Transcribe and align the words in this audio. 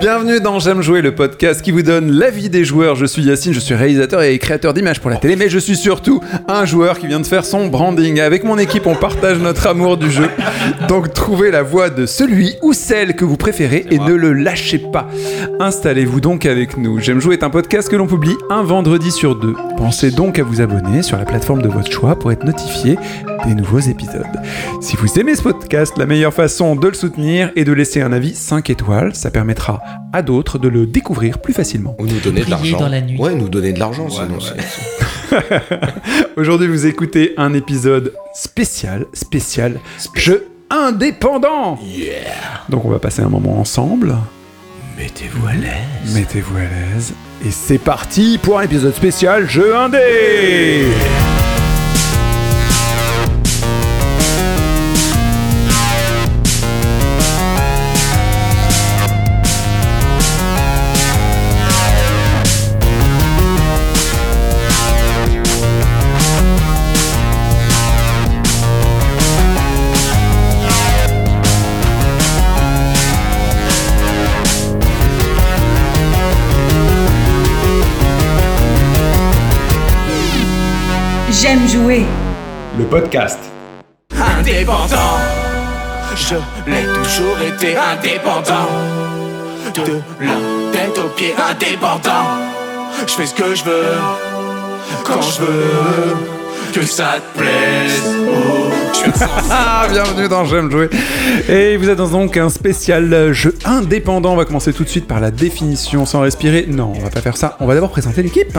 Bienvenue 0.00 0.40
dans 0.40 0.58
J'aime 0.58 0.82
jouer, 0.82 1.02
le 1.02 1.14
podcast 1.14 1.62
qui 1.62 1.70
vous 1.70 1.82
donne 1.82 2.10
l'avis 2.10 2.50
des 2.50 2.64
joueurs. 2.64 2.96
Je 2.96 3.06
suis 3.06 3.22
Yacine, 3.22 3.52
je 3.52 3.60
suis 3.60 3.74
réalisateur 3.74 4.22
et 4.22 4.36
créateur 4.38 4.74
d'images 4.74 5.00
pour 5.00 5.08
la 5.08 5.16
télé, 5.16 5.36
mais 5.36 5.48
je 5.48 5.58
suis 5.58 5.76
surtout 5.76 6.20
un 6.48 6.64
joueur 6.64 6.98
qui 6.98 7.06
vient 7.06 7.20
de 7.20 7.26
faire 7.26 7.44
son 7.44 7.68
branding. 7.68 8.18
Avec 8.20 8.44
mon 8.44 8.58
équipe, 8.58 8.86
on 8.86 8.96
partage 8.96 9.38
notre 9.38 9.66
amour 9.66 9.96
du 9.96 10.10
jeu. 10.10 10.28
Donc 10.88 11.12
trouvez 11.14 11.50
la 11.50 11.62
voix 11.62 11.90
de 11.90 12.06
celui 12.06 12.54
ou 12.62 12.72
celle 12.72 13.14
que 13.14 13.24
vous 13.24 13.36
préférez 13.36 13.86
et 13.90 13.98
ne 13.98 14.12
le 14.14 14.32
lâchez 14.32 14.78
pas. 14.78 15.08
Installez-vous 15.60 16.20
donc 16.20 16.44
avec 16.44 16.76
nous. 16.76 16.98
J'aime 16.98 17.20
jouer 17.20 17.34
est 17.34 17.44
un 17.44 17.50
podcast 17.50 17.88
que 17.88 17.96
l'on 17.96 18.06
publie 18.06 18.36
un 18.50 18.62
vendredi 18.62 19.10
sur 19.10 19.36
deux. 19.36 19.54
Pensez 19.76 20.10
donc 20.10 20.38
à 20.38 20.42
vous 20.42 20.60
abonner 20.60 21.02
sur 21.02 21.16
la 21.16 21.24
plateforme 21.24 21.62
de 21.62 21.68
votre 21.68 21.90
choix 21.90 22.18
pour 22.18 22.32
être 22.32 22.44
notifié 22.44 22.96
des 23.46 23.54
nouveaux 23.54 23.80
épisodes. 23.80 24.24
Si 24.80 24.96
vous 24.96 25.18
aimez 25.18 25.36
ce 25.36 25.42
podcast, 25.42 25.94
la 25.98 26.06
meilleure 26.06 26.34
façon 26.34 26.76
de 26.76 26.88
le 26.88 26.94
soutenir 26.94 27.50
est 27.56 27.64
de 27.64 27.72
laisser 27.72 28.00
un 28.00 28.12
avis 28.12 28.34
5 28.34 28.70
étoiles. 28.70 29.14
Ça 29.14 29.30
permettra 29.30 29.83
à 30.12 30.22
d'autres 30.22 30.58
de 30.58 30.68
le 30.68 30.86
découvrir 30.86 31.38
plus 31.38 31.52
facilement. 31.52 31.94
Ou 31.98 32.06
nous 32.06 32.20
donner 32.20 32.44
de 32.44 32.50
l'argent. 32.50 32.78
dans 32.78 32.88
la 32.88 33.00
nuit. 33.00 33.18
Ouais, 33.18 33.34
nous 33.34 33.48
donner 33.48 33.72
de 33.72 33.78
l'argent, 33.78 34.08
sinon 34.08 34.38
c'est- 34.40 35.36
Aujourd'hui, 36.36 36.68
vous 36.68 36.86
écoutez 36.86 37.34
un 37.36 37.54
épisode 37.54 38.12
spécial, 38.34 39.06
spécial, 39.12 39.80
jeu 40.14 40.46
indépendant. 40.70 41.78
Donc 42.68 42.84
on 42.84 42.90
va 42.90 42.98
passer 42.98 43.22
un 43.22 43.28
moment 43.28 43.58
ensemble. 43.60 44.14
Mettez-vous 44.98 45.46
à 45.46 45.52
l'aise. 45.52 46.14
Mettez-vous 46.14 46.56
à 46.56 46.60
l'aise. 46.60 47.12
Et 47.44 47.50
c'est 47.50 47.78
parti 47.78 48.38
pour 48.40 48.58
un 48.58 48.62
épisode 48.62 48.94
spécial 48.94 49.48
jeu 49.48 49.76
indé. 49.76 50.86
Le 82.76 82.84
podcast. 82.86 83.38
indépendant. 84.10 85.18
Je 86.16 86.34
l'ai 86.68 86.86
toujours 87.04 87.38
été 87.40 87.76
indépendant. 87.76 88.68
De 89.74 90.00
la 90.20 90.34
tête 90.72 90.98
aux 90.98 91.08
pieds 91.10 91.34
indépendant. 91.50 92.26
Je 93.06 93.12
fais 93.12 93.26
ce 93.26 93.34
que 93.34 93.54
je 93.54 93.64
veux, 93.64 93.94
quand 95.04 95.22
je 95.22 95.42
veux. 95.42 96.16
Que 96.72 96.82
ça 96.84 97.14
te 97.20 97.38
plaise. 97.38 98.02
Oh, 98.28 98.73
suis 98.94 99.10
Ah, 99.50 99.86
bienvenue 99.90 100.28
dans 100.28 100.44
J'aime 100.44 100.70
jouer. 100.70 100.88
Et 101.48 101.76
vous 101.76 101.88
êtes 101.88 101.98
dans 101.98 102.08
donc 102.08 102.36
un 102.36 102.48
spécial 102.48 103.32
jeu 103.32 103.54
indépendant. 103.64 104.32
On 104.32 104.36
va 104.36 104.44
commencer 104.44 104.72
tout 104.72 104.84
de 104.84 104.88
suite 104.88 105.06
par 105.06 105.20
la 105.20 105.30
définition 105.30 106.06
sans 106.06 106.20
respirer. 106.20 106.66
Non, 106.68 106.92
on 106.94 107.00
va 107.00 107.10
pas 107.10 107.20
faire 107.20 107.36
ça. 107.36 107.56
On 107.60 107.66
va 107.66 107.74
d'abord 107.74 107.90
présenter 107.90 108.22
l'équipe. 108.22 108.56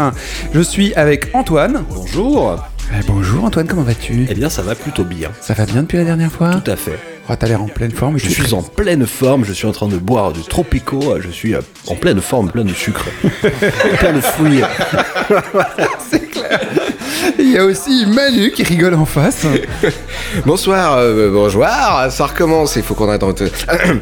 Je 0.53 0.59
suis 0.59 0.94
avec 0.95 1.30
Antoine. 1.33 1.83
Bonjour. 1.89 2.58
Eh, 2.92 3.03
bonjour 3.08 3.45
Antoine, 3.45 3.66
comment 3.67 3.81
vas-tu? 3.81 4.27
Eh 4.30 4.36
bien, 4.36 4.50
ça 4.50 4.61
va 4.61 4.75
plutôt 4.75 5.03
bien. 5.03 5.31
Ça 5.42 5.53
va 5.53 5.66
bien 5.66 5.81
depuis 5.81 5.97
la 5.97 6.03
dernière 6.03 6.31
fois? 6.31 6.52
Tout 6.64 6.70
à 6.70 6.75
fait. 6.75 6.99
Oh, 7.27 7.33
T'as 7.38 7.47
l'air 7.47 7.64
en 7.64 7.67
pleine 7.67 7.92
forme. 7.92 8.20
Je 8.20 8.30
suis 8.30 8.53
en 8.53 8.61
pleine 8.61 9.08
forme, 9.08 9.44
je 9.44 9.53
suis 9.53 9.66
en 9.66 9.72
train 9.72 9.88
de 9.88 9.97
boire 9.97 10.31
du 10.33 10.42
Tropico, 10.42 11.16
je 11.20 11.30
suis 11.30 11.55
euh, 11.55 11.61
en 11.88 11.95
pleine 11.95 12.22
forme, 12.22 12.52
plein 12.52 12.64
de 12.64 12.73
sucre, 12.73 13.08
plein 13.99 14.14
de 14.14 14.22
fruits. 14.22 14.61
Il 17.40 17.52
y 17.52 17.58
a 17.58 17.66
aussi 17.66 18.05
Manu 18.05 18.52
qui 18.52 18.64
rigole 18.64 18.94
en 18.94 19.05
face. 19.05 19.45
Bonsoir, 20.45 20.98
euh, 20.98 21.32
bonjour, 21.32 21.66
ça 22.10 22.26
recommence, 22.26 22.76
il 22.76 22.83
faut 22.83 22.94
qu'on 22.94 23.10
attende. 23.10 23.49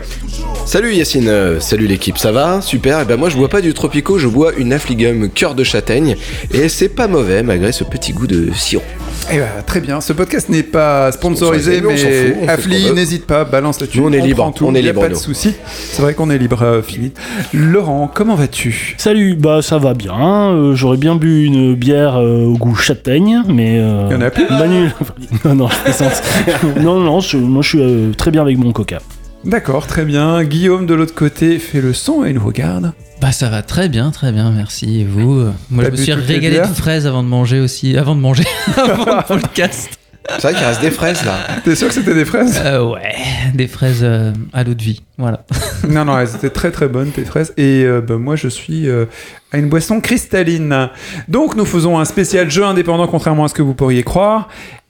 salut 0.65 0.93
Yacine, 0.93 1.27
euh, 1.27 1.59
salut 1.59 1.87
l'équipe, 1.87 2.17
ça 2.17 2.31
va? 2.31 2.61
Super, 2.61 3.01
et 3.01 3.05
ben 3.05 3.17
moi 3.17 3.29
je 3.29 3.37
bois 3.37 3.49
pas 3.49 3.61
du 3.61 3.73
Tropico, 3.73 4.17
je 4.17 4.27
bois 4.27 4.53
une 4.57 4.73
Affligum 4.73 5.29
cœur 5.29 5.55
de 5.55 5.63
châtaigne, 5.63 6.15
et 6.51 6.69
c'est 6.69 6.89
pas 6.89 7.07
mauvais 7.07 7.43
malgré 7.43 7.71
ce 7.71 7.83
petit 7.83 8.13
goût 8.13 8.27
de 8.27 8.51
sirop. 8.53 8.83
Eh 9.31 9.37
ben, 9.37 9.47
très 9.65 9.79
bien. 9.79 10.01
Ce 10.01 10.13
podcast 10.13 10.49
n'est 10.49 10.63
pas 10.63 11.11
sponsorisé, 11.11 11.81
mais 11.81 11.93
on 11.93 11.97
s'en 11.97 12.05
mais 12.05 12.77
veut. 12.79 12.93
n'hésite 12.93 13.25
pas, 13.25 13.45
balance 13.45 13.79
là-dessus. 13.79 13.99
Nous, 14.01 14.07
on 14.07 14.11
est 14.11 14.19
libre, 14.19 14.51
tout, 14.55 14.65
on 14.67 14.75
est 14.75 14.81
libre, 14.81 15.01
pas 15.01 15.09
de 15.09 15.15
souci. 15.15 15.55
C'est 15.73 16.01
vrai 16.01 16.13
qu'on 16.13 16.29
est 16.29 16.37
libre, 16.37 16.61
euh, 16.61 16.81
Philippe. 16.81 17.17
Laurent, 17.53 18.11
comment 18.13 18.35
vas-tu? 18.35 18.95
Salut, 18.97 19.35
bah 19.35 19.61
ça 19.61 19.77
va 19.77 19.93
bien. 19.93 20.51
euh, 20.51 20.75
J'aurais 20.75 20.97
bien 20.97 21.15
bu 21.15 21.45
une 21.45 21.73
bière 21.73 22.17
euh, 22.17 22.43
au 22.45 22.57
goût 22.57 22.75
châtaigne, 22.75 23.41
mais. 23.47 23.79
Euh, 23.79 24.09
Y 24.11 24.15
en 24.15 24.21
a 24.21 24.29
plus? 24.29 24.45
Manu. 24.49 24.89
non, 25.45 25.55
non, 25.55 25.67
je 25.69 26.79
non, 26.81 26.99
non, 26.99 27.19
je- 27.19 27.37
moi 27.37 27.61
je 27.63 27.69
suis 27.69 27.81
euh, 27.81 28.11
très 28.15 28.29
bien 28.29 28.41
avec 28.41 28.57
mon 28.57 28.71
coca. 28.71 28.99
D'accord, 29.45 29.87
très 29.87 30.05
bien. 30.05 30.43
Guillaume 30.43 30.85
de 30.85 30.93
l'autre 30.93 31.15
côté 31.15 31.59
fait 31.59 31.81
le 31.81 31.93
son 31.93 32.23
et 32.23 32.33
nous 32.33 32.45
regarde. 32.45 32.91
Bah 33.23 33.31
ça 33.31 33.47
va 33.47 33.61
très 33.61 33.87
bien, 33.87 34.11
très 34.11 34.33
bien, 34.33 34.51
merci. 34.51 34.99
Et 34.99 35.05
vous 35.05 35.39
euh, 35.39 35.53
Moi 35.71 35.85
je 35.85 35.91
me 35.91 35.95
suis 35.95 36.11
régalé 36.11 36.59
de 36.59 36.65
fraises 36.65 37.07
avant 37.07 37.23
de 37.23 37.29
manger 37.29 37.61
aussi, 37.61 37.97
avant 37.97 38.15
de 38.15 38.19
manger, 38.19 38.43
avant 38.75 39.35
le 39.35 39.39
podcast. 39.39 39.97
C'est 40.27 40.41
vrai 40.41 40.53
qu'il 40.53 40.65
reste 40.65 40.81
des 40.81 40.91
fraises 40.91 41.23
là. 41.23 41.37
T'es 41.63 41.73
sûr 41.73 41.87
que 41.87 41.93
c'était 41.93 42.15
des 42.15 42.25
fraises? 42.25 42.61
Euh, 42.65 42.83
ouais, 42.83 43.15
des 43.53 43.67
fraises 43.67 44.01
euh, 44.03 44.33
à 44.51 44.65
l'eau 44.65 44.73
de 44.73 44.83
vie, 44.83 45.03
voilà. 45.17 45.45
Non, 45.87 46.03
non, 46.03 46.19
elles 46.19 46.35
étaient 46.35 46.49
très 46.49 46.71
très 46.71 46.89
bonnes, 46.89 47.11
tes 47.11 47.23
fraises. 47.23 47.53
Et 47.55 47.85
euh, 47.85 48.01
bah, 48.01 48.17
moi, 48.17 48.35
je 48.35 48.49
suis 48.49 48.89
euh, 48.89 49.05
à 49.53 49.57
une 49.57 49.69
boisson 49.69 50.01
cristalline. 50.01 50.89
Donc, 51.29 51.55
nous 51.55 51.65
faisons 51.65 51.99
un 51.99 52.05
spécial 52.05 52.51
jeu 52.51 52.65
indépendant, 52.65 53.07
contrairement 53.07 53.45
à 53.45 53.47
ce 53.47 53.53
que 53.53 53.61
vous 53.61 53.73
pourriez 53.73 54.03
croire. 54.03 54.49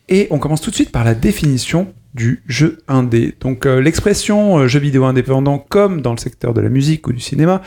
Et 0.10 0.28
on 0.32 0.40
commence 0.40 0.62
tout 0.62 0.72
de 0.72 0.76
suite 0.76 0.92
par 0.92 1.04
la 1.04 1.14
définition 1.14 1.94
du 2.14 2.44
jeu 2.48 2.80
indé. 2.88 3.36
Donc, 3.42 3.66
euh, 3.66 3.82
l'expression 3.82 4.60
euh, 4.60 4.68
jeu 4.68 4.80
vidéo 4.80 5.06
indépendant, 5.06 5.58
comme 5.58 6.02
dans 6.02 6.12
le 6.12 6.18
secteur 6.18 6.54
de 6.54 6.62
la 6.62 6.70
musique 6.70 7.08
ou 7.08 7.14
du 7.14 7.20
cinéma, 7.20 7.62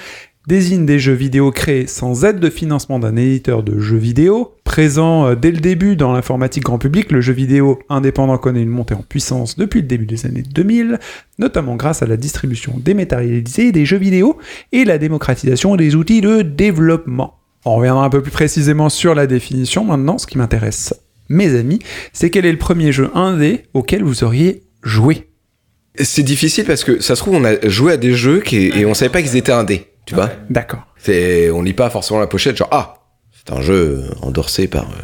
désigne 0.47 0.87
des 0.87 0.99
jeux 0.99 1.13
vidéo 1.13 1.51
créés 1.51 1.87
sans 1.87 2.25
aide 2.25 2.39
de 2.39 2.51
financement 2.51 2.99
d'un 2.99 3.17
éditeur 3.17 3.63
de 3.63 3.79
jeux 3.79 3.97
vidéo. 3.97 4.55
Présent 4.65 5.27
euh, 5.27 5.35
dès 5.35 5.51
le 5.51 5.59
début 5.59 5.97
dans 5.97 6.13
l'informatique 6.13 6.65
grand 6.65 6.79
public, 6.79 7.11
le 7.11 7.21
jeu 7.21 7.33
vidéo 7.33 7.79
indépendant 7.89 8.39
connaît 8.39 8.63
une 8.63 8.69
montée 8.69 8.95
en 8.95 9.03
puissance 9.03 9.57
depuis 9.57 9.81
le 9.81 9.87
début 9.87 10.07
des 10.07 10.27
années 10.27 10.43
2000, 10.43 10.99
notamment 11.39 11.77
grâce 11.77 12.03
à 12.03 12.07
la 12.07 12.17
distribution 12.17 12.75
dématérialisée 12.79 13.73
des 13.73 13.85
jeux 13.85 13.99
vidéo 13.99 14.39
et 14.73 14.85
la 14.85 14.99
démocratisation 14.99 15.77
des 15.77 15.95
outils 15.95 16.21
de 16.21 16.43
développement. 16.43 17.41
On 17.65 17.75
reviendra 17.75 18.05
un 18.05 18.11
peu 18.11 18.23
plus 18.23 18.31
précisément 18.31 18.89
sur 18.89 19.15
la 19.15 19.27
définition 19.27 19.85
maintenant. 19.85 20.19
Ce 20.19 20.27
qui 20.29 20.39
m'intéresse, 20.39 20.95
mes 21.29 21.55
amis, 21.57 21.81
c'est 22.13 22.31
quel 22.31 22.47
est 22.47 22.53
le 22.53 22.59
premier 22.59 22.93
jeu 22.93 23.11
indé 23.15 23.65
auquel 23.75 24.05
vous 24.05 24.23
auriez 24.23 24.63
joué? 24.85 25.29
C'est 25.99 26.23
difficile 26.23 26.65
parce 26.65 26.85
que 26.85 27.01
ça 27.03 27.17
se 27.17 27.23
trouve 27.23 27.35
on 27.35 27.45
a 27.45 27.69
joué 27.69 27.95
à 27.95 27.97
des 27.97 28.13
jeux 28.13 28.43
et 28.53 28.85
on 28.85 28.95
savait 28.95 29.11
pas 29.11 29.23
qu'ils 29.23 29.37
étaient 29.37 29.51
indés, 29.51 29.87
tu 30.07 30.15
vois 30.15 30.31
D'accord. 30.49 30.87
C'est, 30.97 31.51
on 31.51 31.63
lit 31.63 31.75
pas 31.75 31.91
forcément 31.91 32.21
la 32.21 32.27
pochette, 32.27 32.57
genre 32.57 32.69
ah, 32.71 32.95
c'est 33.33 33.53
un 33.53 33.61
jeu 33.61 34.05
endorsé 34.23 34.69
par 34.69 34.85
euh, 34.85 35.03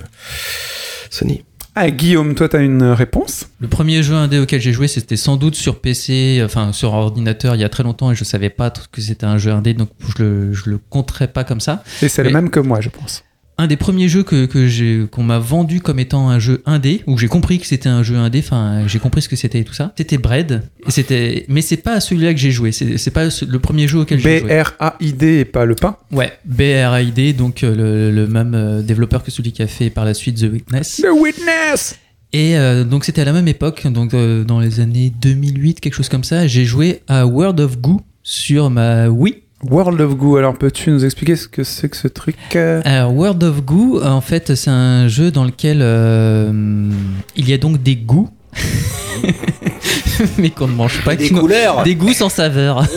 Sony. 1.10 1.44
Ah, 1.74 1.90
Guillaume, 1.90 2.34
toi, 2.34 2.50
t'as 2.50 2.60
une 2.60 2.82
réponse? 2.82 3.48
Le 3.58 3.66
premier 3.66 4.02
jeu 4.02 4.14
indé 4.14 4.38
auquel 4.38 4.60
j'ai 4.60 4.72
joué, 4.72 4.88
c'était 4.88 5.16
sans 5.16 5.36
doute 5.36 5.54
sur 5.54 5.80
PC, 5.80 6.42
enfin 6.44 6.72
sur 6.72 6.92
ordinateur, 6.92 7.54
il 7.54 7.62
y 7.62 7.64
a 7.64 7.70
très 7.70 7.82
longtemps, 7.82 8.12
et 8.12 8.14
je 8.14 8.24
savais 8.24 8.50
pas 8.50 8.70
que 8.70 9.00
c'était 9.00 9.24
un 9.24 9.38
jeu 9.38 9.50
indé, 9.52 9.72
donc 9.72 9.88
je 10.00 10.22
le, 10.22 10.52
je 10.52 10.68
le 10.68 10.78
compterais 10.78 11.28
pas 11.28 11.44
comme 11.44 11.60
ça. 11.60 11.82
Et 12.02 12.08
c'est 12.08 12.22
le 12.22 12.30
même 12.30 12.50
que 12.50 12.60
moi, 12.60 12.82
je 12.82 12.90
pense. 12.90 13.24
Un 13.62 13.68
des 13.68 13.76
premiers 13.76 14.08
jeux 14.08 14.24
que, 14.24 15.06
qu'on 15.06 15.22
m'a 15.22 15.38
vendu 15.38 15.80
comme 15.80 16.00
étant 16.00 16.28
un 16.28 16.40
jeu 16.40 16.62
indé, 16.66 17.02
où 17.06 17.16
j'ai 17.16 17.28
compris 17.28 17.60
que 17.60 17.66
c'était 17.66 17.88
un 17.88 18.02
jeu 18.02 18.16
indé, 18.16 18.40
enfin 18.40 18.88
j'ai 18.88 18.98
compris 18.98 19.22
ce 19.22 19.28
que 19.28 19.36
c'était 19.36 19.60
et 19.60 19.64
tout 19.64 19.72
ça. 19.72 19.92
C'était 19.96 20.18
Bread, 20.18 20.62
et 20.84 20.90
c'était, 20.90 21.44
mais 21.48 21.62
c'est 21.62 21.76
pas 21.76 22.00
celui-là 22.00 22.34
que 22.34 22.40
j'ai 22.40 22.50
joué. 22.50 22.72
C'est 22.72 22.98
c'est 22.98 23.12
pas 23.12 23.24
le 23.24 23.58
premier 23.60 23.86
jeu 23.86 24.00
auquel 24.00 24.18
j'ai 24.18 24.40
joué. 24.40 24.48
B-R-A-I-D 24.48 25.26
et 25.38 25.44
pas 25.44 25.64
le 25.64 25.76
pain. 25.76 25.96
Ouais, 26.10 26.32
BRAID, 26.44 27.36
donc 27.36 27.62
euh, 27.62 27.76
le, 27.76 28.10
le 28.10 28.26
même 28.26 28.54
euh, 28.54 28.82
développeur 28.82 29.22
que 29.22 29.30
celui 29.30 29.52
qui 29.52 29.62
a 29.62 29.68
fait 29.68 29.90
par 29.90 30.04
la 30.04 30.14
suite 30.14 30.40
The 30.40 30.50
Witness. 30.52 31.02
The 31.02 31.12
Witness 31.14 31.98
Et 32.32 32.56
euh, 32.56 32.82
donc 32.84 33.04
c'était 33.04 33.20
à 33.20 33.24
la 33.26 33.32
même 33.32 33.48
époque, 33.48 33.86
donc 33.86 34.14
euh, 34.14 34.42
dans 34.44 34.58
les 34.58 34.80
années 34.80 35.12
2008, 35.20 35.80
quelque 35.80 35.94
chose 35.94 36.08
comme 36.08 36.24
ça. 36.24 36.46
J'ai 36.46 36.64
joué 36.64 37.02
à 37.06 37.26
World 37.26 37.60
of 37.60 37.78
Goo 37.78 38.00
sur 38.22 38.70
ma 38.70 39.08
Wii. 39.08 39.41
World 39.70 40.00
of 40.00 40.16
Goo, 40.16 40.36
alors 40.36 40.54
peux-tu 40.54 40.90
nous 40.90 41.04
expliquer 41.04 41.36
ce 41.36 41.46
que 41.46 41.62
c'est 41.62 41.88
que 41.88 41.96
ce 41.96 42.08
truc 42.08 42.36
euh 42.56 42.82
Alors, 42.84 43.14
World 43.14 43.42
of 43.44 43.62
Goo, 43.62 44.02
en 44.02 44.20
fait, 44.20 44.54
c'est 44.56 44.70
un 44.70 45.06
jeu 45.06 45.30
dans 45.30 45.44
lequel 45.44 45.78
euh, 45.82 46.90
il 47.36 47.48
y 47.48 47.52
a 47.52 47.58
donc 47.58 47.80
des 47.80 47.94
goûts, 47.94 48.28
mais 50.38 50.50
qu'on 50.50 50.66
ne 50.66 50.74
mange 50.74 51.02
pas. 51.04 51.14
Des 51.14 51.30
couleurs. 51.30 51.84
Des 51.84 51.94
goûts 51.94 52.12
sans 52.12 52.28
saveur. 52.28 52.84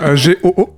Euh, 0.00 0.14
G-O-O 0.14 0.70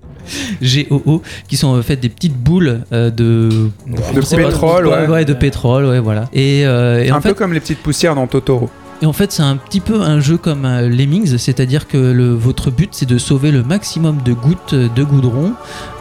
G-O-O, 0.63 1.23
qui 1.49 1.57
sont 1.57 1.69
en 1.79 1.83
fait 1.83 1.97
des 1.97 2.09
petites 2.09 2.37
boules 2.37 2.81
euh, 2.93 3.11
de, 3.11 3.71
De 4.15 4.21
sais 4.23 4.37
pas, 4.37 4.45
pétrole, 4.49 4.87
ouais. 4.87 5.25
de 5.27 5.35
pétrole, 5.35 5.85
ouais, 5.85 5.99
voilà. 6.01 6.29
Et, 6.33 6.65
euh, 6.65 7.05
et 7.05 7.11
Un 7.11 7.17
en 7.17 7.21
peu 7.21 7.29
fait, 7.31 7.35
comme 7.35 7.53
les 7.53 7.61
petites 7.61 7.81
poussières 7.81 8.15
dans 8.15 8.27
Totoro. 8.27 8.71
Et 9.03 9.07
en 9.07 9.13
fait, 9.13 9.33
c'est 9.33 9.43
un 9.43 9.57
petit 9.57 9.81
peu 9.81 10.03
un 10.03 10.21
jeu 10.21 10.37
comme 10.37 10.65
euh, 10.67 10.89
Lemmings, 10.89 11.39
c'est-à-dire 11.39 11.89
que 11.89 11.97
le, 11.97 12.35
votre 12.35 12.71
but, 12.71 12.91
c'est 12.93 13.09
de 13.09 13.17
sauver 13.19 13.51
le 13.51 13.63
maximum 13.63 14.19
de 14.25 14.33
gouttes 14.35 14.75
de 14.75 15.03
goudron. 15.03 15.55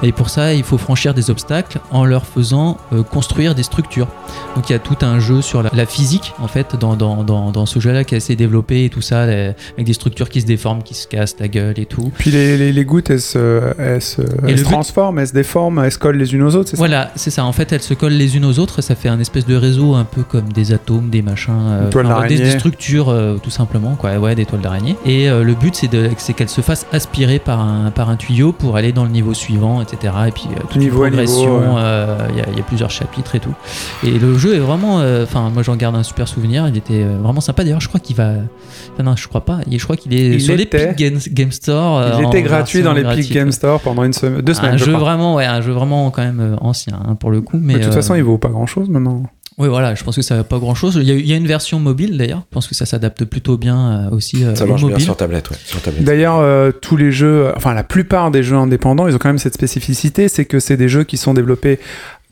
Et 0.04 0.12
pour 0.12 0.30
ça, 0.30 0.54
il 0.54 0.64
faut 0.64 0.78
franchir 0.78 1.14
des 1.14 1.30
obstacles 1.30 1.80
en 1.92 2.04
leur 2.04 2.26
faisant 2.26 2.78
euh, 2.92 3.04
construire 3.04 3.56
des 3.56 3.64
structures. 3.64 4.08
Donc 4.56 4.70
il 4.70 4.74
y 4.74 4.76
a 4.76 4.80
tout 4.80 4.98
un 5.02 5.20
jeu 5.20 5.42
sur 5.42 5.64
la, 5.64 5.70
la 5.74 5.86
physique, 5.86 6.34
en 6.40 6.48
fait, 6.48 6.76
dans, 6.78 6.96
dans, 6.96 7.24
dans, 7.24 7.52
dans 7.52 7.66
ce 7.66 7.80
jeu-là 7.80 8.04
qui 8.04 8.16
est 8.16 8.18
assez 8.18 8.36
développé 8.36 8.86
et 8.86 8.90
tout 8.90 9.02
ça, 9.02 9.26
les- 9.26 9.54
avec 9.76 9.86
des 9.86 9.94
structures 9.94 10.30
qui 10.30 10.42
se 10.42 10.46
déforment, 10.46 10.84
qui 10.84 10.94
se 10.94 11.08
cassent 11.08 11.36
la 11.40 11.48
gueule 11.48 11.80
et 11.80 11.86
tout. 11.86 12.12
Puis 12.18 12.32
les, 12.32 12.58
les, 12.58 12.74
les 12.74 12.86
gouttes, 12.86 13.10
elles 13.10 13.22
se, 13.22 13.62
elles 13.78 14.02
se, 14.02 14.22
elles 14.22 14.52
le 14.52 14.58
se 14.58 14.64
but- 14.64 14.72
transforment, 14.72 15.20
elles 15.20 15.28
se 15.28 15.34
déforment, 15.34 15.80
elles 15.86 15.92
se 15.94 15.98
collent 16.00 16.18
les 16.18 16.34
unes 16.34 16.44
aux 16.44 16.56
autres, 16.56 16.70
c'est 16.72 16.76
ça? 16.76 16.82
Voilà, 16.82 17.12
c'est 17.16 17.32
ça. 17.32 17.46
En 17.46 17.54
fait, 17.54 17.72
elles 17.72 17.82
se 17.82 17.94
collent 17.94 18.12
les 18.12 18.36
unes 18.36 18.46
aux 18.46 18.60
autres 18.60 18.80
et 18.80 18.82
ça 18.82 18.96
fait 18.96 19.10
un 19.10 19.20
espèce 19.22 19.46
de 19.46 19.56
réseau 19.56 19.96
un 19.96 20.04
peu 20.04 20.24
comme 20.24 20.52
des 20.52 20.74
atomes, 20.74 21.10
des 21.10 21.22
machins, 21.22 21.54
euh, 21.56 21.90
enfin, 22.10 22.28
des 22.28 22.38
structures 22.60 22.89
euh, 22.98 23.38
tout 23.38 23.50
simplement, 23.50 23.96
quoi. 23.96 24.18
Ouais, 24.18 24.36
des 24.36 24.46
toiles 24.46 24.62
d'araignée. 24.62 24.96
Et 25.06 25.30
euh, 25.30 25.44
le 25.44 25.54
but, 25.54 25.76
c'est 25.76 25.88
de- 25.88 26.10
c'est 26.18 26.34
qu'elles 26.34 26.50
se 26.50 26.62
fassent 26.62 26.86
aspirer 26.92 27.40
par 27.40 27.60
un, 27.60 27.92
par 27.92 28.10
un 28.10 28.16
tuyau 28.16 28.52
pour 28.52 28.76
aller 28.76 28.92
dans 28.92 29.04
le 29.04 29.10
niveau 29.12 29.34
suivant, 29.34 29.82
etc. 29.82 30.14
Et 30.28 30.32
puis 30.32 30.46
euh, 30.52 30.60
toute 30.70 30.78
Niveau 30.78 31.06
une 31.06 31.12
progression. 31.12 31.76
ouais. 31.76 31.82
Il 32.32 32.38
y, 32.38 32.42
a- 32.42 32.46
il 32.52 32.58
y 32.58 32.60
a 32.60 32.64
plusieurs 32.64 32.90
chapitres 32.92 33.36
et 33.36 33.40
tout. 33.40 33.54
Et 34.04 34.12
le 34.12 34.38
jeu 34.38 34.56
est 34.56 34.60
vraiment, 34.60 35.02
enfin, 35.24 35.50
moi 35.54 35.64
j'en 35.64 35.76
garde 35.76 35.96
un 35.96 36.04
super 36.04 36.28
souvenir. 36.28 36.68
Il 36.68 36.78
était 36.78 37.04
vraiment 37.04 37.42
sympa. 37.42 37.64
D'ailleurs, 37.64 37.82
je 37.82 37.88
crois 37.88 38.00
qu'il 38.00 38.16
va, 38.16 38.32
enfin, 38.94 39.04
non, 39.04 39.16
je 39.16 39.28
crois 39.28 39.46
pas. 39.46 39.60
Je 39.70 39.84
crois 39.84 39.96
qu'il 39.96 40.14
est 40.14 40.30
Il 40.36 40.42
sur 40.42 40.54
était. 40.60 40.88
l'Epic 40.88 40.98
Game, 40.98 41.20
Game 41.32 41.52
Store. 41.52 42.04
Il 42.20 42.26
était 42.26 42.42
gratuit 42.42 42.82
dans 42.82 42.94
l'Epic 42.94 43.06
gratuite, 43.08 43.32
Game 43.34 43.48
ouais. 43.48 43.52
Store 43.52 43.80
pendant 43.80 44.04
une 44.04 44.14
semaine, 44.14 44.42
deux 44.42 44.54
semaines, 44.54 44.74
Un 44.74 44.78
je 44.78 44.86
jeu 44.86 44.92
crois. 44.94 45.04
vraiment, 45.04 45.36
ouais, 45.36 45.46
un 45.46 45.62
jeu 45.62 45.72
vraiment 45.72 46.10
quand 46.12 46.24
même 46.24 46.58
ancien 46.62 47.00
hein, 47.08 47.16
pour 47.16 47.30
le 47.32 47.42
coup. 47.42 47.58
Mais 47.62 47.74
Mais 47.74 47.80
de 47.80 47.86
toute 47.86 47.94
façon, 47.94 48.16
il 48.16 48.24
vaut 48.24 48.38
pas 48.38 48.50
grand 48.50 48.66
chose 48.66 48.90
maintenant. 48.90 49.24
Oui, 49.60 49.68
voilà, 49.68 49.94
je 49.94 50.04
pense 50.04 50.16
que 50.16 50.22
ça 50.22 50.36
va 50.36 50.44
pas 50.44 50.58
grand 50.58 50.74
chose. 50.76 50.96
Il 51.02 51.08
y 51.08 51.12
a, 51.12 51.16
il 51.16 51.28
y 51.28 51.34
a 51.34 51.36
une 51.36 51.48
version 51.48 51.80
mobile 51.80 52.18
d'ailleurs. 52.18 52.44
Je 52.50 52.54
pense 52.54 52.68
que 52.68 52.76
ça 52.76 52.86
s'adapte 52.86 53.26
plutôt 53.26 53.58
bien 53.58 54.08
euh, 54.08 54.16
aussi 54.16 54.44
euh, 54.44 54.56
Ça 54.56 54.66
marche 54.66 54.86
bien 54.86 55.00
sur 55.00 55.16
tablette, 55.18 55.50
ouais. 55.52 55.58
Sur 55.64 55.82
tablette. 55.82 56.04
D'ailleurs, 56.04 56.38
euh, 56.38 56.72
tous 56.72 56.98
les 56.98 57.12
jeux, 57.12 57.52
enfin 57.56 57.74
la 57.74 57.84
plupart 57.84 58.32
des 58.32 58.42
jeux 58.42 58.56
indépendants, 58.56 59.08
ils 59.08 59.16
ont 59.16 59.20
quand 59.20 59.30
même 59.30 59.38
cette 59.38 59.54
spécificité, 59.54 60.30
c'est 60.30 60.46
que 60.46 60.60
c'est 60.60 60.78
des 60.78 60.90
jeux 60.90 61.04
qui 61.04 61.18
sont 61.18 61.34
développés 61.34 61.80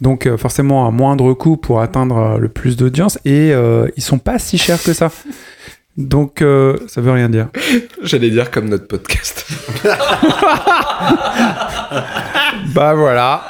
donc 0.02 0.28
euh, 0.28 0.38
forcément 0.38 0.88
à 0.88 0.92
moindre 0.92 1.34
coût 1.34 1.58
pour 1.58 1.82
atteindre 1.82 2.18
euh, 2.18 2.38
le 2.38 2.50
plus 2.50 2.78
d'audience 2.78 3.18
et 3.26 3.52
euh, 3.52 3.88
ils 3.98 4.04
sont 4.04 4.20
pas 4.20 4.40
si 4.40 4.58
chers 4.58 4.82
que 4.82 4.94
ça. 4.94 5.12
Donc 5.98 6.42
euh, 6.44 6.78
ça 6.88 7.02
veut 7.02 7.12
rien 7.12 7.30
dire. 7.30 7.48
J'allais 8.04 8.30
dire 8.30 8.52
comme 8.52 8.70
notre 8.70 8.88
podcast. 8.88 9.48
Bah 12.74 12.94
voilà. 12.94 13.44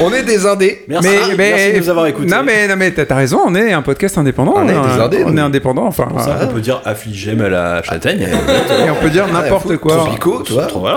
On 0.00 0.12
est 0.12 0.22
des 0.22 0.46
indés. 0.46 0.84
Merci, 0.88 1.08
Mais- 1.08 1.36
mais- 1.36 1.50
merci 1.50 1.72
de 1.72 1.78
nous 1.78 1.88
avoir 1.88 2.06
écoutés. 2.06 2.28
Non 2.30 2.42
mais 2.44 2.68
non 2.68 2.74
mais 2.76 2.90
t'as 2.92 3.14
raison, 3.14 3.40
on 3.46 3.54
est 3.54 3.72
un 3.72 3.82
podcast 3.82 4.18
indépendant. 4.18 4.54
On 4.56 4.64
est 4.64 4.72
des 4.72 4.74
euh, 4.74 5.04
indés, 5.04 5.24
on 5.26 5.36
est 5.36 5.40
indépendant. 5.40 5.86
Enfin, 5.86 6.08
ça 6.18 6.30
euh, 6.30 6.46
qu'on 6.46 6.54
peut 6.54 6.60
dire 6.60 6.80
affligé 6.84 7.34
mais 7.34 7.44
à 7.44 7.48
la 7.48 7.82
châtaigne. 7.82 8.20
et 8.86 8.90
on 8.90 8.94
peut 8.96 9.10
dire 9.10 9.26
n'importe 9.28 9.76
quoi. 9.76 10.08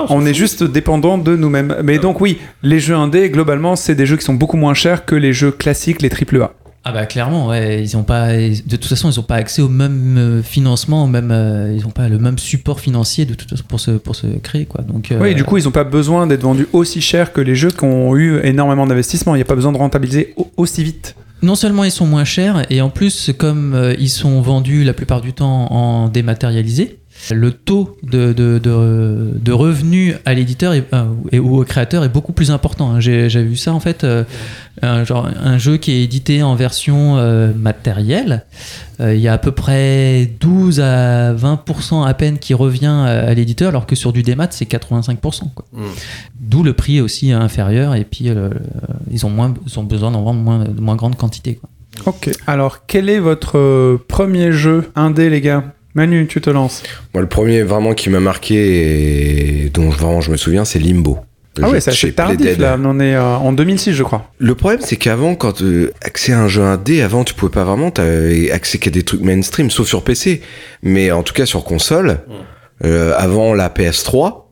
On 0.10 0.26
est 0.26 0.34
juste 0.34 0.64
dépendant 0.64 1.18
de 1.18 1.36
nous-mêmes. 1.36 1.78
Mais 1.84 1.98
donc 1.98 2.22
oui, 2.22 2.40
les 2.64 2.80
jeux 2.80 2.96
indés, 2.96 3.30
globalement, 3.30 3.76
c'est 3.76 3.96
des 3.96 4.06
jeux 4.06 4.18
qui 4.18 4.26
sont 4.26 4.34
beaucoup 4.34 4.58
moins 4.58 4.74
chers 4.74 5.06
que 5.06 5.16
les 5.16 5.34
jeux 5.34 5.52
classiques, 5.52 6.02
les 6.02 6.10
AAA. 6.10 6.52
Ah 6.90 6.94
bah 6.94 7.06
clairement, 7.06 7.48
ouais, 7.48 7.82
ils 7.84 7.98
ont 7.98 8.04
pas, 8.04 8.32
de 8.34 8.76
toute 8.78 8.86
façon, 8.86 9.10
ils 9.12 9.20
ont 9.20 9.24
pas 9.24 9.36
accès 9.36 9.62
au 9.62 9.68
même 9.68 10.18
euh, 10.18 10.42
financement, 10.42 11.04
au 11.04 11.08
même, 11.08 11.32
euh, 11.32 11.74
ils 11.76 11.86
ont 11.86 11.90
pas 11.92 12.08
le 12.08 12.18
même 12.18 12.38
support 12.40 12.80
financier 12.80 13.26
de 13.26 13.34
toute 13.34 13.50
façon 13.50 13.64
pour 13.68 13.80
se, 13.82 13.92
pour 13.92 14.16
se 14.16 14.28
créer 14.42 14.66
quoi. 14.66 14.84
Donc 14.84 15.12
euh, 15.12 15.20
Oui, 15.22 15.36
du 15.36 15.44
coup, 15.44 15.58
ils 15.58 15.66
n'ont 15.66 15.72
pas 15.72 15.84
besoin 15.84 16.28
d'être 16.28 16.44
vendus 16.44 16.68
aussi 16.72 17.02
cher 17.02 17.34
que 17.34 17.42
les 17.42 17.56
jeux 17.56 17.72
qui 17.72 17.84
ont 17.84 18.16
eu 18.16 18.40
énormément 18.44 18.88
d'investissement. 18.88 19.36
Il 19.36 19.40
n'y 19.40 19.42
a 19.42 19.46
pas 19.46 19.56
besoin 19.56 19.74
de 19.74 19.78
rentabiliser 19.78 20.34
au- 20.38 20.50
aussi 20.56 20.82
vite. 20.84 21.16
non 21.42 21.56
seulement 21.56 21.84
ils 21.84 21.92
sont 21.92 22.06
moins 22.08 22.24
chers 22.26 22.66
et 22.72 22.80
en 22.82 22.90
plus 22.90 23.32
comme 23.38 23.74
euh, 23.76 23.94
ils 24.00 24.10
sont 24.10 24.40
vendus 24.42 24.84
la 24.86 24.94
plupart 24.94 25.20
du 25.22 25.34
temps 25.34 25.72
en 25.72 26.08
dématérialisé, 26.08 27.00
le 27.32 27.52
taux 27.52 27.98
de, 28.04 28.32
de, 28.32 28.60
de, 28.60 29.32
de 29.36 29.52
revenus 29.52 30.16
à 30.26 30.34
l'éditeur 30.34 30.74
euh, 30.94 31.04
et- 31.32 31.40
ou 31.40 31.60
au 31.60 31.64
créateur 31.64 32.04
est 32.04 32.10
beaucoup 32.10 32.32
plus 32.32 32.52
important. 32.52 32.92
hein. 32.92 33.00
J'ai 33.00 33.30
j'ai 33.30 33.44
vu 33.44 33.56
ça 33.56 33.74
en 33.74 33.80
fait, 33.80 34.04
euh, 34.04 34.24
un, 34.82 35.04
genre, 35.04 35.28
un 35.44 35.58
jeu 35.58 35.78
qui 35.78 35.92
est 35.94 36.04
édité 36.04 36.44
en 36.44 36.56
version 36.56 37.18
euh, 37.18 37.52
matérielle, 37.54 38.46
euh, 39.00 39.16
il 39.16 39.20
y 39.22 39.28
a 39.28 39.34
à 39.34 39.38
peu 39.40 39.52
près 39.52 40.30
12 40.40 40.80
à 40.80 41.34
20% 41.34 42.06
à 42.06 42.14
peine 42.14 42.38
qui 42.38 42.54
revient 42.54 42.86
à, 42.86 43.06
à 43.28 43.34
l'éditeur, 43.34 43.70
alors 43.70 43.88
que 43.88 43.96
sur 43.96 44.14
du 44.14 44.22
démat 44.24 44.48
c'est 44.52 44.70
85%. 44.70 45.54
quoi. 45.56 45.66
Mm. 45.74 45.82
D'où 46.40 46.64
le 46.64 46.74
prix 46.74 47.02
aussi 47.02 47.32
inférieur 47.32 47.96
et 47.96 48.04
puis 48.06 48.30
euh, 48.30 48.50
ils, 49.12 49.26
ont 49.26 49.30
moins, 49.32 49.54
ils 49.66 49.80
ont 49.80 49.84
besoin 49.84 50.12
d'en 50.12 50.22
vendre 50.24 50.40
moins, 50.40 50.60
de 50.66 50.80
moins 50.80 50.96
grande 50.96 51.16
quantité. 51.18 51.56
quoi. 51.56 51.70
Ok. 52.06 52.30
Alors, 52.46 52.86
quel 52.86 53.10
est 53.10 53.18
votre 53.20 54.00
premier 54.08 54.52
jeu 54.52 54.92
indé, 54.96 55.32
les 55.32 55.42
gars? 55.42 55.64
Manu, 55.96 56.28
tu 56.28 56.42
te 56.42 56.50
lances. 56.50 56.84
Moi, 57.14 57.22
le 57.22 57.28
premier 57.30 57.64
vraiment 57.64 57.94
qui 57.94 58.10
m'a 58.10 58.20
marqué 58.20 59.64
et 59.66 59.70
dont 59.70 59.90
je- 59.92 59.98
vraiment 59.98 60.22
je 60.22 60.32
me 60.32 60.38
souviens, 60.38 60.64
c'est 60.66 60.80
Limbo. 60.80 61.20
Le 61.58 61.64
Ah 61.64 61.70
ouais, 61.70 61.80
de 61.80 61.92
c'est 61.92 62.12
tardif 62.12 62.58
là. 62.60 62.78
On 62.84 63.00
est 63.00 63.16
euh, 63.16 63.24
en 63.24 63.52
2006, 63.52 63.94
je 63.94 64.04
crois. 64.04 64.30
Le 64.38 64.54
problème, 64.54 64.80
c'est 64.84 64.96
qu'avant, 64.96 65.34
quand 65.34 65.64
euh, 65.64 65.92
accès 66.04 66.32
à 66.34 66.40
un 66.42 66.48
jeu 66.48 66.62
indé, 66.62 67.02
avant, 67.02 67.24
tu 67.24 67.34
pouvais 67.34 67.52
pas 67.52 67.64
vraiment, 67.64 67.90
t'avais 67.90 68.52
accès 68.52 68.78
qu'à 68.78 68.92
des 68.92 69.02
trucs 69.02 69.22
mainstream, 69.22 69.72
sauf 69.72 69.88
sur 69.88 70.04
PC. 70.04 70.42
Mais 70.84 71.10
en 71.12 71.24
tout 71.24 71.34
cas, 71.34 71.48
sur 71.48 71.64
console, 71.64 72.20
euh, 72.86 73.14
avant 73.18 73.56
la 73.56 73.70
PS3, 73.70 74.46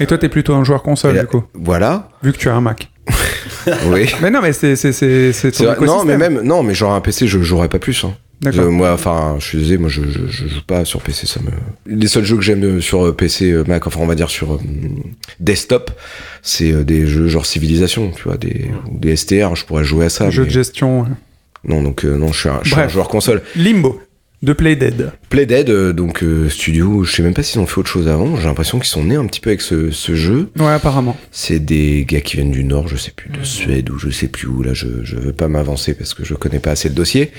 Et 0.00 0.06
toi, 0.06 0.18
t'es 0.18 0.28
plutôt 0.28 0.52
un 0.54 0.64
joueur 0.64 0.82
console, 0.82 1.18
du 1.18 1.26
coup, 1.26 1.44
voilà. 1.54 2.08
vu 2.22 2.32
que 2.32 2.36
tu 2.38 2.50
as 2.50 2.54
un 2.54 2.60
Mac. 2.60 2.90
oui. 3.86 4.06
mais 4.20 4.30
non, 4.30 4.40
mais 4.42 4.52
c'est 4.52 4.76
c'est 4.76 4.92
c'est. 4.92 5.60
Non, 5.80 6.04
mais 6.04 6.18
même, 6.18 6.42
non, 6.42 6.62
mais 6.62 6.74
genre 6.74 6.92
un 6.92 7.00
PC, 7.00 7.26
je 7.26 7.40
jouerais 7.40 7.68
pas 7.68 7.78
plus. 7.78 8.04
Hein. 8.04 8.14
Euh, 8.46 8.70
moi, 8.70 8.92
enfin, 8.92 9.36
je 9.38 9.44
suis 9.44 9.58
désolé, 9.58 9.76
moi, 9.78 9.88
je, 9.90 10.02
je, 10.02 10.26
je 10.28 10.48
joue 10.48 10.62
pas 10.66 10.84
sur 10.86 11.02
PC. 11.02 11.26
Ça 11.26 11.40
me. 11.40 11.50
Les 11.94 12.08
seuls 12.08 12.24
jeux 12.24 12.36
que 12.36 12.42
j'aime 12.42 12.64
euh, 12.64 12.80
sur 12.80 13.06
euh, 13.06 13.12
PC, 13.12 13.50
euh, 13.52 13.64
Mac, 13.66 13.86
enfin, 13.86 14.00
on 14.02 14.06
va 14.06 14.14
dire 14.14 14.30
sur 14.30 14.54
euh, 14.54 14.58
desktop, 15.40 15.90
c'est 16.42 16.84
des 16.84 17.06
jeux 17.06 17.28
genre 17.28 17.44
Civilisation, 17.46 18.10
tu 18.10 18.22
vois, 18.24 18.36
des, 18.36 18.70
ou 18.90 18.98
des 18.98 19.14
STR. 19.16 19.54
Je 19.56 19.64
pourrais 19.66 19.84
jouer 19.84 20.06
à 20.06 20.08
ça. 20.08 20.30
Jeu 20.30 20.42
mais- 20.42 20.48
de 20.48 20.52
gestion. 20.52 21.02
ouais. 21.02 21.08
Non, 21.64 21.82
donc 21.82 22.04
euh, 22.06 22.16
non, 22.16 22.32
je 22.32 22.38
suis 22.40 22.48
un, 22.48 22.60
je 22.62 22.68
suis 22.70 22.74
un 22.76 22.84
Bref. 22.84 22.92
joueur 22.92 23.08
console. 23.08 23.42
Limbo 23.56 24.00
de 24.42 24.54
Playdead. 24.54 25.12
Playdead, 25.28 25.68
euh, 25.68 25.92
donc 25.92 26.22
euh, 26.22 26.48
studio, 26.48 27.04
je 27.04 27.12
sais 27.14 27.22
même 27.22 27.34
pas 27.34 27.42
s'ils 27.42 27.60
ont 27.60 27.66
fait 27.66 27.78
autre 27.78 27.90
chose 27.90 28.08
avant. 28.08 28.36
J'ai 28.36 28.46
l'impression 28.46 28.78
qu'ils 28.78 28.88
sont 28.88 29.04
nés 29.04 29.16
un 29.16 29.26
petit 29.26 29.40
peu 29.40 29.50
avec 29.50 29.60
ce, 29.60 29.90
ce 29.90 30.14
jeu. 30.14 30.48
Ouais, 30.58 30.68
apparemment. 30.68 31.14
C'est 31.30 31.58
des 31.62 32.06
gars 32.08 32.22
qui 32.22 32.36
viennent 32.36 32.50
du 32.50 32.64
Nord, 32.64 32.88
je 32.88 32.96
sais 32.96 33.10
plus, 33.14 33.28
de 33.28 33.44
Suède 33.44 33.90
ou 33.90 33.98
je 33.98 34.08
sais 34.08 34.28
plus 34.28 34.48
où. 34.48 34.62
Là, 34.62 34.72
je, 34.72 34.86
je 35.04 35.16
veux 35.16 35.34
pas 35.34 35.48
m'avancer 35.48 35.92
parce 35.92 36.14
que 36.14 36.24
je 36.24 36.32
connais 36.32 36.58
pas 36.58 36.70
assez 36.70 36.88
le 36.88 36.94
dossier. 36.94 37.32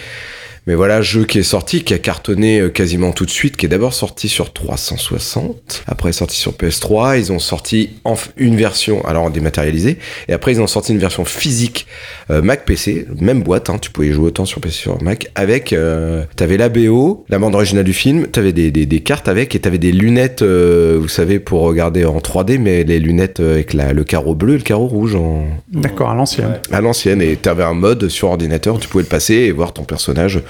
Mais 0.68 0.76
voilà, 0.76 1.02
jeu 1.02 1.26
qui 1.26 1.40
est 1.40 1.44
sorti, 1.44 1.84
qui 1.84 1.94
a 1.94 1.98
cartonné 1.98 2.60
euh, 2.60 2.70
quasiment 2.70 3.12
tout 3.14 3.26
de 3.26 3.32
suite, 3.32 3.58
qui 3.58 3.66
est 3.66 3.70
d'abord 3.70 3.94
sorti 3.94 4.30
sur 4.30 4.54
360, 4.54 5.84
après 5.88 6.12
sorti 6.12 6.38
sur 6.38 6.52
PS3, 6.52 7.18
ils 7.18 7.32
ont 7.32 7.40
sorti 7.40 7.92
une 8.38 8.56
version, 8.56 9.04
alors 9.06 9.24
en 9.24 9.30
dématérialisé, 9.30 9.98
et 10.28 10.34
après 10.34 10.52
ils 10.54 10.62
ont 10.62 10.68
sorti 10.68 10.92
une 10.92 11.00
version 11.00 11.26
physique 11.26 11.88
euh, 12.30 12.42
Mac 12.42 12.66
PC, 12.66 13.08
même 13.20 13.42
boîte, 13.42 13.70
hein, 13.70 13.78
tu 13.82 13.90
pouvais 13.90 14.08
y 14.10 14.12
jouer 14.12 14.28
autant 14.28 14.46
sur 14.46 14.62
PC 14.62 14.76
sur 14.76 15.02
Mac, 15.02 15.32
avec, 15.36 15.74
euh, 15.74 16.24
t'avais 16.36 16.58
la 16.58 16.70
BO, 16.70 17.26
la 17.30 17.40
bande 17.40 17.56
originale 17.56 17.84
du 17.84 17.94
film, 17.94 18.28
t'avais 18.28 18.54
des, 18.54 18.70
des, 18.72 18.86
des 18.86 19.00
cartes 19.02 19.28
avec, 19.28 19.56
et 19.56 19.60
t'avais 19.60 19.80
des 19.80 19.92
lunettes, 19.92 20.44
euh, 20.44 20.98
vous 21.02 21.08
savez, 21.08 21.40
pour 21.40 21.62
regarder 21.62 22.06
en 22.06 22.20
3D, 22.20 22.60
mais 22.60 22.84
les 22.84 23.00
lunettes 23.00 23.40
avec 23.40 23.74
la, 23.74 23.94
le 23.94 24.04
carreau 24.04 24.36
bleu 24.36 24.54
et 24.54 24.58
le 24.58 24.64
carreau 24.64 24.88
rouge 24.88 25.16
en, 25.16 25.46
D'accord, 25.72 26.12
à 26.12 26.16
l'ancienne. 26.16 26.60
à 26.72 26.82
l'ancienne 26.82 27.22
et 27.22 27.36
t'avais 27.36 27.64
un 27.64 27.74
mode 27.74 28.08
sur 28.10 28.30
ordinateur 28.30 28.80
tu 28.80 28.88
pouvais 28.88 29.04
le 29.04 29.10
passer 29.10 29.34
et 29.34 29.52
voir 29.52 29.74
ton 29.74 29.84
personnage 29.84 30.42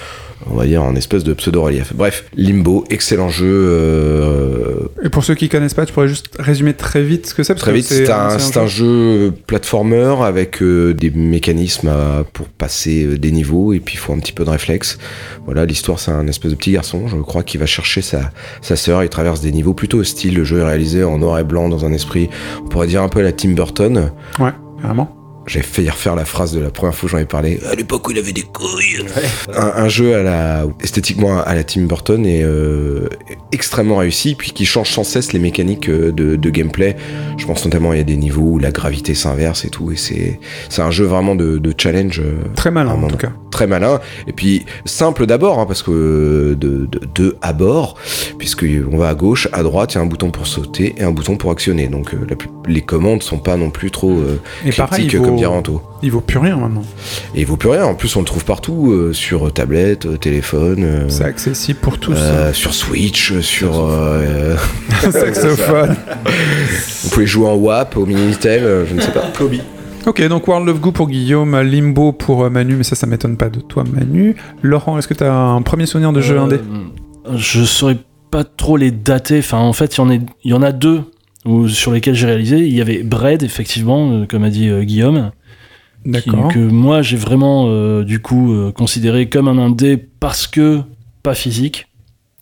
on 0.49 0.55
va 0.55 0.65
dire 0.65 0.81
en 0.83 0.95
espèce 0.95 1.23
de 1.23 1.33
pseudo 1.33 1.61
relief 1.61 1.93
bref 1.93 2.25
Limbo 2.35 2.83
excellent 2.89 3.29
jeu 3.29 3.45
euh, 3.47 4.87
Et 5.03 5.09
pour 5.09 5.23
ceux 5.23 5.35
qui 5.35 5.49
connaissent 5.49 5.73
pas, 5.73 5.85
tu 5.85 5.93
pourrais 5.93 6.07
juste 6.07 6.29
résumer 6.39 6.73
très 6.73 7.03
vite 7.03 7.27
ce 7.27 7.33
que 7.35 7.43
c'est 7.43 7.55
très 7.55 7.71
que 7.71 7.75
vite 7.75 7.85
c'est 7.85 8.09
un, 8.09 8.67
jeu 8.67 9.33
platformer 9.47 10.15
avec 10.23 10.61
euh, 10.61 10.93
des 10.93 11.11
mécanismes 11.11 11.89
à- 11.89 12.23
pour 12.33 12.47
passer 12.47 13.05
euh, 13.05 13.17
des 13.17 13.31
niveaux 13.31 13.73
et 13.73 13.79
puis 13.79 13.95
il 13.95 13.97
faut 13.97 14.13
un 14.13 14.19
petit 14.19 14.33
peu 14.33 14.43
de 14.45 14.49
réflexe. 14.49 14.97
Voilà 15.45 15.65
l'histoire 15.65 15.99
c'est 15.99 16.11
un 16.11 16.27
espèce 16.27 16.51
de 16.51 16.55
petit 16.55 16.71
garçon 16.71 17.07
je 17.07 17.17
crois 17.17 17.43
qui 17.43 17.57
va 17.57 17.65
chercher 17.65 18.01
sa, 18.01 18.31
sa 18.61 18.75
sœur 18.75 19.03
il 19.03 19.09
traverse 19.09 19.41
des 19.41 19.51
niveaux 19.51 19.73
plutôt 19.73 19.99
hostiles. 19.99 20.35
Le 20.35 20.43
jeu 20.43 20.59
est 20.59 20.65
réalisé 20.65 21.03
en 21.03 21.17
noir 21.17 21.39
et 21.39 21.43
blanc 21.43 21.69
dans 21.69 21.85
un 21.85 21.93
esprit 21.93 22.29
on 22.63 22.67
pourrait 22.67 22.87
dire 22.87 23.03
un 23.03 23.09
peu 23.09 23.19
à 23.19 23.23
la 23.23 23.31
Tim 23.31 23.51
Burton. 23.51 24.11
Ouais, 24.39 24.51
carrément. 24.81 25.20
J'ai 25.47 25.61
failli 25.61 25.89
refaire 25.89 26.15
la 26.15 26.25
phrase 26.25 26.51
de 26.53 26.59
la 26.59 26.69
première 26.69 26.93
fois 26.95 27.07
que 27.07 27.11
j'en 27.11 27.17
ai 27.21 27.25
parlé. 27.25 27.59
À 27.71 27.75
l'époque 27.75 28.07
où 28.07 28.11
il 28.11 28.19
avait 28.19 28.31
des 28.31 28.43
couilles. 28.43 29.03
Un, 29.55 29.71
un 29.83 29.89
jeu 29.89 30.15
à 30.15 30.23
la, 30.23 30.65
esthétiquement 30.81 31.41
à 31.41 31.55
la 31.55 31.63
Tim 31.63 31.81
Burton 31.83 32.25
et 32.25 32.43
euh, 32.43 33.09
extrêmement 33.51 33.97
réussi, 33.97 34.35
puis 34.35 34.51
qui 34.51 34.65
change 34.65 34.91
sans 34.91 35.03
cesse 35.03 35.33
les 35.33 35.39
mécaniques 35.39 35.89
euh, 35.89 36.11
de, 36.11 36.35
de 36.35 36.49
gameplay. 36.51 36.95
Je 37.37 37.45
pense 37.45 37.65
notamment 37.65 37.91
il 37.91 37.97
y 37.97 38.01
a 38.01 38.03
des 38.05 38.17
niveaux 38.17 38.43
où 38.43 38.59
la 38.59 38.71
gravité 38.71 39.15
s'inverse 39.15 39.65
et 39.65 39.69
tout, 39.69 39.91
et 39.91 39.95
c'est 39.95 40.39
c'est 40.69 40.83
un 40.83 40.91
jeu 40.91 41.05
vraiment 41.05 41.33
de, 41.35 41.57
de 41.57 41.73
challenge. 41.75 42.19
euh, 42.19 42.43
Très 42.55 42.69
malin 42.71 42.91
en 42.91 43.07
tout 43.07 43.17
cas. 43.17 43.31
très 43.49 43.65
malin 43.67 43.99
et 44.27 44.33
puis 44.33 44.65
simple 44.85 45.25
d'abord 45.25 45.59
hein, 45.59 45.65
parce 45.65 45.81
que 45.81 46.55
de, 46.59 46.85
de, 46.85 46.99
de 47.15 47.35
à 47.41 47.51
bord 47.53 47.95
puisque 48.37 48.65
on 48.91 48.97
va 48.97 49.09
à 49.09 49.13
gauche 49.15 49.47
à 49.53 49.63
droite 49.63 49.93
il 49.93 49.97
y 49.97 49.99
a 49.99 50.03
un 50.03 50.05
bouton 50.05 50.29
pour 50.31 50.45
sauter 50.47 50.93
et 50.97 51.03
un 51.03 51.11
bouton 51.11 51.35
pour 51.35 51.51
actionner 51.51 51.87
donc 51.87 52.13
la 52.13 52.35
les 52.67 52.81
commandes 52.81 53.23
sont 53.23 53.39
pas 53.39 53.57
non 53.57 53.71
plus 53.71 53.89
trop 53.91 54.11
euh, 54.11 54.39
Et 54.65 54.71
pareil, 54.71 55.07
vaut. 55.35 55.81
Il 56.03 56.11
vaut 56.11 56.21
plus 56.21 56.37
rien 56.39 56.55
maintenant. 56.57 56.83
Et 57.35 57.41
il 57.41 57.45
vaut 57.45 57.57
plus 57.57 57.69
rien. 57.69 57.85
En 57.85 57.95
plus, 57.95 58.15
on 58.15 58.19
le 58.19 58.25
trouve 58.25 58.45
partout 58.45 58.91
euh, 58.91 59.13
sur 59.13 59.51
tablette, 59.53 60.05
euh, 60.05 60.17
téléphone. 60.17 60.83
euh, 60.83 61.09
C'est 61.09 61.23
accessible 61.25 61.79
pour 61.79 61.97
tous. 61.99 62.15
euh, 62.17 62.53
sur 62.53 62.73
Switch, 62.73 63.39
sur. 63.41 63.79
euh, 63.79 64.55
Saxophone. 65.11 65.95
vous 67.03 67.09
pouvez 67.09 67.27
jouer 67.27 67.47
en 67.47 67.55
WAP, 67.55 67.97
au 67.97 68.05
Minitel, 68.05 68.63
euh, 68.63 68.85
je 68.85 68.93
ne 68.95 69.01
sais 69.01 69.11
pas. 69.11 69.23
Ok, 70.07 70.27
donc 70.27 70.47
World 70.47 70.67
of 70.67 70.79
Goo 70.81 70.91
pour 70.91 71.07
Guillaume, 71.07 71.59
Limbo 71.61 72.11
pour 72.11 72.43
euh, 72.43 72.49
Manu, 72.49 72.73
mais 72.75 72.83
ça, 72.83 72.95
ça 72.95 73.05
m'étonne 73.05 73.37
pas 73.37 73.49
de 73.49 73.59
toi, 73.59 73.83
Manu. 73.83 74.35
Laurent, 74.63 74.97
est-ce 74.97 75.07
que 75.07 75.13
tu 75.13 75.23
as 75.23 75.31
un 75.31 75.61
premier 75.61 75.85
souvenir 75.85 76.11
de 76.11 76.21
jeu 76.21 76.39
indé? 76.39 76.59
Je 77.35 77.63
saurais 77.63 77.99
pas 78.31 78.43
trop 78.43 78.77
les 78.77 78.89
dater. 78.89 79.37
Enfin, 79.37 79.59
en 79.59 79.73
fait, 79.73 79.95
il 79.95 79.99
y 79.99 80.01
en, 80.01 80.09
est- 80.09 80.21
il 80.43 80.49
y 80.49 80.53
en 80.55 80.63
a 80.63 80.71
deux 80.71 81.03
où- 81.45 81.67
sur 81.67 81.91
lesquels 81.91 82.15
j'ai 82.15 82.27
réalisé. 82.27 82.59
Il 82.59 82.73
y 82.75 82.81
avait 82.81 83.03
Bread, 83.03 83.43
effectivement, 83.43 84.11
euh, 84.11 84.25
comme 84.25 84.43
a 84.43 84.49
dit 84.49 84.67
euh, 84.69 84.83
Guillaume. 84.83 85.31
D'accord. 86.03 86.47
que 86.51 86.57
moi 86.57 87.03
j'ai 87.03 87.15
vraiment 87.17 87.65
euh, 87.67 88.03
du 88.03 88.19
coup 88.19 88.55
considéré 88.75 89.29
comme 89.29 89.47
un 89.47 89.59
indé 89.59 89.97
parce 89.97 90.47
que 90.47 90.81
pas 91.21 91.35
physique. 91.35 91.85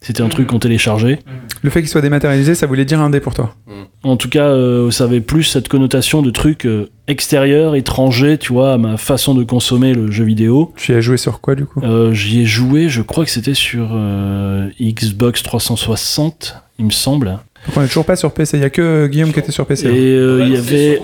C'était 0.01 0.21
un 0.21 0.29
truc 0.29 0.47
qu'on 0.47 0.59
téléchargeait. 0.59 1.19
Le 1.61 1.69
fait 1.69 1.81
qu'il 1.81 1.89
soit 1.89 2.01
dématérialisé, 2.01 2.55
ça 2.55 2.67
voulait 2.67 2.85
dire 2.85 3.01
indé 3.01 3.19
pour 3.19 3.33
toi. 3.33 3.55
En 4.03 4.15
tout 4.15 4.29
cas, 4.29 4.45
euh, 4.47 4.91
ça 4.91 5.03
avait 5.03 5.19
plus 5.19 5.43
cette 5.43 5.67
connotation 5.67 6.21
de 6.21 6.29
truc 6.31 6.65
euh, 6.65 6.89
extérieur, 7.07 7.75
étranger, 7.75 8.37
tu 8.37 8.53
vois, 8.53 8.73
à 8.73 8.77
ma 8.77 8.95
façon 8.95 9.33
de 9.35 9.43
consommer 9.43 9.93
le 9.93 10.09
jeu 10.09 10.23
vidéo. 10.23 10.73
Tu 10.77 10.93
y 10.93 10.95
as 10.95 11.01
joué 11.01 11.17
sur 11.17 11.41
quoi 11.41 11.55
du 11.55 11.65
coup? 11.65 11.81
Euh, 11.83 12.13
J'y 12.13 12.41
ai 12.41 12.45
joué, 12.45 12.87
je 12.87 13.01
crois 13.01 13.25
que 13.25 13.31
c'était 13.31 13.53
sur 13.53 13.89
euh, 13.91 14.69
Xbox 14.79 15.43
360, 15.43 16.55
il 16.79 16.85
me 16.85 16.91
semble. 16.91 17.25
Donc 17.67 17.75
on 17.75 17.81
est 17.83 17.87
toujours 17.87 18.05
pas 18.05 18.15
sur 18.15 18.33
PC, 18.33 18.57
il 18.57 18.61
y 18.61 18.63
a 18.65 18.69
que 18.69 18.81
euh, 18.81 19.07
Guillaume 19.09 19.33
qui 19.33 19.39
était 19.39 19.51
sur 19.51 19.65
PC. 19.65 19.87
Et 19.87 19.89
euh, 20.15 20.45
il 20.45 20.53
y 20.53 20.57
avait. 20.57 21.01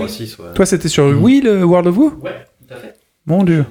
Toi, 0.56 0.66
c'était 0.66 0.88
sur. 0.88 1.04
Wii, 1.22 1.42
le 1.42 1.66
World 1.66 1.88
of 1.90 1.96
Goo 1.96 2.14
Ouais, 2.24 2.32
tout 2.66 2.74
à 2.74 2.78
fait. 2.78 2.94
Mon 3.26 3.44
dieu. 3.44 3.66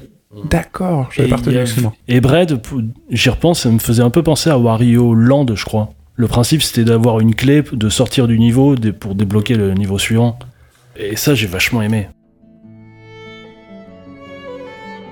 D'accord, 0.50 1.09
je 1.11 1.21
Et 1.21 1.26
l'avais 1.29 1.43
pas 1.43 1.50
retenu. 1.50 1.88
Et 2.09 2.21
Bread, 2.21 2.57
p- 2.61 2.69
j'y 3.11 3.31
repense, 3.31 3.61
ça 3.61 3.71
me 3.71 3.79
faisait 3.79 4.03
un 4.03 4.11
peu 4.11 4.23
penser 4.23 4.50
à 4.50 4.59
Wario 4.59 5.14
Land, 5.14 5.47
je 5.55 5.64
crois. 5.64 5.91
Le 6.17 6.29
principe, 6.29 6.62
c'était 6.62 6.85
d'avoir 6.85 7.21
une 7.21 7.35
clé, 7.35 7.62
de 7.73 7.88
sortir 7.88 8.26
du 8.29 8.38
niveau 8.38 8.75
pour 9.00 9.14
débloquer 9.14 9.55
le 9.55 9.73
niveau 9.75 9.99
suivant. 9.99 10.38
Et 10.97 11.17
ça, 11.17 11.35
j'ai 11.35 11.47
vachement 11.47 11.83
aimé. 11.83 12.09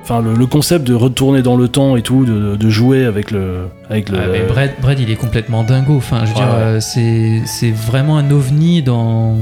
Enfin, 0.03 0.21
le, 0.21 0.35
le 0.35 0.47
concept 0.47 0.85
de 0.87 0.95
retourner 0.95 1.43
dans 1.43 1.57
le 1.57 1.69
temps 1.69 1.97
et 1.97 2.03
tout, 2.03 2.25
de, 2.25 2.57
de 2.57 2.69
jouer 2.71 3.05
avec 3.05 3.31
le. 3.31 3.69
Avec 3.89 4.09
le 4.09 4.19
Ah, 4.19 4.27
mais 4.33 4.43
Brad, 4.47 4.73
Brad, 4.81 4.99
il 4.99 5.11
est 5.11 5.17
complètement 5.17 5.63
dingo. 5.63 5.97
Enfin, 5.97 6.25
je 6.25 6.33
veux 6.33 6.39
Ouais, 6.39 6.45
dire, 6.45 6.55
ouais. 6.55 6.61
euh, 6.63 6.81
c'est 6.81 7.43
c'est 7.47 7.71
vraiment 7.71 8.19
un 8.19 8.31
ovni 8.33 8.83
dans. 8.83 9.37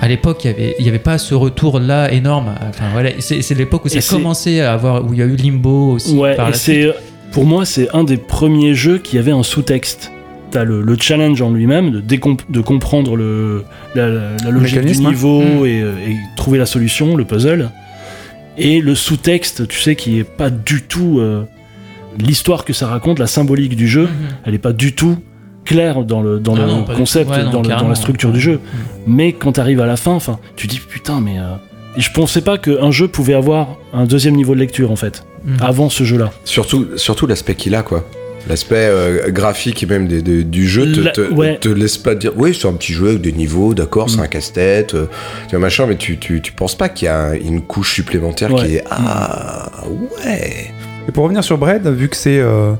À 0.00 0.08
l'époque, 0.08 0.44
il 0.44 0.50
y 0.50 0.54
avait, 0.54 0.76
y 0.78 0.88
avait 0.88 0.98
pas 0.98 1.18
ce 1.18 1.34
retour-là 1.34 2.10
énorme. 2.12 2.54
Enfin, 2.68 2.84
voilà, 2.92 3.10
c'est 3.20 3.54
l'époque 3.54 3.84
où 3.84 3.88
ça 3.88 3.96
Et 3.96 3.98
a 3.98 4.02
commencé 4.08 4.60
à 4.60 4.72
avoir, 4.72 5.04
où 5.04 5.12
il 5.12 5.18
y 5.18 5.22
a 5.22 5.26
eu 5.26 5.36
Limbo 5.36 5.92
aussi. 5.92 6.16
Ouais, 6.16 6.34
par 6.36 6.48
et 6.48 6.50
la 6.52 6.56
suite. 6.56 6.74
c'est. 6.94 6.94
Pour 7.32 7.44
moi, 7.44 7.64
c'est 7.64 7.88
un 7.94 8.02
des 8.02 8.16
premiers 8.16 8.74
jeux 8.74 8.98
qui 8.98 9.16
avait 9.18 9.30
un 9.30 9.42
sous-texte. 9.44 10.10
T'as 10.50 10.64
le, 10.64 10.82
le 10.82 10.96
challenge 10.98 11.40
en 11.42 11.50
lui-même, 11.52 11.90
de, 12.00 12.00
de 12.48 12.60
comprendre 12.60 13.14
le, 13.14 13.62
la, 13.94 14.08
la- 14.08 14.36
la 14.44 14.50
logique 14.50 14.74
du 14.80 14.86
mécanisme, 14.86 15.06
hein. 15.06 15.10
niveau 15.10 15.40
Mm. 15.42 15.66
et, 15.66 15.78
et 15.80 16.16
trouver 16.36 16.58
la 16.58 16.66
solution, 16.66 17.14
le 17.14 17.24
puzzle. 17.24 17.70
Et 18.58 18.80
le 18.80 18.94
sous-texte, 18.96 19.68
tu 19.68 19.78
sais, 19.78 19.94
qui 19.94 20.18
est 20.18 20.24
pas 20.24 20.50
du 20.50 20.82
tout 20.82 21.20
euh, 21.20 21.44
l'histoire 22.18 22.64
que 22.64 22.72
ça 22.72 22.88
raconte, 22.88 23.20
la 23.20 23.28
symbolique 23.28 23.76
du 23.76 23.86
jeu, 23.86 24.04
Mhm. 24.06 24.08
elle 24.44 24.54
est 24.54 24.58
pas 24.58 24.72
du 24.72 24.92
tout 24.94 25.16
claire 25.64 26.04
dans 26.04 26.22
le, 26.22 26.38
dans 26.40 26.54
Ah 26.56 26.60
le 26.60 26.66
non, 26.66 26.84
concept, 26.84 27.30
tout. 27.30 27.36
Ouais, 27.36 27.44
non, 27.44 27.50
dans, 27.50 27.58
le- 27.58 27.64
dans 27.64 27.68
carrément. 27.70 27.88
la 27.90 27.94
structure 27.94 28.32
du 28.32 28.40
jeu. 28.40 28.54
Mm. 28.54 28.78
Mais 29.06 29.32
quand 29.32 29.52
t'arrives 29.52 29.80
à 29.80 29.86
la 29.86 29.96
fin, 29.96 30.12
enfin, 30.12 30.38
tu 30.56 30.66
dis 30.66 30.78
putain, 30.80 31.20
mais. 31.20 31.38
euh, 31.38 31.54
je 31.96 32.08
pensais 32.12 32.40
pas 32.40 32.56
qu'un 32.56 32.92
jeu 32.92 33.08
pouvait 33.08 33.34
avoir 33.34 33.76
un 33.92 34.04
deuxième 34.04 34.36
niveau 34.36 34.54
de 34.54 34.60
lecture 34.60 34.92
en 34.92 34.96
fait, 34.96 35.24
Mhm. 35.44 35.56
avant 35.60 35.90
ce 35.90 36.04
jeu-là. 36.04 36.30
Surtout, 36.44 36.86
surtout 36.96 37.26
l'aspect 37.26 37.54
qu'il 37.56 37.74
a, 37.74 37.82
quoi. 37.82 38.04
L'aspect 38.48 38.76
euh, 38.88 39.30
graphique 39.30 39.82
et 39.82 39.86
même 39.86 40.06
du 40.08 40.68
jeu 40.68 40.90
te, 40.92 41.00
La- 41.00 41.10
te, 41.10 41.20
ouais. 41.32 41.58
te 41.58 41.68
laisse 41.68 41.98
pas 41.98 42.14
dire 42.14 42.32
oui 42.36 42.56
c'est 42.58 42.66
un 42.68 42.72
petit 42.72 42.94
jeu 42.94 43.08
avec 43.10 43.20
des 43.20 43.32
niveaux 43.32 43.74
d'accord 43.74 44.08
c'est 44.08 44.16
Mm. 44.16 44.20
un 44.20 44.26
casse-tête 44.28 44.94
euh, 44.94 45.06
tu 45.46 45.50
vois 45.50 45.58
machin 45.58 45.84
mais 45.86 45.96
tu, 45.96 46.16
tu, 46.18 46.40
tu 46.40 46.52
penses 46.52 46.74
pas 46.74 46.88
qu'il 46.88 47.04
y 47.04 47.08
a 47.10 47.34
une 47.34 47.60
couche 47.60 47.92
supplémentaire 47.96 48.50
Ouais. 48.54 48.64
qui 48.66 48.74
est 48.76 48.84
ah 48.90 49.70
ouais 50.24 50.72
Et 51.08 51.12
pour 51.12 51.24
revenir 51.24 51.42
sur 51.42 51.58
Bread, 51.58 51.88
vu 51.88 52.08
que 52.08 52.16
c'est 52.16 52.38
euh, 52.38 52.72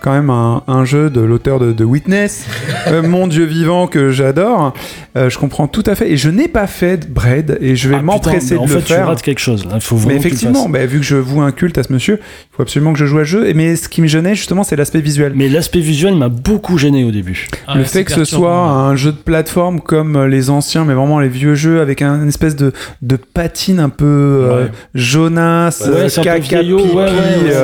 quand 0.00 0.12
même 0.12 0.30
un, 0.30 0.62
un 0.68 0.84
jeu 0.86 1.10
de 1.10 1.20
l'auteur 1.20 1.58
de, 1.58 1.72
de 1.72 1.84
Witness, 1.84 2.46
euh, 2.86 3.02
mon 3.02 3.26
dieu 3.26 3.44
vivant 3.44 3.88
que 3.88 4.10
j'adore, 4.10 4.72
euh, 5.16 5.28
je 5.28 5.36
comprends 5.38 5.66
tout 5.66 5.82
à 5.86 5.94
fait. 5.94 6.10
Et 6.12 6.16
je 6.16 6.30
n'ai 6.30 6.48
pas 6.48 6.66
fait 6.66 6.96
de 6.96 7.12
Bread 7.12 7.58
et 7.60 7.76
je 7.76 7.90
vais 7.90 7.96
Ah, 7.98 8.02
m'empresser 8.02 8.54
de 8.54 8.60
en 8.60 8.62
le 8.62 8.68
fait, 8.70 8.78
tu 8.80 8.92
faire. 8.94 9.08
rates 9.08 9.20
quelque 9.20 9.40
chose. 9.40 9.66
Il 9.74 9.80
faut 9.82 9.96
Mais 10.06 10.12
tu 10.14 10.18
effectivement, 10.20 10.66
bah, 10.68 10.86
vu 10.86 10.98
que 10.98 11.04
je 11.04 11.16
voue 11.16 11.42
un 11.42 11.50
culte 11.52 11.76
à 11.76 11.82
ce 11.82 11.92
monsieur, 11.92 12.20
il 12.22 12.56
faut 12.56 12.62
absolument 12.62 12.92
que 12.94 12.98
je 12.98 13.04
joue 13.06 13.18
à 13.18 13.24
ce 13.24 13.28
jeu. 13.30 13.48
Et- 13.48 13.54
Mais 13.54 13.76
ce 13.76 13.88
qui 13.90 14.00
me 14.00 14.06
gênait 14.06 14.34
justement, 14.36 14.62
c'est 14.64 14.76
l'aspect 14.76 15.00
visuel. 15.02 15.32
Mais 15.34 15.48
l'aspect 15.50 15.80
visuel 15.80 16.14
m'a 16.14 16.28
beaucoup 16.30 16.78
gêné 16.78 17.04
au 17.04 17.10
début. 17.10 17.48
Ah, 17.66 17.74
le 17.74 17.80
ouais, 17.80 17.86
fait 17.86 18.04
que 18.04 18.12
ce 18.12 18.24
soit 18.24 18.56
un 18.56 18.96
jeu 18.96 19.10
de 19.12 19.16
plateforme 19.18 19.80
comme 19.80 20.24
les 20.26 20.48
anciens, 20.48 20.84
mais 20.86 20.94
vraiment 20.94 21.20
les 21.20 21.28
vieux 21.28 21.54
jeux, 21.56 21.80
avec 21.82 22.00
un, 22.02 22.22
une 22.22 22.28
espèce 22.28 22.56
de, 22.56 22.72
de 23.02 23.16
patine 23.16 23.80
un 23.80 23.90
peu 23.90 24.04
euh, 24.06 24.64
Ouais. 24.64 24.70
jaunasse, 24.94 25.80
Ouais, 25.86 26.08
c'est 26.08 26.20
un 26.20 26.22
peu 26.22 26.28
caca, 26.30 26.60
vieillot, 26.60 26.78
pipi, 26.78 26.88
ouais, 26.96 27.02
ouais, 27.02 27.10
ouais. 27.10 27.52
euh, 27.52 27.63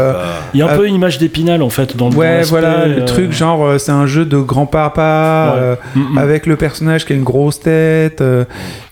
Il 0.55 0.61
y 0.61 0.63
a 0.63 0.67
un 0.67 0.69
Ah. 0.71 0.77
peu 0.77 0.87
une 0.87 0.95
image 0.95 1.19
d'épinal 1.19 1.63
en 1.63 1.71
fait 1.71 1.97
dans 1.97 2.09
le 2.11 2.17
Ouais, 2.17 2.43
voilà, 2.45 2.87
le 2.87 3.03
euh, 3.03 3.05
truc 3.05 3.33
genre 3.33 3.65
euh, 3.65 3.79
c'est 3.79 3.93
un 3.93 4.07
jeu 4.07 4.25
de 4.25 4.37
grand-papa 4.39 5.53
Ouais. 5.55 5.61
euh, 5.63 5.75
mm, 5.95 6.15
mm. 6.15 6.19
avec 6.19 6.47
le 6.47 6.57
personnage 6.57 7.05
qui 7.05 7.13
a 7.13 7.17
une 7.17 7.25
grosse 7.25 7.61
tête 7.61 8.21
euh, 8.21 8.45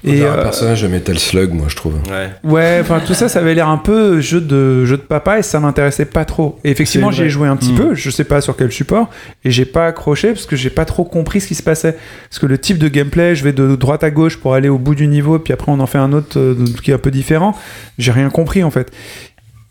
et 0.05 0.23
un 0.25 0.27
euh, 0.35 0.43
personnage 0.43 0.83
de 0.83 0.88
Metal 0.88 1.19
Slug 1.19 1.53
moi 1.53 1.67
je 1.69 1.77
trouve 1.77 1.95
Ouais. 2.11 2.31
ouais, 2.45 2.79
enfin 2.81 3.00
tout 3.07 3.15
ça 3.15 3.29
ça 3.29 3.41
avait 3.41 3.55
l'air 3.55 3.69
un 3.69 3.79
peu 3.79 4.21
jeu 4.21 4.41
de 4.41 4.85
jeu 4.85 4.97
de 4.97 5.03
papa 5.03 5.38
et 5.38 5.43
ça 5.43 5.61
m'intéressait 5.61 6.05
pas 6.05 6.25
trop. 6.25 6.59
Et 6.65 6.71
effectivement, 6.71 7.11
C'est 7.11 7.17
j'y 7.17 7.23
ai 7.23 7.25
vrai. 7.25 7.31
joué 7.31 7.49
un 7.49 7.57
petit 7.57 7.73
Mm. 7.73 7.77
peu, 7.77 7.95
je 7.95 8.11
sais 8.11 8.25
pas 8.25 8.41
sur 8.41 8.57
quel 8.57 8.71
support 8.73 9.09
et 9.45 9.50
j'ai 9.50 9.65
pas 9.65 9.87
accroché 9.87 10.29
parce 10.33 10.47
que 10.47 10.57
j'ai 10.57 10.71
pas 10.71 10.85
trop 10.85 11.05
compris 11.05 11.41
ce 11.41 11.49
qui 11.49 11.55
se 11.55 11.62
passait 11.62 11.97
parce 12.31 12.38
que 12.38 12.47
le 12.47 12.59
type 12.59 12.79
de 12.79 12.88
gameplay, 12.88 13.35
je 13.35 13.45
vais 13.45 13.53
de 13.53 13.77
droite 13.77 14.05
à 14.05 14.11
gauche 14.11 14.37
pour 14.38 14.55
aller 14.55 14.69
au 14.69 14.79
bout 14.79 14.95
du 14.95 15.07
niveau 15.07 15.38
puis 15.38 15.53
après 15.53 15.71
on 15.73 15.81
en 15.81 15.87
fait 15.87 15.99
un 15.99 16.12
autre 16.12 16.38
euh, 16.38 16.55
qui 16.83 16.91
est 16.91 16.95
un 16.95 16.99
peu 16.99 17.11
différent. 17.11 17.55
J'ai 17.99 18.12
rien 18.12 18.31
compris 18.31 18.62
en 18.62 18.71
fait. 18.71 18.91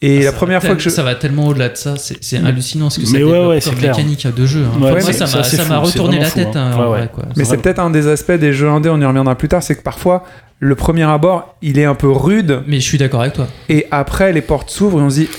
Et 0.01 0.19
la 0.19 0.25
Ça 0.25 0.31
va 0.31 0.37
première 0.37 0.63
fois 0.63 0.75
que 0.75 0.81
je 0.81 0.89
Ça 0.89 1.01
va 1.03 1.15
tellement 1.15 1.47
au-delà 1.47 1.69
de 1.69 1.75
ça, 1.77 1.95
c'est 1.97 2.23
c'est 2.23 2.37
hallucinant 2.37 2.89
ce 2.91 2.99
que 2.99 3.05
ça 3.07 3.13
Mais 3.17 3.23
ouais, 3.23 3.45
ouais, 3.47 3.61
c'est 3.61 3.75
mécanique 3.81 4.27
de 4.27 4.45
jeu. 4.45 4.63
hein. 4.63 4.79
Ouais, 4.79 4.91
Moi, 4.91 5.01
ça 5.01 5.25
c'est 5.25 5.35
m'a 5.37 5.43
fou, 5.43 5.49
c'est 5.49 5.99
retourné 5.99 6.19
la 6.19 6.25
fou, 6.25 6.35
tête. 6.39 6.55
hein. 6.55 6.71
hein, 6.73 6.77
en 6.77 6.87
vrai, 6.89 7.09
quoi. 7.13 7.25
Mais 7.35 7.43
c'est 7.45 7.57
peut-être 7.57 7.79
un 7.79 7.89
des 7.89 8.07
aspects 8.07 8.31
des 8.33 8.53
jeux 8.53 8.69
indés, 8.69 8.89
on 8.89 9.01
y 9.01 9.05
reviendra 9.05 9.35
plus 9.35 9.47
tard, 9.47 9.63
c'est 9.63 9.75
que 9.75 9.81
parfois 9.81 10.23
le 10.59 10.75
premier 10.75 11.03
abord, 11.03 11.55
il 11.61 11.77
est 11.79 11.85
un 11.85 11.95
peu 11.95 12.09
rude 12.11 12.61
Mais 12.67 12.79
je 12.79 12.87
suis 12.87 12.97
d'accord 12.97 13.21
avec 13.21 13.33
toi. 13.33 13.47
et 13.69 13.85
après 13.91 14.33
les 14.33 14.41
portes 14.41 14.69
s'ouvrent 14.69 14.99
et 14.99 15.03
on 15.03 15.09
se 15.09 15.15
dit 15.21 15.29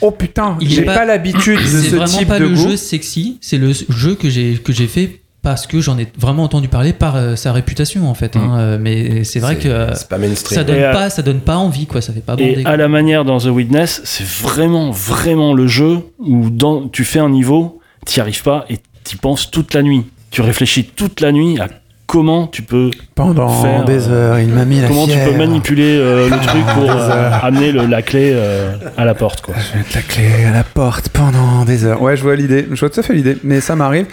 oh 0.00 0.10
putain, 0.12 0.56
j'ai 0.60 0.82
pas- 0.82 0.94
pas, 0.94 1.04
l'habitude 1.04 1.58
de 1.60 1.64
C'est 1.66 1.90
ce 1.90 1.96
vraiment 1.96 2.18
type 2.18 2.28
pas 2.28 2.38
de 2.38 2.44
le 2.44 2.50
goût. 2.54 2.70
jeu 2.70 2.76
sexy, 2.76 3.38
c'est 3.40 3.58
le 3.58 3.72
jeu 3.72 4.14
que 4.14 4.28
j'ai 4.30 4.54
que 4.54 4.72
j'ai 4.72 4.86
fait 4.86 5.20
parce 5.48 5.66
que 5.66 5.80
j'en 5.80 5.96
ai 5.96 6.06
vraiment 6.18 6.42
entendu 6.42 6.68
parler 6.68 6.92
par 6.92 7.16
euh, 7.16 7.34
sa 7.34 7.52
réputation 7.54 8.06
en 8.10 8.12
fait. 8.12 8.36
hein. 8.36 8.56
Euh, 8.58 8.78
mais 8.78 9.24
c'est 9.24 9.40
vrai 9.40 9.56
que 9.56 9.66
euh, 9.66 9.94
c'est 9.94 10.06
pas 10.06 10.18
mainstream 10.18 10.58
ça 10.58 10.62
donne 10.62 10.76
Et, 10.76 10.84
euh, 10.84 10.92
pas 10.92 11.08
ça 11.08 11.22
donne 11.22 11.40
pas 11.40 11.56
envie 11.56 11.86
quoi. 11.86 12.02
Ça 12.02 12.12
fait 12.12 12.20
pas 12.20 12.36
bander. 12.36 12.50
Et 12.58 12.62
quoi. 12.62 12.72
à 12.72 12.76
la 12.76 12.88
manière 12.88 13.24
dans 13.24 13.38
The 13.38 13.46
Witness, 13.46 14.02
c'est 14.04 14.26
vraiment, 14.26 14.90
vraiment 14.90 15.54
le 15.54 15.66
jeu 15.66 16.00
où 16.18 16.50
dans, 16.50 16.86
tu 16.88 17.04
fais 17.04 17.18
un 17.20 17.30
niveau, 17.30 17.80
t'y 18.04 18.20
arrives 18.20 18.42
pas 18.42 18.66
et 18.68 18.78
t'y 19.04 19.16
penses 19.16 19.50
toute 19.50 19.72
la 19.72 19.80
nuit. 19.82 20.04
Tu 20.30 20.42
réfléchis 20.42 20.84
toute 20.84 21.22
la 21.22 21.32
nuit 21.32 21.58
à 21.58 21.68
comment 22.06 22.46
tu 22.46 22.62
peux, 22.62 22.90
Pendant 23.14 23.48
Faire, 23.62 23.84
des 23.84 24.08
heures, 24.08 24.38
il 24.38 24.48
m'a 24.48 24.64
mis 24.64 24.80
la 24.80 24.88
comment 24.88 25.06
tu 25.06 25.12
peux 25.26 25.36
manipuler 25.36 25.98
euh, 25.98 26.30
le 26.30 26.36
truc 26.46 26.64
pour 26.74 26.90
euh, 26.90 27.30
amener 27.42 27.70
le- 27.70 27.84
la 27.84 28.00
clé 28.00 28.30
euh, 28.34 28.72
à 28.96 29.04
la 29.04 29.14
porte, 29.14 29.42
quoi. 29.42 29.54
Je 29.58 29.72
vais 29.72 29.78
mettre 29.80 29.90
la 29.94 30.00
clé 30.02 30.44
à 30.46 30.50
la 30.52 30.64
porte 30.64 31.10
pendant 31.10 31.66
des 31.66 31.84
heures. 31.84 32.00
Ouais, 32.00 32.16
je 32.16 32.22
vois 32.22 32.34
l'idée, 32.34 32.66
je 32.70 32.80
vois 32.80 32.88
tout 32.88 33.00
à 33.00 33.02
fait 33.02 33.12
l'idée, 33.12 33.36
mais 33.44 33.60
ça 33.60 33.76
m'arrive. 33.76 34.06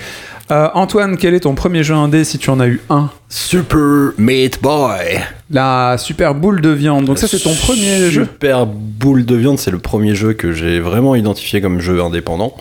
Euh, 0.52 0.70
Antoine, 0.76 1.18
quel 1.18 1.34
est 1.34 1.40
ton 1.42 1.56
premier 1.56 1.84
jeu 1.84 1.96
indé 1.96 2.24
si 2.24 2.38
tu 2.38 2.52
en 2.52 2.60
as 2.60 2.68
eu 2.68 2.80
un 2.92 3.10
Super 3.30 4.12
Meat 4.20 4.62
Boy. 4.62 5.20
La 5.50 5.98
super 5.98 6.36
boule 6.36 6.62
de 6.62 6.70
viande. 6.70 7.06
Donc 7.06 7.18
ça, 7.18 7.28
c'est 7.28 7.40
ton 7.40 7.56
premier 7.56 8.12
jeu 8.12 8.26
Super 8.26 8.68
boule 8.68 9.26
de 9.26 9.36
viande, 9.36 9.58
c'est 9.58 9.72
le 9.72 9.80
premier 9.80 10.14
jeu 10.14 10.34
que 10.34 10.52
j'ai 10.52 10.80
vraiment 10.80 11.16
identifié 11.16 11.62
comme 11.62 11.80
jeu 11.80 12.00
indépendant. 12.00 12.56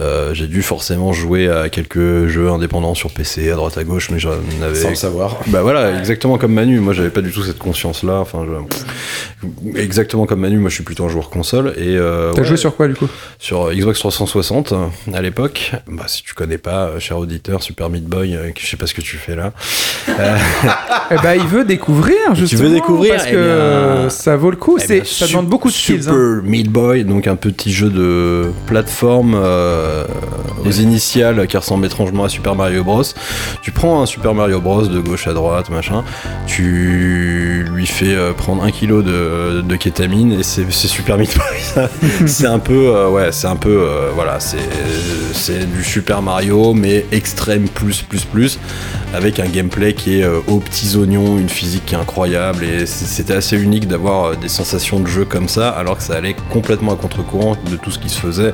Euh, 0.00 0.32
j'ai 0.34 0.46
dû 0.46 0.62
forcément 0.62 1.12
jouer 1.12 1.48
à 1.48 1.68
quelques 1.68 2.26
jeux 2.28 2.48
indépendants 2.50 2.94
sur 2.94 3.10
PC 3.10 3.50
à 3.50 3.56
droite 3.56 3.76
à 3.78 3.84
gauche, 3.84 4.10
mais 4.10 4.18
j'en 4.18 4.30
avais. 4.62 4.74
sans 4.76 4.90
le 4.90 4.94
savoir 4.94 5.38
Bah 5.48 5.62
voilà, 5.62 5.98
exactement 5.98 6.38
comme 6.38 6.52
Manu. 6.52 6.78
Moi, 6.80 6.92
j'avais 6.92 7.10
pas 7.10 7.20
du 7.20 7.32
tout 7.32 7.42
cette 7.42 7.58
conscience-là. 7.58 8.20
Enfin, 8.20 8.46
je- 8.46 9.78
exactement 9.80 10.26
comme 10.26 10.40
Manu. 10.40 10.58
Moi, 10.58 10.70
je 10.70 10.76
suis 10.76 10.84
plutôt 10.84 11.04
un 11.04 11.08
joueur 11.08 11.30
console 11.30 11.74
et 11.76 11.96
euh, 11.96 12.32
T'as 12.32 12.42
ouais, 12.42 12.46
joué 12.46 12.56
sur 12.56 12.76
quoi 12.76 12.86
du 12.86 12.94
coup? 12.94 13.08
Sur 13.38 13.72
Xbox 13.72 13.98
360 13.98 14.72
euh, 14.72 14.86
à 15.14 15.20
l'époque. 15.22 15.72
Bah, 15.88 16.04
si 16.06 16.22
tu 16.22 16.34
connais 16.34 16.58
pas, 16.58 16.86
euh, 16.88 17.00
cher 17.00 17.18
auditeur, 17.18 17.62
Super 17.62 17.90
Meat 17.90 18.04
Boy, 18.04 18.38
je 18.58 18.66
sais 18.66 18.76
pas 18.76 18.86
ce 18.86 18.94
que 18.94 19.00
tu 19.00 19.16
fais 19.16 19.34
là. 19.36 19.52
Eh 21.10 21.14
ben, 21.22 21.34
il 21.34 21.46
veut 21.46 21.64
découvrir, 21.64 22.16
justement. 22.34 22.62
veux 22.62 22.70
découvrir, 22.74 23.14
Parce 23.14 23.26
eh 23.28 23.32
que 23.32 24.00
bien- 24.02 24.10
ça 24.10 24.36
vaut 24.36 24.50
le 24.50 24.56
coup. 24.56 24.78
Eh 24.80 24.86
c'est 24.86 25.06
ça 25.06 25.26
demande 25.26 25.46
beaucoup 25.48 25.68
de 25.68 25.74
skills. 25.74 26.02
Super 26.02 26.14
hein. 26.14 26.40
Meat 26.44 26.68
Boy, 26.70 27.04
donc 27.04 27.26
un 27.26 27.36
petit 27.36 27.72
jeu 27.72 27.88
de 27.88 28.50
plateforme 28.66 29.34
euh, 29.36 29.87
aux 30.64 30.70
initiales 30.70 31.46
qui 31.46 31.56
ressemble 31.56 31.86
étrangement 31.86 32.24
à 32.24 32.28
Super 32.28 32.54
Mario 32.54 32.84
Bros. 32.84 33.02
Tu 33.62 33.70
prends 33.70 34.02
un 34.02 34.06
Super 34.06 34.34
Mario 34.34 34.60
Bros 34.60 34.86
de 34.86 35.00
gauche 35.00 35.26
à 35.26 35.32
droite, 35.32 35.70
machin. 35.70 36.04
Tu 36.46 37.66
lui 37.70 37.86
fais 37.86 38.14
euh, 38.14 38.32
prendre 38.32 38.62
un 38.62 38.70
kilo 38.70 39.02
de, 39.02 39.62
de 39.62 39.76
kétamine 39.76 40.32
et 40.32 40.42
c'est 40.42 40.70
Super 40.70 41.18
Meat 41.18 41.36
Boy. 41.36 41.88
c'est 42.26 42.46
un 42.46 42.58
peu, 42.58 42.94
euh, 42.94 43.10
ouais, 43.10 43.32
c'est 43.32 43.46
un 43.46 43.56
peu, 43.56 43.80
euh, 43.82 44.10
voilà, 44.14 44.38
c'est 44.40 44.58
du 45.72 45.84
Super 45.84 46.22
Mario 46.22 46.74
mais 46.74 47.06
extrême 47.12 47.68
plus 47.68 48.02
plus 48.02 48.24
plus 48.24 48.58
avec 49.14 49.40
un 49.40 49.46
gameplay 49.46 49.94
qui 49.94 50.20
est 50.20 50.24
euh, 50.24 50.40
aux 50.46 50.58
petits 50.58 50.96
oignons, 50.96 51.38
une 51.38 51.48
physique 51.48 51.86
qui 51.86 51.94
est 51.94 51.98
incroyable 51.98 52.64
et 52.64 52.86
c'était 52.86 53.34
assez 53.34 53.56
unique 53.56 53.88
d'avoir 53.88 54.24
euh, 54.24 54.34
des 54.36 54.48
sensations 54.48 55.00
de 55.00 55.06
jeu 55.06 55.24
comme 55.24 55.48
ça 55.48 55.70
alors 55.70 55.96
que 55.96 56.02
ça 56.02 56.14
allait 56.14 56.36
complètement 56.50 56.92
à 56.92 56.96
contre-courant 56.96 57.56
de 57.70 57.76
tout 57.76 57.90
ce 57.90 57.98
qui 57.98 58.08
se 58.08 58.20
faisait 58.20 58.52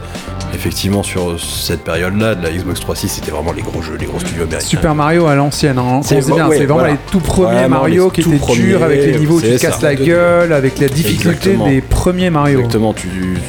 effectivement 0.55 1.03
sur 1.03 1.24
cette 1.39 1.83
période-là 1.85 2.35
de 2.35 2.43
la 2.43 2.51
Xbox 2.51 2.81
360 2.81 3.11
c'était 3.11 3.31
vraiment 3.31 3.53
les 3.53 3.63
gros 3.63 3.83
jeux, 3.83 3.97
les 3.99 4.07
gros 4.07 4.19
studios 4.21 4.43
américains. 4.45 4.67
Super 4.67 4.95
Mario 4.95 5.27
à 5.27 5.35
l'ancienne, 5.35 5.79
hein. 5.79 6.01
C'est- 6.03 6.25
bien, 6.27 6.49
ouais, 6.49 6.59
vraiment 6.59 6.75
voilà. 6.75 6.93
les 6.93 6.99
tout 7.11 7.21
premiers 7.21 7.69
Mario 7.69 8.11
qui 8.11 8.21
étaient 8.23 8.37
premiers, 8.37 8.63
durs 8.63 8.83
avec 8.83 9.05
les 9.05 9.19
niveaux 9.19 9.37
où 9.37 9.41
tu 9.41 9.49
te 9.49 9.61
casses 9.61 9.83
la 9.83 9.95
gueule, 9.95 10.53
avec 10.53 10.79
la 10.79 10.89
difficulté 10.89 11.29
Exactement. 11.51 11.69
des 11.69 11.81
premiers 11.81 12.31
Mario. 12.31 12.59
Exactement, 12.61 12.93
tu, 12.95 13.09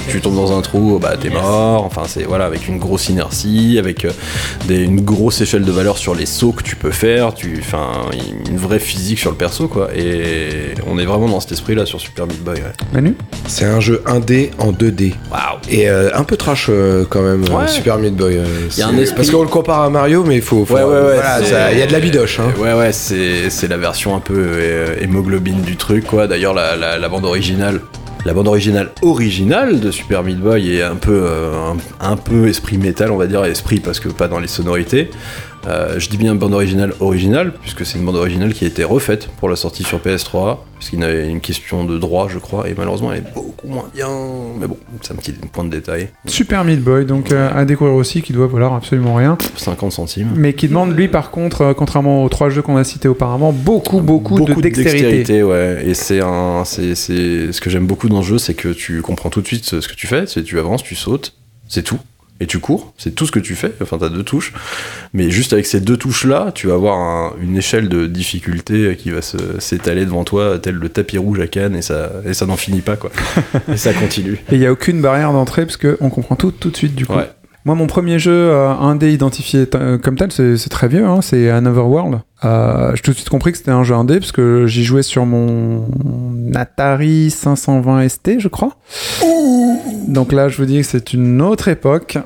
tu 0.10 0.20
tombes 0.22 0.36
dans 0.36 0.58
un 0.58 0.62
trou, 0.62 1.00
bah 1.02 1.14
t'es 1.20 1.30
mort. 1.30 1.84
Enfin, 1.86 2.04
c'est 2.08 2.24
voilà, 2.24 2.46
avec 2.46 2.68
une 2.68 2.78
grosse 2.78 3.10
inertie, 3.10 3.78
avec 3.80 4.06
euh, 4.06 4.12
des- 4.68 4.84
une 4.84 5.02
grosse 5.02 5.42
échelle 5.42 5.64
de 5.64 5.72
valeur 5.72 5.98
sur 5.98 6.16
les 6.16 6.26
sauts 6.26 6.52
que 6.52 6.64
tu 6.64 6.76
peux 6.76 6.92
faire, 6.92 7.34
tu, 7.34 7.58
enfin, 7.60 7.92
une 8.50 8.58
vraie 8.58 8.80
physique 8.80 9.20
sur 9.20 9.32
le 9.32 9.38
perso, 9.38 9.68
quoi. 9.68 9.90
Et 9.96 10.74
on 10.88 10.98
est 11.00 11.06
vraiment 11.06 11.28
dans 11.28 11.40
cet 11.40 11.52
esprit-là 11.54 11.86
sur 11.86 12.00
Super 12.02 12.28
Meat 12.28 12.44
Boy. 12.44 12.56
ouais. 12.56 12.62
Manu? 12.94 13.16
C'est 13.48 13.66
un 13.66 13.80
jeu 13.80 14.02
1D 14.06 14.52
en 14.60 14.72
2D. 14.72 15.14
Waouh! 15.32 15.42
Et 15.70 15.90
euh, 15.90 16.10
un 16.14 16.24
peu 16.24 16.38
trash 16.38 16.68
euh, 16.70 17.06
quand 17.10 17.22
même, 17.22 17.44
euh, 17.44 17.65
Ouais. 17.66 17.72
Super 17.72 17.98
Meat 17.98 18.16
Boy. 18.16 18.38
euh, 18.38 18.46
Il 18.72 18.80
y 18.80 18.82
a 18.82 18.88
un 18.88 18.98
esprit- 18.98 19.16
Parce 19.18 19.30
qu'on 19.32 19.42
le 19.44 19.48
compare 19.50 19.82
à 19.82 19.90
Mario, 19.90 20.24
mais 20.24 20.36
il 20.38 20.42
faut. 20.42 20.66
faut- 20.66 20.74
Ouais, 20.76 20.84
ouais, 20.84 20.90
ouais. 20.90 21.02
voilà, 21.16 21.40
c'est- 21.40 21.52
ça- 21.52 21.72
Il 21.74 21.80
y 21.80 21.82
a 21.82 21.88
de 21.88 21.92
la 21.94 22.00
bidoche. 22.00 22.40
Hein. 22.40 22.54
Ouais, 22.60 22.74
ouais, 22.74 22.92
c'est 22.92 23.50
c'est 23.50 23.68
la 23.68 23.78
version 23.78 24.16
un 24.16 24.20
peu 24.20 24.34
euh, 24.38 24.96
hémoglobine 25.02 25.62
du 25.62 25.76
truc, 25.76 26.06
quoi. 26.06 26.28
D'ailleurs, 26.28 26.54
la, 26.54 26.76
la- 26.76 26.98
la 26.98 27.10
bande 27.10 27.26
originale. 27.26 27.82
La 28.26 28.34
bande 28.34 28.48
originale 28.48 28.90
originale 29.04 29.80
de 29.80 29.92
Super 29.92 30.24
Meat 30.24 30.40
Boy 30.40 30.78
est 30.78 30.82
un 30.82 30.96
peu, 30.96 31.12
euh, 31.26 31.52
un, 32.02 32.12
un 32.12 32.16
peu 32.18 32.48
esprit 32.48 32.80
métal, 32.80 33.12
on 33.12 33.18
va 33.18 33.28
dire, 33.28 33.46
esprit 33.46 33.80
parce 33.80 34.00
que 34.00 34.10
pas 34.10 34.28
dans 34.28 34.40
les 34.40 34.48
sonorités. 34.48 35.12
Euh, 35.68 36.00
je 36.00 36.10
dis 36.10 36.18
bien 36.18 36.36
bande 36.36 36.54
originale 36.54 36.94
originale, 37.00 37.54
puisque 37.62 37.86
c'est 37.86 37.98
une 37.98 38.06
bande 38.06 38.16
originale 38.16 38.54
qui 38.54 38.66
a 38.66 38.68
été 38.68 38.84
refaite 38.84 39.30
pour 39.40 39.50
la 39.50 39.56
sortie 39.56 39.84
sur 39.84 40.00
PS3, 40.00 40.60
puisqu'il 40.78 41.00
y 41.00 41.04
avait 41.04 41.28
une 41.28 41.42
question 41.42 41.86
de 41.86 41.98
droit, 41.98 42.28
je 42.30 42.38
crois, 42.38 42.70
et 42.70 42.76
malheureusement 42.78 43.12
elle 43.12 43.20
est 43.20 43.34
beaucoup 43.34 43.68
moins 43.68 43.90
bien. 43.94 44.10
Mais 44.60 44.68
bon, 44.68 44.78
c'est 45.02 45.14
un 45.14 45.16
petit 45.16 45.32
point 45.34 45.64
de 45.64 45.70
détail. 45.70 46.10
Super 46.26 46.64
Meat 46.64 46.82
Boy, 46.82 47.06
donc 47.06 47.32
euh, 47.32 47.50
à 47.54 47.66
découvrir 47.66 47.96
aussi, 47.96 48.22
qui 48.22 48.34
doit 48.34 48.48
valoir 48.48 48.74
absolument 48.74 49.16
rien. 49.16 49.38
50 49.56 49.92
centimes. 49.92 50.32
Mais 50.36 50.54
qui 50.54 50.68
demande, 50.68 50.96
lui, 50.96 51.08
par 51.08 51.32
contre, 51.32 51.62
euh, 51.62 51.74
contrairement 51.74 52.24
aux 52.24 52.30
trois 52.30 52.50
jeux 52.50 52.62
qu'on 52.62 52.78
a 52.78 52.84
cités 52.84 53.08
auparavant, 53.08 53.52
beaucoup, 53.52 54.02
beaucoup, 54.02 54.40
de 54.40 54.62
dextérité. 54.62 55.44
ouais. 55.44 55.84
Et 55.86 55.94
c'est 55.94 56.22
un, 56.22 56.64
c'est, 56.66 56.96
ce 56.96 57.60
que 57.60 57.70
j'aime 57.70 57.88
beaucoup 57.88 58.10
dans 58.10 58.22
ce 58.22 58.28
jeu, 58.28 58.38
c'est 58.38 58.54
que 58.54 58.70
tu 58.70 59.02
comprends 59.02 59.30
tout 59.30 59.42
de 59.42 59.48
suite 59.48 59.66
ce 59.66 59.88
que 59.88 59.96
tu 59.96 60.08
fais. 60.08 60.28
C'est 60.28 60.44
tu 60.44 60.60
avances, 60.60 60.84
tu 60.84 60.96
sautes, 60.96 61.34
c'est 61.68 61.84
tout. 61.84 62.00
Et 62.42 62.48
tu 62.48 62.60
cours, 62.60 62.94
c'est 62.98 63.16
tout 63.16 63.26
ce 63.26 63.32
que 63.32 63.40
tu 63.40 63.56
fais. 63.56 63.72
Enfin, 63.82 63.98
t'as 63.98 64.10
deux 64.10 64.24
touches. 64.24 64.52
Mais 65.14 65.30
juste 65.30 65.54
avec 65.54 65.66
ces 65.66 65.80
deux 65.80 65.96
touches-là, 65.96 66.52
tu 66.54 66.68
vas 66.68 66.74
avoir 66.74 66.98
un- 67.00 67.34
une 67.42 67.56
échelle 67.56 67.88
de 67.88 68.08
difficulté 68.08 68.98
qui 68.98 69.12
va 69.12 69.20
s'étaler 69.22 70.04
devant 70.04 70.26
toi, 70.26 70.60
tel 70.60 70.76
le 70.76 70.90
tapis 70.90 71.18
rouge 71.18 71.40
à 71.40 71.48
Cannes, 71.48 71.76
et 71.78 71.82
ça, 71.82 72.12
et 72.26 72.34
ça 72.34 72.46
n'en 72.46 72.58
finit 72.58 72.82
pas, 72.82 72.98
quoi. 72.98 73.10
et 73.72 73.78
ça 73.78 73.94
continue. 73.94 74.34
Et 74.52 74.56
il 74.56 74.60
n'y 74.60 74.66
a 74.66 74.72
aucune 74.74 75.02
barrière 75.02 75.32
d'entrée, 75.32 75.66
parce 75.66 75.78
qu'on 75.78 76.10
comprend 76.10 76.36
tout 76.36 76.52
tout 76.52 76.70
de 76.72 76.76
suite, 76.76 76.94
du 76.96 77.06
coup. 77.06 77.14
Ouais. 77.14 77.30
Moi, 77.66 77.74
mon 77.74 77.88
premier 77.88 78.20
jeu 78.20 78.32
euh, 78.32 78.70
indé 78.70 79.12
identifié 79.12 79.66
euh, 79.74 79.98
comme 79.98 80.16
tel, 80.16 80.32
c'est 80.32 80.56
c'est 80.56 80.70
très 80.70 80.88
vieux, 80.88 81.04
hein, 81.04 81.22
c'est 81.24 81.50
Another 81.50 81.88
World. 81.88 82.20
Euh, 82.44 82.92
J'ai 82.94 83.02
tout 83.02 83.10
de 83.10 83.16
suite 83.16 83.30
compris 83.30 83.54
que 83.54 83.58
c'était 83.58 83.72
un 83.72 83.84
jeu 83.84 83.96
indé, 83.96 84.20
parce 84.20 84.32
que 84.32 84.68
j'y 84.68 84.84
jouais 84.84 85.02
sur 85.02 85.26
mon 85.26 85.88
Atari 86.54 87.32
520 87.32 88.08
ST, 88.08 88.40
je 88.40 88.50
crois. 88.50 88.78
Donc 90.08 90.32
là, 90.32 90.48
je 90.48 90.58
vous 90.58 90.66
dis 90.66 90.78
que 90.78 90.86
c'est 90.86 91.14
une 91.14 91.42
autre 91.42 91.68
époque. 91.68 92.20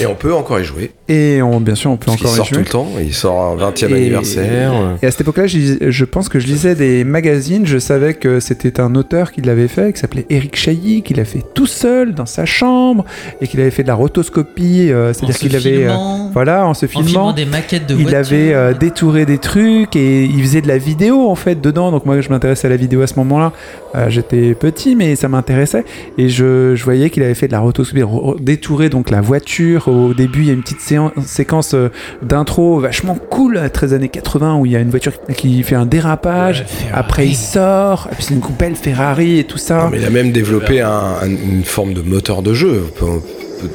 Et 0.00 0.06
on 0.06 0.14
peut 0.14 0.32
encore 0.34 0.60
y 0.60 0.64
jouer. 0.64 0.90
Et 1.08 1.42
on, 1.42 1.60
bien 1.60 1.74
sûr, 1.74 1.90
on 1.90 1.96
peut 1.96 2.06
Parce 2.06 2.20
encore 2.20 2.32
y 2.32 2.36
sort 2.36 2.48
tout 2.48 2.58
le 2.58 2.64
temps. 2.64 2.88
Il 3.00 3.12
sort 3.14 3.40
un 3.52 3.56
20 3.56 3.82
e 3.82 3.88
Et- 3.90 3.94
anniversaire. 3.94 4.72
Et 5.02 5.06
à 5.06 5.10
cette 5.10 5.22
époque-là, 5.22 5.46
je, 5.46 6.04
pense 6.04 6.28
que 6.28 6.38
je 6.38 6.46
lisais 6.46 6.74
des 6.74 7.04
magazines. 7.04 7.66
Je 7.66 7.78
savais 7.78 8.14
que 8.14 8.40
c'était 8.40 8.80
un 8.80 8.94
auteur 8.94 9.32
qui 9.32 9.42
l'avait 9.42 9.68
fait, 9.68 9.92
qui 9.92 10.00
s'appelait 10.00 10.26
Eric 10.30 10.56
Chailly, 10.56 11.02
qui 11.02 11.14
l'a 11.14 11.24
fait 11.24 11.42
tout 11.54 11.66
seul 11.66 12.14
dans 12.14 12.26
sa 12.26 12.44
chambre 12.46 13.04
et 13.40 13.46
qu'il 13.48 13.60
avait 13.60 13.70
fait 13.70 13.82
de 13.82 13.88
la 13.88 13.94
rotoscopie. 13.94 14.90
euh, 14.90 15.12
C'est-à-dire 15.12 15.36
qu'il 15.38 15.56
avait, 15.56 15.84
euh, 15.84 15.88
filmant, 15.88 16.30
voilà, 16.32 16.66
en 16.66 16.74
se 16.74 16.86
en 16.86 16.88
filmant 16.88 17.06
filmant. 17.06 17.32
des 17.32 17.44
maquettes 17.46 17.86
de 17.86 17.94
Il 17.94 18.02
voitures. 18.02 18.18
avait 18.18 18.54
euh, 18.54 18.72
détouré 18.74 19.26
des 19.26 19.38
trucs 19.38 19.96
et 19.96 20.24
il 20.24 20.40
faisait 20.42 20.62
de 20.62 20.68
la 20.68 20.78
vidéo 20.78 21.28
en 21.28 21.34
fait 21.34 21.60
dedans. 21.60 21.90
Donc 21.90 22.06
moi 22.06 22.20
je 22.20 22.28
m'intéressais 22.28 22.66
à 22.66 22.70
la 22.70 22.76
vidéo 22.76 23.02
à 23.02 23.06
ce 23.06 23.14
moment-là. 23.16 23.52
Euh, 23.96 24.08
J'étais 24.08 24.54
petit 24.54 24.94
mais 24.96 25.16
ça 25.16 25.28
m'intéressait 25.28 25.84
et 26.18 26.28
je, 26.28 26.74
je 26.76 26.84
voyais 26.84 27.10
qu'il 27.10 27.22
avait 27.22 27.34
fait 27.34 27.46
de 27.48 27.52
la 27.52 27.60
rotoscopie, 27.60 28.02
détouré 28.40 28.88
donc 28.88 29.10
la 29.10 29.20
voiture. 29.20 29.69
Au 29.88 30.14
début 30.14 30.40
il 30.40 30.46
y 30.46 30.50
a 30.50 30.54
une 30.54 30.62
petite 30.62 30.80
séquence 31.26 31.74
euh, 31.74 31.88
d'intro 32.22 32.80
vachement 32.80 33.14
cool, 33.14 33.58
à 33.58 33.68
13 33.70 33.94
années 33.94 34.08
80 34.08 34.56
où 34.56 34.66
il 34.66 34.72
y 34.72 34.76
a 34.76 34.80
une 34.80 34.90
voiture 34.90 35.12
qui 35.36 35.62
fait 35.62 35.74
un 35.76 35.86
dérapage. 35.86 36.64
Après 36.92 37.26
il 37.26 37.36
sort, 37.36 38.08
et 38.10 38.14
puis 38.14 38.24
c'est 38.24 38.34
une 38.34 38.40
belle 38.58 38.76
Ferrari 38.76 39.38
et 39.38 39.44
tout 39.44 39.58
ça. 39.58 39.84
Non, 39.84 39.90
mais 39.90 39.98
il 39.98 40.04
a 40.04 40.10
même 40.10 40.32
développé 40.32 40.80
un- 40.80 40.88
un- 41.22 41.28
une 41.28 41.64
forme 41.64 41.94
de 41.94 42.02
moteur 42.02 42.42
de 42.42 42.54
jeu. 42.54 42.84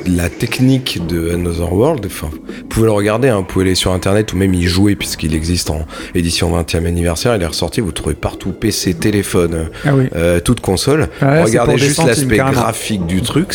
La 0.08 0.30
technique 0.30 1.06
de 1.08 1.30
Another 1.32 1.72
World, 1.72 2.04
enfin, 2.08 2.30
vous 2.32 2.64
pouvez 2.68 2.88
le 2.88 2.92
regarder, 2.92 3.30
hein, 3.30 3.38
vous 3.38 3.44
pouvez 3.44 3.66
aller 3.66 3.76
sur 3.76 3.92
internet 3.92 4.34
ou 4.34 4.38
même 4.38 4.52
y 4.56 4.64
jouer 4.64 4.96
puisqu'il 4.96 5.36
existe 5.36 5.70
en 5.70 5.86
édition 6.16 6.50
20e 6.50 6.88
anniversaire. 6.88 7.36
Il 7.36 7.44
est 7.44 7.46
ressorti, 7.46 7.82
vous 7.82 7.88
le 7.88 7.94
trouvez 7.94 8.16
partout 8.16 8.52
PC, 8.52 8.96
téléphone, 8.96 9.70
Ah 9.86 9.90
oui. 9.96 10.06
euh, 10.16 10.40
toute 10.40 10.60
console. 10.60 11.10
Ah, 11.22 11.44
Regardez 11.44 11.78
juste 11.78 12.04
l'aspect 12.04 12.38
graphique 12.38 13.06
du 13.06 13.22
truc. 13.22 13.54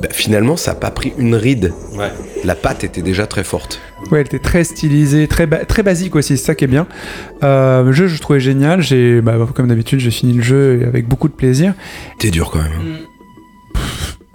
Bah, 0.00 0.08
finalement, 0.10 0.56
ça 0.56 0.72
n'a 0.72 0.78
pas 0.80 0.90
pris 0.90 1.12
une 1.18 1.34
ride. 1.36 1.72
Ouais. 1.96 2.10
La 2.44 2.54
patte 2.54 2.82
était 2.84 3.02
déjà 3.02 3.26
très 3.26 3.44
forte. 3.44 3.80
Ouais, 4.10 4.20
elle 4.20 4.26
était 4.26 4.38
très 4.40 4.64
stylisée, 4.64 5.28
très, 5.28 5.46
ba- 5.46 5.64
très 5.64 5.82
basique 5.82 6.16
aussi, 6.16 6.36
c'est 6.36 6.44
ça 6.46 6.54
qui 6.54 6.64
est 6.64 6.68
bien. 6.68 6.86
Euh, 7.42 7.82
le 7.84 7.92
jeu, 7.92 8.06
je 8.08 8.14
le 8.14 8.18
trouvais 8.18 8.40
génial. 8.40 8.82
J'ai, 8.82 9.20
bah, 9.20 9.36
comme 9.54 9.68
d'habitude, 9.68 10.00
j'ai 10.00 10.10
fini 10.10 10.32
le 10.32 10.42
jeu 10.42 10.82
avec 10.86 11.06
beaucoup 11.08 11.28
de 11.28 11.32
plaisir. 11.34 11.74
T'es 12.18 12.30
dur 12.30 12.50
quand 12.50 12.58
même. 12.62 12.98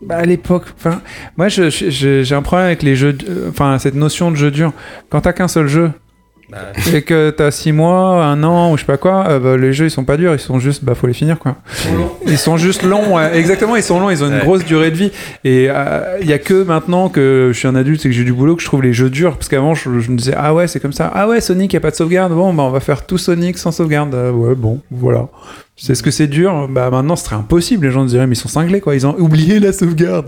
Bah, 0.01 0.15
à 0.15 0.25
l'époque, 0.25 0.63
enfin, 0.77 1.01
moi, 1.37 1.49
je- 1.49 1.69
je- 1.69 1.89
je- 1.89 2.23
j'ai 2.23 2.35
un 2.35 2.41
problème 2.41 2.67
avec 2.67 2.81
les 2.81 2.95
jeux, 2.95 3.15
euh, 3.29 3.49
enfin, 3.49 3.77
cette 3.79 3.95
notion 3.95 4.31
de 4.31 4.37
jeu 4.37 4.49
dur. 4.51 4.71
Quand 5.09 5.21
t'as 5.21 5.33
qu'un 5.33 5.49
seul 5.49 5.67
jeu 5.67 5.91
et 6.93 7.01
que 7.03 7.29
t'as 7.29 7.51
6 7.51 7.71
mois, 7.71 8.23
un 8.25 8.43
an 8.43 8.71
ou 8.71 8.77
je 8.77 8.81
sais 8.81 8.87
pas 8.87 8.97
quoi, 8.97 9.25
euh, 9.29 9.39
bah, 9.39 9.57
les 9.57 9.71
jeux 9.73 9.85
ils 9.85 9.91
sont 9.91 10.03
pas 10.03 10.17
durs, 10.17 10.33
ils 10.33 10.39
sont 10.39 10.59
juste, 10.59 10.83
bah, 10.83 10.95
faut 10.95 11.07
les 11.07 11.13
finir 11.13 11.37
quoi. 11.39 11.55
Ils 12.25 12.37
sont 12.37 12.57
juste 12.57 12.83
longs, 12.83 13.15
ouais. 13.15 13.37
exactement, 13.37 13.75
ils 13.75 13.83
sont 13.83 13.99
longs, 13.99 14.09
ils 14.09 14.23
ont 14.23 14.27
une 14.27 14.33
Ouais. 14.33 14.39
grosse 14.41 14.65
durée 14.65 14.91
de 14.91 14.95
vie. 14.95 15.11
Et 15.43 15.69
il 16.21 16.27
y 16.27 16.33
a 16.33 16.39
que 16.39 16.63
maintenant 16.63 17.09
que 17.09 17.51
je 17.53 17.57
suis 17.57 17.67
un 17.67 17.75
adulte 17.75 18.05
et 18.05 18.09
que 18.09 18.15
j'ai 18.15 18.23
du 18.23 18.33
boulot 18.33 18.55
que 18.55 18.61
je 18.61 18.67
trouve 18.67 18.81
les 18.83 18.93
jeux 18.93 19.09
durs. 19.09 19.35
Parce 19.37 19.47
qu'avant, 19.49 19.75
je, 19.75 19.99
je 19.99 20.11
me 20.11 20.17
disais, 20.17 20.33
ah 20.37 20.53
ouais, 20.53 20.67
c'est 20.67 20.79
comme 20.79 20.93
ça. 20.93 21.11
Ah 21.13 21.27
ouais, 21.27 21.41
Sonic, 21.41 21.73
y 21.73 21.77
a 21.77 21.79
pas 21.79 21.91
de 21.91 21.95
sauvegarde. 21.95 22.33
Bon, 22.33 22.53
bah 22.53 22.63
on 22.63 22.69
va 22.71 22.79
faire 22.79 23.05
tout 23.05 23.17
Sonic 23.17 23.57
sans 23.57 23.71
sauvegarde. 23.71 24.13
Euh, 24.15 24.31
ouais, 24.31 24.55
bon, 24.55 24.79
voilà. 24.91 25.27
C'est 25.81 25.95
ce 25.95 26.03
que 26.03 26.11
c'est 26.11 26.27
dur. 26.27 26.67
Bah 26.69 26.89
maintenant, 26.89 27.15
ce 27.15 27.25
serait 27.25 27.35
impossible. 27.37 27.85
Les 27.87 27.91
gens 27.91 28.03
se 28.03 28.09
diraient, 28.11 28.27
mais 28.27 28.33
ils 28.35 28.39
sont 28.39 28.49
cinglés 28.49 28.81
quoi. 28.81 28.95
Ils 28.95 29.07
ont 29.07 29.15
oublié 29.19 29.59
la 29.59 29.71
sauvegarde. 29.71 30.27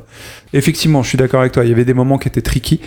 Effectivement, 0.54 1.04
je 1.04 1.10
suis 1.10 1.18
d'accord 1.18 1.42
avec 1.42 1.52
toi. 1.52 1.64
Il 1.66 1.70
y 1.70 1.74
avait 1.74 1.86
des 1.86 1.94
moments 1.94 2.18
qui 2.18 2.28
étaient 2.28 2.42
tricky. 2.42 2.80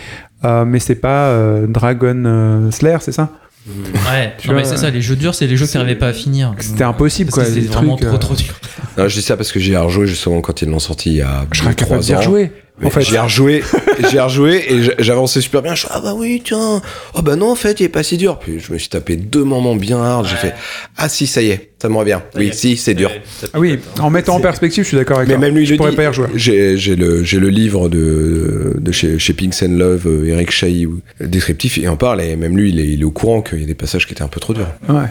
euh, 0.43 0.65
mais 0.65 0.79
c'est 0.79 0.95
pas 0.95 1.27
euh, 1.29 1.67
Dragon 1.67 2.23
euh, 2.25 2.71
Slayer, 2.71 2.97
c'est 3.01 3.11
ça? 3.11 3.29
Ouais, 3.67 4.33
Tu 4.37 4.47
non, 4.47 4.55
mais 4.55 4.63
c'est 4.63 4.77
ça, 4.77 4.91
les 4.91 5.01
jeux 5.01 5.15
durs, 5.15 5.33
c'est 5.33 5.47
les 5.47 5.57
jeux 5.57 5.65
que 5.65 5.71
t'arrivais 5.71 5.95
pas 5.95 6.09
à 6.09 6.13
finir. 6.13 6.53
C'était 6.59 6.83
impossible 6.83 7.31
Parce 7.31 7.47
quoi. 7.47 7.53
C'était 7.55 7.67
vraiment 7.67 7.95
trucs, 7.95 8.09
trop 8.09 8.17
trop 8.19 8.35
dur. 8.35 8.53
Non, 8.97 9.07
je 9.07 9.15
dis 9.15 9.23
ça 9.23 9.37
parce 9.37 9.51
que 9.51 9.59
j'y 9.59 9.73
ai 9.73 9.77
rejoué 9.77 10.05
justement 10.05 10.39
quand 10.41 10.61
ils 10.61 10.69
l'ont 10.69 10.77
sorti 10.77 11.09
il 11.09 11.15
y 11.17 11.21
a 11.21 11.45
Je 11.51 11.59
serais 11.59 11.69
deux, 11.69 11.75
capable 11.75 12.01
trois 12.03 12.19
d'y 12.21 12.27
rejouer. 12.27 12.51
Mais 12.79 12.87
En 12.87 12.89
fait, 12.89 13.01
J'y 13.03 13.15
ai 13.15 13.19
rejoué, 13.19 13.63
j'y 14.09 14.17
ai 14.17 14.19
rejoué 14.19 14.65
et 14.69 14.81
j'avançais 14.99 15.39
super 15.39 15.61
bien. 15.61 15.75
Je 15.75 15.79
suis 15.81 15.87
ah 15.91 16.01
bah 16.01 16.13
oui 16.13 16.41
tiens, 16.43 16.81
oh 17.13 17.21
bah 17.21 17.37
non 17.37 17.51
en 17.51 17.55
fait 17.55 17.79
il 17.79 17.83
est 17.83 17.89
pas 17.89 18.03
si 18.03 18.17
dur. 18.17 18.37
Puis 18.37 18.59
je 18.59 18.73
me 18.73 18.77
suis 18.77 18.89
tapé 18.89 19.15
deux 19.15 19.45
moments 19.45 19.77
bien 19.77 19.97
hard. 20.03 20.25
J'ai 20.27 20.35
fait 20.35 20.53
ah 20.97 21.07
si 21.07 21.25
ça 21.25 21.41
y 21.41 21.51
est, 21.51 21.69
ça 21.81 21.87
me 21.87 21.95
revient. 21.95 22.19
Oui 22.35 22.49
si 22.53 22.75
c'est 22.75 22.93
dur. 22.93 23.09
Ah 23.53 23.59
oui, 23.59 23.79
en 23.99 24.09
mettant 24.09 24.35
en 24.35 24.39
perspective, 24.41 24.83
je 24.83 24.89
suis 24.89 24.97
d'accord 24.97 25.17
avec 25.17 25.29
Mais 25.29 25.35
toi. 25.35 25.41
même 25.45 25.55
lui 25.55 25.63
il 25.63 25.67
je 25.67 25.71
le 25.71 25.77
pourrais 25.77 25.91
dit. 25.91 25.95
pas 25.95 26.03
y 26.03 26.07
rejouer. 26.07 26.27
J'ai 26.35 26.77
j'ai 26.77 26.97
le 26.97 27.23
j'ai 27.23 27.39
le 27.39 27.47
livre 27.49 27.87
de 27.87 28.75
de 28.77 28.91
chez 28.91 29.19
chez 29.19 29.33
Pinks 29.33 29.63
and 29.63 29.77
Love, 29.77 30.07
euh, 30.07 30.25
Eric 30.27 30.51
Chahi, 30.51 30.85
le 31.19 31.27
descriptif 31.27 31.77
il 31.77 31.87
en 31.87 31.95
parle 31.95 32.21
et 32.21 32.35
même 32.35 32.57
lui 32.57 32.71
il 32.71 32.79
est, 32.81 32.87
il 32.87 33.01
est 33.01 33.05
au 33.05 33.11
courant 33.11 33.41
qu'il 33.41 33.61
y 33.61 33.63
a 33.63 33.67
des 33.67 33.73
passages 33.75 34.05
qui 34.05 34.11
étaient 34.13 34.21
un 34.23 34.27
peu 34.27 34.41
trop 34.41 34.53
durs. 34.53 34.67
Ouais. 34.89 35.05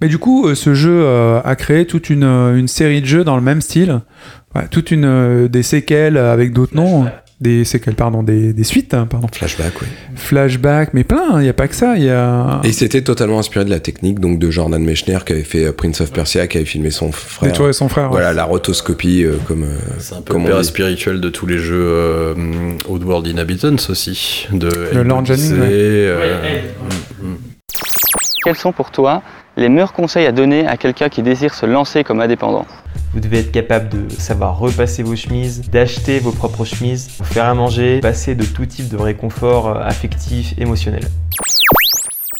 Mais 0.00 0.08
du 0.08 0.18
coup, 0.18 0.46
euh, 0.46 0.54
ce 0.54 0.74
jeu 0.74 1.00
euh, 1.02 1.40
a 1.44 1.56
créé 1.56 1.84
toute 1.86 2.08
une, 2.10 2.22
euh, 2.24 2.56
une 2.56 2.68
série 2.68 3.00
de 3.00 3.06
jeux 3.06 3.24
dans 3.24 3.36
le 3.36 3.42
même 3.42 3.60
style, 3.60 4.00
Ouais, 4.54 4.66
toute 4.70 4.90
une 4.90 5.46
des 5.48 5.62
séquelles 5.62 6.16
avec 6.16 6.54
d'autres 6.54 6.74
noms, 6.74 7.04
des 7.38 7.64
séquelles 7.66 7.94
pardon, 7.94 8.22
des, 8.22 8.54
des 8.54 8.64
suites, 8.64 8.94
hein, 8.94 9.06
pardon, 9.08 9.28
Flashback 9.30 9.74
oui. 9.82 9.88
flashback, 10.16 10.94
mais 10.94 11.04
plein. 11.04 11.38
Il 11.38 11.42
n'y 11.42 11.50
a 11.50 11.52
pas 11.52 11.68
que 11.68 11.74
ça. 11.74 11.96
Il 11.98 12.04
y 12.04 12.08
a 12.10 12.60
Et 12.64 12.72
c'était 12.72 13.02
totalement 13.02 13.38
inspiré 13.38 13.66
de 13.66 13.70
la 13.70 13.78
technique 13.78 14.20
donc 14.20 14.38
de 14.38 14.50
Jordan 14.50 14.82
Mechner 14.82 15.18
qui 15.26 15.34
avait 15.34 15.42
fait 15.44 15.70
Prince 15.72 16.00
of 16.00 16.12
Persia, 16.12 16.46
qui 16.46 16.56
avait 16.56 16.64
filmé 16.66 16.90
son 16.90 17.12
frère. 17.12 17.50
détruire 17.50 17.74
son 17.74 17.88
frère. 17.90 18.04
ouais. 18.04 18.12
Voilà 18.12 18.32
la 18.32 18.44
rotoscopie 18.44 19.22
euh, 19.24 19.36
comme. 19.46 19.64
euh, 19.64 19.76
C'est 19.98 20.14
un 20.14 20.22
peu 20.22 20.32
Comme 20.32 20.44
le 20.44 20.48
on 20.48 20.52
père 20.52 20.60
dit. 20.62 20.66
spirituel 20.68 21.20
de 21.20 21.28
tous 21.28 21.44
les 21.46 21.58
jeux 21.58 21.76
euh, 21.86 22.34
Oddworld 22.88 23.26
Inhabitants 23.26 23.76
aussi. 23.90 24.46
De 24.50 24.70
Le 24.94 25.02
Lord 25.02 25.26
Jennings, 25.26 25.52
ouais. 25.60 25.66
euh, 25.70 26.60
mm, 27.22 27.26
mm. 27.32 27.36
quels 28.44 28.56
sont 28.56 28.72
pour 28.72 28.90
toi 28.90 29.22
les 29.58 29.68
meilleurs 29.68 29.92
conseils 29.92 30.24
à 30.24 30.32
donner 30.32 30.66
à 30.66 30.76
quelqu'un 30.76 31.08
qui 31.08 31.22
désire 31.22 31.52
se 31.52 31.66
lancer 31.66 32.04
comme 32.04 32.20
indépendant 32.20 32.64
Vous 33.12 33.20
devez 33.20 33.40
être 33.40 33.50
capable 33.50 33.88
de 33.88 34.08
savoir 34.08 34.56
repasser 34.56 35.02
vos 35.02 35.16
chemises, 35.16 35.68
d'acheter 35.68 36.20
vos 36.20 36.30
propres 36.30 36.64
chemises, 36.64 37.10
vous 37.18 37.24
faire 37.24 37.46
à 37.46 37.54
manger, 37.54 37.98
passer 38.00 38.36
de 38.36 38.44
tout 38.44 38.66
type 38.66 38.88
de 38.88 38.96
réconfort 38.96 39.68
euh, 39.68 39.80
affectif, 39.82 40.54
émotionnel. 40.58 41.02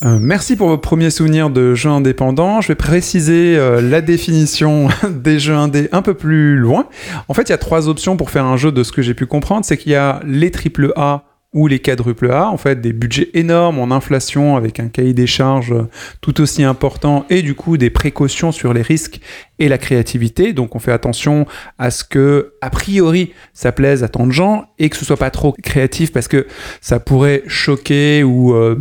Euh, 0.05 0.19
merci 0.21 0.55
pour 0.55 0.69
vos 0.69 0.79
premiers 0.79 1.11
souvenirs 1.11 1.51
de 1.51 1.75
jeux 1.75 1.91
indépendants. 1.91 2.61
Je 2.61 2.69
vais 2.69 2.77
préciser 2.77 3.57
euh, 3.57 3.81
la 3.81 4.01
définition 4.01 4.87
des 5.11 5.41
jeux 5.41 5.57
indés 5.57 5.89
un 5.91 6.03
peu 6.03 6.15
plus 6.15 6.57
loin. 6.57 6.87
En 7.27 7.35
fait, 7.35 7.49
il 7.49 7.51
y 7.51 7.53
a 7.53 7.59
trois 7.59 7.89
options 7.89 8.17
pour 8.17 8.31
faire 8.31 8.45
un 8.45 8.57
jeu 8.57 8.71
de 8.71 8.85
ce 8.85 8.93
que 8.93 9.03
j'ai 9.03 9.15
pu 9.15 9.27
comprendre. 9.27 9.65
C'est 9.65 9.77
qu'il 9.77 9.91
y 9.91 9.97
a 9.97 10.21
les 10.25 10.53
triple 10.53 10.93
A 10.95 11.25
ou 11.55 11.67
les 11.67 11.79
quadruple 11.79 12.31
A, 12.31 12.51
en 12.51 12.59
fait, 12.59 12.81
des 12.81 12.93
budgets 12.93 13.31
énormes 13.33 13.79
en 13.79 13.91
inflation 13.91 14.57
avec 14.57 14.81
un 14.81 14.89
cahier 14.89 15.15
des 15.15 15.27
charges 15.27 15.75
tout 16.21 16.41
aussi 16.43 16.63
important 16.63 17.25
et 17.31 17.41
du 17.41 17.55
coup 17.55 17.79
des 17.79 17.89
précautions 17.89 18.53
sur 18.53 18.75
les 18.75 18.83
risques 18.83 19.21
et 19.59 19.69
la 19.69 19.79
créativité. 19.79 20.53
Donc 20.53 20.77
on 20.77 20.79
fait 20.79 20.93
attention 20.93 21.47
à 21.79 21.91
ce 21.91 22.05
que, 22.05 22.53
a 22.61 22.69
priori, 22.69 23.33
ça 23.55 23.73
plaise 23.73 24.05
à 24.05 24.09
tant 24.09 24.27
de 24.27 24.33
gens 24.33 24.67
et 24.79 24.91
que 24.91 24.97
ce 24.97 25.07
soit 25.07 25.17
pas 25.17 25.31
trop 25.31 25.55
créatif 25.63 26.13
parce 26.13 26.29
que 26.29 26.47
ça 26.83 27.01
pourrait 27.01 27.43
choquer 27.47 28.23
ou 28.23 28.53
euh, 28.53 28.79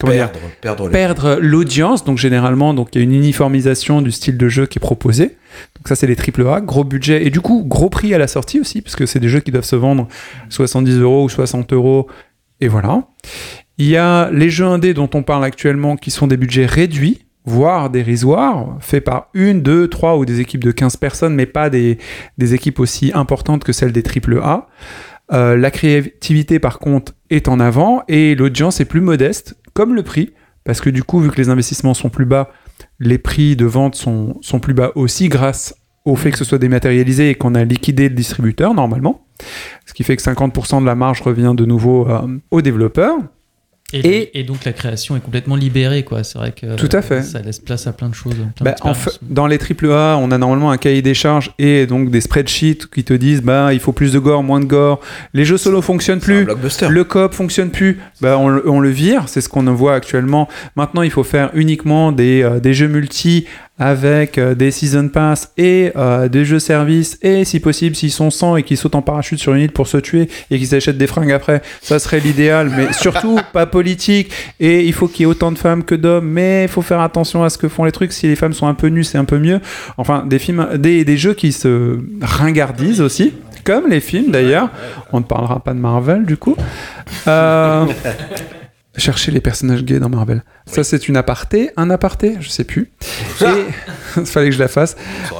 Perdre, 0.00 0.40
perdre 0.60 0.86
les- 0.86 0.92
perdre 0.92 1.38
l'audience. 1.40 2.04
Donc 2.04 2.18
généralement, 2.18 2.74
donc 2.74 2.88
il 2.94 2.98
y 2.98 3.00
a 3.00 3.04
une 3.04 3.14
uniformisation 3.14 4.02
du 4.02 4.10
style 4.10 4.36
de 4.36 4.48
jeu 4.48 4.66
qui 4.66 4.78
est 4.78 4.80
proposé. 4.80 5.24
Donc 5.76 5.86
ça, 5.88 5.94
c'est 5.96 6.06
les 6.06 6.16
triple 6.16 6.46
A, 6.46 6.60
gros 6.60 6.84
budget 6.84 7.26
et 7.26 7.30
du 7.30 7.40
coup 7.40 7.62
gros 7.66 7.90
prix 7.90 8.14
à 8.14 8.18
la 8.18 8.26
sortie 8.26 8.58
aussi, 8.60 8.80
parce 8.82 8.96
que 8.96 9.06
c'est 9.06 9.20
des 9.20 9.28
jeux 9.28 9.40
qui 9.40 9.50
doivent 9.50 9.64
se 9.64 9.76
vendre 9.76 10.08
70 10.48 10.98
euros 10.98 11.24
ou 11.24 11.28
60 11.28 11.72
euros. 11.72 12.08
Et 12.60 12.68
voilà. 12.68 13.04
Il 13.78 13.86
y 13.86 13.96
a 13.96 14.30
les 14.30 14.50
jeux 14.50 14.66
indés 14.66 14.94
dont 14.94 15.10
on 15.14 15.22
parle 15.22 15.44
actuellement 15.44 15.96
qui 15.96 16.10
sont 16.10 16.26
des 16.26 16.36
budgets 16.36 16.66
réduits 16.66 17.22
voire 17.44 17.90
dérisoires, 17.90 18.76
faits 18.78 19.02
par 19.02 19.26
une, 19.34 19.62
deux, 19.62 19.88
trois 19.88 20.16
ou 20.16 20.24
des 20.24 20.38
équipes 20.38 20.62
de 20.62 20.70
15 20.70 20.96
personnes, 20.96 21.34
mais 21.34 21.44
pas 21.46 21.70
des, 21.70 21.98
des 22.38 22.54
équipes 22.54 22.78
aussi 22.78 23.10
importantes 23.14 23.64
que 23.64 23.72
celles 23.72 23.90
des 23.90 24.04
triple 24.04 24.38
A. 24.44 24.68
Euh, 25.32 25.56
la 25.56 25.72
créativité, 25.72 26.60
par 26.60 26.78
contre, 26.78 27.14
est 27.30 27.48
en 27.48 27.58
avant 27.58 28.04
et 28.06 28.36
l'audience 28.36 28.80
est 28.80 28.84
plus 28.84 29.00
modeste, 29.00 29.56
comme 29.74 29.94
le 29.94 30.02
prix, 30.02 30.32
parce 30.64 30.80
que 30.80 30.90
du 30.90 31.02
coup, 31.02 31.20
vu 31.20 31.30
que 31.30 31.36
les 31.36 31.48
investissements 31.48 31.94
sont 31.94 32.08
plus 32.08 32.24
bas, 32.24 32.50
les 33.00 33.18
prix 33.18 33.56
de 33.56 33.64
vente 33.64 33.94
sont, 33.94 34.40
plus 34.60 34.74
bas 34.74 34.92
aussi 34.94 35.28
grâce 35.28 35.74
au 36.04 36.16
fait 36.16 36.32
que 36.32 36.38
ce 36.38 36.44
soit 36.44 36.58
dématérialisé 36.58 37.30
et 37.30 37.34
qu'on 37.34 37.54
a 37.54 37.64
liquidé 37.64 38.08
le 38.08 38.14
distributeur 38.14 38.74
normalement. 38.74 39.26
Ce 39.86 39.94
qui 39.94 40.02
fait 40.02 40.16
que 40.16 40.22
50% 40.22 40.80
de 40.80 40.86
la 40.86 40.94
marge 40.94 41.20
revient 41.20 41.54
de 41.56 41.64
nouveau 41.64 42.08
euh, 42.08 42.38
aux 42.50 42.62
développeurs. 42.62 43.16
Et, 43.92 43.98
Et- 44.06 44.40
et 44.40 44.42
donc 44.44 44.64
la 44.64 44.72
création 44.72 45.16
est 45.16 45.20
complètement 45.20 45.56
libérée, 45.56 46.02
quoi. 46.02 46.24
C'est 46.24 46.38
vrai 46.38 46.52
que 46.52 46.76
Tout 46.76 46.88
à 46.92 47.02
fait. 47.02 47.22
ça 47.22 47.40
laisse 47.40 47.58
place 47.58 47.86
à 47.86 47.92
plein 47.92 48.08
de 48.08 48.14
choses. 48.14 48.34
plein 48.34 48.44
Bah, 48.60 48.74
en 48.82 48.90
d'expériences. 48.92 48.98
fait, 48.98 49.18
dans 49.22 49.46
les 49.46 49.58
AAA, 49.58 50.16
on 50.18 50.30
a 50.30 50.38
normalement 50.38 50.70
un 50.70 50.76
cahier 50.78 51.02
des 51.02 51.14
charges 51.14 51.52
et 51.58 51.86
donc 51.86 52.10
des 52.10 52.20
spreadsheets 52.20 52.86
qui 52.92 53.04
te 53.04 53.12
disent 53.12 53.42
bah 53.42 53.72
il 53.72 53.80
faut 53.80 53.92
plus 53.92 54.12
de 54.12 54.18
gore, 54.18 54.42
moins 54.42 54.60
de 54.60 54.64
gore. 54.66 55.00
Les 55.34 55.44
jeux 55.44 55.58
solo 55.58 55.82
fonctionnent 55.82 56.20
plus. 56.20 56.44
blockbuster. 56.44 56.88
Le 56.88 57.04
coop 57.04 57.34
fonctionne 57.34 57.70
plus, 57.70 57.98
bah 58.20 58.38
on, 58.38 58.48
le- 58.48 58.68
on 58.68 58.80
le 58.80 58.88
vire, 58.90 59.24
c'est 59.28 59.40
ce 59.40 59.48
qu'on 59.48 59.62
voit 59.72 59.94
actuellement. 59.94 60.48
Maintenant, 60.76 61.02
il 61.02 61.10
faut 61.10 61.24
faire 61.24 61.50
uniquement 61.54 62.12
des, 62.12 62.42
euh, 62.42 62.60
des 62.60 62.74
jeux 62.74 62.88
multi 62.88 63.46
avec 63.78 64.38
euh, 64.38 64.54
des 64.54 64.70
season 64.70 65.08
pass 65.08 65.52
et 65.56 65.92
euh, 65.96 66.28
des 66.28 66.44
jeux 66.44 66.58
service 66.58 67.18
et 67.22 67.44
si 67.44 67.58
possible 67.58 67.96
s'ils 67.96 68.12
sont 68.12 68.30
100 68.30 68.56
et 68.56 68.62
qu'ils 68.62 68.76
sautent 68.76 68.94
en 68.94 69.02
parachute 69.02 69.38
sur 69.38 69.54
une 69.54 69.62
île 69.62 69.72
pour 69.72 69.88
se 69.88 69.96
tuer 69.96 70.28
et 70.50 70.58
qu'ils 70.58 70.68
s'achètent 70.68 70.98
des 70.98 71.06
fringues 71.06 71.32
après, 71.32 71.62
ça 71.80 71.98
serait 71.98 72.20
l'idéal, 72.20 72.70
mais 72.76 72.92
surtout 72.92 73.40
pas 73.52 73.66
politique 73.66 74.30
et 74.60 74.84
il 74.84 74.92
faut 74.92 75.08
qu'il 75.08 75.20
y 75.20 75.22
ait 75.22 75.26
autant 75.26 75.52
de 75.52 75.58
femmes 75.58 75.84
que 75.84 75.94
d'hommes, 75.94 76.28
mais 76.28 76.64
il 76.64 76.68
faut 76.68 76.82
faire 76.82 77.00
attention 77.00 77.44
à 77.44 77.50
ce 77.50 77.58
que 77.58 77.68
font 77.68 77.84
les 77.84 77.92
trucs. 77.92 78.12
Si 78.12 78.26
les 78.26 78.36
femmes 78.36 78.52
sont 78.52 78.66
un 78.66 78.74
peu 78.74 78.88
nues, 78.88 79.04
c'est 79.04 79.18
un 79.18 79.24
peu 79.24 79.38
mieux. 79.38 79.60
Enfin, 79.96 80.24
des 80.26 80.38
films, 80.38 80.68
des, 80.76 81.04
des 81.04 81.16
jeux 81.16 81.34
qui 81.34 81.52
se 81.52 81.98
ringardisent 82.20 83.00
aussi, 83.00 83.32
comme 83.64 83.88
les 83.88 84.00
films 84.00 84.30
d'ailleurs. 84.30 84.68
On 85.12 85.20
ne 85.20 85.24
parlera 85.24 85.60
pas 85.60 85.72
de 85.72 85.78
Marvel 85.78 86.24
du 86.24 86.36
coup. 86.36 86.56
Euh, 87.26 87.86
Chercher 88.98 89.32
les 89.32 89.40
personnages 89.40 89.84
gays 89.84 90.00
dans 90.00 90.10
Marvel. 90.10 90.44
Ça, 90.66 90.84
c'est 90.84 91.08
une 91.08 91.16
aparté. 91.16 91.70
Un 91.78 91.88
aparté 91.88 92.36
Je 92.40 92.50
sais 92.50 92.64
plus. 92.64 92.90
Et 93.40 93.44
il 94.18 94.26
fallait 94.26 94.50
que 94.50 94.54
je 94.54 94.58
la 94.58 94.68
fasse. 94.68 94.96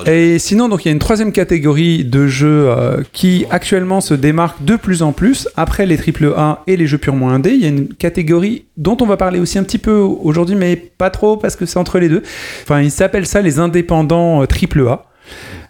Et 0.07 0.39
sinon, 0.39 0.71
donc 0.71 0.85
il 0.85 0.89
y 0.89 0.91
a 0.91 0.93
une 0.93 0.99
troisième 0.99 1.33
catégorie 1.33 2.03
de 2.05 2.27
jeux 2.27 2.71
euh, 2.71 3.03
qui 3.13 3.45
actuellement 3.51 4.01
se 4.01 4.15
démarque 4.15 4.65
de 4.65 4.77
plus 4.77 5.03
en 5.03 5.13
plus 5.13 5.49
après 5.55 5.85
les 5.85 5.99
AAA 5.99 6.63
et 6.67 6.79
les 6.79 6.87
jeux 6.87 6.97
purement 6.97 7.29
indés. 7.29 7.51
Il 7.51 7.61
y 7.61 7.67
a 7.67 7.69
une 7.69 7.89
catégorie 7.89 8.65
dont 8.79 8.97
on 9.03 9.07
va 9.07 9.19
parler 9.19 9.39
aussi 9.39 9.59
un 9.59 9.65
petit 9.65 9.79
peu 9.79 9.97
aujourd'hui, 9.99 10.57
mais 10.57 10.77
pas 10.77 11.11
trop 11.11 11.37
parce 11.37 11.55
que 11.55 11.67
c'est 11.67 11.79
entre 11.79 11.99
les 11.99 12.09
deux. 12.09 12.23
Enfin, 12.63 12.81
ils 12.81 12.91
s'appellent 12.91 13.27
ça 13.27 13.43
les 13.43 13.59
indépendants 13.59 14.41
euh, 14.43 14.47
AAA. 14.47 15.05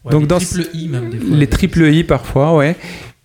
Ouais, 0.05 0.13
donc 0.13 0.23
les 0.23 0.27
dans 0.29 0.39
triple 0.39 0.69
I 0.73 0.89
même 0.89 1.11
des 1.11 1.19
fois. 1.19 1.37
Les 1.37 1.47
triple 1.49 1.93
I 1.93 2.05
parfois, 2.05 2.55
ouais. 2.55 2.77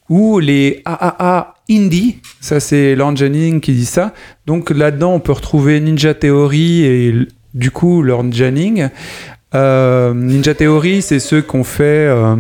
Ou 0.10 0.40
les 0.40 0.82
AAA 0.86 1.57
indie, 1.70 2.18
ça 2.40 2.60
c'est 2.60 2.96
Jennings 3.16 3.60
qui 3.60 3.74
dit 3.74 3.86
ça. 3.86 4.14
Donc 4.46 4.70
là-dedans, 4.70 5.14
on 5.14 5.20
peut 5.20 5.34
retrouver 5.34 5.80
Ninja 5.80 6.14
Theory 6.14 6.86
et 6.86 7.14
du 7.54 7.72
coup 7.72 8.02
Lorne 8.02 8.32
Jennings. 8.32 8.90
Euh, 9.56 10.14
Ninja 10.14 10.54
Theory, 10.54 11.02
c'est 11.02 11.20
ceux 11.20 11.42
qu'on 11.42 11.64
fait 11.64 12.08
euh, 12.08 12.36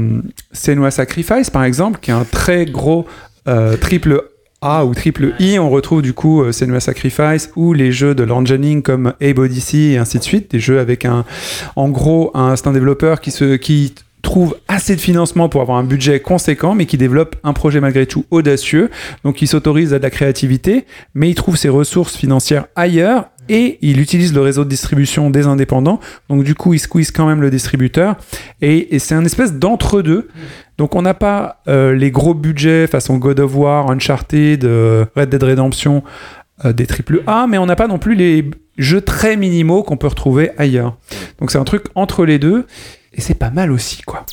Senua 0.52 0.92
Sacrifice 0.92 1.50
par 1.50 1.64
exemple, 1.64 2.00
qui 2.02 2.12
est 2.12 2.16
un 2.16 2.26
très 2.26 2.66
gros 2.66 3.06
euh, 3.48 3.78
triple 3.78 4.24
A 4.62 4.86
ou 4.86 4.94
triple 4.94 5.34
I. 5.40 5.60
On 5.60 5.70
retrouve 5.70 6.02
du 6.02 6.14
coup 6.14 6.52
Senua 6.52 6.80
Sacrifice 6.80 7.52
ou 7.56 7.74
les 7.74 7.92
jeux 7.92 8.16
de 8.16 8.24
Lorne 8.24 8.46
Jennings 8.46 8.82
comme 8.82 9.14
Abe 9.22 9.40
Odyssey 9.40 9.92
et 9.92 9.98
ainsi 9.98 10.20
de 10.20 10.24
suite. 10.24 10.52
Des 10.52 10.60
jeux 10.60 10.80
avec 10.80 11.06
un, 11.06 11.26
en 11.76 11.90
gros, 11.90 12.32
un, 12.34 12.56
c'est 12.56 12.68
un 12.68 12.74
développeur 12.74 13.22
qui 13.22 13.32
se, 13.32 13.56
qui 13.56 13.94
trouve 14.28 14.58
assez 14.68 14.96
de 14.96 15.02
financement 15.02 15.50
pour 15.50 15.62
avoir 15.62 15.78
un 15.78 15.84
budget 15.84 16.20
conséquent, 16.20 16.76
mais 16.76 16.86
qui 16.86 16.98
développe 16.98 17.38
un 17.44 17.54
projet 17.54 17.80
malgré 17.80 18.06
tout 18.06 18.26
audacieux. 18.30 18.92
Donc 19.24 19.42
il 19.42 19.48
s'autorise 19.48 19.94
à 19.94 20.00
de 20.00 20.04
la 20.04 20.10
créativité, 20.10 20.86
mais 21.16 21.30
il 21.30 21.36
trouve 21.36 21.56
ses 21.56 21.70
ressources 21.70 22.16
financières 22.16 22.66
ailleurs 22.76 23.30
et 23.50 23.78
il 23.82 24.02
utilise 24.02 24.34
le 24.34 24.42
réseau 24.42 24.66
de 24.66 24.70
distribution 24.70 25.30
des 25.30 25.48
indépendants. 25.48 26.02
Donc 26.30 26.44
du 26.44 26.56
coup, 26.56 26.74
il 26.74 26.80
squeeze 26.80 27.12
quand 27.12 27.26
même 27.26 27.42
le 27.42 27.50
distributeur. 27.50 28.18
Et, 28.62 29.00
c'est 29.00 29.16
un 29.16 29.24
espèce 29.24 29.54
d'entre-deux. 29.54 30.28
Donc 30.78 30.96
on 30.96 31.02
n'a 31.02 31.14
pas 31.14 31.62
euh, 31.70 31.94
les 31.94 32.12
gros 32.12 32.34
budgets 32.34 32.86
façon 32.88 33.18
God 33.18 33.40
of 33.40 33.56
War, 33.56 33.90
Uncharted, 33.90 34.66
euh, 34.66 35.06
Red 35.16 35.30
Dead 35.30 35.42
Redemption, 35.42 36.04
euh, 36.66 36.74
des 36.74 36.86
triple 36.86 37.24
A, 37.28 37.48
mais 37.48 37.58
on 37.58 37.66
n'a 37.66 37.78
pas 37.78 37.88
non 37.88 37.98
plus 37.98 38.16
les 38.16 38.52
jeux 38.78 39.02
très 39.02 39.38
minimaux 39.38 39.84
qu'on 39.84 39.98
peut 39.98 40.08
retrouver 40.08 40.52
ailleurs. 40.58 40.98
Donc 41.40 41.50
c'est 41.52 41.58
un 41.58 41.64
truc 41.64 41.86
entre 41.96 42.26
les 42.26 42.40
deux. 42.40 42.66
Et 43.18 43.22
c'est 43.22 43.34
pas 43.34 43.50
mal 43.50 43.72
aussi, 43.72 44.04
quoi. 44.04 44.26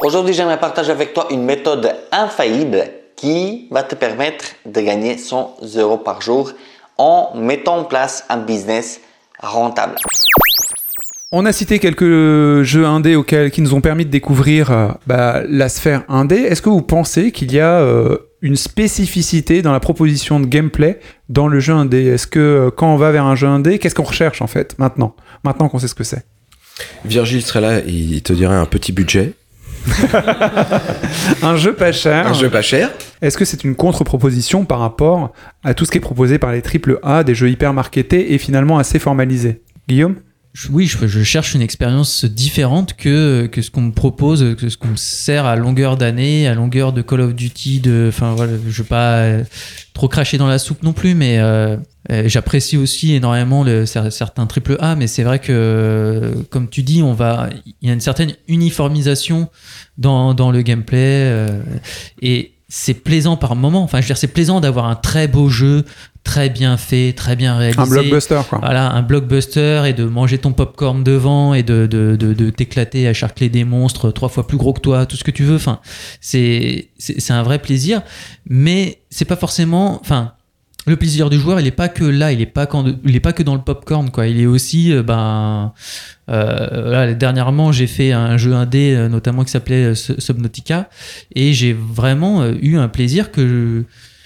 Aujourd'hui, 0.00 0.32
j'aimerais 0.32 0.58
partager 0.58 0.90
avec 0.90 1.12
toi 1.12 1.26
une 1.30 1.42
méthode 1.42 1.94
infaillible 2.10 2.84
qui 3.16 3.68
va 3.70 3.82
te 3.82 3.94
permettre 3.94 4.46
de 4.64 4.80
gagner 4.80 5.18
100 5.18 5.56
euros 5.76 5.98
par 5.98 6.22
jour 6.22 6.52
en 6.96 7.32
mettant 7.34 7.78
en 7.78 7.84
place 7.84 8.24
un 8.28 8.38
business 8.38 9.00
rentable. 9.40 9.96
On 11.30 11.44
a 11.44 11.52
cité 11.52 11.78
quelques 11.78 12.62
jeux 12.62 12.86
indés 12.86 13.14
auxquels, 13.14 13.50
qui 13.50 13.60
nous 13.60 13.74
ont 13.74 13.82
permis 13.82 14.06
de 14.06 14.10
découvrir 14.10 14.72
euh, 14.72 14.88
bah, 15.06 15.42
la 15.46 15.68
sphère 15.68 16.04
indé. 16.08 16.36
Est-ce 16.36 16.62
que 16.62 16.70
vous 16.70 16.80
pensez 16.80 17.32
qu'il 17.32 17.52
y 17.52 17.60
a 17.60 17.80
euh, 17.80 18.16
une 18.40 18.56
spécificité 18.56 19.60
dans 19.60 19.72
la 19.72 19.80
proposition 19.80 20.40
de 20.40 20.46
gameplay 20.46 21.00
dans 21.28 21.46
le 21.46 21.60
jeu 21.60 21.74
indé? 21.74 22.06
Est-ce 22.06 22.26
que 22.26 22.38
euh, 22.38 22.70
quand 22.70 22.94
on 22.94 22.96
va 22.96 23.10
vers 23.10 23.26
un 23.26 23.34
jeu 23.34 23.46
indé, 23.46 23.78
qu'est-ce 23.78 23.94
qu'on 23.94 24.04
recherche 24.04 24.40
en 24.40 24.46
fait 24.46 24.78
maintenant? 24.78 25.14
Maintenant 25.44 25.68
qu'on 25.68 25.78
sait 25.78 25.88
ce 25.88 25.94
que 25.94 26.04
c'est. 26.04 26.24
Virgile 27.04 27.42
serait 27.42 27.60
là, 27.60 27.80
il 27.86 28.20
te 28.22 28.32
dirait 28.32 28.54
un 28.56 28.66
petit 28.66 28.92
budget, 28.92 29.32
Un 31.42 31.56
jeu 31.56 31.72
pas 31.74 31.92
cher. 31.92 32.26
un 32.26 32.32
jeu 32.34 32.50
pas 32.50 32.62
cher. 32.62 32.90
Est-ce 33.22 33.38
que 33.38 33.44
c'est 33.44 33.64
une 33.64 33.74
contre-proposition 33.74 34.64
par 34.64 34.80
rapport 34.80 35.32
à 35.64 35.74
tout 35.74 35.84
ce 35.84 35.90
qui 35.90 35.98
est 35.98 36.02
proposé 36.02 36.38
par 36.38 36.52
les 36.52 36.62
triple 36.62 36.98
A, 37.02 37.24
des 37.24 37.34
jeux 37.34 37.48
hyper 37.50 37.72
marketés 37.72 38.34
et 38.34 38.38
finalement 38.38 38.78
assez 38.78 38.98
formalisés? 38.98 39.62
Guillaume? 39.88 40.16
Oui, 40.70 40.86
je, 40.86 41.22
cherche 41.22 41.54
une 41.54 41.62
expérience 41.62 42.24
différente 42.24 42.94
que, 42.94 43.46
que 43.46 43.62
ce 43.62 43.70
qu'on 43.70 43.82
me 43.82 43.92
propose, 43.92 44.56
que 44.56 44.68
ce 44.68 44.76
qu'on 44.76 44.88
me 44.88 44.96
sert 44.96 45.44
à 45.44 45.56
longueur 45.56 45.96
d'année, 45.96 46.48
à 46.48 46.54
longueur 46.54 46.92
de 46.92 47.02
Call 47.02 47.20
of 47.20 47.34
Duty. 47.34 47.80
De, 47.80 48.06
enfin 48.08 48.34
voilà, 48.34 48.54
je 48.68 48.82
veux 48.82 48.88
pas 48.88 49.18
euh, 49.18 49.44
trop 49.94 50.08
cracher 50.08 50.36
dans 50.36 50.48
la 50.48 50.58
soupe 50.58 50.82
non 50.82 50.92
plus, 50.92 51.14
mais 51.14 51.38
euh, 51.38 51.76
euh, 52.10 52.24
j'apprécie 52.26 52.76
aussi 52.76 53.14
énormément 53.14 53.64
certains 53.86 54.46
triple 54.46 54.76
A. 54.80 54.96
Mais 54.96 55.06
c'est 55.06 55.22
vrai 55.22 55.38
que, 55.38 56.32
comme 56.50 56.68
tu 56.68 56.82
dis, 56.82 57.02
il 57.02 57.88
y 57.88 57.90
a 57.90 57.92
une 57.92 58.00
certaine 58.00 58.32
uniformisation 58.48 59.50
dans, 59.96 60.34
dans 60.34 60.50
le 60.50 60.62
gameplay 60.62 61.46
et 62.20 62.58
c'est 62.68 62.94
plaisant 62.94 63.36
par 63.36 63.56
moment. 63.56 63.82
Enfin, 63.82 64.00
je 64.00 64.08
veux 64.08 64.14
c'est 64.14 64.26
plaisant 64.28 64.60
d'avoir 64.60 64.86
un 64.86 64.94
très 64.94 65.26
beau 65.26 65.48
jeu, 65.48 65.84
très 66.24 66.50
bien 66.50 66.76
fait, 66.76 67.14
très 67.14 67.36
bien 67.36 67.56
réalisé. 67.56 67.80
Un 67.80 67.86
blockbuster, 67.86 68.40
quoi. 68.48 68.58
Voilà, 68.58 68.90
un 68.92 69.02
blockbuster 69.02 69.84
et 69.86 69.92
de 69.94 70.04
manger 70.04 70.38
ton 70.38 70.52
popcorn 70.52 71.02
devant 71.02 71.54
et 71.54 71.62
de, 71.62 71.86
de, 71.86 72.16
de, 72.16 72.34
de 72.34 72.50
t'éclater 72.50 73.08
à 73.08 73.14
charcler 73.14 73.48
des 73.48 73.64
monstres 73.64 74.10
trois 74.10 74.28
fois 74.28 74.46
plus 74.46 74.58
gros 74.58 74.72
que 74.74 74.80
toi, 74.80 75.06
tout 75.06 75.16
ce 75.16 75.24
que 75.24 75.30
tu 75.30 75.44
veux. 75.44 75.56
Enfin, 75.56 75.80
c'est, 76.20 76.90
un 77.30 77.42
vrai 77.42 77.58
plaisir, 77.58 78.02
mais 78.46 79.00
c'est 79.10 79.24
pas 79.24 79.36
forcément. 79.36 79.98
Enfin, 80.02 80.32
Le 80.86 80.96
plaisir 80.96 81.28
du 81.28 81.38
joueur, 81.38 81.60
il 81.60 81.66
est 81.66 81.70
pas 81.70 81.88
que 81.88 82.04
là, 82.04 82.32
il 82.32 82.40
est 82.40 82.46
pas 82.46 82.66
quand, 82.66 82.84
il 83.04 83.14
est 83.14 83.20
pas 83.20 83.32
que 83.34 83.42
dans 83.42 83.54
le 83.54 83.60
popcorn, 83.60 84.10
quoi. 84.10 84.26
Il 84.26 84.40
est 84.40 84.46
aussi, 84.46 84.92
euh, 84.92 85.02
ben, 85.02 85.72
euh, 86.30 86.90
là, 86.90 87.12
dernièrement, 87.14 87.72
j'ai 87.72 87.86
fait 87.86 88.12
un 88.12 88.38
jeu 88.38 88.54
indé, 88.54 88.94
euh, 88.94 89.08
notamment 89.08 89.44
qui 89.44 89.50
s'appelait 89.50 89.94
Su- 89.94 90.14
Subnautica, 90.18 90.88
et 91.34 91.52
j'ai 91.52 91.74
vraiment 91.74 92.46
eu 92.46 92.76
un 92.78 92.88
plaisir 92.88 93.30
que 93.32 93.46
je, 93.46 93.82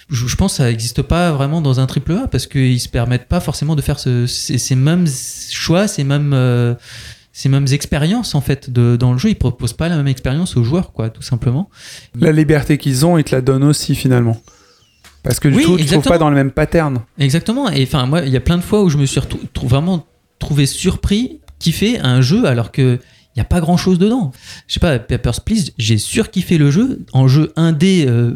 je 0.09 0.35
pense 0.35 0.53
que 0.53 0.57
ça 0.57 0.65
n'existe 0.65 1.01
pas 1.01 1.31
vraiment 1.31 1.61
dans 1.61 1.79
un 1.79 1.85
triple 1.85 2.11
A 2.13 2.27
parce 2.27 2.47
qu'ils 2.47 2.79
se 2.79 2.89
permettent 2.89 3.27
pas 3.27 3.39
forcément 3.39 3.75
de 3.75 3.81
faire 3.81 3.99
ce- 3.99 4.27
ces, 4.27 4.57
ces 4.57 4.75
mêmes 4.75 5.07
choix, 5.51 5.87
ces 5.87 6.03
mêmes 6.03 6.33
euh, 6.33 6.75
ces 7.31 7.49
mêmes 7.49 7.65
expériences 7.71 8.35
en 8.35 8.41
fait 8.41 8.69
de, 8.69 8.95
dans 8.95 9.11
le 9.13 9.17
jeu. 9.17 9.29
Ils 9.29 9.35
proposent 9.35 9.73
pas 9.73 9.89
la 9.89 9.97
même 9.97 10.07
expérience 10.07 10.55
aux 10.57 10.63
joueurs, 10.63 10.91
quoi, 10.91 11.09
tout 11.09 11.21
simplement. 11.23 11.69
La 12.19 12.31
liberté 12.31 12.77
qu'ils 12.77 13.05
ont, 13.05 13.17
ils 13.17 13.23
te 13.23 13.33
la 13.33 13.41
donnent 13.41 13.63
aussi 13.63 13.95
finalement. 13.95 14.39
Parce 15.23 15.39
que 15.39 15.47
du 15.47 15.55
Oui, 15.55 15.63
tout, 15.63 15.69
tu 15.69 15.75
trouves 15.77 15.81
exactement. 15.81 16.13
pas 16.13 16.17
dans 16.19 16.29
le 16.29 16.35
même 16.35 16.51
pattern. 16.51 16.99
Exactement. 17.17 17.69
Et 17.71 17.83
enfin, 17.83 18.05
moi, 18.05 18.21
il 18.21 18.29
y 18.31 18.37
a 18.37 18.41
plein 18.41 18.57
de 18.57 18.61
fois 18.63 18.83
où 18.83 18.89
je 18.89 18.97
me 18.97 19.05
suis 19.05 19.21
vraiment 19.63 20.05
trouvé 20.37 20.65
surpris, 20.65 21.39
kiffé 21.59 21.97
un 22.01 22.19
jeu 22.21 22.45
alors 22.45 22.71
que 22.73 22.99
il 23.35 23.39
y 23.39 23.41
a 23.41 23.45
pas 23.45 23.61
grand 23.61 23.77
chose 23.77 23.97
dedans. 23.97 24.31
Je 24.67 24.73
sais 24.75 24.79
pas, 24.79 24.99
Papers 24.99 25.41
Please, 25.41 25.71
j'ai 25.79 25.97
surkiffé 25.97 26.57
le 26.59 26.69
jeu 26.69 27.03
en 27.13 27.27
jeu 27.27 27.51
indé. 27.55 28.05
euh, 28.07 28.33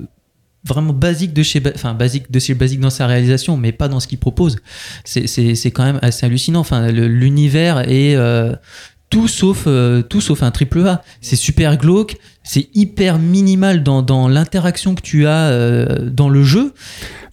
vraiment 0.67 0.93
basique 0.93 1.33
de 1.33 1.43
chez 1.43 1.61
enfin 1.73 1.93
basique 1.93 2.31
de 2.31 2.53
basique 2.53 2.79
dans 2.79 2.89
sa 2.89 3.07
réalisation 3.07 3.57
mais 3.57 3.71
pas 3.71 3.87
dans 3.87 3.99
ce 3.99 4.07
qu'il 4.07 4.19
propose. 4.19 4.57
C'est 5.05 5.71
quand 5.71 5.83
même 5.83 5.99
assez 6.01 6.25
hallucinant. 6.25 6.59
Enfin 6.59 6.91
l'univers 6.91 7.79
est 7.89 8.15
euh, 8.15 8.53
tout 9.09 9.27
sauf 9.27 9.63
euh, 9.67 10.01
tout 10.01 10.21
sauf 10.21 10.43
un 10.43 10.51
triple 10.51 10.85
A. 10.87 11.03
C'est 11.21 11.35
super 11.35 11.77
glauque 11.77 12.17
c'est 12.47 12.67
hyper 12.73 13.19
minimal 13.19 13.83
dans, 13.83 14.01
dans 14.01 14.27
l'interaction 14.27 14.95
que 14.95 15.01
tu 15.01 15.27
as 15.27 15.49
euh, 15.49 15.97
dans 16.09 16.29
le 16.29 16.43
jeu 16.43 16.73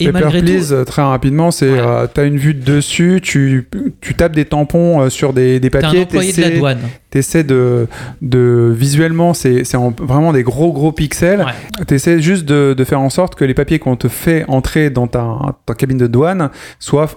et 0.01 0.07
Paper 0.07 0.25
malgré 0.25 0.43
Please, 0.43 0.69
tout 0.69 0.75
euh, 0.75 0.85
très 0.85 1.03
rapidement, 1.03 1.53
c'est 1.53 1.71
Ouais. 1.71 1.79
euh, 1.79 2.07
t'as 2.13 2.27
une 2.27 2.37
vue 2.37 2.53
de 2.53 2.61
dessus, 2.65 3.21
tu, 3.23 3.69
tu 4.01 4.15
tapes 4.15 4.33
des 4.35 4.45
tampons 4.45 5.03
euh, 5.03 5.09
sur 5.11 5.33
des, 5.33 5.61
papiers, 5.71 6.01
employé 6.03 6.33
de 6.33 6.41
la 6.41 6.51
douane 6.51 6.79
t'essaies 7.11 7.45
de, 7.45 7.87
de 8.23 8.75
visuellement, 8.77 9.35
c'est 9.35 9.63
c'est 9.63 9.77
en- 9.77 9.93
vraiment 9.97 10.33
des 10.33 10.43
gros 10.43 10.73
gros 10.73 10.91
pixels. 10.91 11.45
Ouais. 11.45 11.85
T'essaies 11.87 12.21
juste 12.21 12.45
de, 12.45 12.75
de 12.77 12.85
faire 12.85 13.01
en 13.01 13.09
sorte 13.09 13.37
que 13.37 13.45
les 13.45 13.55
papiers 13.55 13.79
qu'on 13.79 13.95
te 13.95 14.09
fait 14.09 14.45
entrer 14.49 14.91
dans 14.91 15.07
ta, 15.07 15.37
ta 15.65 15.75
cabine 15.75 15.97
de 15.99 16.09
douane 16.09 16.51
soient 16.81 17.09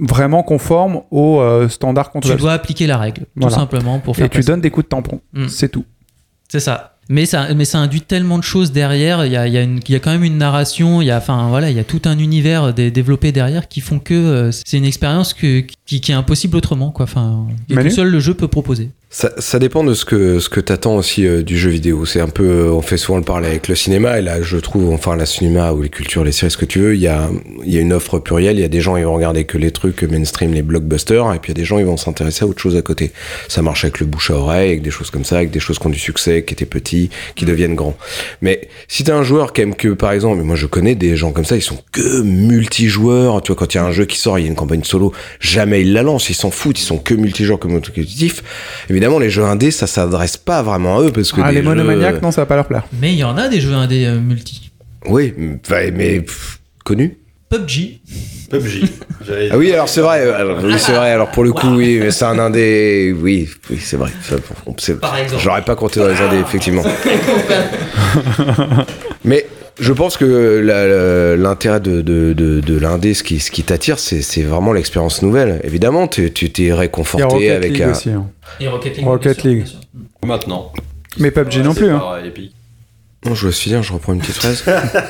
vraiment 0.00 0.44
conformes 0.44 1.00
aux 1.10 1.42
standards 1.68 2.10
qu'on 2.12 2.20
te 2.20 2.28
tu 2.28 2.36
dois 2.36 2.52
appliquer 2.52 2.86
la 2.86 2.98
règle 2.98 3.26
Voilà. 3.34 3.52
tout 3.52 3.60
simplement 3.60 3.98
pour 3.98 4.14
faire 4.14 4.26
Et 4.26 4.28
tu 4.28 4.42
donnes 4.42 4.60
des 4.60 4.70
coups 4.70 4.86
de 4.86 4.90
tampon, 4.90 5.20
Mm. 5.32 5.48
c'est 5.48 5.68
tout. 5.70 5.84
C'est 6.48 6.60
ça. 6.60 6.91
Mais 7.08 7.26
ça, 7.26 7.52
mais 7.54 7.64
ça 7.64 7.78
induit 7.78 8.00
tellement 8.00 8.38
de 8.38 8.44
choses 8.44 8.72
derrière. 8.72 9.26
Il 9.26 9.32
y 9.32 9.36
a, 9.36 9.46
il 9.46 9.52
y 9.52 9.58
a, 9.58 9.62
une- 9.62 9.80
il 9.86 9.92
y 9.92 9.96
a 9.96 9.98
quand 9.98 10.12
même 10.12 10.24
une 10.24 10.38
narration. 10.38 11.02
Il 11.02 11.06
y 11.06 11.10
a, 11.10 11.18
enfin 11.18 11.48
voilà, 11.48 11.70
il 11.70 11.76
y 11.76 11.80
a 11.80 11.84
tout 11.84 12.00
un 12.04 12.18
univers 12.18 12.72
dé- 12.72 12.90
développé 12.90 13.32
derrière 13.32 13.68
qui 13.68 13.80
font 13.80 13.98
que 13.98 14.14
euh, 14.14 14.50
c'est 14.52 14.78
une 14.78 14.84
expérience 14.84 15.34
que, 15.34 15.60
qui, 15.84 16.00
qui 16.00 16.12
est 16.12 16.14
impossible 16.14 16.56
autrement, 16.56 16.90
quoi. 16.90 17.04
Enfin, 17.04 17.46
et 17.68 17.74
Manu 17.74 17.88
que 17.88 17.94
seul 17.94 18.08
le 18.08 18.20
jeu 18.20 18.34
peut 18.34 18.48
proposer. 18.48 18.90
Ça, 19.14 19.30
ça 19.36 19.58
dépend 19.58 19.84
de 19.84 19.92
ce 19.92 20.06
que 20.06 20.40
ce 20.40 20.48
que 20.48 20.58
t'attends 20.58 20.96
aussi 20.96 21.26
euh, 21.26 21.42
du 21.42 21.58
jeu 21.58 21.68
vidéo. 21.68 22.06
C'est 22.06 22.22
un 22.22 22.30
peu, 22.30 22.48
euh, 22.48 22.72
on 22.72 22.80
fait 22.80 22.96
souvent 22.96 23.18
le 23.18 23.24
parler 23.24 23.46
avec 23.46 23.68
le 23.68 23.74
cinéma 23.74 24.18
et 24.18 24.22
là, 24.22 24.40
je 24.40 24.56
trouve, 24.56 24.90
enfin, 24.90 25.16
la 25.16 25.26
cinéma 25.26 25.72
ou 25.72 25.82
les 25.82 25.90
cultures, 25.90 26.24
les 26.24 26.32
séries, 26.32 26.50
ce 26.50 26.56
que 26.56 26.64
tu 26.64 26.78
veux, 26.78 26.94
il 26.94 27.02
y 27.02 27.08
a 27.08 27.28
il 27.62 27.74
y 27.74 27.76
a 27.76 27.80
une 27.82 27.92
offre 27.92 28.18
plurielle. 28.18 28.56
Il 28.56 28.62
y 28.62 28.64
a 28.64 28.68
des 28.68 28.80
gens 28.80 28.96
ils 28.96 29.04
vont 29.04 29.12
regarder 29.12 29.44
que 29.44 29.58
les 29.58 29.70
trucs 29.70 30.02
mainstream, 30.02 30.54
les 30.54 30.62
blockbusters, 30.62 31.34
et 31.34 31.38
puis 31.40 31.52
il 31.52 31.58
y 31.58 31.60
a 31.60 31.60
des 31.60 31.66
gens 31.66 31.78
ils 31.78 31.84
vont 31.84 31.98
s'intéresser 31.98 32.44
à 32.46 32.48
autre 32.48 32.62
chose 32.62 32.74
à 32.74 32.80
côté. 32.80 33.12
Ça 33.48 33.60
marche 33.60 33.84
avec 33.84 34.00
le 34.00 34.06
bouche 34.06 34.30
à 34.30 34.34
oreille, 34.34 34.70
avec 34.70 34.80
des 34.80 34.90
choses 34.90 35.10
comme 35.10 35.26
ça, 35.26 35.36
avec 35.36 35.50
des 35.50 35.60
choses 35.60 35.78
qui 35.78 35.86
ont 35.86 35.90
du 35.90 35.98
succès, 35.98 36.42
qui 36.42 36.54
étaient 36.54 36.64
petits, 36.64 37.10
qui 37.34 37.44
deviennent 37.44 37.74
grands. 37.74 37.98
Mais 38.40 38.70
si 38.88 39.04
t'es 39.04 39.12
un 39.12 39.24
joueur 39.24 39.52
qui 39.52 39.60
aime 39.60 39.74
que, 39.74 39.88
par 39.88 40.12
exemple, 40.12 40.40
moi 40.40 40.56
je 40.56 40.66
connais 40.66 40.94
des 40.94 41.16
gens 41.16 41.32
comme 41.32 41.44
ça, 41.44 41.56
ils 41.56 41.60
sont 41.60 41.78
que 41.92 42.22
multijoueurs. 42.22 43.42
Tu 43.42 43.52
vois, 43.52 43.56
quand 43.56 43.74
il 43.74 43.76
y 43.76 43.80
a 43.80 43.84
un 43.84 43.92
jeu 43.92 44.06
qui 44.06 44.16
sort, 44.16 44.38
il 44.38 44.42
y 44.42 44.46
a 44.46 44.48
une 44.48 44.56
campagne 44.56 44.84
solo, 44.84 45.12
jamais 45.38 45.82
ils 45.82 45.92
la 45.92 46.02
lancent, 46.02 46.30
ils 46.30 46.34
s'en 46.34 46.50
foutent, 46.50 46.80
ils 46.80 46.84
sont 46.84 46.96
que 46.96 47.12
multijoueurs, 47.12 47.58
compétitifs. 47.58 48.42
Évidemment, 48.88 49.01
les 49.18 49.30
jeux 49.30 49.44
indés, 49.44 49.70
ça 49.70 49.86
s'adresse 49.86 50.36
pas 50.36 50.62
vraiment 50.62 50.98
à 50.98 51.02
eux 51.02 51.10
parce 51.12 51.32
que 51.32 51.40
Ah, 51.42 51.50
les 51.50 51.58
jeux- 51.58 51.62
monomaniaques, 51.64 52.22
non, 52.22 52.30
ça 52.30 52.42
va 52.42 52.46
pas 52.46 52.56
leur 52.56 52.66
plaire. 52.66 52.84
Mais 53.00 53.12
il 53.12 53.18
y 53.18 53.24
en 53.24 53.36
a 53.36 53.48
des 53.48 53.60
jeux 53.60 53.72
indés 53.74 54.06
euh, 54.06 54.20
multi. 54.20 54.70
Oui, 55.08 55.34
mais, 55.36 55.90
mais 55.90 56.20
pff, 56.20 56.60
connus. 56.84 57.18
PUBG. 57.50 58.00
PUBG. 58.50 58.84
Ah 59.52 59.56
oui, 59.56 59.72
alors 59.72 59.88
c'est 59.88 60.00
vrai. 60.00 60.28
Alors, 60.32 60.58
oui, 60.64 60.74
c'est 60.78 60.92
vrai. 60.92 61.12
Alors 61.12 61.30
pour 61.30 61.44
le 61.44 61.52
coup, 61.52 61.68
oui, 61.76 61.98
mais 62.00 62.10
c'est 62.10 62.24
un 62.24 62.38
indé. 62.40 63.14
Oui, 63.16 63.48
oui, 63.70 63.78
c'est 63.80 63.96
vrai. 63.96 64.10
Par 65.00 65.16
exemple. 65.16 65.42
J'aurais 65.42 65.62
pas 65.62 65.76
compté 65.76 66.00
dans 66.00 66.08
les 66.08 66.20
indés, 66.20 66.40
effectivement. 66.40 66.82
mais 69.24 69.46
je 69.80 69.92
pense 69.92 70.16
que 70.16 71.34
l'intérêt 71.38 71.80
de, 71.80 72.00
de, 72.02 72.32
de, 72.32 72.60
de 72.60 72.78
l'indé, 72.78 73.14
ce 73.14 73.22
qui, 73.22 73.40
ce 73.40 73.50
qui 73.50 73.62
t'attire, 73.62 73.98
c'est 73.98 74.42
vraiment 74.42 74.72
l'expérience 74.72 75.22
nouvelle. 75.22 75.60
Évidemment, 75.64 76.06
tu 76.08 76.30
t'es 76.32 76.72
réconforté 76.72 77.24
Rocket 77.24 77.50
avec 77.52 77.72
League 77.72 77.82
un. 77.82 77.90
aussi. 77.92 78.10
hein. 78.10 78.26
Et 78.60 78.68
Rocket 78.68 78.96
League. 78.96 79.06
Rocket. 79.06 79.44
Maintenant. 80.24 80.72
Mais 81.18 81.30
PUBG 81.30 81.58
non 81.62 81.74
plus. 81.74 81.90
Hein. 81.90 82.02
Non, 83.24 83.36
je 83.36 83.46
veux 83.46 83.52
finir, 83.52 83.84
je 83.84 83.92
reprends 83.92 84.14
une 84.14 84.18
petite 84.18 84.34
phrase. 84.34 84.64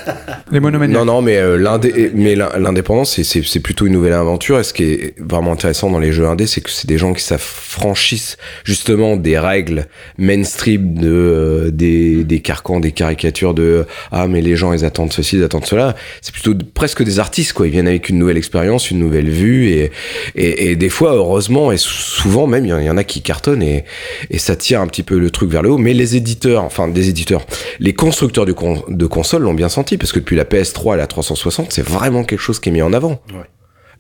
Les 0.52 0.60
monomaniaques. 0.60 0.98
Non, 0.98 1.06
non, 1.06 1.22
mais 1.22 1.38
euh, 1.38 1.56
l'indé- 1.56 2.10
mais 2.14 2.34
l'in- 2.34 2.50
l'indépendance, 2.58 3.14
c'est- 3.14 3.24
c'est 3.24 3.42
c'est 3.42 3.60
plutôt 3.60 3.86
une 3.86 3.94
nouvelle 3.94 4.12
aventure. 4.12 4.58
Et 4.60 4.64
ce 4.64 4.74
qui 4.74 4.84
est 4.84 5.14
vraiment 5.18 5.52
intéressant 5.52 5.88
dans 5.90 5.98
les 5.98 6.12
jeux 6.12 6.26
indés, 6.26 6.46
c'est 6.46 6.60
que 6.60 6.68
c'est 6.68 6.86
des 6.86 6.98
gens 6.98 7.14
qui 7.14 7.22
s'affranchissent 7.22 8.36
justement 8.64 9.16
des 9.16 9.38
règles 9.38 9.86
mainstream 10.18 10.92
de 10.98 11.08
euh, 11.08 11.70
des, 11.70 12.22
des 12.24 12.40
carcans, 12.40 12.80
des 12.80 12.92
caricatures 12.92 13.54
de 13.54 13.86
ah 14.10 14.26
mais 14.26 14.42
les 14.42 14.56
gens 14.56 14.74
ils 14.74 14.84
attendent 14.84 15.12
ceci, 15.14 15.36
ils 15.38 15.42
attendent 15.44 15.64
cela. 15.64 15.96
C'est 16.20 16.34
plutôt 16.34 16.52
de- 16.52 16.64
presque 16.64 17.02
des 17.02 17.18
artistes 17.18 17.54
quoi. 17.54 17.66
Ils 17.66 17.70
viennent 17.72 17.88
avec 17.88 18.10
une 18.10 18.18
nouvelle 18.18 18.36
expérience, 18.36 18.90
une 18.90 18.98
nouvelle 18.98 19.30
vue 19.30 19.70
et 19.70 19.90
et, 20.34 20.70
et 20.70 20.76
des 20.76 20.90
fois 20.90 21.14
heureusement 21.14 21.72
et 21.72 21.78
sou- 21.78 21.88
souvent 21.90 22.46
même 22.46 22.66
il 22.66 22.68
y 22.68 22.84
y 22.84 22.90
en 22.90 22.98
a 22.98 23.04
qui 23.04 23.22
cartonnent 23.22 23.62
et 23.62 23.86
et 24.28 24.38
ça 24.38 24.54
tire 24.54 24.82
un 24.82 24.86
petit 24.86 25.02
peu 25.02 25.18
le 25.18 25.30
truc 25.30 25.50
vers 25.50 25.62
le 25.62 25.70
haut. 25.70 25.78
Mais 25.78 25.94
les 25.94 26.14
éditeurs, 26.14 26.62
enfin 26.64 26.88
des 26.88 27.08
éditeurs, 27.08 27.46
les 27.80 27.94
constructeurs 28.06 28.46
de, 28.46 28.52
con- 28.52 28.82
de 28.88 29.06
consoles 29.06 29.42
l'ont 29.42 29.54
bien 29.54 29.68
senti 29.68 29.96
parce 29.96 30.12
que 30.12 30.18
depuis 30.18 30.34
la 30.36 30.44
PS3 30.44 30.94
et 30.94 30.96
la 30.96 31.06
360, 31.06 31.72
c'est 31.72 31.82
vraiment 31.86 32.24
quelque 32.24 32.40
chose 32.40 32.58
qui 32.60 32.68
est 32.68 32.72
mis 32.72 32.82
en 32.82 32.92
avant. 32.92 33.22
Ouais. 33.32 33.48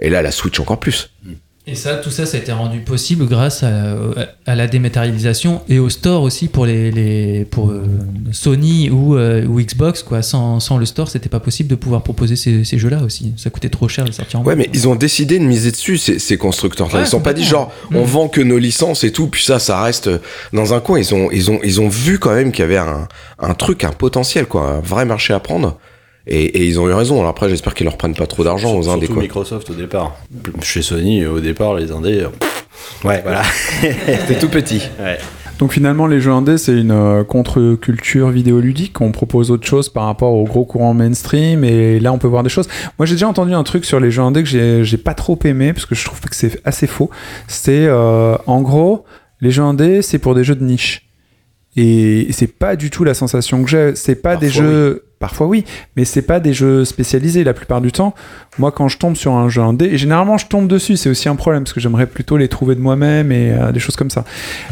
Et 0.00 0.10
là, 0.10 0.22
la 0.22 0.32
Switch 0.32 0.58
encore 0.58 0.80
plus. 0.80 1.14
Et 1.64 1.76
ça, 1.76 1.94
tout 1.94 2.10
ça, 2.10 2.26
ça 2.26 2.36
a 2.36 2.40
été 2.40 2.50
rendu 2.50 2.80
possible 2.80 3.24
grâce 3.28 3.62
à, 3.62 3.94
à 4.46 4.56
la 4.56 4.66
dématérialisation 4.66 5.62
et 5.68 5.78
au 5.78 5.90
store 5.90 6.22
aussi 6.24 6.48
pour 6.48 6.66
les, 6.66 6.90
les 6.90 7.44
pour 7.44 7.70
euh, 7.70 7.84
Sony 8.32 8.90
ou, 8.90 9.16
euh, 9.16 9.46
ou 9.46 9.60
Xbox 9.60 10.02
quoi. 10.02 10.22
Sans, 10.22 10.58
sans 10.58 10.76
le 10.76 10.86
store, 10.86 11.08
c'était 11.08 11.28
pas 11.28 11.38
possible 11.38 11.68
de 11.68 11.76
pouvoir 11.76 12.02
proposer 12.02 12.34
ces, 12.34 12.64
ces 12.64 12.78
jeux-là 12.78 13.04
aussi. 13.04 13.32
Ça 13.36 13.48
coûtait 13.50 13.68
trop 13.68 13.86
cher 13.86 14.04
de 14.04 14.10
sortir 14.10 14.40
en 14.40 14.42
Ouais, 14.44 14.56
mais 14.56 14.68
ils 14.74 14.88
ont 14.88 14.96
décidé 14.96 15.38
de 15.38 15.44
miser 15.44 15.70
dessus, 15.70 15.98
ces, 15.98 16.18
ces 16.18 16.36
constructeurs-là. 16.36 16.98
Ouais, 16.98 17.04
ils 17.04 17.08
sont 17.08 17.20
pas 17.20 17.32
dit 17.32 17.44
genre, 17.44 17.68
complètement. 17.82 18.00
on 18.00 18.02
Mm. 18.06 18.10
vend 18.10 18.28
que 18.28 18.40
nos 18.40 18.58
licences 18.58 19.04
et 19.04 19.12
tout, 19.12 19.28
puis 19.28 19.44
ça, 19.44 19.60
ça 19.60 19.80
reste 19.82 20.10
dans 20.52 20.74
un 20.74 20.80
coin. 20.80 20.98
Ils 20.98 21.14
ont, 21.14 21.30
ils 21.30 21.48
ont, 21.52 21.60
ils 21.62 21.80
ont 21.80 21.88
vu 21.88 22.18
quand 22.18 22.34
même 22.34 22.50
qu'il 22.50 22.62
y 22.62 22.64
avait 22.64 22.78
un, 22.78 23.06
un 23.38 23.54
truc, 23.54 23.84
un 23.84 23.92
potentiel, 23.92 24.46
quoi, 24.46 24.62
un 24.68 24.80
vrai 24.80 25.04
marché 25.04 25.32
à 25.32 25.38
prendre. 25.38 25.78
Et, 26.26 26.44
et 26.44 26.64
ils 26.66 26.78
ont 26.78 26.88
eu 26.88 26.92
raison. 26.92 27.16
Alors 27.18 27.30
après, 27.30 27.48
j'espère 27.48 27.74
qu'ils 27.74 27.84
leur 27.84 27.96
prennent 27.96 28.14
pas 28.14 28.26
trop 28.26 28.44
d'argent 28.44 28.74
aux 28.76 28.88
indés, 28.88 29.00
Surtout 29.06 29.14
quoi. 29.14 29.22
Microsoft 29.22 29.70
au 29.70 29.74
départ. 29.74 30.16
Chez 30.62 30.82
Sony, 30.82 31.26
au 31.26 31.40
départ, 31.40 31.74
les 31.74 31.90
indés. 31.90 32.20
euh, 32.20 32.28
Ouais, 33.04 33.20
voilà. 33.22 33.42
C'était 33.80 34.38
tout 34.38 34.48
petit. 34.48 34.82
Ouais. 35.00 35.18
Donc 35.58 35.72
finalement, 35.72 36.06
les 36.08 36.20
jeux 36.20 36.30
indés, 36.32 36.58
c'est 36.58 36.72
une 36.76 36.90
euh, 36.90 37.22
contre-culture 37.24 38.30
vidéoludique. 38.30 39.00
On 39.00 39.12
propose 39.12 39.50
autre 39.50 39.66
chose 39.66 39.88
par 39.88 40.06
rapport 40.06 40.32
au 40.32 40.44
gros 40.44 40.64
courant 40.64 40.94
mainstream. 40.94 41.62
Et 41.64 42.00
là, 42.00 42.12
on 42.12 42.18
peut 42.18 42.26
voir 42.28 42.42
des 42.42 42.48
choses. 42.48 42.68
Moi, 42.98 43.06
j'ai 43.06 43.14
déjà 43.14 43.28
entendu 43.28 43.52
un 43.54 43.62
truc 43.62 43.84
sur 43.84 44.00
les 44.00 44.10
jeux 44.10 44.22
indés 44.22 44.42
que 44.42 44.48
j'ai 44.48 44.84
j'ai 44.84 44.96
pas 44.96 45.14
trop 45.14 45.38
aimé, 45.44 45.72
parce 45.72 45.86
que 45.86 45.94
je 45.94 46.04
trouve 46.04 46.20
que 46.20 46.34
c'est 46.34 46.60
assez 46.64 46.86
faux. 46.88 47.10
C'est, 47.46 47.86
euh, 47.86 48.36
en 48.46 48.60
gros, 48.62 49.04
les 49.40 49.50
jeux 49.50 49.62
indés, 49.62 50.02
c'est 50.02 50.18
pour 50.18 50.34
des 50.34 50.42
jeux 50.44 50.56
de 50.56 50.64
niche. 50.64 51.08
Et 51.76 52.26
c'est 52.32 52.48
pas 52.58 52.76
du 52.76 52.90
tout 52.90 53.02
la 53.04 53.14
sensation 53.14 53.62
que 53.62 53.70
j'ai. 53.70 53.92
C'est 53.94 54.16
pas 54.16 54.36
des 54.36 54.48
jeux. 54.50 55.04
Parfois 55.22 55.46
oui, 55.46 55.64
mais 55.96 56.04
c'est 56.04 56.20
pas 56.22 56.40
des 56.40 56.52
jeux 56.52 56.84
spécialisés 56.84 57.44
la 57.44 57.54
plupart 57.54 57.80
du 57.80 57.92
temps. 57.92 58.12
Moi, 58.58 58.72
quand 58.72 58.88
je 58.88 58.98
tombe 58.98 59.14
sur 59.14 59.32
un 59.34 59.48
jeu 59.48 59.62
indé, 59.62 59.84
et 59.86 59.96
généralement 59.96 60.36
je 60.36 60.46
tombe 60.48 60.66
dessus, 60.66 60.96
c'est 60.96 61.08
aussi 61.08 61.28
un 61.28 61.36
problème 61.36 61.62
parce 61.62 61.72
que 61.72 61.80
j'aimerais 61.80 62.06
plutôt 62.08 62.36
les 62.36 62.48
trouver 62.48 62.74
de 62.74 62.80
moi-même 62.80 63.30
et 63.30 63.52
euh, 63.52 63.70
des 63.70 63.78
choses 63.80 63.94
comme 63.96 64.10
ça. 64.10 64.24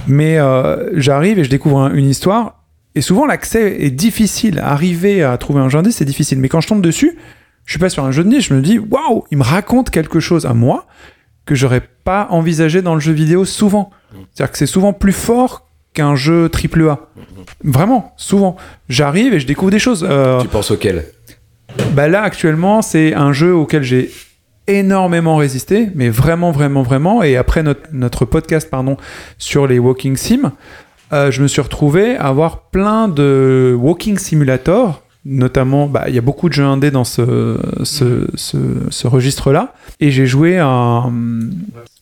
Mais 0.08 0.38
euh, 0.38 0.90
j'arrive 0.98 1.38
et 1.38 1.44
je 1.44 1.50
découvre 1.50 1.78
un- 1.78 1.94
une 1.94 2.08
histoire, 2.08 2.64
et 2.96 3.00
souvent 3.00 3.26
l'accès 3.26 3.76
est 3.84 3.90
difficile. 3.92 4.58
Arriver 4.58 5.22
à 5.22 5.38
trouver 5.38 5.60
un 5.60 5.68
jeu 5.68 5.78
indé, 5.78 5.92
c'est 5.92 6.04
difficile. 6.04 6.38
Mais 6.40 6.48
quand 6.48 6.60
je 6.60 6.66
tombe 6.68 6.82
dessus, 6.82 7.16
je 7.64 7.70
suis 7.72 7.78
pas 7.78 7.88
sur 7.88 8.04
un 8.04 8.10
jeu 8.10 8.24
de 8.24 8.28
niche, 8.28 8.48
je 8.48 8.54
me 8.54 8.60
dis 8.60 8.80
waouh, 8.80 9.24
il 9.30 9.38
me 9.38 9.44
raconte 9.44 9.90
quelque 9.90 10.18
chose 10.18 10.44
à 10.46 10.52
moi 10.54 10.86
que 11.46 11.54
j'aurais 11.54 11.82
pas 12.04 12.26
envisagé 12.30 12.82
dans 12.82 12.94
le 12.94 13.00
jeu 13.00 13.12
vidéo 13.12 13.44
souvent. 13.44 13.90
C'est-à-dire 14.34 14.50
que 14.50 14.58
c'est 14.58 14.66
souvent 14.66 14.92
plus 14.92 15.12
fort 15.12 15.69
qu'un 15.94 16.14
jeu 16.14 16.48
triple 16.48 16.88
A. 16.88 16.98
Vraiment, 17.64 18.12
souvent. 18.16 18.56
J'arrive 18.88 19.34
et 19.34 19.40
je 19.40 19.46
découvre 19.46 19.70
des 19.70 19.78
choses. 19.78 20.06
Euh, 20.08 20.40
Tu 20.40 20.48
penses 20.48 20.70
auquel? 20.70 21.06
bah 21.92 22.08
là, 22.08 22.22
actuellement, 22.22 22.82
c'est 22.82 23.14
un 23.14 23.32
jeu 23.32 23.54
auquel 23.54 23.82
j'ai 23.82 24.10
énormément 24.66 25.36
résisté, 25.36 25.88
mais 25.94 26.08
vraiment, 26.08 26.50
vraiment, 26.50 26.82
vraiment. 26.82 27.22
Et 27.22 27.36
après 27.36 27.62
notre, 27.62 27.82
notre 27.92 28.24
podcast, 28.24 28.68
pardon, 28.70 28.96
sur 29.38 29.66
les 29.66 29.78
walking 29.78 30.16
sim, 30.16 30.52
euh, 31.12 31.30
je 31.30 31.42
me 31.42 31.48
suis 31.48 31.60
retrouvé 31.60 32.16
à 32.16 32.26
avoir 32.26 32.68
plein 32.70 33.08
de 33.08 33.76
walking 33.78 34.18
simulator 34.18 35.02
Notamment, 35.26 35.86
bah, 35.86 36.04
il 36.08 36.14
y 36.14 36.18
a 36.18 36.22
beaucoup 36.22 36.48
de 36.48 36.54
jeux 36.54 36.64
indés 36.64 36.90
dans 36.90 37.04
ce, 37.04 37.58
ce, 37.84 38.26
ce, 38.36 38.56
ce 38.88 39.06
registre-là. 39.06 39.74
Et 40.00 40.10
j'ai 40.10 40.24
joué 40.24 40.58
à 40.58 41.02
hum, 41.04 41.50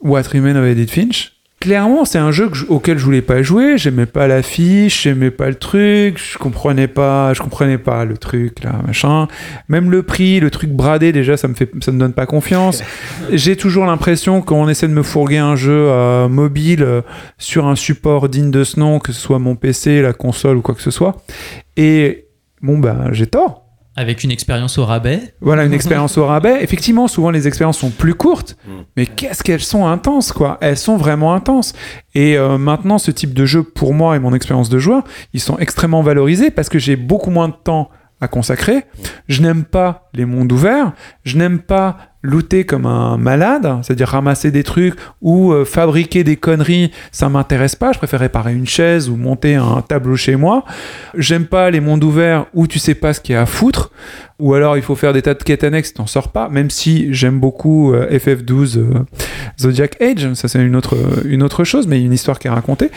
What 0.01 0.23
Remains 0.33 0.55
of 0.55 0.65
Edith 0.65 0.93
Finch. 0.93 1.33
Clairement, 1.61 2.05
c'est 2.05 2.19
un 2.19 2.31
jeu 2.31 2.49
que 2.49 2.57
je- 2.57 2.67
auquel 2.67 2.99
je 2.99 3.05
voulais 3.05 3.21
pas 3.21 3.43
jouer. 3.43 3.79
J'aimais 3.79 4.07
pas 4.07 4.29
l'affiche, 4.29 5.03
j'aimais 5.03 5.33
pas 5.33 5.49
le 5.49 5.57
truc, 5.57 6.17
je 6.17 6.39
comprenais 6.39 6.87
pas, 6.87 7.35
je 7.35 7.41
comprenais 7.43 7.79
pas 7.79 8.05
le 8.05 8.17
truc 8.17 8.63
là, 8.63 8.77
machin. 8.87 9.27
Même 9.69 9.91
le 9.91 10.05
prix, 10.05 10.39
le 10.39 10.51
truc 10.53 10.71
bradé, 10.71 11.11
déjà, 11.11 11.37
ça 11.37 11.49
me 11.49 11.55
fait, 11.55 11.69
ça 11.81 11.91
me 11.91 11.99
donne 11.99 12.13
pas 12.13 12.27
confiance. 12.27 12.85
J'ai 13.33 13.57
toujours 13.57 13.87
l'impression 13.87 14.41
quand 14.41 14.55
on 14.57 14.69
essaie 14.69 14.87
de 14.87 14.93
me 14.93 15.03
fourguer 15.03 15.39
un 15.39 15.57
jeu 15.57 15.73
euh, 15.89 16.29
mobile 16.29 16.85
euh, 16.85 17.01
sur 17.39 17.67
un 17.67 17.75
support 17.75 18.29
digne 18.29 18.53
de 18.53 18.63
ce 18.63 18.79
nom, 18.79 19.01
que 19.01 19.11
ce 19.13 19.21
soit 19.21 19.41
mon 19.41 19.57
PC, 19.57 20.01
la 20.01 20.13
console 20.13 20.59
ou 20.59 20.63
quoi 20.63 20.77
que 20.77 20.83
ce 20.83 20.93
soit. 20.93 21.17
Et 21.77 22.27
bon, 22.63 22.79
ben, 22.79 23.09
j'ai 23.11 23.27
tort. 23.27 23.65
Avec 23.99 24.23
une 24.23 24.31
expérience 24.31 24.79
au 24.79 24.85
rabais. 24.85 25.35
Voilà, 25.41 25.65
une 25.65 25.73
expérience 25.81 26.17
au 26.19 26.25
rabais. 26.25 26.63
Effectivement, 26.63 27.09
souvent 27.09 27.31
les 27.31 27.49
expériences 27.49 27.79
sont 27.79 27.91
plus 27.91 28.15
courtes, 28.15 28.57
mais 28.97 29.07
qu'est-ce 29.07 29.43
qu'elles 29.43 29.61
sont 29.61 29.89
intenses, 29.89 30.31
quoi. 30.31 30.57
Elles 30.61 30.77
sont 30.77 30.97
vraiment 30.97 31.35
intenses. 31.35 31.73
Et 32.15 32.39
euh, 32.39 32.59
maintenant, 32.59 32.99
ce 32.99 33.11
type 33.11 33.35
de 33.35 33.45
jeu, 33.45 33.65
pour 33.65 33.95
moi 33.95 34.15
et 34.15 34.21
mon 34.21 34.35
expérience 34.35 34.69
de 34.69 34.79
joueur, 34.79 35.03
ils 35.33 35.41
sont 35.41 35.59
extrêmement 35.59 36.03
valorisés 36.03 36.53
parce 36.53 36.69
que 36.69 36.79
j'ai 36.79 36.95
beaucoup 36.95 37.31
moins 37.31 37.49
de 37.49 37.55
temps 37.65 37.91
à 38.21 38.29
consacrer. 38.29 38.85
Je 39.29 39.43
n'aime 39.43 39.65
pas 39.65 40.08
les 40.19 40.27
mondes 40.27 40.53
ouverts. 40.53 40.93
Je 41.25 41.39
n'aime 41.39 41.61
pas 41.61 41.97
looter 42.23 42.65
comme 42.65 42.87
un 42.87 43.17
malade, 43.17 43.79
c'est-à-dire 43.83 44.09
ramasser 44.09 44.51
des 44.51 44.65
trucs 44.65 44.95
ou 45.23 45.53
euh, 45.53 45.65
fabriquer 45.65 46.25
des 46.25 46.37
conneries, 46.37 46.91
ça 47.13 47.29
m'intéresse 47.29 47.77
pas. 47.77 47.93
Je 47.93 47.99
préfère 47.99 48.21
réparer 48.21 48.55
une 48.55 48.67
chaise 48.67 49.09
ou 49.09 49.17
monter 49.17 49.55
un 49.55 49.83
tableau 49.83 50.17
chez 50.17 50.35
moi. 50.35 50.65
J'aime 51.17 51.47
pas 51.47 51.71
les 51.71 51.81
mondes 51.81 52.03
ouverts 52.03 52.47
où 52.55 52.67
tu 52.67 52.79
sais 52.79 52.95
pas 52.95 53.13
ce 53.13 53.21
qu'il 53.21 53.35
y 53.35 53.37
a 53.37 53.43
à 53.43 53.47
foutre, 53.47 53.93
ou 54.41 54.55
alors 54.55 54.77
il 54.77 54.83
faut 54.83 54.97
faire 54.97 55.13
des 55.13 55.23
tas 55.23 55.35
de 55.35 55.43
quêtes 55.43 55.63
annexes, 55.63 55.95
t'en 55.95 56.07
sors 56.07 56.33
pas. 56.33 56.49
Même 56.49 56.71
si 56.71 57.13
j'aime 57.15 57.39
beaucoup 57.39 57.95
euh, 57.95 58.11
FF12 58.11 58.79
euh, 58.79 59.05
Zodiac 59.61 60.01
Age, 60.03 60.35
ça 60.35 60.49
c'est 60.49 60.61
une 60.61 60.75
autre, 60.75 60.97
une 61.25 61.45
autre 61.45 61.63
chose, 61.63 61.87
mais 61.87 62.03
une 62.03 62.13
histoire 62.13 62.41
qui 62.41 62.49
est 62.49 62.51
racontée. 62.51 62.91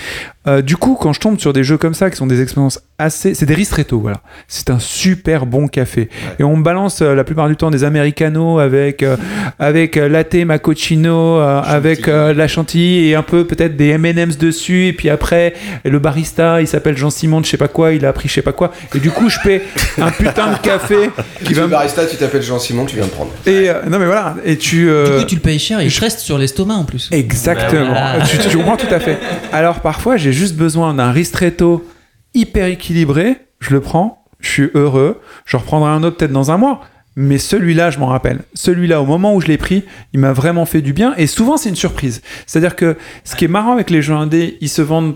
Du 0.65 0.75
coup, 0.75 0.97
quand 0.99 1.13
je 1.13 1.19
tombe 1.19 1.39
sur 1.39 1.53
des 1.53 1.63
jeux 1.63 1.77
comme 1.77 1.93
ça, 1.93 2.09
qui 2.09 2.17
sont 2.17 2.25
des 2.25 2.41
expériences 2.41 2.81
assez... 2.97 3.35
C'est 3.35 3.45
des 3.45 3.53
ristretto, 3.53 3.99
voilà. 3.99 4.21
C'est 4.47 4.71
un 4.71 4.79
super 4.79 5.45
bon 5.45 5.67
café. 5.67 6.09
Et 6.39 6.43
on 6.43 6.57
me 6.57 6.63
balance 6.63 7.03
la 7.15 7.23
plupart 7.23 7.47
du 7.47 7.55
temps 7.55 7.71
des 7.71 7.83
americanos 7.83 8.59
avec, 8.59 9.03
euh, 9.03 9.15
avec 9.59 9.97
euh, 9.97 10.07
latte 10.09 10.35
macchiato, 10.35 11.09
euh, 11.09 11.61
avec 11.63 12.07
euh, 12.07 12.33
la 12.33 12.47
chantilly 12.47 13.09
et 13.09 13.15
un 13.15 13.23
peu 13.23 13.45
peut-être 13.45 13.75
des 13.77 13.89
M&M's 13.89 14.37
dessus. 14.37 14.87
Et 14.87 14.93
puis 14.93 15.09
après, 15.09 15.53
le 15.85 15.99
barista, 15.99 16.61
il 16.61 16.67
s'appelle 16.67 16.97
Jean-Simon 16.97 17.41
de 17.41 17.45
je 17.45 17.51
sais 17.51 17.57
pas 17.57 17.67
quoi, 17.67 17.93
il 17.93 18.05
a 18.05 18.09
appris 18.09 18.29
je 18.29 18.33
sais 18.35 18.41
pas 18.41 18.53
quoi. 18.53 18.71
Et 18.95 18.99
du 18.99 19.11
coup, 19.11 19.29
je 19.29 19.37
paie 19.43 19.61
un 19.99 20.11
putain 20.11 20.51
de 20.53 20.57
café 20.57 21.09
qui 21.43 21.53
va 21.53 21.63
me... 21.63 21.67
barista, 21.67 22.05
tu 22.05 22.17
t'appelles 22.17 22.41
Jean-Simon, 22.43 22.85
tu 22.85 22.95
viens 22.95 23.05
me 23.05 23.09
prendre. 23.09 23.31
Et 23.45 23.69
euh, 23.69 23.81
non 23.89 23.99
mais 23.99 24.05
voilà, 24.05 24.35
et 24.45 24.57
tu... 24.57 24.89
euh, 24.89 25.05
Du 25.17 25.23
coup, 25.23 25.29
tu 25.29 25.35
le 25.35 25.41
payes 25.41 25.59
cher 25.59 25.79
et 25.79 25.85
il 25.85 25.93
te 25.93 25.99
reste 26.01 26.19
sur 26.19 26.37
l'estomac 26.37 26.75
en 26.75 26.85
plus. 26.85 27.09
Exactement. 27.11 27.91
Bah 27.93 28.13
voilà. 28.17 28.25
tu, 28.25 28.37
tu 28.37 28.57
comprends 28.57 28.77
tout 28.77 28.93
à 28.93 28.99
fait. 28.99 29.17
Alors 29.51 29.79
parfois, 29.81 30.17
j'ai 30.17 30.33
juste 30.33 30.55
besoin 30.55 30.93
d'un 30.93 31.11
ristretto 31.11 31.85
hyper 32.33 32.65
équilibré. 32.67 33.35
Je 33.59 33.71
le 33.71 33.81
prends, 33.81 34.25
je 34.39 34.49
suis 34.49 34.69
heureux. 34.73 35.19
Je 35.45 35.57
reprendrai 35.57 35.91
un 35.91 36.03
autre 36.03 36.17
peut-être 36.17 36.31
dans 36.31 36.51
un 36.51 36.57
mois. 36.57 36.81
Mais 37.15 37.37
celui-là, 37.37 37.89
je 37.91 37.99
m'en 37.99 38.07
rappelle. 38.07 38.39
Celui-là, 38.53 39.01
au 39.01 39.05
moment 39.05 39.35
où 39.35 39.41
je 39.41 39.47
l'ai 39.47 39.57
pris, 39.57 39.83
il 40.13 40.19
m'a 40.19 40.31
vraiment 40.31 40.65
fait 40.65 40.81
du 40.81 40.93
bien. 40.93 41.13
Et 41.17 41.27
souvent, 41.27 41.57
c'est 41.57 41.69
une 41.69 41.75
surprise. 41.75 42.21
C'est-à-dire 42.45 42.75
que 42.75 42.95
ce 43.25 43.35
qui 43.35 43.45
est 43.45 43.49
marrant 43.49 43.73
avec 43.73 43.89
les 43.89 44.01
jeux 44.01 44.13
indés, 44.13 44.57
ils 44.61 44.69
se 44.69 44.81
vendent, 44.81 45.15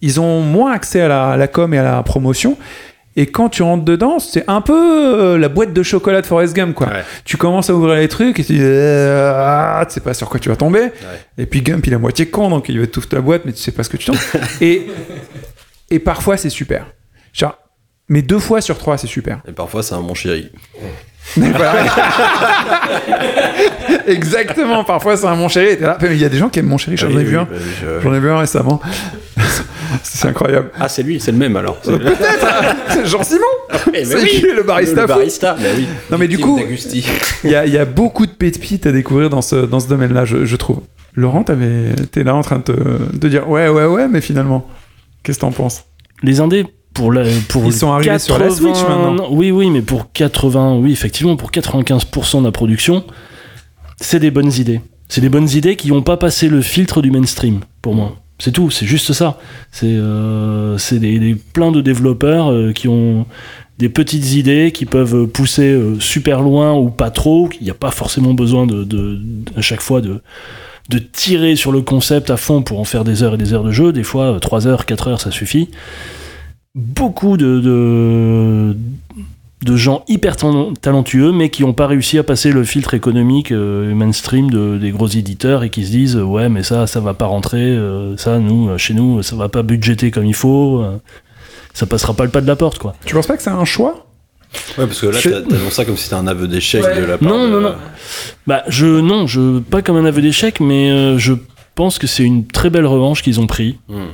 ils 0.00 0.18
ont 0.18 0.40
moins 0.40 0.72
accès 0.72 1.02
à 1.02 1.08
la, 1.08 1.30
à 1.32 1.36
la 1.36 1.46
com 1.48 1.74
et 1.74 1.78
à 1.78 1.82
la 1.82 2.02
promotion. 2.02 2.56
Et 3.18 3.26
quand 3.26 3.48
tu 3.48 3.62
rentres 3.62 3.84
dedans, 3.84 4.18
c'est 4.18 4.44
un 4.46 4.60
peu 4.60 4.74
euh, 4.74 5.38
la 5.38 5.48
boîte 5.48 5.72
de 5.72 5.82
chocolat 5.82 6.20
de 6.20 6.26
Forrest 6.26 6.54
Gump, 6.54 6.74
quoi. 6.74 6.88
Tu 7.24 7.38
commences 7.38 7.70
à 7.70 7.74
ouvrir 7.74 7.96
les 7.96 8.08
trucs 8.08 8.38
et 8.38 8.44
tu 8.44 8.52
dis, 8.52 8.58
euh, 8.60 9.32
ah, 9.34 9.84
tu 9.86 9.94
sais 9.94 10.00
pas 10.00 10.12
sur 10.12 10.28
quoi 10.28 10.38
tu 10.38 10.50
vas 10.50 10.56
tomber. 10.56 10.88
Et 11.38 11.46
puis 11.46 11.62
Gump, 11.62 11.86
il 11.86 11.92
est 11.94 11.96
à 11.96 11.98
moitié 11.98 12.26
con, 12.26 12.50
donc 12.50 12.68
il 12.68 12.78
va 12.78 12.86
t'ouvrir 12.86 13.08
ta 13.08 13.20
boîte, 13.22 13.42
mais 13.46 13.52
tu 13.52 13.62
sais 13.62 13.72
pas 13.72 13.82
ce 13.82 13.88
que 13.88 13.96
tu 13.96 14.06
tombes. 14.06 14.18
et, 14.60 14.86
et 15.90 15.98
parfois, 15.98 16.36
c'est 16.36 16.50
super. 16.50 16.86
Genre, 17.32 17.58
mais 18.08 18.20
deux 18.20 18.38
fois 18.38 18.60
sur 18.60 18.76
trois, 18.76 18.98
c'est 18.98 19.06
super. 19.06 19.40
Et 19.48 19.52
parfois, 19.52 19.82
c'est 19.82 19.94
un 19.94 20.00
mon 20.00 20.14
chéri. 20.14 20.50
Mais 21.36 21.50
voilà. 21.54 21.74
Exactement, 24.06 24.84
parfois 24.84 25.16
c'est 25.16 25.26
un 25.26 25.34
mon 25.36 25.48
chéri. 25.48 25.76
là. 25.80 25.98
Mais 26.00 26.08
Il 26.14 26.20
y 26.20 26.24
a 26.24 26.28
des 26.28 26.38
gens 26.38 26.48
qui 26.48 26.58
aiment 26.60 26.66
mon 26.66 26.78
chéri, 26.78 26.96
j'en 26.96 27.08
Oui, 27.08 27.16
ai 27.20 27.24
vu 27.24 27.36
oui, 27.36 27.42
un. 27.42 27.44
bah 27.44 27.50
oui, 27.52 27.60
je- 27.80 28.00
J'en 28.02 28.14
ai 28.14 28.20
vu 28.20 28.30
un 28.30 28.38
récemment. 28.38 28.80
c'est 30.02 30.28
incroyable. 30.28 30.70
Ah, 30.78 30.88
c'est 30.88 31.02
lui, 31.02 31.20
c'est 31.20 31.32
le 31.32 31.38
même 31.38 31.56
alors. 31.56 31.78
C'est- 31.82 31.98
Peut-être 31.98 32.46
C'est 32.90 33.06
Jean-Simon 33.06 33.40
Eh 33.88 33.90
ben 33.92 34.04
C'est 34.06 34.22
oui, 34.22 34.28
qui, 34.28 34.40
le 34.42 34.62
barista 34.62 35.02
Le 35.02 35.06
barista, 35.06 35.54
bah 35.54 35.68
oui. 35.76 35.86
Non 36.10 36.18
mais 36.18 36.28
du 36.28 36.38
coup, 36.38 36.60
il 37.44 37.50
y 37.50 37.54
a, 37.54 37.66
il 37.66 37.72
y 37.72 37.78
a 37.78 37.84
beaucoup 37.84 38.26
de 38.26 38.32
pépites 38.32 38.86
à 38.86 38.92
découvrir 38.92 39.30
dans 39.30 39.42
ce, 39.42 39.56
dans 39.56 39.80
ce 39.80 39.88
domaine-là, 39.88 40.24
je, 40.24 40.44
je 40.44 40.56
trouve. 40.56 40.80
Laurent, 41.14 41.44
t'es 41.44 42.24
là 42.24 42.34
en 42.34 42.42
train 42.42 42.58
de, 42.58 42.62
te- 42.62 43.16
de 43.16 43.28
dire 43.28 43.48
ouais, 43.48 43.68
ouais, 43.68 43.86
ouais, 43.86 44.06
mais 44.08 44.20
finalement, 44.20 44.66
qu'est-ce 45.22 45.38
que 45.38 45.42
t'en 45.42 45.52
penses? 45.52 45.84
Les 46.22 46.40
indés, 46.40 46.66
pour 46.96 47.12
la, 47.12 47.22
pour 47.48 47.64
Ils 47.66 47.72
sont 47.72 47.92
arrivés 47.92 48.18
sur 48.18 48.38
la 48.38 48.46
Switch, 48.50 48.76
maintenant. 48.88 49.28
Oui, 49.30 49.50
oui, 49.50 49.70
mais 49.70 49.82
pour 49.82 50.10
80, 50.12 50.76
oui, 50.76 50.92
effectivement, 50.92 51.36
pour 51.36 51.50
95% 51.50 52.40
de 52.40 52.44
la 52.46 52.52
production, 52.52 53.04
c'est 54.00 54.18
des 54.20 54.30
bonnes 54.30 54.52
idées. 54.52 54.80
C'est 55.08 55.20
des 55.20 55.28
bonnes 55.28 55.48
idées 55.50 55.76
qui 55.76 55.88
n'ont 55.88 56.02
pas 56.02 56.16
passé 56.16 56.48
le 56.48 56.60
filtre 56.62 57.00
du 57.02 57.10
mainstream, 57.10 57.60
pour 57.82 57.94
moi. 57.94 58.16
C'est 58.38 58.52
tout, 58.52 58.70
c'est 58.70 58.86
juste 58.86 59.12
ça. 59.12 59.38
C'est 59.70 59.86
euh, 59.88 60.76
des, 60.92 61.18
des- 61.18 61.34
plein 61.34 61.70
de 61.72 61.80
développeurs 61.80 62.50
euh, 62.50 62.72
qui 62.72 62.88
ont 62.88 63.24
des 63.78 63.88
petites 63.88 64.32
idées 64.34 64.72
qui 64.72 64.84
peuvent 64.84 65.26
pousser 65.26 65.68
euh, 65.70 65.98
super 66.00 66.40
loin 66.42 66.74
ou 66.74 66.90
pas 66.90 67.10
trop. 67.10 67.48
Il 67.60 67.64
n'y 67.64 67.70
a 67.70 67.74
pas 67.74 67.90
forcément 67.90 68.34
besoin 68.34 68.66
de, 68.66 68.84
de- 68.84 69.20
à 69.56 69.62
chaque 69.62 69.80
fois 69.80 70.00
de, 70.02 70.20
de 70.90 70.98
tirer 70.98 71.56
sur 71.56 71.72
le 71.72 71.80
concept 71.80 72.28
à 72.30 72.36
fond 72.36 72.60
pour 72.62 72.78
en 72.80 72.84
faire 72.84 73.04
des 73.04 73.22
heures 73.22 73.34
et 73.34 73.38
des 73.38 73.54
heures 73.54 73.64
de 73.64 73.72
jeu. 73.72 73.92
Des 73.92 74.02
fois, 74.02 74.36
3 74.40 74.66
heures, 74.66 74.84
4 74.84 75.08
heures, 75.08 75.20
ça 75.20 75.30
suffit. 75.30 75.68
Beaucoup 76.76 77.38
de, 77.38 77.58
de, 77.60 78.76
de 79.64 79.76
gens 79.76 80.04
hyper 80.08 80.36
talentueux, 80.36 81.32
mais 81.32 81.48
qui 81.48 81.62
n'ont 81.62 81.72
pas 81.72 81.86
réussi 81.86 82.18
à 82.18 82.22
passer 82.22 82.52
le 82.52 82.64
filtre 82.64 82.92
économique 82.92 83.50
euh, 83.50 83.94
mainstream 83.94 84.50
de, 84.50 84.76
des 84.76 84.90
gros 84.90 85.06
éditeurs 85.08 85.64
et 85.64 85.70
qui 85.70 85.86
se 85.86 85.90
disent 85.90 86.16
Ouais, 86.16 86.50
mais 86.50 86.62
ça, 86.62 86.86
ça 86.86 87.00
va 87.00 87.14
pas 87.14 87.24
rentrer. 87.26 87.62
euh, 87.62 88.16
ça, 88.18 88.38
nous, 88.38 88.68
euh, 88.68 88.76
chez 88.76 88.92
nous, 88.92 89.22
ça 89.22 89.36
va 89.36 89.48
pas 89.48 89.62
budgéter 89.62 90.10
comme 90.10 90.26
il 90.26 90.34
faut. 90.34 90.82
euh, 90.82 90.98
ça 91.72 91.86
passera 91.86 92.12
pas 92.14 92.24
le 92.24 92.30
pas 92.30 92.42
de 92.42 92.46
la 92.46 92.56
porte, 92.56 92.78
quoi. 92.78 92.94
Tu 93.06 93.14
penses 93.14 93.26
pas 93.26 93.36
que 93.38 93.42
c'est 93.42 93.48
un 93.50 93.64
choix? 93.64 94.06
Ouais, 94.78 94.86
parce 94.86 95.00
que 95.00 95.06
là, 95.06 95.18
Je- 95.18 95.30
t'as- 95.30 95.42
t'annonces 95.42 95.72
ça 95.72 95.84
comme 95.86 95.96
si 95.96 96.04
c'était 96.04 96.14
un 96.16 96.26
aveu 96.26 96.46
d'échec 96.46 96.82
Ouais. 96.84 97.00
de 97.00 97.04
la 97.06 97.16
part 97.18 97.28
Non, 97.28 97.44
de- 97.46 97.52
non, 97.52 97.60
non. 97.62 97.74
Bah, 98.46 98.62
je, 98.68 98.86
non, 99.00 99.26
je, 99.26 99.60
pas 99.60 99.80
comme 99.82 99.96
un 99.96 100.04
aveu 100.04 100.20
d'échec, 100.22 100.60
mais 100.60 100.90
euh, 100.90 101.16
je 101.18 101.32
pense 101.74 101.98
que 101.98 102.06
c'est 102.06 102.22
une 102.22 102.46
très 102.46 102.68
belle 102.70 102.86
revanche 102.86 103.22
qu'ils 103.22 103.40
ont 103.40 103.46
pris 103.46 103.78
Hmm. 103.88 104.12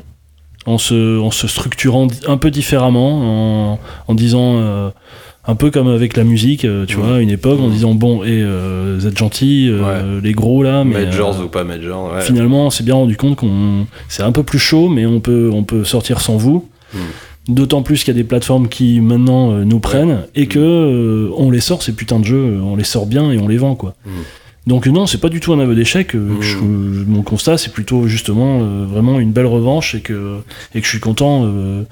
En 0.66 0.79
se, 0.79 1.18
en 1.18 1.31
se 1.31 1.46
structurant 1.48 2.07
un 2.27 2.37
peu 2.37 2.51
différemment, 2.51 3.72
en, 3.72 3.79
en 4.09 4.14
disant 4.14 4.57
euh, 4.59 4.90
un 5.46 5.55
peu 5.57 5.70
comme 5.70 5.88
avec 5.88 6.16
la 6.16 6.22
musique, 6.25 6.64
euh, 6.64 6.87
tu 6.87 6.96
vois, 6.96 7.16
à 7.16 7.20
une 7.20 7.31
époque, 7.31 7.59
en 7.61 7.68
disant 7.68 7.94
bon, 7.94 8.22
et 8.22 8.29
euh, 8.42 8.96
vous 8.98 9.07
êtes 9.07 9.18
gentils, 9.18 9.68
euh, 9.68 10.20
les 10.22 10.33
gros 10.33 10.62
là, 10.62 10.85
mais 10.85 11.05
Majors 11.07 11.40
euh, 11.40 11.44
ou 11.44 11.48
pas 11.48 11.64
Majors, 11.64 12.12
ouais. 12.12 12.20
finalement, 12.20 12.66
on 12.66 12.70
s'est 12.70 12.85
bien 12.85 12.94
rendu 12.94 13.16
compte 13.16 13.37
qu'on 13.37 13.87
c'est 14.09 14.22
un 14.22 14.31
peu 14.33 14.44
plus 14.44 14.61
chaud, 14.61 14.88
mais 14.88 15.05
on 15.05 15.18
peut, 15.20 15.51
on 15.53 15.64
peut 15.64 15.85
sortir 15.85 16.20
sans 16.20 16.37
vous. 16.37 16.68
Mhm. 16.94 17.01
D'autant 17.48 17.83
plus 17.83 18.05
qu'il 18.05 18.14
y 18.14 18.16
a 18.16 18.20
des 18.22 18.29
plateformes 18.29 18.68
qui 18.68 19.01
maintenant 19.01 19.51
nous 19.64 19.81
prennent 19.81 20.27
et 20.37 20.46
que 20.46 20.61
euh, 20.61 21.29
on 21.37 21.51
les 21.51 21.59
sort 21.59 21.83
ces 21.83 21.92
putains 21.92 22.20
de 22.20 22.25
jeux, 22.25 22.61
on 22.62 22.77
les 22.77 22.85
sort 22.85 23.07
bien 23.07 23.33
et 23.33 23.38
on 23.38 23.48
les 23.48 23.57
vend 23.57 23.75
quoi. 23.75 23.94
Mhm. 24.07 24.12
Donc 24.66 24.87
euh, 24.87 24.90
non, 24.90 25.07
c'est 25.07 25.18
pas 25.20 25.29
du 25.29 25.40
tout 25.40 25.53
un 25.53 25.59
aveu 25.61 25.75
d'échec. 25.75 26.14
euh, 26.14 26.18
Mhm. 26.18 26.42
je- 26.42 27.05
mon 27.07 27.22
constat, 27.22 27.59
c'est 27.59 27.72
plutôt 27.72 28.07
justement 28.07 28.61
euh, 28.62 28.87
vraiment 28.88 29.18
une 29.18 29.33
belle 29.33 29.46
revanche 29.46 29.94
et 29.94 30.01
que 30.01 30.38
et 30.75 30.81
que 30.81 30.85
je 30.87 30.90
suis 30.90 31.01
content. 31.01 31.42
euh, 31.44 31.83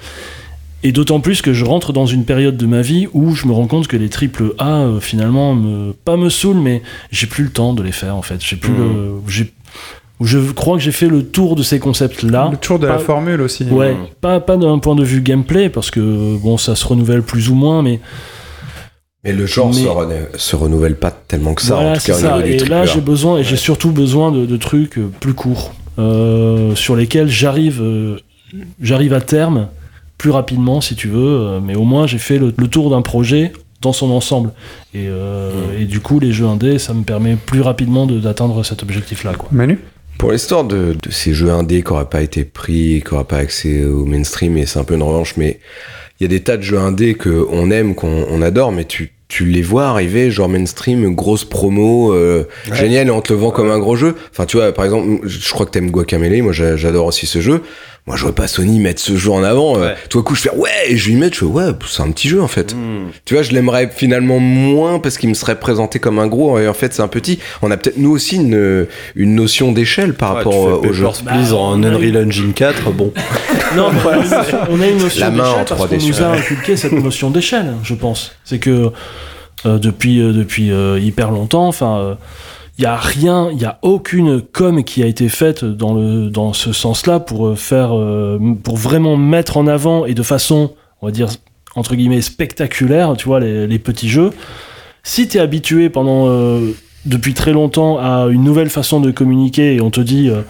et 0.83 0.93
d'autant 0.93 1.21
plus 1.21 1.43
que 1.43 1.53
je 1.53 1.65
rentre 1.67 1.93
dans 1.93 2.07
une 2.07 2.25
période 2.25 2.57
de 2.57 2.65
ma 2.65 2.81
vie 2.81 3.07
où 3.13 3.35
je 3.35 3.47
me 3.47 3.53
rends 3.53 3.67
compte 3.67 3.87
que 3.87 3.99
les 3.99 4.09
triple 4.09 4.55
A 4.59 4.79
euh, 4.83 5.01
finalement 5.01 5.55
me 5.55 5.93
pas 5.93 6.17
me 6.17 6.31
saoulent, 6.31 6.61
mais 6.61 6.83
j'ai 7.11 7.27
plus 7.27 7.45
le 7.45 7.51
temps 7.51 7.75
de 7.75 7.83
les 7.83 7.93
faire 7.93 8.17
en 8.17 8.23
fait. 8.23 8.37
J'ai 8.43 8.57
plus 8.57 8.73
Mhm. 8.73 8.79
le- 8.79 9.13
j'ai 9.29 9.53
je 10.23 10.39
crois 10.53 10.77
que 10.77 10.83
j'ai 10.83 10.93
fait 10.93 11.09
le 11.09 11.25
tour 11.25 11.57
de 11.57 11.63
ces 11.63 11.79
concepts 11.81 12.23
là. 12.23 12.49
Le 12.51 12.57
tour 12.59 12.79
de 12.79 12.87
la 12.87 12.95
Pas- 12.95 12.99
formule 13.01 13.41
aussi. 13.41 13.65
Ouais, 13.65 13.97
pas, 14.21 14.39
pas 14.41 14.57
d'un 14.59 14.79
point 14.79 14.95
de 14.95 15.03
vue 15.05 15.23
gameplay, 15.23 15.71
parce 15.71 15.91
que 15.91 16.37
bon, 16.37 16.57
ça 16.59 16.77
se 16.77 16.87
renouvelle 16.87 17.23
plus 17.23 17.49
ou 17.49 17.55
moins, 17.55 17.83
mais 17.83 18.01
Mais 19.25 19.33
le 19.33 19.45
genre 19.47 19.69
Mais- 19.69 19.83
se, 19.83 19.87
rene- 19.89 20.29
se 20.37 20.57
renouvelle 20.57 20.97
pas 20.97 21.11
tellement 21.11 21.55
que 21.55 21.63
ça, 21.63 21.75
voilà, 21.75 21.93
en 21.93 21.95
tout 21.97 22.01
cas 22.07 22.15
au 22.17 22.23
niveau 22.23 22.43
du 22.43 22.53
Et 22.53 22.57
triple 22.57 22.71
là, 22.73 22.87
j'ai 22.87 23.01
besoin, 23.01 23.39
et 23.39 23.45
j'ai 23.45 23.57
surtout 23.57 23.91
besoin 23.91 24.33
de, 24.33 24.47
de 24.47 24.57
trucs 24.57 24.97
euh, 24.99 25.11
plus 25.21 25.35
courts, 25.35 25.75
euh, 25.99 26.75
sur 26.75 26.97
lesquels 26.97 27.29
j'arrive, 27.29 27.81
euh, 27.83 28.17
j'arrive 28.81 29.13
à 29.13 29.21
terme 29.21 29.69
plus 30.17 30.31
rapidement, 30.31 30.81
si 30.81 30.95
tu 30.97 31.09
veux. 31.09 31.61
mais 31.65 31.75
au 31.75 31.85
moins, 31.85 32.07
j'ai 32.07 32.19
fait 32.19 32.39
le, 32.39 32.53
le 32.57 32.69
tour 32.69 32.91
d'un 32.91 33.03
projet 33.03 33.53
dans 33.83 33.93
son 33.95 34.11
ensemble. 34.11 34.53
Et, 34.95 35.07
euh, 35.09 35.51
Mm. 35.79 35.83
et 35.83 35.85
du 35.87 36.01
coup, 36.01 36.19
les 36.21 36.33
jeux 36.33 36.47
indés, 36.47 36.79
ça 36.79 36.93
me 36.95 37.03
permet 37.03 37.37
plus 37.37 37.61
rapidement 37.63 38.07
de- 38.07 38.19
d'atteindre 38.21 38.63
cet 38.65 38.83
objectif-là. 38.83 39.33
Manu? 39.53 39.79
Pour 40.19 40.33
l'histoire 40.33 40.65
de, 40.65 40.95
de 41.03 41.11
ces 41.11 41.33
jeux 41.33 41.51
indés 41.51 41.83
qui 41.83 41.91
n'auraient 41.91 42.05
pas 42.11 42.21
été 42.21 42.45
pris, 42.45 43.03
qui 43.07 43.13
n'auraient 43.15 43.25
pas 43.27 43.39
accès 43.39 43.85
au 43.87 44.05
mainstream, 44.05 44.59
et 44.59 44.67
c'est 44.67 44.79
un 44.79 44.85
peu 44.85 44.95
une 44.95 45.03
revanche, 45.03 45.35
mais 45.39 45.61
il 46.21 46.25
y 46.25 46.27
a 46.27 46.29
des 46.29 46.41
tas 46.41 46.57
de 46.57 46.63
jeux 46.63 46.79
indés 46.79 47.15
qu'on 47.15 47.71
aime, 47.71 47.95
qu'on 47.95 48.27
on 48.31 48.43
adore, 48.43 48.73
mais 48.73 48.85
tu, 48.85 49.11
tu 49.29 49.45
les 49.47 49.63
vois 49.63 49.87
arriver, 49.87 50.31
genre 50.31 50.49
mainstream, 50.49 51.15
grosse 51.15 51.45
promo, 51.45 52.13
euh, 52.13 52.45
génial, 52.75 53.09
et 53.09 53.11
on 53.11 53.21
te 53.23 53.33
le 53.33 53.39
vend 53.39 53.51
comme 53.51 53.71
un 53.71 53.79
gros 53.79 53.97
jeu. 53.97 54.15
Enfin, 54.31 54.45
tu 54.45 54.57
vois, 54.59 54.73
par 54.73 54.85
exemple, 54.85 55.21
je 55.27 55.51
crois 55.51 55.67
que 55.67 55.71
t'aimes 55.71 55.91
Guacamele, 55.91 56.43
moi 56.43 56.53
j'a- 56.53 56.77
j'adore 56.77 57.07
aussi 57.07 57.27
ce 57.27 57.41
jeu. 57.41 57.63
Moi, 58.07 58.17
je 58.17 58.23
vois 58.23 58.35
pas 58.35 58.49
Sony 58.49 58.81
mettre 58.81 59.01
ce 59.01 59.17
jeu 59.17 59.31
en 59.31 59.43
avant. 59.45 59.77
euh, 59.77 59.81
Ouais. 59.91 59.95
Tout 60.09 60.19
à 60.19 60.23
coup, 60.23 60.35
je 60.35 60.43
fais 60.43 60.55
ouais, 60.57 60.71
et 60.89 60.97
je 60.97 61.09
lui 61.11 61.17
mets, 61.17 61.29
je 61.31 61.39
fais 61.41 61.45
ouais, 61.45 61.67
c'est 61.87 62.03
un 62.03 62.11
petit 62.11 62.29
jeu 62.29 62.43
en 62.43 62.49
fait. 62.49 62.75
Tu 63.25 63.35
vois, 63.35 63.43
je 63.43 63.53
l'aimerais 63.53 63.91
finalement 63.95 64.39
moins 64.41 64.99
parce 64.99 65.17
qu'il 65.19 65.29
me 65.29 65.35
serait 65.35 65.61
présenté 65.61 65.99
comme 65.99 66.19
un 66.19 66.27
gros 66.27 66.59
et 66.59 66.67
en 66.67 66.75
fait 66.75 66.93
c'est 66.95 67.03
un 67.03 67.09
petit. 67.09 67.39
On 67.63 67.71
a 67.71 67.77
peut-être 67.77 67.99
nous 67.99 68.11
aussi 68.11 68.37
une, 68.37 68.87
une 69.15 69.35
notion 69.35 69.71
d'échelle 69.73 70.15
par 70.15 70.31
Ouais, 70.33 70.37
rapport 70.39 70.69
euh, 70.69 70.89
au 70.89 70.93
jeu. 70.93 71.07
Please 71.27 71.53
en 71.53 71.83
Unreal 71.83 72.27
Engine 72.27 72.53
4, 72.53 72.91
bon. 72.91 73.13
Non, 73.77 73.91
mais 73.93 74.01
on 74.69 74.81
a 74.81 74.87
une 74.89 74.99
notion- 74.99 75.31
d'échelle 75.31 75.65
parce 75.69 75.81
3D 75.87 75.99
qu'on 76.01 76.07
nous 76.09 76.23
a 76.23 76.27
inculqué 76.33 76.77
cette 76.77 76.93
notion 77.05 77.31
d'échelle, 77.31 77.75
je 77.85 77.95
pense. 77.95 78.33
C'est 78.45 78.59
que 78.59 78.91
euh, 79.67 79.79
depuis, 79.79 80.21
euh, 80.21 80.33
depuis 80.33 80.73
euh, 80.73 80.99
hyper 80.99 81.31
longtemps, 81.31 81.69
enfin, 81.69 82.17
il 82.81 82.85
y 82.85 82.87
a 82.87 82.97
rien, 82.97 83.51
il 83.53 83.61
y 83.61 83.67
a 83.67 83.79
aucune 83.83 84.41
com 84.41 84.83
qui 84.85 85.03
a 85.03 85.07
été 85.07 85.29
faite 85.29 85.67
dans 85.67 85.93
le 85.93 86.31
dans 86.31 86.55
ce 86.55 86.73
sens-là 86.73 87.21
pour 87.21 87.49
euh, 87.49 87.55
faire, 87.55 87.95
euh, 87.95 88.39
pour 88.65 88.79
vraiment 88.79 89.19
mettre 89.19 89.59
en 89.59 89.67
avant 89.67 90.07
et 90.07 90.15
de 90.15 90.23
façon, 90.23 90.73
on 91.03 91.07
va 91.07 91.13
dire 91.13 91.29
entre 91.77 91.95
guillemets 91.95 92.23
spectaculaire, 92.23 93.15
tu 93.19 93.27
vois, 93.27 93.39
les, 93.39 93.67
les 93.67 93.79
petits 93.79 94.09
jeux. 94.09 94.31
Si 95.03 95.29
t'es 95.29 95.39
habitué 95.41 95.91
pendant 95.91 96.29
euh, 96.29 96.71
depuis 97.05 97.35
très 97.35 97.53
longtemps 97.53 97.99
à 97.99 98.29
une 98.31 98.45
nouvelle 98.45 98.71
façon 98.71 98.99
de 99.01 99.11
communiquer 99.11 99.75
et 99.75 99.81
on 99.83 99.91
te 99.91 100.01
dit 100.01 100.31
euh, 100.31 100.41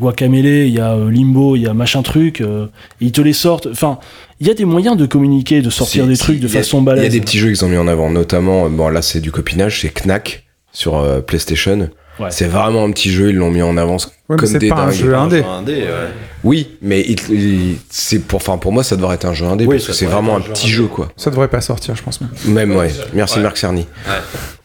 Guacamele, 0.00 0.66
il 0.66 0.74
y 0.74 0.80
a 0.80 0.96
Limbo, 0.96 1.54
il 1.54 1.62
y 1.62 1.68
a 1.68 1.74
machin 1.74 2.02
truc, 2.02 2.40
euh, 2.40 2.66
et 3.00 3.04
ils 3.06 3.12
te 3.12 3.20
les 3.20 3.32
sortent. 3.34 3.68
Enfin, 3.70 3.98
il 4.40 4.48
y 4.48 4.50
a 4.50 4.54
des 4.54 4.64
moyens 4.64 4.96
de 4.96 5.06
communiquer, 5.06 5.62
de 5.62 5.70
sortir 5.70 6.02
Si, 6.04 6.08
des 6.08 6.14
si, 6.16 6.22
trucs 6.22 6.40
de 6.40 6.46
a- 6.46 6.50
façon 6.50 6.78
Il 6.78 6.82
y 6.82 6.84
balèze. 6.86 7.04
a 7.06 7.08
des 7.08 7.20
petits 7.20 7.38
jeux 7.38 7.48
qu'ils 7.48 7.64
ont 7.64 7.68
mis 7.68 7.76
en 7.76 7.86
avant, 7.86 8.10
notamment, 8.10 8.68
bon 8.68 8.88
là 8.88 9.00
c'est 9.00 9.20
du 9.20 9.30
copinage, 9.30 9.80
c'est 9.82 9.92
Knack 10.04 10.44
sur 10.72 10.96
euh, 10.98 11.20
PlayStation. 11.20 11.90
Ouais. 12.20 12.30
C'est 12.30 12.46
vraiment 12.46 12.84
un 12.84 12.90
petit 12.90 13.10
jeu, 13.10 13.30
ils 13.30 13.36
l'ont 13.36 13.50
mis 13.50 13.62
en 13.62 13.76
avant 13.78 13.96
Ouais, 14.28 14.36
comme 14.36 14.46
c'est 14.46 14.58
des 14.58 14.68
pas 14.68 14.76
un 14.82 14.86
dingues. 14.88 14.94
jeu 14.94 15.14
indé. 15.16 15.42
indé, 15.42 15.72
ouais. 15.82 16.08
Oui, 16.44 16.68
mais 16.82 17.00
il- 17.00 17.18
il- 17.30 17.76
c'est 17.88 18.18
pour, 18.18 18.36
enfin 18.36 18.58
pour 18.58 18.70
moi 18.72 18.82
ça 18.84 18.96
devrait 18.96 19.14
être 19.14 19.24
un 19.24 19.32
jeu 19.32 19.46
indé 19.46 19.64
Oui, 19.64 19.76
parce 19.76 19.86
que 19.88 19.92
c'est 19.94 20.06
vraiment 20.06 20.34
un 20.36 20.40
un 20.40 20.42
jeu 20.42 20.52
petit 20.52 20.66
indé. 20.66 20.72
jeu 20.74 20.86
quoi. 20.88 21.08
Ça 21.16 21.30
devrait 21.30 21.48
pas 21.48 21.60
sortir, 21.62 21.94
je 21.96 22.02
pense. 22.02 22.20
même. 22.20 22.30
Même 22.46 22.76
ouais. 22.76 22.90
Merci 23.14 23.36
Ouais. 23.38 23.42
Marc 23.44 23.56
Cerny. 23.56 23.86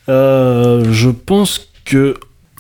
Euh, 0.10 0.86
je 0.92 1.10
pense 1.10 1.70
que 1.86 2.16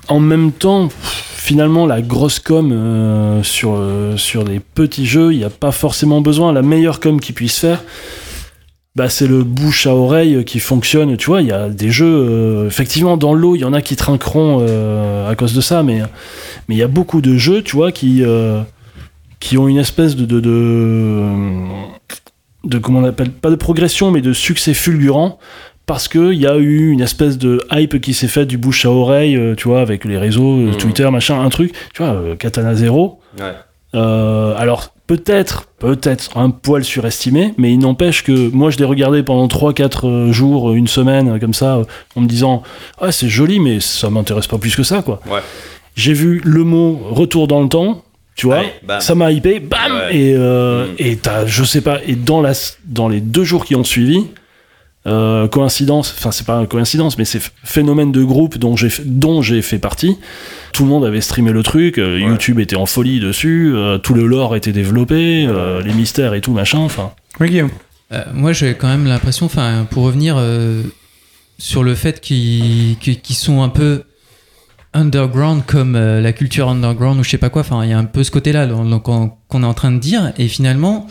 en 0.08 0.20
même 0.22 0.52
temps, 0.54 0.90
finalement, 1.02 1.86
la 1.86 2.02
grosse 2.02 2.40
com 2.40 2.72
euh, 2.72 3.44
sur, 3.44 3.76
euh, 3.76 4.16
sur 4.18 4.44
les 4.46 4.60
petits 4.62 5.06
jeux, 5.06 5.34
il 5.34 5.40
n'y 5.40 5.44
a 5.44 5.50
pas 5.50 5.72
forcément 5.72 6.22
besoin. 6.22 6.54
La 6.54 6.62
meilleure 6.62 7.00
com 7.02 7.20
qu'ils 7.20 7.36
puissent 7.36 7.60
faire, 7.60 7.84
bah, 8.98 9.10
c'est 9.10 9.28
le 9.28 9.44
bouche 9.44 9.86
à 9.86 9.94
oreille 9.96 10.44
qui 10.44 10.60
fonctionne. 10.60 11.16
Tu 11.18 11.28
vois, 11.28 11.44
il 11.44 11.48
y 11.50 11.52
a 11.52 11.70
des 11.70 11.92
jeux, 11.92 12.08
euh, 12.30 12.66
effectivement, 12.68 13.16
dans 13.16 13.36
l'eau, 13.36 13.54
il 13.56 13.60
y 13.60 13.64
en 13.64 13.72
a 13.74 13.84
qui 13.84 13.96
trinqueront 13.96 14.66
euh, 14.68 15.30
à 15.30 15.36
cause 15.36 15.54
de 15.54 15.62
ça, 15.62 15.84
mais 15.84 16.02
mais 16.68 16.74
il 16.74 16.80
y 16.80 16.84
a 16.84 16.88
beaucoup 16.88 17.22
de 17.22 17.38
jeux, 17.38 17.62
tu 17.62 17.76
vois, 17.76 17.92
qui, 17.92 18.24
euh, 18.24 18.60
qui 19.40 19.56
ont 19.60 19.68
une 19.68 19.78
espèce 19.78 20.16
de, 20.16 20.26
de, 20.26 20.40
de, 20.40 21.22
de 22.64 22.78
comment 22.80 23.00
on 23.00 23.04
appelle, 23.06 23.30
pas 23.30 23.52
de 23.52 23.56
progression, 23.56 24.10
mais 24.10 24.22
de 24.22 24.34
succès 24.34 24.74
fulgurant 24.74 25.38
parce 25.86 26.08
qu'il 26.08 26.34
y 26.34 26.48
a 26.48 26.58
eu 26.58 26.90
une 26.90 27.02
espèce 27.02 27.38
de 27.38 27.62
hype 27.72 28.02
qui 28.02 28.16
s'est 28.16 28.28
faite 28.28 28.48
du 28.48 28.58
bouche 28.58 28.84
à 28.86 28.90
oreille, 28.92 29.40
tu 29.58 29.68
vois, 29.68 29.80
avec 29.82 30.06
les 30.06 30.18
réseaux, 30.18 30.56
Mhm. 30.56 30.76
Twitter, 30.78 31.10
machin, 31.12 31.40
un 31.40 31.50
truc, 31.50 31.72
tu 31.94 32.04
vois, 32.04 32.36
Katana 32.38 32.74
Zero. 32.74 33.20
Ouais. 33.40 33.54
Alors, 33.94 34.92
peut-être, 35.08 35.66
peut-être 35.80 36.38
un 36.38 36.50
poil 36.50 36.84
surestimé, 36.84 37.54
mais 37.58 37.72
il 37.74 37.80
n'empêche 37.80 38.24
que 38.24 38.50
moi, 38.50 38.70
je 38.70 38.78
l'ai 38.78 38.86
regardé 38.86 39.24
pendant 39.24 39.48
3-4 39.48 40.32
jours, 40.32 40.74
une 40.74 40.88
semaine, 40.88 41.30
euh, 41.30 41.40
comme 41.40 41.54
ça, 41.54 41.78
euh, 41.78 41.84
en 42.16 42.22
me 42.22 42.28
disant, 42.28 42.62
ah, 43.00 43.12
c'est 43.12 43.30
joli, 43.30 43.60
mais 43.60 43.80
ça 43.80 44.10
m'intéresse 44.10 44.48
pas 44.48 44.58
plus 44.58 44.76
que 44.76 44.84
ça, 44.84 45.02
quoi. 45.02 45.22
Ouais. 45.30 45.40
J'ai 45.96 46.14
vu 46.14 46.42
le 46.44 46.64
mot 46.64 47.00
retour 47.12 47.48
dans 47.48 47.62
le 47.62 47.70
temps, 47.70 48.04
tu 48.36 48.46
vois, 48.46 48.58
Allez, 48.60 49.00
ça 49.00 49.16
m'a 49.16 49.32
hypé, 49.32 49.60
bam, 49.60 49.80
Ouais. 49.92 50.16
et, 50.16 50.34
euh, 50.36 50.86
et 51.00 51.16
t'as, 51.16 51.46
je 51.48 51.64
sais 51.64 51.82
pas, 51.82 52.00
et 52.06 52.16
dans, 52.16 52.42
la, 52.42 52.52
dans 52.86 53.08
les 53.08 53.22
deux 53.22 53.44
jours 53.44 53.66
qui 53.66 53.76
ont 53.76 53.84
suivi, 53.84 54.28
euh, 55.06 55.48
coïncidence, 55.48 56.14
enfin 56.18 56.32
c'est 56.32 56.46
pas 56.46 56.58
une 56.60 56.68
coïncidence, 56.68 57.18
mais 57.18 57.24
c'est 57.26 57.40
ph- 57.40 57.52
phénomène 57.64 58.12
de 58.12 58.24
groupe 58.24 58.58
dont 58.58 58.76
j'ai 58.76 58.90
fait, 58.90 59.04
dont 59.06 59.42
j'ai 59.42 59.62
fait 59.62 59.80
partie. 59.80 60.18
Tout 60.74 60.84
le 60.84 60.90
monde 60.90 61.06
avait 61.06 61.22
streamé 61.22 61.52
le 61.54 61.64
truc, 61.64 61.98
euh, 61.98 62.20
YouTube 62.20 62.60
était 62.60 62.76
en 62.76 62.86
folie 62.86 63.20
dessus, 63.22 63.72
euh, 63.74 63.98
tout 64.00 64.14
le 64.14 64.26
lore 64.28 64.56
était 64.56 64.74
développé, 64.74 65.46
euh, 65.48 65.82
les 65.82 65.94
mystères 65.94 66.34
et 66.34 66.42
tout 66.42 66.52
machin. 66.52 66.80
Enfin, 66.80 67.12
Oui, 67.40 67.50
Guillaume. 67.50 67.70
Euh, 68.12 68.24
moi, 68.34 68.52
j'ai 68.54 68.74
quand 68.76 68.88
même 68.88 69.06
l'impression, 69.06 69.46
enfin, 69.46 69.86
pour 69.90 70.04
revenir 70.04 70.36
euh, 70.38 70.82
sur 71.58 71.84
le 71.84 71.96
fait 71.96 72.20
qu'ils 72.20 72.98
qu'ils- 73.00 73.22
qu'ils 73.22 73.36
sont 73.36 73.62
un 73.64 73.70
peu 73.70 74.04
underground 74.94 75.64
comme 75.66 75.96
euh, 75.96 76.22
la 76.22 76.34
culture 76.34 76.70
underground 76.70 77.20
ou 77.20 77.24
je 77.24 77.30
sais 77.30 77.38
pas 77.38 77.50
quoi. 77.50 77.62
Enfin, 77.62 77.84
il 77.84 77.90
y 77.90 77.94
a 77.94 77.98
un 77.98 78.06
peu 78.06 78.24
ce 78.24 78.32
côté-là 78.32 78.66
donc, 78.68 79.04
qu'on 79.04 79.32
qu'on 79.48 79.64
est 79.64 79.66
en 79.66 79.74
train 79.74 79.92
de 79.92 80.00
dire. 80.00 80.34
Et 80.38 80.48
finalement, 80.48 81.08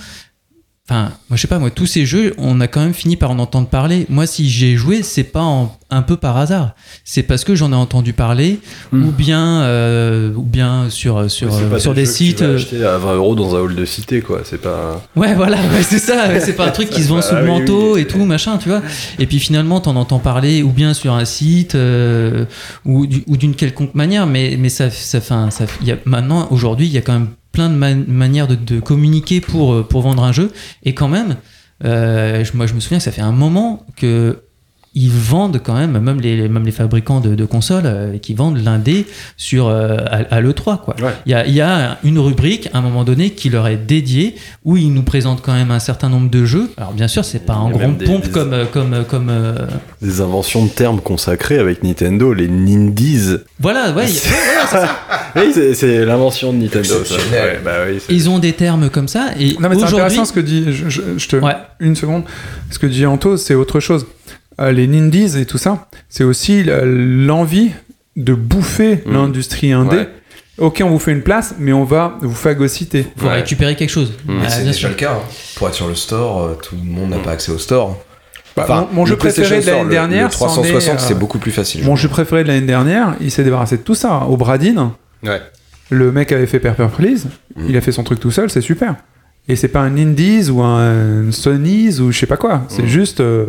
enfin, 0.89 1.11
moi, 1.29 1.37
je 1.37 1.41
sais 1.43 1.49
pas, 1.49 1.59
moi, 1.59 1.71
tous 1.71 1.87
ces 1.87 2.07
jeux, 2.07 2.35
on 2.39 2.61
a 2.61 2.69
quand 2.69 2.81
même 2.81 2.95
fini 2.95 3.17
par 3.17 3.31
en 3.31 3.39
entendre 3.39 3.69
parler. 3.69 4.07
Moi, 4.09 4.27
si 4.27 4.49
j'ai 4.49 4.77
joué, 4.77 5.03
c'est 5.03 5.25
pas 5.25 5.43
en- 5.43 5.77
un 5.91 6.03
peu 6.03 6.17
par 6.17 6.37
hasard. 6.37 6.75
C'est 7.05 7.23
parce 7.23 7.45
que 7.45 7.55
j'en 7.55 7.71
ai 7.73 7.77
entendu 7.77 8.13
parler 8.13 8.59
Mm. 8.93 9.05
ou 9.07 9.11
bien, 9.13 9.61
euh, 9.63 10.33
ou 10.35 10.43
bien 10.43 10.91
sur 10.91 11.31
sur 11.31 11.53
C'est 11.55 11.71
pas 11.71 11.79
sur 11.79 11.95
des 11.95 12.05
jeux 12.05 12.11
que 12.13 12.17
tu 12.17 12.25
sites. 12.27 12.41
vas 12.43 12.47
euh, 12.47 12.95
à 12.97 12.99
20 12.99 13.15
euros 13.15 13.35
dans 13.37 13.55
un 13.55 13.61
hall 13.61 13.75
de 13.77 13.85
cité, 13.85 14.21
quoi. 14.21 14.41
C'est 14.45 14.61
pas. 14.61 15.01
Ouais, 15.15 15.35
voilà, 15.35 15.57
ouais, 15.59 15.83
c'est 15.83 15.99
ça. 16.01 16.41
C'est 16.41 16.55
pas 16.55 16.67
un 16.67 16.71
truc 16.73 16.91
qui 16.91 17.03
se 17.05 17.09
vend 17.09 17.19
Ah 17.19 17.23
sous 17.23 17.35
le 17.37 17.43
oui, 17.43 17.49
manteau 17.49 17.95
oui. 17.95 18.01
et 18.03 18.07
tout, 18.07 18.25
machin, 18.25 18.59
tu 18.59 18.69
vois. 18.69 18.83
Et 19.21 19.27
puis 19.27 19.39
finalement, 19.39 19.81
t'en 19.81 19.95
entends 19.97 20.19
parler 20.19 20.63
ou 20.63 20.71
bien 20.71 20.93
sur 20.95 21.13
un 21.15 21.25
site 21.25 21.75
euh, 21.77 22.45
ou, 22.85 23.07
du- 23.07 23.23
ou 23.29 23.37
d'une 23.37 23.55
quelconque 23.55 23.95
manière, 23.95 24.27
mais, 24.27 24.57
mais 24.59 24.69
ça, 24.69 24.91
ça, 24.91 25.21
fin, 25.21 25.51
ça, 25.51 25.67
y 25.85 25.93
a, 25.93 25.97
maintenant, 26.05 26.49
aujourd'hui, 26.51 26.87
il 26.87 26.93
y 26.93 26.99
a 26.99 27.01
quand 27.01 27.13
même 27.13 27.29
plein 27.57 27.71
de 27.71 27.75
man- 27.75 28.05
manières 28.07 28.49
de, 28.49 28.81
communiquer 28.81 29.41
pour, 29.41 29.73
euh, 29.73 29.83
pour 29.83 30.03
vendre 30.03 30.23
un 30.23 30.33
jeu. 30.33 30.53
Et 30.83 30.93
quand 30.93 31.09
même, 31.09 31.37
euh, 31.87 32.45
moi, 32.53 32.67
je 32.67 32.75
me 32.75 32.81
souviens 32.81 32.99
que 32.99 33.05
ça 33.05 33.13
fait 33.13 33.23
un 33.23 33.33
moment 33.33 33.87
que 33.97 34.43
ils 34.99 35.11
vendent 35.11 35.61
quand 35.63 35.75
même, 35.75 35.99
même 35.99 36.21
les, 36.21 36.49
même 36.49 36.65
les 36.65 36.73
fabricants 36.73 37.21
de, 37.21 37.35
de 37.35 37.45
consoles, 37.45 37.83
euh, 37.85 38.17
qui 38.19 38.33
vendent 38.35 38.57
l'indé 38.65 39.07
sur 39.37 39.69
euh, 39.69 39.99
à, 40.07 40.35
à 40.35 40.41
l'E3, 40.41 40.81
quoi. 40.83 40.97
Ouais. 41.03 41.13
Il 41.27 41.33
y, 41.33 41.35
a, 41.35 41.47
il 41.47 41.53
y 41.55 41.61
a 41.61 41.99
une 42.03 42.19
rubrique 42.19 42.69
à 42.73 42.79
un 42.79 42.81
moment 42.81 43.05
donné 43.05 43.31
qui 43.31 43.51
leur 43.51 43.69
est 43.69 43.77
dédiée 43.77 44.35
où 44.65 44.77
ils 44.79 44.91
nous 44.93 45.03
présentent 45.03 45.43
quand 45.43 45.53
même 45.53 45.71
un 45.71 45.79
certain 45.81 46.09
nombre 46.09 46.31
de 46.31 46.45
jeux. 46.47 46.71
Alors 46.79 46.93
bien 46.95 47.09
sûr, 47.09 47.25
c'est 47.27 47.45
pas 47.45 47.55
en 47.57 47.69
a 47.69 47.73
grande 47.73 48.03
pompe 48.05 48.25
des- 48.25 48.31
comme 48.31 48.53
euh, 48.55 48.65
comme 48.65 49.05
comme 49.07 49.29
euh, 49.31 49.55
Des 50.01 50.21
inventions 50.23 50.65
de 50.65 50.71
termes 50.71 51.01
consacrés 51.03 51.59
avec 51.59 51.83
Nintendo, 51.83 52.33
les 52.33 52.49
Nindies. 52.49 53.37
voilà, 53.61 53.93
ouais, 53.93 54.07
c'est 55.75 56.05
l'invention 56.05 56.53
de 56.53 56.59
Nintendo. 56.59 56.85
ça. 56.89 56.97
Exceptionnel. 57.01 57.45
Ouais, 57.57 57.61
bah 57.65 57.73
oui, 57.89 57.99
c'est- 58.07 58.13
Ils 58.15 58.29
ont 58.31 58.39
des 58.39 58.53
termes 58.53 58.89
comme 58.91 59.09
ça 59.09 59.29
et 59.39 59.55
Non, 59.61 59.69
mais 59.69 59.77
c'est 59.77 59.85
aujourd'hui, 59.85 59.97
intéressant 60.01 60.25
ce 60.25 60.33
que 60.33 60.41
dit. 60.41 60.65
Je, 60.73 60.89
je- 60.89 61.03
je 61.19 61.29
te. 61.29 61.37
Ouais. 61.37 61.53
Une 61.81 61.97
seconde. 61.97 62.25
Ce 62.71 62.79
que 62.79 62.87
dit 62.87 63.05
Anto, 63.07 63.37
c'est 63.37 63.55
autre 63.55 63.81
chose. 63.81 64.07
Euh, 64.61 64.73
les 64.73 64.87
Nindies 64.87 65.39
et 65.39 65.45
tout 65.47 65.59
ça, 65.59 65.89
c'est 66.09 66.25
aussi 66.25 66.65
la- 66.65 66.85
l'envie 66.85 67.71
de 68.17 68.33
bouffer 68.35 69.03
Mm. 69.07 69.13
l'industrie 69.13 69.73
indé. 69.73 69.97
Ouais. 69.97 70.09
Ok, 70.59 70.81
on 70.83 70.89
vous 70.89 70.99
fait 70.99 71.13
une 71.13 71.21
place, 71.23 71.55
mais 71.59 71.75
on 71.75 71.85
va 71.85 72.17
vous 72.23 72.35
phagocyter. 72.35 73.07
faut 73.19 73.27
Ouais. 73.27 73.35
récupérer 73.35 73.77
quelque 73.77 73.91
chose. 73.91 74.15
Mm. 74.27 74.39
Ah, 74.43 74.49
c'est 74.49 74.61
déjà 74.61 74.73
sûr. 74.73 74.89
le 74.89 74.95
cas. 74.95 75.13
hein. 75.13 75.29
Pour 75.57 75.69
être 75.69 75.75
sur 75.75 75.89
le 75.89 75.95
store, 75.95 76.43
euh, 76.43 76.55
tout 76.63 76.75
le 76.77 76.91
monde 76.91 77.11
n'a 77.11 77.19
pas 77.19 77.33
accès 77.33 77.53
au 77.53 77.59
store. 77.59 78.03
Bah, 78.57 78.63
Enfin, 78.65 78.89
mon, 78.95 79.05
jeu 79.05 79.17
préféré 79.17 79.61
de 79.61 79.67
l'année 79.67 79.91
dernière, 79.91 80.25
le 80.29 80.31
360, 80.33 80.81
c'en 80.81 80.93
est, 80.93 80.95
euh, 80.95 80.99
c'est 80.99 81.19
beaucoup 81.19 81.39
plus 81.39 81.51
facile. 81.51 81.83
je 81.83 81.87
Mon 81.87 81.95
jeu 81.95 82.09
préféré 82.09 82.43
de 82.43 82.49
l'année 82.49 82.67
dernière, 82.67 83.15
il 83.21 83.31
s'est 83.31 83.45
débarrassé 83.45 83.77
de 83.77 83.83
tout 83.83 83.95
ça. 83.95 84.23
Au 84.23 84.39
Bradin, 84.39 84.95
Ouais. 85.23 85.43
le 85.91 86.11
mec 86.11 86.33
avait 86.33 86.47
fait 86.47 86.59
Pepper 86.59 86.87
Please, 86.97 87.27
Mm. 87.55 87.67
il 87.69 87.77
a 87.77 87.83
fait 87.83 87.93
son 87.93 88.03
truc 88.03 88.19
tout 88.19 88.31
seul, 88.31 88.49
c'est 88.49 88.63
super. 88.63 88.95
Et 89.49 89.57
c'est 89.57 89.69
pas 89.69 89.81
un 89.81 89.95
Indies 89.99 90.49
ou 90.51 90.63
un 90.63 91.31
Sony's 91.33 92.01
ou 92.01 92.11
je 92.13 92.19
sais 92.19 92.27
pas 92.27 92.39
quoi. 92.39 92.63
C'est 92.69 92.87
juste, 92.87 93.21
euh, 93.21 93.45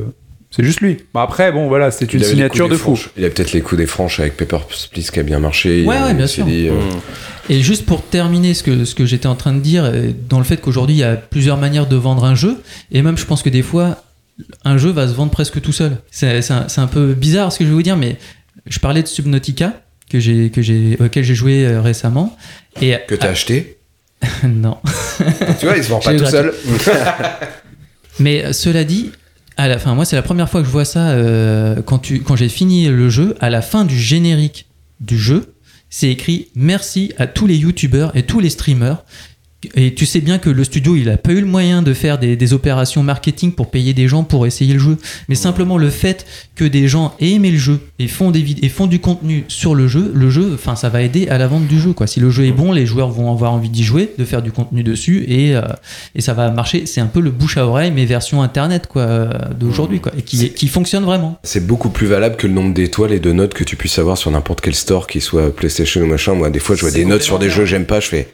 c'est 0.50 0.64
juste 0.64 0.80
lui. 0.80 0.98
Bon 1.14 1.20
après, 1.20 1.52
bon 1.52 1.68
voilà, 1.68 1.92
c'est 1.92 2.14
une 2.14 2.24
signature 2.24 2.70
de 2.70 2.76
fou. 2.76 2.96
franches. 2.96 3.10
Il 3.18 3.26
a 3.26 3.30
peut-être 3.30 3.52
les 3.52 3.62
coups 3.62 3.80
des 3.80 3.86
franches 3.86 4.20
avec 4.20 4.38
Pepper 4.38 4.60
Please 4.92 5.12
qui 5.12 5.20
a 5.20 5.24
bien 5.24 5.40
marché. 5.40 5.84
Ouais, 5.86 6.14
bien 6.14 6.28
sûr. 6.28 6.46
dit, 6.46 6.70
euh, 6.70 6.74
Mm. 6.74 7.00
Et 7.50 7.62
juste 7.62 7.86
pour 7.86 8.04
terminer 8.04 8.54
ce 8.54 8.64
que, 8.64 8.84
ce 8.86 8.94
que 8.94 9.06
j'étais 9.06 9.28
en 9.28 9.36
train 9.36 9.54
de 9.54 9.60
dire, 9.60 9.86
euh, 9.86 10.12
dans 10.30 10.38
le 10.38 10.44
fait 10.44 10.58
qu'aujourd'hui 10.58 10.96
il 10.96 11.00
y 11.00 11.04
a 11.04 11.16
plusieurs 11.16 11.58
manières 11.58 11.88
de 11.88 11.96
vendre 11.96 12.26
un 12.26 12.36
jeu, 12.36 12.58
et 12.92 13.02
même 13.02 13.18
je 13.18 13.26
pense 13.26 13.42
que 13.42 13.50
des 13.50 13.62
fois 13.62 14.04
un 14.66 14.78
jeu 14.78 14.92
va 14.92 15.08
se 15.08 15.14
vendre 15.14 15.32
presque 15.32 15.62
tout 15.62 15.72
seul. 15.72 15.98
C'est 16.12 16.52
un, 16.52 16.88
peu 16.88 17.14
bizarre 17.14 17.52
ce 17.52 17.60
que 17.60 17.64
je 17.64 17.70
vais 17.70 17.76
vous 17.76 17.84
dire, 17.84 17.98
mais 17.98 18.18
je 18.68 18.80
parlais 18.80 19.02
de 19.02 19.08
Subnautica 19.08 19.82
que 20.10 20.20
j'ai 20.20 20.50
que 20.50 20.62
j'ai 20.62 20.98
auquel 21.00 21.24
j'ai 21.24 21.36
joué 21.36 21.66
euh, 21.66 21.82
récemment 21.82 22.38
et 22.82 22.96
Que 23.08 23.16
t'as 23.16 23.30
acheté? 23.30 23.78
non. 24.44 24.78
tu 25.60 25.66
vois, 25.66 25.78
il 25.78 25.84
se 25.84 25.90
vend 25.90 26.00
pas 26.04 26.12
tout 26.12 26.20
gratuit. 26.20 26.32
seul. 26.32 26.54
Mais 28.20 28.52
cela 28.52 28.84
dit, 28.84 29.12
à 29.58 29.68
la 29.68 29.80
fin, 29.80 29.96
moi 29.96 30.06
c'est 30.06 30.16
la 30.16 30.22
première 30.22 30.50
fois 30.50 30.62
que 30.62 30.68
je 30.68 30.72
vois 30.72 30.86
ça 30.86 31.10
euh, 31.10 31.82
quand 31.82 32.12
quand 32.24 32.36
j'ai 32.36 32.50
fini 32.50 32.88
le 32.88 33.10
jeu. 33.10 33.36
À 33.40 33.50
la 33.50 33.62
fin 33.62 33.86
du 33.86 33.98
générique 33.98 34.68
du 35.00 35.18
jeu, 35.18 35.56
c'est 35.90 36.10
écrit 36.10 36.50
merci 36.56 37.14
à 37.18 37.28
tous 37.28 37.48
les 37.48 37.58
youtubeurs 37.58 38.16
et 38.16 38.24
tous 38.24 38.40
les 38.40 38.50
streamers. 38.50 39.04
Et 39.74 39.96
tu 39.96 40.06
sais 40.06 40.22
bien 40.22 40.38
que 40.38 40.52
le 40.52 40.64
studio, 40.64 40.96
il 40.96 41.10
a 41.10 41.18
pas 41.18 41.32
eu 41.32 41.42
le 41.42 41.48
moyen 41.48 41.82
de 41.82 41.92
faire 41.94 42.20
des, 42.20 42.36
des 42.36 42.54
opérations 42.54 43.02
marketing 43.02 43.52
pour 43.52 43.72
payer 43.72 43.96
des 43.96 44.08
gens 44.08 44.24
pour 44.24 44.46
essayer 44.46 44.74
le 44.74 44.80
jeu. 44.80 44.98
Mais 45.30 45.36
simplement 45.36 45.80
le 45.80 45.90
fait 45.90 46.28
que 46.54 46.64
des 46.64 46.88
gens 46.88 47.16
aient 47.20 47.32
aimé 47.32 47.50
le 47.50 47.58
jeu 47.58 47.80
et 47.98 48.08
font, 48.08 48.30
des 48.30 48.46
et 48.62 48.70
font 48.70 48.86
du 48.86 49.00
contenu 49.00 49.46
sur 49.48 49.74
le 49.74 49.88
jeu, 49.88 50.12
le 50.14 50.30
jeu, 50.30 50.52
enfin, 50.54 50.76
ça 50.76 50.90
va 50.90 51.02
aider 51.02 51.28
à 51.30 51.40
la 51.40 51.48
vente 51.48 51.66
du 51.66 51.80
jeu. 51.80 51.94
Quoi. 51.94 52.06
Si 52.06 52.20
le 52.20 52.30
jeu 52.30 52.46
est 52.46 52.52
bon, 52.52 52.72
les 52.72 52.86
joueurs 52.86 53.10
vont 53.10 53.32
avoir 53.32 53.52
envie 53.52 53.70
d'y 53.70 53.84
jouer, 53.84 54.12
de 54.16 54.26
faire 54.26 54.44
du 54.44 54.52
contenu 54.52 54.84
dessus 54.84 55.26
et, 55.28 55.56
euh, 55.56 55.62
et 56.14 56.22
ça 56.22 56.36
va 56.36 56.52
marcher. 56.52 56.86
C'est 56.86 57.02
un 57.02 57.08
peu 57.08 57.20
le 57.20 57.32
bouche 57.32 57.58
à 57.58 57.66
oreille, 57.66 57.92
mais 57.92 58.06
version 58.06 58.44
internet 58.44 58.86
quoi, 58.86 59.02
euh, 59.02 59.30
d'aujourd'hui, 59.60 60.00
quoi, 60.00 60.12
et 60.16 60.22
qui, 60.22 60.52
qui 60.52 60.68
fonctionne 60.68 61.04
vraiment. 61.04 61.40
C'est 61.42 61.66
beaucoup 61.66 61.90
plus 61.90 62.06
valable 62.06 62.36
que 62.36 62.46
le 62.46 62.54
nombre 62.54 62.76
d'étoiles 62.76 63.12
et 63.12 63.20
de 63.20 63.32
notes 63.32 63.56
que 63.56 63.64
tu 63.64 63.76
puisses 63.76 63.98
avoir 63.98 64.20
sur 64.20 64.30
n'importe 64.30 64.62
quel 64.62 64.76
store, 64.76 65.08
qui 65.08 65.20
soit 65.20 65.56
PlayStation 65.56 66.02
ou 66.02 66.06
machin. 66.06 66.36
Moi, 66.36 66.52
des 66.52 66.60
fois, 66.60 66.76
je 66.76 66.82
vois 66.82 66.92
des 66.92 67.06
notes 67.06 67.24
sur 67.24 67.40
des 67.40 67.50
jeux, 67.50 67.66
j'aime 67.66 67.86
pas, 67.86 68.00
je 68.00 68.08
fais 68.08 68.28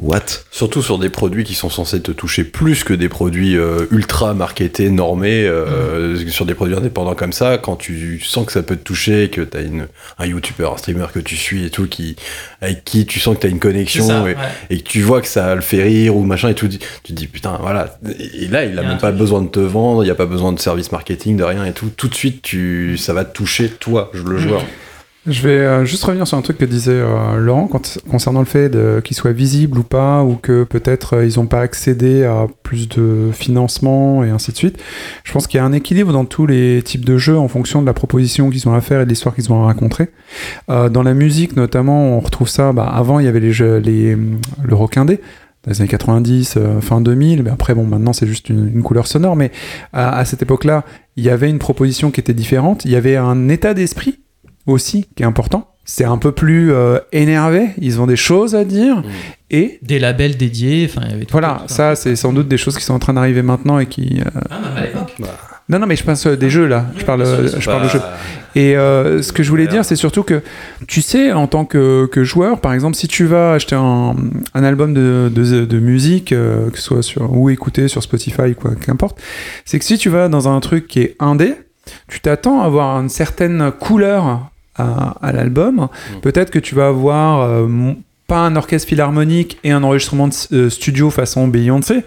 what? 0.00 0.20
Surtout 0.50 0.82
sur 0.82 0.98
des 0.98 1.10
produits 1.10 1.44
qui 1.44 1.54
sont 1.54 1.70
censés 1.70 2.00
te 2.00 2.12
toucher 2.12 2.44
plus 2.44 2.84
que 2.84 2.94
des 2.94 3.08
produits 3.08 3.56
euh, 3.56 3.86
ultra 3.90 4.34
marketés, 4.34 4.90
normés, 4.90 5.44
euh, 5.44 6.16
sur 6.28 6.46
des 6.46 6.54
produits 6.54 6.76
indépendants 6.76 7.14
comme 7.14 7.32
ça, 7.32 7.58
quand 7.58 7.76
tu 7.76 8.20
sens 8.20 8.46
que 8.46 8.52
ça 8.52 8.62
peut 8.62 8.76
te 8.76 8.82
toucher, 8.82 9.30
que 9.30 9.40
t'as 9.42 9.62
une 9.62 9.86
un 10.18 10.26
youtubeur, 10.26 10.74
un 10.74 10.76
streamer 10.76 11.06
que 11.12 11.20
tu 11.20 11.36
suis 11.36 11.64
et 11.64 11.70
tout, 11.70 11.86
qui 11.86 12.16
avec 12.60 12.84
qui 12.84 13.06
tu 13.06 13.20
sens 13.20 13.36
que 13.36 13.42
t'as 13.42 13.48
une 13.48 13.60
connexion 13.60 14.06
ça, 14.06 14.20
et, 14.20 14.22
ouais. 14.22 14.36
et 14.70 14.78
que 14.78 14.88
tu 14.88 15.02
vois 15.02 15.20
que 15.20 15.28
ça 15.28 15.54
le 15.54 15.60
fait 15.60 15.82
rire 15.82 16.16
ou 16.16 16.24
machin 16.24 16.48
et 16.48 16.54
tout, 16.54 16.68
tu 16.68 16.78
te 16.78 17.12
dis 17.12 17.26
putain 17.26 17.58
voilà. 17.60 17.98
Et 18.34 18.48
là, 18.48 18.64
il 18.64 18.78
a 18.78 18.80
Il 18.80 18.84
y 18.84 18.86
a 18.86 18.88
même 18.88 18.98
pas 18.98 19.12
besoin 19.12 19.42
de 19.42 19.48
te 19.48 19.60
vendre, 19.60 20.04
il 20.04 20.08
y 20.08 20.10
a 20.10 20.14
pas 20.14 20.26
besoin 20.26 20.52
de 20.52 20.58
service 20.58 20.90
marketing, 20.90 21.36
de 21.36 21.44
rien 21.44 21.64
et 21.64 21.72
tout. 21.72 21.90
Tout 21.94 22.08
de 22.08 22.14
suite, 22.14 22.42
tu 22.42 22.96
ça 22.96 23.12
va 23.12 23.24
te 23.24 23.32
toucher 23.32 23.68
toi, 23.68 24.10
le 24.12 24.38
joueur. 24.38 24.64
Je 25.26 25.42
vais 25.42 25.58
euh, 25.58 25.84
juste 25.84 26.02
revenir 26.04 26.26
sur 26.26 26.38
un 26.38 26.40
truc 26.40 26.56
que 26.56 26.64
disait 26.64 26.92
euh, 26.92 27.36
Laurent 27.36 27.68
concernant 28.10 28.40
le 28.40 28.46
fait 28.46 28.74
qu'ils 29.02 29.16
soient 29.16 29.32
visibles 29.32 29.78
ou 29.78 29.82
pas, 29.82 30.24
ou 30.24 30.36
que 30.36 30.64
peut-être 30.64 31.16
euh, 31.16 31.26
ils 31.26 31.38
n'ont 31.38 31.46
pas 31.46 31.60
accédé 31.60 32.24
à 32.24 32.46
plus 32.62 32.88
de 32.88 33.28
financement 33.30 34.24
et 34.24 34.30
ainsi 34.30 34.50
de 34.50 34.56
suite. 34.56 34.78
Je 35.24 35.32
pense 35.32 35.46
qu'il 35.46 35.58
y 35.58 35.60
a 35.60 35.64
un 35.64 35.72
équilibre 35.72 36.14
dans 36.14 36.24
tous 36.24 36.46
les 36.46 36.82
types 36.82 37.04
de 37.04 37.18
jeux 37.18 37.36
en 37.36 37.48
fonction 37.48 37.82
de 37.82 37.86
la 37.86 37.92
proposition 37.92 38.48
qu'ils 38.48 38.66
ont 38.66 38.72
à 38.72 38.80
faire 38.80 39.02
et 39.02 39.04
de 39.04 39.10
l'histoire 39.10 39.34
qu'ils 39.34 39.52
ont 39.52 39.62
à 39.62 39.66
raconter. 39.66 40.08
Dans 40.68 41.02
la 41.02 41.12
musique 41.12 41.54
notamment, 41.54 42.16
on 42.16 42.20
retrouve 42.20 42.48
ça. 42.48 42.72
Bah, 42.72 42.86
avant, 42.86 43.18
il 43.18 43.26
y 43.26 43.28
avait 43.28 43.40
les, 43.40 43.52
le 43.52 44.74
rock 44.74 44.96
indé. 44.96 45.20
Dans 45.64 45.72
les 45.72 45.80
années 45.82 45.90
90, 45.90 46.54
euh, 46.56 46.80
fin 46.80 47.02
2000, 47.02 47.42
mais 47.42 47.50
après, 47.50 47.74
bon, 47.74 47.84
maintenant 47.84 48.14
c'est 48.14 48.26
juste 48.26 48.48
une, 48.48 48.82
couleur 48.82 49.06
sonore, 49.06 49.36
mais 49.36 49.52
à 49.92 50.24
cette 50.24 50.40
époque-là, 50.40 50.84
il 51.16 51.24
y 51.24 51.28
avait 51.28 51.50
une 51.50 51.58
proposition 51.58 52.10
qui 52.10 52.20
était 52.20 52.32
différente, 52.32 52.86
il 52.86 52.90
y 52.90 52.96
avait 52.96 53.16
un 53.16 53.50
état 53.50 53.74
d'esprit 53.74 54.20
aussi 54.70 55.06
qui 55.16 55.22
est 55.22 55.26
important. 55.26 55.66
C'est 55.84 56.04
un 56.04 56.18
peu 56.18 56.30
plus 56.30 56.72
euh, 56.72 56.98
énervé, 57.12 57.70
ils 57.78 58.00
ont 58.00 58.06
des 58.06 58.14
choses 58.16 58.54
à 58.54 58.64
dire, 58.64 59.02
et 59.50 59.78
Des 59.82 59.98
labels 59.98 60.36
dédiés, 60.36 60.88
enfin, 60.88 61.04
il 61.06 61.10
y 61.10 61.14
avait 61.14 61.24
tout 61.24 61.32
voilà, 61.32 61.62
ça 61.66 61.96
c'est 61.96 62.14
sans 62.14 62.32
doute 62.32 62.46
des 62.46 62.58
choses 62.58 62.76
qui 62.76 62.84
sont 62.84 62.94
en 62.94 63.00
train 63.00 63.14
d'arriver 63.14 63.42
maintenant 63.42 63.78
et 63.80 63.86
qui... 63.86 64.20
euh, 64.24 64.40
Ah, 64.50 64.78
à 64.78 64.82
l'époque. 64.82 65.12
Non, 65.68 65.78
non, 65.80 65.86
mais 65.86 65.96
je 65.96 66.04
pense 66.04 66.26
euh, 66.26 66.36
des 66.36 66.50
jeux 66.50 66.66
là, 66.66 66.86
je 66.96 67.04
parle, 67.04 67.24
je 67.24 67.64
parle 67.64 67.84
de 67.84 67.88
jeux. 67.88 68.00
Et 68.54 68.76
euh, 68.76 69.22
ce 69.22 69.32
que 69.32 69.42
je 69.42 69.50
voulais 69.50 69.66
dire, 69.68 69.84
c'est 69.84 69.96
surtout 69.96 70.22
que, 70.24 70.42
tu 70.86 71.00
sais, 71.02 71.32
en 71.32 71.46
tant 71.46 71.64
que, 71.64 72.06
que 72.06 72.22
joueur, 72.24 72.60
par 72.60 72.72
exemple, 72.72 72.96
si 72.96 73.06
tu 73.08 73.24
vas 73.24 73.52
acheter 73.54 73.76
un, 73.76 74.14
un 74.54 74.64
album 74.64 74.94
de, 74.94 75.30
de, 75.32 75.64
de 75.64 75.78
musique, 75.78 76.32
euh, 76.32 76.70
que 76.70 76.76
ce 76.76 76.82
soit 76.84 77.02
sur, 77.02 77.32
ou 77.36 77.50
écouter 77.50 77.86
sur 77.88 78.02
Spotify, 78.02 78.54
quoi, 78.60 78.72
qu'importe, 78.74 79.20
c'est 79.64 79.78
que 79.78 79.84
si 79.84 79.98
tu 79.98 80.08
vas 80.08 80.28
dans 80.28 80.48
un 80.48 80.58
truc 80.60 80.86
qui 80.88 81.00
est 81.00 81.16
indé, 81.20 81.54
tu 82.08 82.20
t'attends 82.20 82.60
à 82.62 82.66
avoir 82.66 83.00
une 83.00 83.08
certaine 83.08 83.70
couleur 83.72 84.49
à, 84.80 85.16
à 85.22 85.32
l'album. 85.32 85.88
Peut-être 86.22 86.50
que 86.50 86.58
tu 86.58 86.74
vas 86.74 86.88
avoir 86.88 87.42
euh, 87.42 87.66
pas 88.30 88.38
un 88.38 88.54
orchestre 88.54 88.88
philharmonique 88.88 89.58
et 89.64 89.72
un 89.72 89.82
enregistrement 89.82 90.28
de 90.28 90.34
euh, 90.52 90.70
studio 90.70 91.10
façon 91.10 91.48
Beyoncé, 91.48 92.04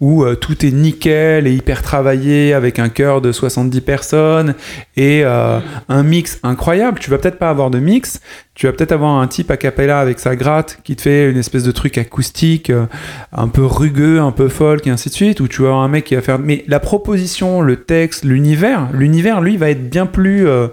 où 0.00 0.22
euh, 0.22 0.36
tout 0.36 0.64
est 0.64 0.70
nickel 0.70 1.48
et 1.48 1.52
hyper 1.52 1.82
travaillé 1.82 2.52
avec 2.52 2.78
un 2.78 2.88
chœur 2.88 3.20
de 3.20 3.32
70 3.32 3.80
personnes 3.80 4.54
et 4.96 5.22
euh, 5.24 5.58
un 5.88 6.02
mix 6.04 6.38
incroyable. 6.44 7.00
Tu 7.00 7.10
vas 7.10 7.18
peut-être 7.18 7.40
pas 7.40 7.50
avoir 7.50 7.70
de 7.70 7.80
mix, 7.80 8.20
tu 8.54 8.66
vas 8.66 8.72
peut-être 8.72 8.92
avoir 8.92 9.20
un 9.20 9.26
type 9.26 9.50
a 9.50 9.56
cappella 9.56 9.98
avec 9.98 10.20
sa 10.20 10.36
gratte 10.36 10.78
qui 10.84 10.94
te 10.94 11.02
fait 11.02 11.28
une 11.28 11.36
espèce 11.36 11.64
de 11.64 11.72
truc 11.72 11.98
acoustique 11.98 12.70
euh, 12.70 12.86
un 13.32 13.48
peu 13.48 13.64
rugueux, 13.64 14.20
un 14.20 14.30
peu 14.30 14.48
folk 14.48 14.86
et 14.86 14.90
ainsi 14.90 15.08
de 15.08 15.14
suite, 15.14 15.40
ou 15.40 15.48
tu 15.48 15.62
vas 15.62 15.68
avoir 15.68 15.82
un 15.82 15.88
mec 15.88 16.04
qui 16.04 16.14
va 16.14 16.22
faire... 16.22 16.38
Mais 16.38 16.64
la 16.68 16.78
proposition, 16.78 17.62
le 17.62 17.76
texte, 17.76 18.24
l'univers, 18.24 18.88
l'univers, 18.92 19.40
lui, 19.40 19.56
va 19.56 19.70
être 19.70 19.90
bien 19.90 20.06
plus 20.06 20.46
euh, 20.46 20.68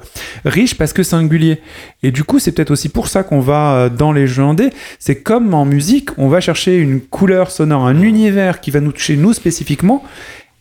riche 0.46 0.78
parce 0.78 0.94
que 0.94 1.02
singulier. 1.02 1.60
Et 2.04 2.12
du 2.12 2.24
coup, 2.24 2.38
c'est 2.38 2.52
peut-être 2.52 2.72
aussi 2.72 2.88
pour 2.88 3.08
ça 3.08 3.24
qu'on 3.24 3.40
va 3.40 3.74
euh, 3.74 3.90
dans 3.90 4.12
les 4.12 4.28
jeux 4.28 4.44
indés. 4.44 4.70
C'est 5.00 5.24
comme 5.24 5.52
en 5.56 5.66
musique, 5.66 6.10
on 6.20 6.28
va 6.28 6.40
chercher 6.40 6.78
une 6.78 7.02
couleur 7.02 7.50
sonore, 7.50 7.88
un 7.88 8.00
univers 8.00 8.62
qui 8.62 8.70
va 8.70 8.80
nous 8.80 8.92
toucher 8.92 9.18
nous 9.18 9.34
spécifiquement. 9.34 10.04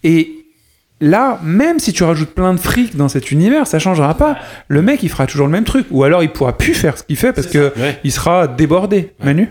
Et 0.05 0.40
là, 1.01 1.41
même 1.43 1.79
si 1.79 1.93
tu 1.93 2.05
rajoutes 2.05 2.35
plein 2.35 2.55
de 2.55 2.61
fric 2.61 2.97
dans 2.97 3.09
cet 3.09 3.31
univers, 3.31 3.67
ça 3.67 3.79
changera 3.79 4.15
pas. 4.17 4.37
Le 4.69 4.83
mec, 4.83 5.03
il 5.03 5.09
fera 5.09 5.27
toujours 5.27 5.47
le 5.47 5.53
même 5.53 5.65
truc. 5.65 5.87
Ou 5.91 6.05
alors, 6.05 6.23
il 6.23 6.31
pourra 6.31 6.57
plus 6.57 6.75
faire 6.75 6.99
ce 6.99 7.03
qu'il 7.03 7.17
fait 7.17 7.33
parce 7.33 7.47
que 7.47 7.73
il 8.05 8.13
sera 8.13 8.47
débordé. 8.47 9.13
Manu 9.23 9.49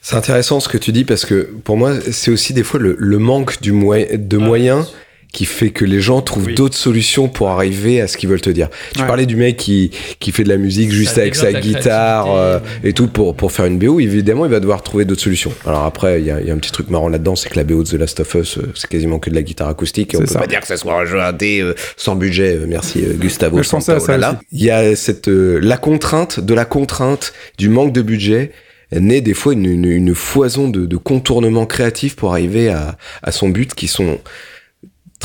C'est 0.00 0.16
intéressant 0.16 0.60
ce 0.60 0.68
que 0.68 0.78
tu 0.78 0.92
dis 0.92 1.04
parce 1.04 1.24
que 1.24 1.48
pour 1.64 1.76
moi, 1.76 1.92
c'est 2.10 2.30
aussi 2.30 2.52
des 2.54 2.62
fois 2.62 2.80
le, 2.80 2.96
le 2.98 3.18
manque 3.18 3.60
du 3.60 3.72
de 3.72 4.36
moyens 4.36 4.92
qui 5.34 5.44
fait 5.44 5.68
que 5.70 5.84
les 5.84 6.00
gens 6.00 6.22
trouvent 6.22 6.54
d'autres 6.54 6.76
solutions 6.76 7.28
pour 7.28 7.50
arriver 7.50 8.00
à 8.00 8.06
ce 8.06 8.16
qu'ils 8.16 8.30
veulent 8.30 8.40
te 8.40 8.48
dire. 8.48 8.70
Tu 8.94 9.00
Ouais. 9.02 9.06
parlais 9.06 9.26
du 9.26 9.36
mec 9.36 9.58
qui, 9.58 9.90
qui 10.20 10.32
fait 10.32 10.44
de 10.44 10.48
la 10.48 10.56
musique 10.56 10.90
juste 10.90 11.18
avec 11.18 11.34
sa 11.34 11.52
guitare 11.52 12.34
euh, 12.34 12.58
et 12.82 12.94
tout 12.94 13.08
pour, 13.08 13.34
pour 13.36 13.52
faire 13.52 13.66
une 13.66 13.78
BO. 13.78 14.00
Évidemment, 14.00 14.46
il 14.46 14.50
va 14.50 14.60
devoir 14.60 14.82
trouver 14.82 15.04
d'autres 15.04 15.20
solutions. 15.20 15.52
Alors 15.66 15.84
après, 15.84 16.20
il 16.20 16.26
y 16.26 16.30
a, 16.30 16.40
il 16.40 16.46
y 16.46 16.50
a 16.50 16.54
un 16.54 16.58
petit 16.58 16.72
truc 16.72 16.88
marrant 16.88 17.08
là-dedans, 17.08 17.36
c'est 17.36 17.50
que 17.50 17.56
la 17.56 17.64
BO 17.64 17.82
de 17.82 17.88
The 17.90 17.94
Last 17.94 18.20
of 18.20 18.34
Us, 18.34 18.56
euh, 18.58 18.72
c'est 18.74 18.88
quasiment 18.88 19.18
que 19.18 19.28
de 19.28 19.34
la 19.34 19.42
guitare 19.42 19.68
acoustique. 19.68 20.14
Et 20.14 20.16
on 20.16 20.20
peut 20.20 20.26
ça. 20.26 20.38
pas 20.38 20.46
dire 20.46 20.60
que 20.60 20.66
ça 20.66 20.76
soit 20.78 20.94
un 20.98 21.04
jeu 21.04 21.20
indé 21.20 21.60
euh, 21.60 21.74
sans 21.96 22.14
budget. 22.16 22.56
Euh, 22.56 22.66
Merci 22.66 23.04
euh, 23.04 23.12
Gustavo. 23.14 23.62
Je 23.62 23.68
pensais 23.68 23.92
à 23.92 24.00
ça. 24.00 24.40
Il 24.52 24.62
y 24.62 24.70
a 24.70 24.94
cette 24.96 25.28
euh, 25.28 25.58
la 25.60 25.76
contrainte 25.76 26.38
de 26.40 26.54
la 26.54 26.64
contrainte 26.64 27.32
du 27.58 27.68
manque 27.68 27.92
de 27.92 28.00
budget 28.02 28.52
naît 28.92 29.20
des 29.20 29.34
fois 29.34 29.54
une, 29.54 29.64
une, 29.64 29.86
une 29.86 30.14
foison 30.14 30.68
de, 30.68 30.86
de 30.86 30.96
contournements 30.96 31.66
créatifs 31.66 32.14
pour 32.14 32.32
arriver 32.32 32.68
à, 32.68 32.96
à 33.24 33.32
son 33.32 33.48
but 33.48 33.74
qui 33.74 33.88
sont 33.88 34.18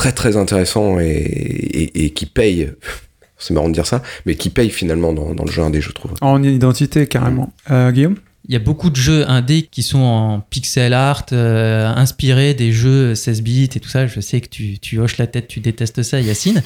très 0.00 0.12
très 0.12 0.38
intéressants 0.38 0.98
et, 0.98 1.04
et, 1.04 2.04
et 2.04 2.10
qui 2.10 2.24
payent. 2.24 2.72
C'est 3.38 3.52
marrant 3.52 3.68
de 3.68 3.74
dire 3.74 3.86
ça, 3.86 4.02
mais 4.24 4.34
qui 4.34 4.48
payent 4.48 4.70
finalement 4.70 5.12
dans, 5.12 5.34
dans 5.34 5.44
le 5.44 5.50
jeu 5.50 5.62
indé, 5.62 5.80
je 5.82 5.92
trouve. 5.92 6.12
En 6.22 6.42
identité, 6.42 7.06
carrément. 7.06 7.52
Euh, 7.70 7.90
Guillaume? 7.90 8.16
Il 8.48 8.52
y 8.54 8.56
a 8.56 8.58
beaucoup 8.58 8.88
de 8.88 8.96
jeux 8.96 9.28
indés 9.28 9.68
qui 9.70 9.82
sont 9.82 9.98
en 9.98 10.40
pixel 10.40 10.94
art, 10.94 11.26
euh, 11.32 11.86
inspirés 11.86 12.54
des 12.54 12.72
jeux 12.72 13.14
16 13.14 13.42
bits 13.42 13.64
et 13.64 13.80
tout 13.80 13.88
ça. 13.88 14.06
Je 14.06 14.20
sais 14.20 14.40
que 14.40 14.48
tu, 14.48 14.78
tu 14.78 14.98
hoches 14.98 15.18
la 15.18 15.26
tête, 15.26 15.48
tu 15.48 15.60
détestes 15.60 16.02
ça, 16.02 16.20
Yacine. 16.20 16.62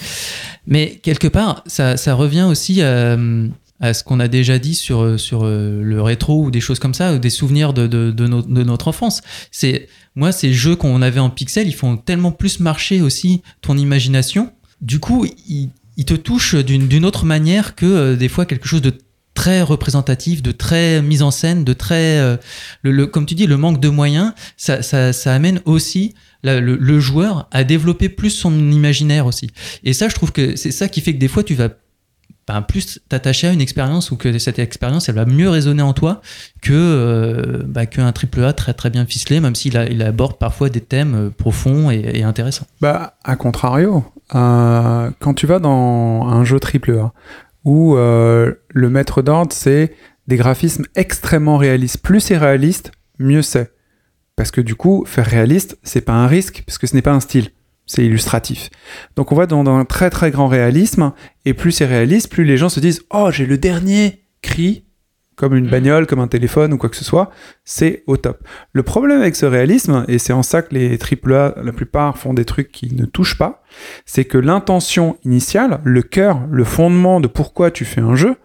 Mais 0.66 1.00
quelque 1.02 1.28
part, 1.28 1.62
ça, 1.66 1.96
ça 1.96 2.14
revient 2.14 2.46
aussi 2.48 2.82
à, 2.82 3.16
à 3.80 3.92
ce 3.92 4.04
qu'on 4.04 4.20
a 4.20 4.28
déjà 4.28 4.58
dit 4.58 4.74
sur, 4.74 5.18
sur 5.18 5.42
euh, 5.44 5.82
le 5.82 6.00
rétro 6.00 6.44
ou 6.44 6.50
des 6.50 6.60
choses 6.60 6.78
comme 6.78 6.94
ça, 6.94 7.14
ou 7.14 7.18
des 7.18 7.30
souvenirs 7.30 7.72
de, 7.72 7.86
de, 7.86 8.10
de, 8.12 8.26
no- 8.26 8.42
de 8.42 8.62
notre 8.62 8.88
enfance. 8.88 9.20
C'est 9.50 9.88
Moi, 10.14 10.30
ces 10.32 10.52
jeux 10.52 10.76
qu'on 10.76 11.02
avait 11.02 11.20
en 11.20 11.30
pixel, 11.30 11.66
ils 11.66 11.74
font 11.74 11.96
tellement 11.96 12.30
plus 12.32 12.60
marcher 12.60 13.02
aussi 13.02 13.42
ton 13.60 13.76
imagination. 13.76 14.52
Du 14.80 15.00
coup, 15.00 15.26
ils, 15.48 15.70
te 16.04 16.14
touchent 16.14 16.54
d'une 16.54 17.04
autre 17.04 17.24
manière 17.24 17.74
que 17.74 17.86
euh, 17.86 18.16
des 18.16 18.28
fois 18.28 18.46
quelque 18.46 18.68
chose 18.68 18.82
de 18.82 18.92
très 19.34 19.62
représentatif, 19.62 20.42
de 20.42 20.52
très 20.52 21.02
mise 21.02 21.22
en 21.22 21.32
scène, 21.32 21.64
de 21.64 21.72
très, 21.72 22.18
euh, 22.18 22.36
le, 22.82 22.92
le- 22.92 23.06
comme 23.08 23.26
tu 23.26 23.34
dis, 23.34 23.46
le 23.48 23.56
manque 23.56 23.80
de 23.80 23.88
moyens, 23.88 24.32
ça, 24.56 24.82
ça, 24.82 25.34
amène 25.34 25.60
aussi 25.64 26.14
le 26.44 27.00
joueur 27.00 27.48
à 27.50 27.64
développer 27.64 28.08
plus 28.08 28.30
son 28.30 28.52
imaginaire 28.70 29.26
aussi. 29.26 29.50
Et 29.82 29.92
ça, 29.94 30.08
je 30.08 30.14
trouve 30.14 30.30
que 30.30 30.54
c'est 30.56 30.70
ça 30.70 30.88
qui 30.88 31.00
fait 31.00 31.12
que 31.14 31.18
des 31.18 31.26
fois, 31.28 31.42
tu 31.42 31.54
vas 31.54 31.70
ben, 32.46 32.62
plus 32.62 33.00
t'attacher 33.08 33.48
à 33.48 33.52
une 33.52 33.60
expérience 33.60 34.10
ou 34.10 34.16
que 34.16 34.38
cette 34.38 34.58
expérience, 34.58 35.08
va 35.08 35.24
mieux 35.24 35.48
résonner 35.48 35.82
en 35.82 35.92
toi 35.92 36.20
que 36.62 36.72
euh, 36.72 37.62
bah, 37.66 37.86
qu'un 37.86 38.12
triple 38.12 38.44
A 38.44 38.52
très 38.52 38.74
très 38.74 38.90
bien 38.90 39.06
ficelé, 39.06 39.40
même 39.40 39.54
s'il 39.54 39.76
a- 39.76 39.86
il 39.88 40.02
aborde 40.02 40.38
parfois 40.38 40.68
des 40.68 40.80
thèmes 40.80 41.14
euh, 41.14 41.30
profonds 41.30 41.90
et, 41.90 42.22
intéressants. 42.22 42.66
Bah, 42.80 43.16
à 43.24 43.36
contrario, 43.36 44.04
euh, 44.34 45.10
quand 45.20 45.34
tu 45.34 45.46
vas 45.46 45.58
dans 45.58 46.26
un 46.28 46.44
jeu 46.44 46.58
AAA 46.58 47.12
où 47.64 47.96
euh, 47.96 48.52
le 48.70 48.90
maître 48.90 49.22
d'ordre 49.22 49.52
c'est 49.52 49.94
des 50.26 50.36
graphismes 50.36 50.84
extrêmement 50.94 51.56
réalistes, 51.56 51.98
plus 51.98 52.20
c'est 52.20 52.38
réaliste, 52.38 52.92
mieux 53.18 53.42
c'est. 53.42 53.72
Parce 54.36 54.50
que 54.50 54.60
du 54.60 54.74
coup, 54.74 55.04
faire 55.06 55.26
réaliste, 55.26 55.78
c'est 55.82 56.00
pas 56.00 56.12
un 56.14 56.26
risque, 56.26 56.64
parce 56.66 56.76
que 56.78 56.86
ce 56.86 56.94
n'est 56.94 57.02
pas 57.02 57.12
un 57.12 57.20
style, 57.20 57.50
c'est 57.86 58.04
illustratif. 58.04 58.70
Donc 59.16 59.32
on 59.32 59.34
va 59.34 59.46
dans, 59.46 59.64
dans 59.64 59.76
un 59.76 59.84
très 59.84 60.10
très 60.10 60.30
grand 60.30 60.48
réalisme, 60.48 61.12
et 61.44 61.54
plus 61.54 61.72
c'est 61.72 61.86
réaliste, 61.86 62.30
plus 62.30 62.44
les 62.44 62.56
gens 62.56 62.68
se 62.68 62.80
disent 62.80 63.02
Oh, 63.10 63.30
j'ai 63.30 63.46
le 63.46 63.58
dernier 63.58 64.24
cri, 64.42 64.84
comme 65.36 65.54
une 65.54 65.68
bagnole, 65.68 66.06
comme 66.06 66.20
un 66.20 66.28
téléphone 66.28 66.72
ou 66.72 66.78
quoi 66.78 66.88
que 66.88 66.96
ce 66.96 67.04
soit, 67.04 67.30
c'est 67.64 68.04
au 68.06 68.16
top. 68.16 68.46
Le 68.72 68.82
problème 68.82 69.20
avec 69.20 69.36
ce 69.36 69.46
réalisme, 69.46 70.04
et 70.08 70.18
c'est 70.18 70.32
en 70.32 70.42
ça 70.42 70.62
que 70.62 70.74
les 70.74 70.98
AAA, 70.98 71.54
la 71.62 71.72
plupart, 71.72 72.18
font 72.18 72.34
des 72.34 72.44
trucs 72.44 72.70
qui 72.70 72.94
ne 72.94 73.04
touchent 73.04 73.38
pas, 73.38 73.62
c'est 74.06 74.24
que 74.24 74.38
l'intention 74.38 75.18
initiale, 75.24 75.80
le 75.84 76.02
cœur, 76.02 76.40
le 76.50 76.64
fondement 76.64 77.20
de 77.20 77.26
pourquoi 77.26 77.70
tu 77.70 77.84
fais 77.84 78.00
un 78.00 78.14
jeu, 78.14 78.36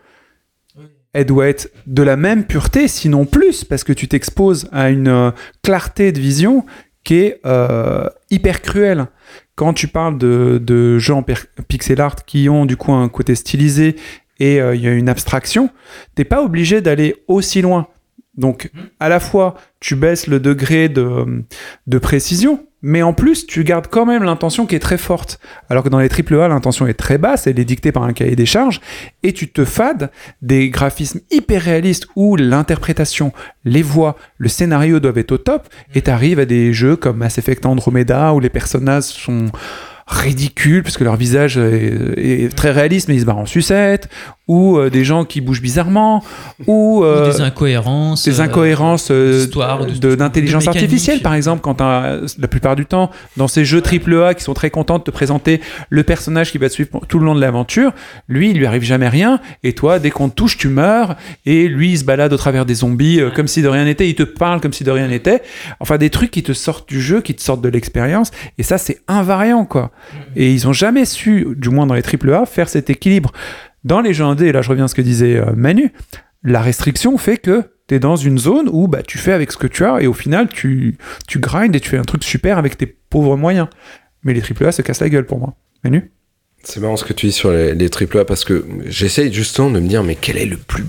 elle 1.13 1.25
doit 1.25 1.47
être 1.47 1.71
de 1.87 2.03
la 2.03 2.15
même 2.15 2.45
pureté, 2.45 2.87
sinon 2.87 3.25
plus, 3.25 3.63
parce 3.63 3.83
que 3.83 3.93
tu 3.93 4.07
t'exposes 4.07 4.69
à 4.71 4.89
une 4.89 5.07
euh, 5.07 5.31
clarté 5.63 6.11
de 6.11 6.19
vision 6.19 6.65
qui 7.09 7.15
est 7.15 7.41
euh, 7.43 8.07
hyper 8.29 8.61
cruelle. 8.61 9.07
Quand 9.55 9.73
tu 9.73 9.87
parles 9.87 10.19
de, 10.19 10.61
de 10.63 10.99
jeux 10.99 11.15
en 11.15 11.23
pixel 11.67 12.01
art 12.01 12.23
qui 12.23 12.49
ont 12.49 12.67
du 12.67 12.77
coup 12.77 12.93
un 12.93 13.09
côté 13.09 13.33
stylisé 13.33 13.95
et 14.39 14.61
euh, 14.61 14.75
il 14.75 14.81
y 14.81 14.87
a 14.87 14.91
une 14.91 15.09
abstraction, 15.09 15.71
t'es 16.13 16.23
pas 16.23 16.43
obligé 16.43 16.81
d'aller 16.81 17.15
aussi 17.27 17.63
loin. 17.63 17.87
Donc, 18.35 18.69
à 18.99 19.09
la 19.09 19.19
fois, 19.19 19.55
tu 19.79 19.95
baisses 19.95 20.27
le 20.27 20.39
degré 20.39 20.87
de, 20.87 21.43
de 21.87 21.97
précision, 21.97 22.67
mais 22.81 23.01
en 23.01 23.13
plus, 23.13 23.45
tu 23.45 23.63
gardes 23.63 23.87
quand 23.87 24.05
même 24.05 24.23
l'intention 24.23 24.65
qui 24.65 24.75
est 24.75 24.79
très 24.79 24.97
forte. 24.97 25.39
Alors 25.69 25.83
que 25.83 25.89
dans 25.89 25.99
les 25.99 26.09
AAA, 26.09 26.47
l'intention 26.47 26.87
est 26.87 26.93
très 26.93 27.17
basse, 27.17 27.47
elle 27.47 27.59
est 27.59 27.65
dictée 27.65 27.91
par 27.91 28.03
un 28.03 28.13
cahier 28.13 28.35
des 28.35 28.45
charges, 28.45 28.79
et 29.23 29.33
tu 29.33 29.49
te 29.49 29.65
fades 29.65 30.11
des 30.41 30.69
graphismes 30.69 31.19
hyper 31.31 31.61
réalistes 31.61 32.07
où 32.15 32.35
l'interprétation, 32.35 33.33
les 33.65 33.81
voix, 33.81 34.15
le 34.37 34.49
scénario 34.49 34.99
doivent 34.99 35.17
être 35.17 35.33
au 35.33 35.37
top, 35.37 35.67
et 35.93 36.01
t'arrives 36.01 36.39
à 36.39 36.45
des 36.45 36.73
jeux 36.73 36.95
comme 36.95 37.17
Mass 37.17 37.37
Effect 37.37 37.65
Andromeda 37.65 38.33
où 38.33 38.39
les 38.39 38.49
personnages 38.49 39.03
sont 39.03 39.47
ridicules 40.07 40.81
parce 40.81 40.97
que 40.97 41.03
leur 41.03 41.15
visage 41.15 41.57
est, 41.57 42.45
est 42.45 42.55
très 42.55 42.71
réaliste 42.71 43.07
mais 43.07 43.15
ils 43.15 43.21
se 43.21 43.25
barrent 43.25 43.37
en 43.37 43.45
sucette 43.45 44.09
ou 44.49 44.77
euh, 44.77 44.89
des 44.89 45.05
gens 45.05 45.23
qui 45.23 45.39
bougent 45.39 45.61
bizarrement 45.61 46.23
ou, 46.65 46.99
Ou 46.99 47.05
euh, 47.05 47.31
des 47.31 47.39
incohérences. 47.39 48.25
des 48.25 48.41
euh, 48.41 48.43
incohérences 48.43 49.11
d'intelligence 49.11 50.65
de 50.65 50.69
artificielle 50.69 51.21
par 51.21 51.35
exemple 51.35 51.61
quand 51.61 51.79
la 51.79 52.47
plupart 52.49 52.75
du 52.75 52.85
temps 52.85 53.11
dans 53.37 53.47
ces 53.47 53.63
jeux 53.63 53.81
AAA 53.81 54.33
qui 54.33 54.43
sont 54.43 54.55
très 54.55 54.71
contents 54.71 54.97
de 54.97 55.03
te 55.03 55.11
présenter 55.11 55.61
le 55.89 56.03
personnage 56.03 56.51
qui 56.51 56.57
va 56.57 56.67
te 56.67 56.73
suivre 56.73 56.99
tout 57.07 57.19
le 57.19 57.25
long 57.25 57.35
de 57.35 57.39
l'aventure 57.41 57.93
lui 58.27 58.49
il 58.49 58.57
lui 58.57 58.65
arrive 58.65 58.81
jamais 58.81 59.07
rien 59.07 59.39
et 59.63 59.73
toi 59.73 59.99
dès 59.99 60.09
qu'on 60.09 60.29
te 60.29 60.35
touche 60.35 60.57
tu 60.57 60.67
meurs 60.67 61.15
et 61.45 61.67
lui 61.67 61.91
il 61.91 61.99
se 61.99 62.03
balade 62.03 62.33
au 62.33 62.37
travers 62.37 62.65
des 62.65 62.75
zombies 62.75 63.21
euh, 63.21 63.29
comme 63.29 63.47
si 63.47 63.61
de 63.61 63.67
rien 63.67 63.85
n'était 63.85 64.09
il 64.09 64.15
te 64.15 64.23
parle 64.23 64.61
comme 64.61 64.73
si 64.73 64.83
de 64.83 64.91
rien 64.91 65.07
n'était. 65.07 65.43
Enfin 65.79 65.97
des 65.97 66.09
trucs 66.09 66.31
qui 66.31 66.41
te 66.41 66.53
sortent 66.53 66.89
du 66.89 66.99
jeu 66.99 67.21
qui 67.21 67.35
te 67.35 67.41
sortent 67.41 67.61
de 67.61 67.69
l'expérience 67.69 68.31
et 68.57 68.63
ça 68.63 68.79
c'est 68.79 69.01
invariant 69.07 69.65
quoi. 69.65 69.91
Et 70.35 70.51
ils 70.51 70.67
ont 70.67 70.73
jamais 70.73 71.05
su 71.05 71.47
du 71.55 71.69
moins 71.69 71.85
dans 71.85 71.93
les 71.93 72.01
AAA 72.01 72.47
faire 72.47 72.67
cet 72.67 72.89
équilibre 72.89 73.31
dans 73.83 74.01
les 74.01 74.13
jeux 74.13 74.25
indés, 74.25 74.51
là 74.51 74.61
je 74.61 74.69
reviens 74.69 74.85
à 74.85 74.87
ce 74.87 74.95
que 74.95 75.01
disait 75.01 75.37
euh, 75.37 75.51
Manu, 75.55 75.91
la 76.43 76.61
restriction 76.61 77.17
fait 77.17 77.37
que 77.37 77.63
tu 77.87 77.95
es 77.95 77.99
dans 77.99 78.15
une 78.15 78.37
zone 78.37 78.69
où 78.71 78.87
bah, 78.87 79.03
tu 79.03 79.17
fais 79.17 79.33
avec 79.33 79.51
ce 79.51 79.57
que 79.57 79.67
tu 79.67 79.85
as 79.85 80.01
et 80.01 80.07
au 80.07 80.13
final 80.13 80.47
tu, 80.49 80.97
tu 81.27 81.39
grindes 81.39 81.75
et 81.75 81.79
tu 81.79 81.89
fais 81.89 81.97
un 81.97 82.03
truc 82.03 82.23
super 82.23 82.57
avec 82.57 82.77
tes 82.77 82.85
pauvres 82.85 83.37
moyens. 83.37 83.67
Mais 84.23 84.33
les 84.33 84.41
AAA 84.41 84.73
se 84.73 84.81
cassent 84.81 84.99
la 84.99 85.09
gueule 85.09 85.25
pour 85.25 85.39
moi. 85.39 85.55
Manu? 85.83 86.11
C'est 86.63 86.81
marrant 86.81 86.97
ce 86.97 87.05
que 87.05 87.13
tu 87.13 87.27
dis 87.27 87.31
sur 87.31 87.51
les, 87.51 87.73
les 87.73 87.89
AAA 87.89 88.25
parce 88.25 88.43
que 88.43 88.65
j'essaye 88.85 89.31
justement 89.31 89.71
de 89.71 89.79
me 89.79 89.87
dire 89.87 90.03
mais 90.03 90.15
quel 90.15 90.37
est 90.37 90.45
le 90.45 90.57
plus 90.57 90.83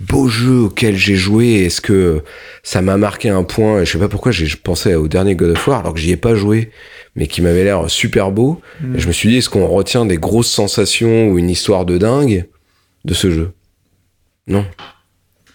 beau 0.00 0.28
jeu 0.28 0.60
auquel 0.60 0.96
j'ai 0.96 1.16
joué 1.16 1.64
Est-ce 1.64 1.80
que 1.80 2.22
ça 2.62 2.82
m'a 2.82 2.96
marqué 2.96 3.28
un 3.28 3.42
point 3.42 3.84
Je 3.84 3.92
sais 3.92 3.98
pas 3.98 4.08
pourquoi 4.08 4.32
j'ai 4.32 4.48
pensé 4.56 4.94
au 4.94 5.08
dernier 5.08 5.34
God 5.34 5.50
of 5.50 5.66
War 5.66 5.80
alors 5.80 5.94
que 5.94 6.00
j'y 6.00 6.12
ai 6.12 6.16
pas 6.16 6.34
joué 6.34 6.70
mais 7.14 7.26
qui 7.26 7.42
m'avait 7.42 7.64
l'air 7.64 7.90
super 7.90 8.30
beau. 8.30 8.60
Mm. 8.80 8.96
Et 8.96 8.98
je 8.98 9.08
me 9.08 9.12
suis 9.12 9.28
dit 9.28 9.38
est-ce 9.38 9.50
qu'on 9.50 9.66
retient 9.66 10.06
des 10.06 10.18
grosses 10.18 10.50
sensations 10.50 11.28
ou 11.28 11.38
une 11.38 11.50
histoire 11.50 11.84
de 11.84 11.98
dingue 11.98 12.46
de 13.04 13.14
ce 13.14 13.30
jeu? 13.30 13.52
Non. 14.46 14.64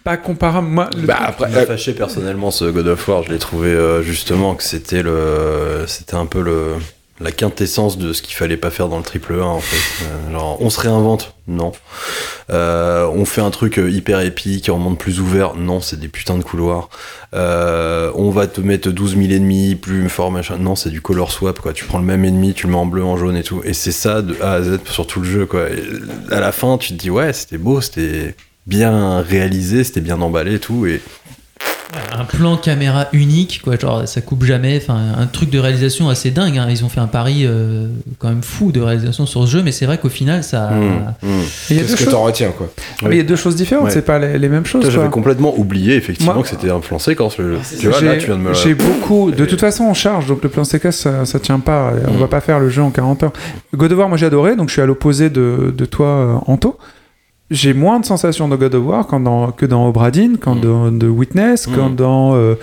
Pas 0.04 0.16
comparable. 0.18 0.68
Moi, 0.68 0.90
le 0.94 1.06
Bah 1.06 1.18
après 1.18 1.54
euh, 1.56 1.66
fâché 1.66 1.94
personnellement 1.94 2.50
ce 2.50 2.66
God 2.66 2.86
of 2.88 3.08
War. 3.08 3.22
Je 3.22 3.30
l'ai 3.30 3.38
trouvé 3.38 3.68
euh, 3.68 4.02
justement 4.02 4.54
que 4.54 4.62
c'était 4.62 5.02
le, 5.02 5.84
c'était 5.86 6.14
un 6.14 6.26
peu 6.26 6.42
le, 6.42 6.74
la 7.20 7.30
quintessence 7.30 7.96
de 7.96 8.12
ce 8.12 8.22
qu'il 8.22 8.34
fallait 8.34 8.56
pas 8.56 8.70
faire 8.70 8.88
dans 8.88 8.96
le 8.98 9.04
triple 9.04 9.34
A 9.40 9.46
en 9.46 9.60
fait. 9.60 10.04
Euh, 10.04 10.36
on 10.58 10.68
se 10.68 10.80
réinvente, 10.80 11.34
non. 11.46 11.72
Euh, 12.50 13.08
on 13.14 13.24
fait 13.24 13.40
un 13.40 13.50
truc 13.50 13.78
euh, 13.78 13.88
hyper 13.88 14.20
épique, 14.20 14.68
en 14.68 14.78
monde 14.78 14.98
plus 14.98 15.20
ouvert, 15.20 15.54
non, 15.54 15.80
c'est 15.80 15.98
des 15.98 16.08
putains 16.08 16.36
de 16.36 16.42
couloirs. 16.42 16.88
On 17.32 18.30
va 18.30 18.46
te 18.46 18.60
mettre 18.60 18.90
12 18.90 19.16
000 19.16 19.32
ennemis 19.32 19.76
plus 19.76 20.08
fort 20.08 20.32
machin, 20.32 20.58
non, 20.58 20.74
c'est 20.74 20.90
du 20.90 21.00
color 21.00 21.30
swap 21.30 21.60
quoi. 21.60 21.72
Tu 21.72 21.84
prends 21.84 21.98
le 21.98 22.04
même 22.04 22.24
ennemi, 22.24 22.52
tu 22.52 22.66
le 22.66 22.72
mets 22.72 22.78
en 22.78 22.86
bleu, 22.86 23.04
en 23.04 23.16
jaune 23.16 23.36
et 23.36 23.44
tout, 23.44 23.62
et 23.64 23.74
c'est 23.74 23.92
ça 23.92 24.20
de 24.20 24.36
A 24.40 24.52
à 24.52 24.62
Z 24.62 24.80
sur 24.86 25.06
tout 25.06 25.20
le 25.20 25.26
jeu 25.26 25.46
quoi. 25.46 25.70
Et 25.70 25.84
à 26.32 26.40
la 26.40 26.50
fin, 26.50 26.78
tu 26.78 26.94
te 26.94 26.98
dis 26.98 27.10
ouais, 27.10 27.32
c'était 27.32 27.58
beau, 27.58 27.80
c'était 27.80 28.34
bien 28.66 29.20
réalisé, 29.20 29.84
c'était 29.84 30.00
bien 30.00 30.20
emballé 30.20 30.54
et 30.54 30.58
tout, 30.58 30.86
et 30.86 31.00
un 32.12 32.24
plan 32.24 32.56
caméra 32.56 33.06
unique, 33.12 33.60
quoi, 33.62 33.76
genre 33.76 34.06
ça 34.08 34.20
coupe 34.20 34.44
jamais, 34.44 34.80
enfin 34.82 34.96
un 35.16 35.26
truc 35.26 35.50
de 35.50 35.58
réalisation 35.60 36.08
assez 36.08 36.30
dingue. 36.32 36.58
hein. 36.58 36.66
Ils 36.68 36.84
ont 36.84 36.88
fait 36.88 37.00
un 37.00 37.06
pari 37.06 37.42
euh, 37.44 37.86
quand 38.18 38.28
même 38.28 38.42
fou 38.42 38.72
de 38.72 38.80
réalisation 38.80 39.26
sur 39.26 39.46
ce 39.46 39.50
jeu, 39.52 39.62
mais 39.62 39.70
c'est 39.70 39.86
vrai 39.86 39.98
qu'au 39.98 40.08
final 40.08 40.42
ça. 40.42 40.70
Mmh, 40.70 40.84
mmh. 41.22 41.28
il 41.70 41.76
y 41.76 41.78
a 41.78 41.82
deux 41.82 41.88
qu'est-ce 41.88 41.96
que 41.96 42.04
choses- 42.04 42.12
t'en 42.12 42.22
retiens 42.24 42.50
quoi 42.50 42.68
mais 43.02 43.10
il 43.16 43.18
y 43.18 43.20
a 43.20 43.24
deux 43.24 43.36
choses 43.36 43.54
différentes, 43.54 43.86
Ouais. 43.86 43.90
c'est 43.90 44.04
pas 44.04 44.18
les, 44.18 44.38
les 44.38 44.48
mêmes 44.48 44.66
choses. 44.66 44.88
J'avais 44.90 45.08
complètement 45.08 45.56
oublié 45.58 45.94
effectivement 45.96 46.34
Moi- 46.34 46.42
que 46.42 46.48
c'était 46.48 46.70
un 46.70 46.80
plan 46.80 46.98
séquence 46.98 47.38
le 47.38 47.54
jeu. 47.56 47.60
Tu 47.78 47.88
vois, 47.88 48.00
là 48.00 48.14
J'ai 48.14 48.18
tu 48.20 48.26
viens 48.26 48.36
de 48.36 48.42
me 48.42 48.54
j'ai 48.54 48.74
beaucoup. 48.74 49.30
De 49.30 49.44
toute 49.44 49.60
façon, 49.60 49.84
on 49.84 49.94
charge, 49.94 50.26
donc 50.26 50.42
le 50.42 50.48
plan 50.48 50.64
séquence, 50.64 50.96
ça, 50.96 51.24
ça 51.26 51.38
tient 51.38 51.60
pas. 51.60 51.92
On 52.08 52.14
Mm. 52.14 52.16
va 52.18 52.28
pas 52.28 52.40
faire 52.40 52.58
le 52.60 52.70
jeu 52.70 52.82
en 52.82 52.90
40 52.90 53.22
heures. 53.24 53.32
God 53.74 53.92
of 53.92 53.98
War, 53.98 54.08
moi 54.08 54.16
j'ai 54.18 54.26
adoré, 54.26 54.56
donc 54.56 54.68
je 54.68 54.72
suis 54.74 54.82
à 54.82 54.86
l'opposé 54.86 55.30
de, 55.30 55.72
de 55.76 55.84
toi, 55.84 56.06
euh, 56.06 56.34
Anto. 56.46 56.78
J'ai 57.50 57.74
moins 57.74 58.00
de 58.00 58.06
sensations 58.06 58.48
de 58.48 58.56
God 58.56 58.74
of 58.74 58.84
War 58.86 59.06
quand 59.06 59.20
dans- 59.20 59.52
que 59.52 59.66
dans 59.66 59.86
Obradin, 59.88 60.32
quand 60.40 60.54
Mm. 60.54 60.60
dans 60.60 60.98
The 60.98 61.04
Witness, 61.10 61.66
quand 61.66 61.90
Mm. 61.90 61.96
dans. 61.96 62.34
euh, 62.36 62.54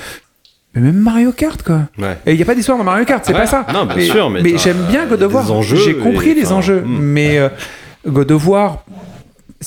mais 0.74 0.82
même 0.82 0.96
Mario 0.98 1.32
Kart, 1.32 1.62
quoi. 1.62 1.82
Ouais. 2.00 2.18
Et 2.26 2.32
il 2.32 2.38
n'y 2.38 2.42
a 2.42 2.46
pas 2.46 2.56
d'histoire 2.56 2.78
dans 2.78 2.84
Mario 2.84 3.06
Kart, 3.06 3.24
c'est 3.26 3.34
Ouais. 3.34 3.40
pas 3.42 3.46
ça. 3.46 3.66
Non, 3.74 3.86
bien 3.86 4.04
sûr, 4.06 4.30
mais 4.30 4.42
t'as- 4.42 4.58
j'aime 4.58 4.84
bien 4.90 5.06
God 5.06 5.22
of 5.22 5.34
War. 5.34 5.62
J'ai 5.64 5.96
compris 5.96 6.30
et- 6.30 6.34
les 6.36 6.46
enfin, 6.48 6.56
enjeux, 6.56 6.82
mm. 6.82 6.98
mais 7.00 7.38
euh, 7.38 7.50
God 8.08 8.32
of 8.32 8.48
War, 8.48 8.84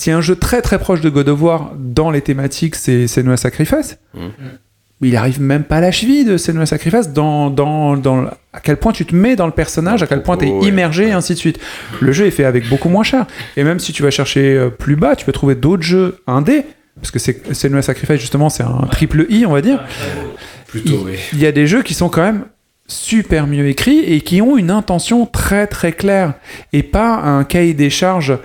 a 0.06 0.10
un 0.16 0.20
jeu 0.20 0.34
très 0.34 0.60
très 0.62 0.78
proche 0.80 1.00
de 1.00 1.08
God 1.10 1.28
of 1.28 1.40
War 1.42 1.72
dans 1.78 2.10
les 2.10 2.20
thématiques, 2.20 2.74
c'est 2.74 3.06
Senua 3.06 3.36
Sacrifice. 3.36 3.98
Il 5.00 5.16
arrive 5.16 5.40
même 5.40 5.64
pas 5.64 5.76
à 5.76 5.80
la 5.80 5.90
cheville 5.90 6.24
de 6.24 6.36
Senua 6.36 6.66
Sacrifice 6.66 7.10
dans, 7.10 7.50
dans, 7.50 7.96
dans 7.96 8.24
à 8.52 8.60
quel 8.62 8.76
point 8.76 8.92
tu 8.92 9.04
te 9.04 9.14
mets 9.14 9.36
dans 9.36 9.46
le 9.46 9.52
personnage, 9.52 10.02
à 10.02 10.06
quel 10.06 10.22
point 10.22 10.36
tu 10.36 10.46
es 10.46 10.50
ouais. 10.50 10.68
immergé 10.68 11.08
et 11.08 11.12
ainsi 11.12 11.34
de 11.34 11.38
suite. 11.38 11.58
Le 12.00 12.12
jeu 12.12 12.26
est 12.26 12.30
fait 12.30 12.44
avec 12.44 12.68
beaucoup 12.68 12.88
moins 12.88 13.02
cher. 13.02 13.26
Et 13.56 13.64
même 13.64 13.80
si 13.80 13.92
tu 13.92 14.02
vas 14.02 14.10
chercher 14.10 14.56
euh, 14.56 14.70
plus 14.70 14.96
bas, 14.96 15.16
tu 15.16 15.24
peux 15.26 15.32
trouver 15.32 15.56
d'autres 15.56 15.82
jeux 15.82 16.20
indés. 16.26 16.62
Parce 16.96 17.10
que 17.10 17.18
Senua 17.52 17.82
Sacrifice, 17.82 18.20
justement, 18.20 18.48
c'est 18.48 18.62
un 18.62 18.86
triple 18.90 19.26
I, 19.28 19.44
on 19.46 19.52
va 19.52 19.60
dire. 19.60 19.82
Plutôt 20.68 21.02
oui. 21.04 21.18
Il 21.32 21.40
y 21.40 21.46
a 21.46 21.52
des 21.52 21.66
jeux 21.66 21.82
qui 21.82 21.92
sont 21.92 22.08
quand 22.08 22.22
même 22.22 22.44
super 22.86 23.46
mieux 23.46 23.66
écrits 23.66 24.00
et 24.00 24.20
qui 24.20 24.42
ont 24.42 24.56
une 24.56 24.70
intention 24.70 25.26
très 25.26 25.66
très 25.66 25.92
claire 25.92 26.34
et 26.72 26.82
pas 26.82 27.16
un 27.16 27.44
cahier 27.44 27.74
des 27.74 27.90
charges 27.90 28.38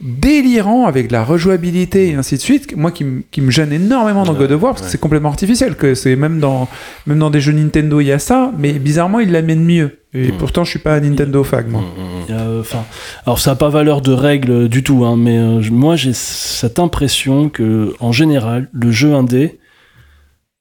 délirant 0.00 0.86
avec 0.86 1.06
de 1.08 1.12
la 1.12 1.24
rejouabilité 1.24 2.08
et 2.10 2.14
ainsi 2.14 2.34
de 2.36 2.40
suite 2.40 2.76
moi 2.76 2.90
qui, 2.90 3.04
m- 3.04 3.22
qui 3.30 3.40
me 3.40 3.50
gêne 3.50 3.72
énormément 3.72 4.24
dans 4.24 4.34
God 4.34 4.50
of 4.52 4.60
War 4.62 4.72
parce 4.72 4.82
que 4.82 4.86
ouais. 4.86 4.90
c'est 4.92 4.98
complètement 5.00 5.28
artificiel 5.28 5.76
que 5.76 5.94
c'est 5.94 6.16
même 6.16 6.40
dans 6.40 6.68
même 7.06 7.20
dans 7.20 7.30
des 7.30 7.40
jeux 7.40 7.52
Nintendo 7.52 8.00
il 8.00 8.06
y 8.08 8.12
a 8.12 8.18
ça 8.18 8.52
mais 8.58 8.72
bizarrement 8.72 9.20
ils 9.20 9.30
l'amènent 9.30 9.64
mieux 9.64 10.00
et 10.12 10.32
Mm. 10.32 10.36
pourtant 10.38 10.64
je 10.64 10.70
suis 10.70 10.78
pas 10.80 10.94
un 10.96 11.00
Nintendo 11.00 11.44
fag 11.44 11.68
moi 11.70 11.80
Mm, 11.82 11.84
mm, 11.84 12.24
Il 12.28 12.34
y 12.34 12.38
a, 12.38 12.40
euh, 12.42 12.60
Enfin, 12.60 12.84
alors 13.24 13.38
ça 13.38 13.52
n'a 13.52 13.56
pas 13.56 13.68
valeur 13.68 14.00
de 14.00 14.12
règle 14.12 14.68
du 14.68 14.82
tout, 14.82 15.04
hein, 15.04 15.16
mais 15.16 15.38
euh, 15.38 15.60
moi 15.70 15.94
j'ai 15.96 16.12
cette 16.12 16.78
impression 16.80 17.48
que 17.48 17.94
en 18.00 18.10
général 18.12 18.68
le 18.72 18.90
jeu 18.90 19.14
indé, 19.14 19.58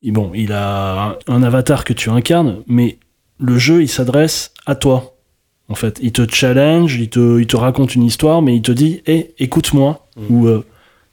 il- 0.04 0.14
bon, 0.14 0.32
il 0.36 0.52
a 0.54 1.16
un, 1.28 1.34
un 1.36 1.44
avatar 1.44 1.86
que 1.86 1.94
tu 1.94 2.10
incarnes, 2.12 2.58
mais 2.68 2.98
le 3.40 3.58
jeu 3.58 3.82
il 3.82 3.88
s'adresse 3.90 4.52
à 4.68 4.76
toi. 4.76 5.13
En 5.70 5.76
fait, 5.76 6.00
il 6.02 6.12
te 6.12 6.28
challenge, 6.30 6.96
il 6.96 7.10
te, 7.10 7.40
il 7.40 7.48
te 7.48 7.56
raconte 7.56 7.96
une 7.96 8.04
histoire, 8.04 8.42
mais 8.42 8.56
il 8.56 8.62
te 8.62 8.72
dit, 8.72 9.02
hé, 9.08 9.34
écoute-moi, 9.40 10.06
Mm. 10.16 10.22
ou 10.36 10.48
euh, 10.48 10.64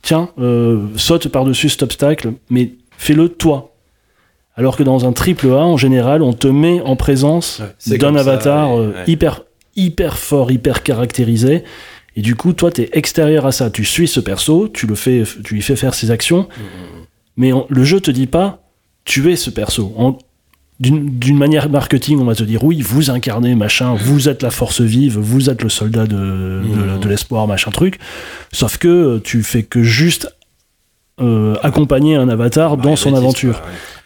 tiens, 0.03 0.29
euh, 0.39 0.87
saute 0.97 1.29
par-dessus 1.29 1.69
cet 1.71 1.83
obstacle, 1.83 2.33
mais 2.51 2.73
fais-le 2.99 3.29
toi. 3.31 3.73
Alors 4.57 4.77
que 4.77 4.83
dans 4.83 5.07
un 5.07 5.13
triple 5.13 5.47
A, 5.53 5.65
en 5.65 5.77
général, 5.79 6.23
on 6.23 6.33
te 6.35 6.49
met 6.49 6.81
en 6.83 6.97
présence 6.97 7.61
Ouais, 7.89 7.99
d'un 7.99 8.13
ça, 8.15 8.21
avatar 8.21 8.75
ouais, 8.75 8.79
euh, 8.81 8.89
ouais. 8.91 9.05
hyper 9.07 9.43
hyper 9.77 10.19
fort, 10.19 10.51
hyper 10.51 10.83
caractérisé. 10.83 11.63
Et 12.17 12.21
du 12.23 12.35
coup, 12.35 12.53
toi, 12.53 12.71
t'es 12.73 12.91
extérieur 12.93 13.47
à 13.47 13.53
ça. 13.53 13.71
Tu 13.71 13.85
suis 13.85 14.09
ce 14.09 14.19
perso, 14.21 14.69
tu 14.69 14.87
le 14.87 14.97
fais, 14.97 15.23
tu 15.45 15.55
lui 15.55 15.63
fais 15.63 15.77
faire 15.77 15.95
ses 15.95 16.11
actions, 16.11 16.49
mais 17.37 17.53
on- 17.53 17.67
le 17.71 17.85
jeu 17.85 18.01
te 18.01 18.11
dit 18.11 18.27
pas, 18.27 18.65
tu 19.05 19.31
es 19.33 19.37
ce 19.37 19.49
perso. 19.49 19.95
En- 19.97 20.19
D'une 20.81 21.37
manière 21.37 21.69
marketing, 21.69 22.19
on 22.21 22.25
va 22.25 22.35
te 22.35 22.43
dire 22.43 22.65
oui, 22.65 22.81
vous 22.81 23.11
incarnez 23.11 23.55
machin, 23.55 23.95
vous 23.95 24.31
êtes 24.31 24.43
la 24.43 24.51
force 24.51 24.81
vive, 24.81 25.19
vous 25.19 25.51
êtes 25.51 25.63
le 25.63 25.69
soldat 25.69 26.07
de, 26.07 26.17
de, 26.17 26.99
de 26.99 27.09
l'espoir, 27.09 27.47
machin 27.47 27.71
truc. 27.71 27.99
Sauf 28.51 28.79
que 28.79 28.89
euh, 28.89 29.21
tu 29.23 29.43
fais 29.43 29.63
que 29.63 29.83
juste 29.83 30.35
euh, 31.21 31.55
accompagner 31.63 32.17
un 32.17 32.31
avatar 32.31 32.79
dans 32.79 32.97
son 32.97 33.15
aventure. 33.15 33.57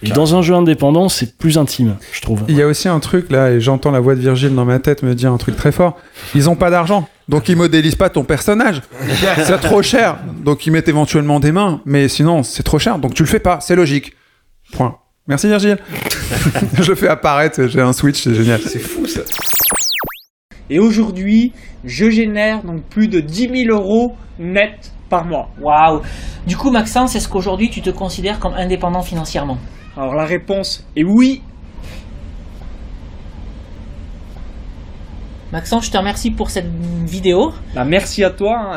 ouais. 0.02 0.08
Et 0.08 0.10
dans 0.10 0.34
un 0.34 0.42
jeu 0.42 0.52
indépendant, 0.54 1.08
c'est 1.08 1.38
plus 1.38 1.58
intime, 1.58 1.94
je 2.12 2.20
trouve. 2.20 2.42
il 2.48 2.56
y 2.56 2.60
a 2.62 2.66
aussi 2.66 2.88
un 2.88 2.98
truc 2.98 3.30
là 3.30 3.52
et 3.52 3.60
j'entends 3.60 3.92
la 3.92 4.00
voix 4.00 4.16
de 4.16 4.20
Virgile 4.20 4.52
dans 4.54 4.64
ma 4.64 4.80
tête 4.80 5.04
me 5.04 5.14
dire 5.14 5.32
un 5.32 5.38
truc 5.38 5.56
très 5.56 5.70
fort 5.72 5.96
ils 6.34 6.50
ont 6.50 6.56
pas 6.56 6.68
d'argent 6.70 7.08
donc 7.28 7.48
ils 7.48 7.56
modélisent 7.56 7.94
pas 7.94 8.10
ton 8.10 8.24
personnage 8.24 8.82
c'est 9.44 9.60
trop 9.60 9.80
cher 9.80 10.18
donc 10.44 10.66
ils 10.66 10.72
mettent 10.72 10.88
éventuellement 10.88 11.38
des 11.40 11.52
mains 11.52 11.80
mais 11.86 12.08
sinon 12.08 12.42
c'est 12.42 12.64
trop 12.64 12.78
cher 12.80 12.98
donc 12.98 13.14
tu 13.14 13.22
le 13.22 13.28
fais 13.28 13.38
pas 13.38 13.60
c'est 13.62 13.76
logique 13.76 14.12
point 14.72 14.98
merci 15.26 15.48
Virgile 15.48 15.78
je 16.80 16.88
le 16.90 16.94
fais 16.94 17.08
apparaître 17.08 17.66
j'ai 17.66 17.80
un 17.80 17.92
switch 17.92 18.22
c'est 18.22 18.34
génial 18.34 18.60
C'est 18.60 18.78
fou 18.78 19.06
ça. 19.06 19.20
Et 20.70 20.78
aujourd'hui, 20.78 21.52
je 21.84 22.08
génère 22.08 22.62
donc 22.62 22.82
plus 22.84 23.06
de 23.08 23.20
10 23.20 23.66
000 23.66 23.78
euros 23.78 24.16
net 24.38 24.92
par 25.10 25.26
mois. 25.26 25.50
Waouh 25.60 26.00
Du 26.46 26.56
coup, 26.56 26.70
Maxence, 26.70 27.14
est-ce 27.14 27.28
qu'aujourd'hui 27.28 27.68
tu 27.68 27.82
te 27.82 27.90
considères 27.90 28.38
comme 28.40 28.54
indépendant 28.54 29.02
financièrement? 29.02 29.58
Alors 29.96 30.14
la 30.14 30.24
réponse 30.24 30.86
est 30.96 31.04
oui. 31.04 31.42
Maxence, 35.52 35.86
je 35.86 35.90
te 35.92 35.98
remercie 35.98 36.30
pour 36.30 36.50
cette 36.50 36.66
vidéo. 37.06 37.52
Bah, 37.74 37.84
merci 37.84 38.24
à 38.24 38.30
toi. 38.30 38.56
hein. 38.72 38.76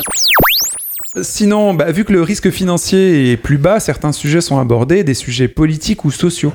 Sinon, 1.22 1.74
bah, 1.74 1.91
vu 1.91 2.03
que 2.03 2.13
le 2.13 2.22
risque 2.22 2.49
financier 2.49 3.32
est 3.32 3.38
plus 3.38 3.57
bas, 3.57 3.80
certains 3.80 4.11
sujets 4.11 4.41
sont 4.41 4.59
abordés, 4.59 5.03
des 5.03 5.13
sujets 5.13 5.47
politiques 5.47 6.05
ou 6.05 6.11
sociaux. 6.11 6.53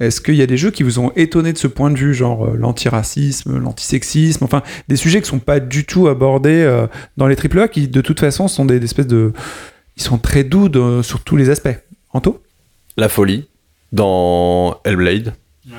Est-ce 0.00 0.20
qu'il 0.20 0.34
y 0.34 0.42
a 0.42 0.46
des 0.46 0.56
jeux 0.56 0.70
qui 0.70 0.82
vous 0.82 0.98
ont 0.98 1.12
étonné 1.16 1.52
de 1.52 1.58
ce 1.58 1.66
point 1.66 1.90
de 1.90 1.96
vue, 1.98 2.14
genre 2.14 2.46
euh, 2.46 2.56
l'antiracisme, 2.56 3.58
l'antisexisme, 3.58 4.44
enfin 4.44 4.62
des 4.88 4.96
sujets 4.96 5.20
qui 5.22 5.28
sont 5.28 5.38
pas 5.38 5.60
du 5.60 5.84
tout 5.84 6.08
abordés 6.08 6.62
euh, 6.62 6.86
dans 7.16 7.26
les 7.26 7.36
AAA, 7.36 7.68
qui 7.68 7.88
de 7.88 8.00
toute 8.00 8.20
façon 8.20 8.48
sont 8.48 8.64
des, 8.64 8.78
des 8.78 8.84
espèces 8.84 9.06
de... 9.06 9.32
Ils 9.96 10.02
sont 10.02 10.18
très 10.18 10.44
doux 10.44 10.68
de- 10.68 11.02
sur 11.02 11.20
tous 11.20 11.36
les 11.36 11.50
aspects. 11.50 11.76
Anto? 12.12 12.42
La 12.96 13.08
folie 13.08 13.48
dans 13.92 14.76
Hellblade. 14.84 15.34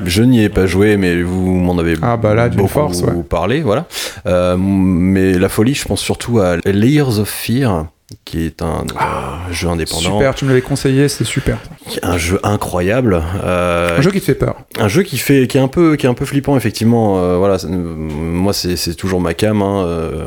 Je 0.05 0.23
n'y 0.23 0.41
ai 0.41 0.49
pas 0.49 0.65
joué, 0.65 0.95
mais 0.97 1.21
vous 1.23 1.51
m'en 1.55 1.77
avez 1.77 1.95
Ah 2.01 2.15
bah 2.15 2.33
là, 2.33 2.47
beaucoup 2.47 2.69
force, 2.69 3.01
ouais. 3.01 3.11
parlé, 3.27 3.61
voilà. 3.61 3.85
Euh, 4.25 4.55
mais 4.57 5.33
la 5.37 5.49
folie, 5.49 5.73
je 5.73 5.83
pense 5.85 5.99
surtout 6.01 6.39
à 6.39 6.55
Layers 6.65 7.19
of 7.19 7.27
Fear, 7.29 7.87
qui 8.25 8.45
est 8.45 8.61
un 8.61 8.81
euh, 8.81 9.51
jeu 9.53 9.67
indépendant, 9.69 10.01
Ah, 10.09 10.11
Super, 10.13 10.35
tu 10.35 10.45
me 10.45 10.49
l'avais 10.49 10.61
conseillé, 10.61 11.07
c'est 11.07 11.23
super. 11.23 11.57
un 12.01 12.17
jeu 12.17 12.39
incroyable. 12.43 13.21
euh, 13.43 13.97
Un 13.97 14.01
jeu 14.01 14.11
qui 14.11 14.19
te 14.19 14.25
fait 14.25 14.35
peur. 14.35 14.55
un 14.79 14.87
jeu 14.87 15.03
qui 15.03 15.17
fait 15.17 15.47
qui 15.47 15.57
est 15.57 15.61
un 15.61 15.67
peu 15.67 15.95
qui 15.95 16.05
est 16.05 16.09
un 16.09 16.13
peu 16.13 16.25
flippant 16.25 16.55
effectivement 16.57 17.17
euh, 17.19 17.37
voilà 17.37 17.57
moi 17.67 18.53
c'est 18.53 18.95
toujours 18.95 19.19
ma 19.21 19.33
cam 19.33 19.61
hein, 19.61 19.83
euh, 19.85 20.25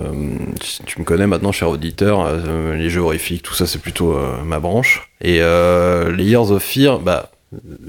tu- 0.61 0.85
tu 0.85 1.01
me 1.01 1.05
connais 1.05 1.27
maintenant 1.27 1.53
cher 1.53 1.69
auditeur 1.69 2.29
les 2.75 2.91
jeux 2.91 3.01
horrifiques 3.01 3.43
tout 3.43 3.55
ça 3.55 3.67
c'est 3.67 3.81
plutôt 3.81 4.17
ma 4.45 4.59
branche 4.61 5.11
et 5.21 5.39
euh, 5.41 6.15
Layers 6.15 6.51
of 6.51 6.63
Fear 6.63 6.99
bah 7.01 7.31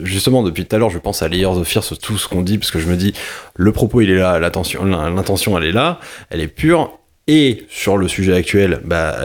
justement 0.03 0.43
depuis 0.43 0.65
tout 0.65 0.75
à 0.75 0.79
l'heure 0.79 0.89
je 0.89 0.99
pense 0.99 1.21
à 1.21 1.27
Layers 1.27 1.45
of 1.47 1.67
Fear 1.67 1.83
sur 1.83 1.97
tout 1.97 2.17
ce 2.17 2.27
qu'on 2.27 2.41
dit 2.41 2.57
parce 2.57 2.71
que 2.71 2.79
je 2.79 2.87
me 2.87 2.95
dis 2.95 3.13
le 3.55 3.71
propos 3.71 4.01
il 4.01 4.09
est 4.09 4.15
là 4.17 4.39
l'intention 4.39 5.57
elle 5.57 5.65
est 5.65 5.71
là 5.71 5.99
elle 6.29 6.41
est 6.41 6.47
pure 6.47 6.91
et 7.27 7.65
sur 7.69 7.97
le 7.97 8.07
sujet 8.07 8.33
actuel 8.33 8.79
bah 8.85 9.17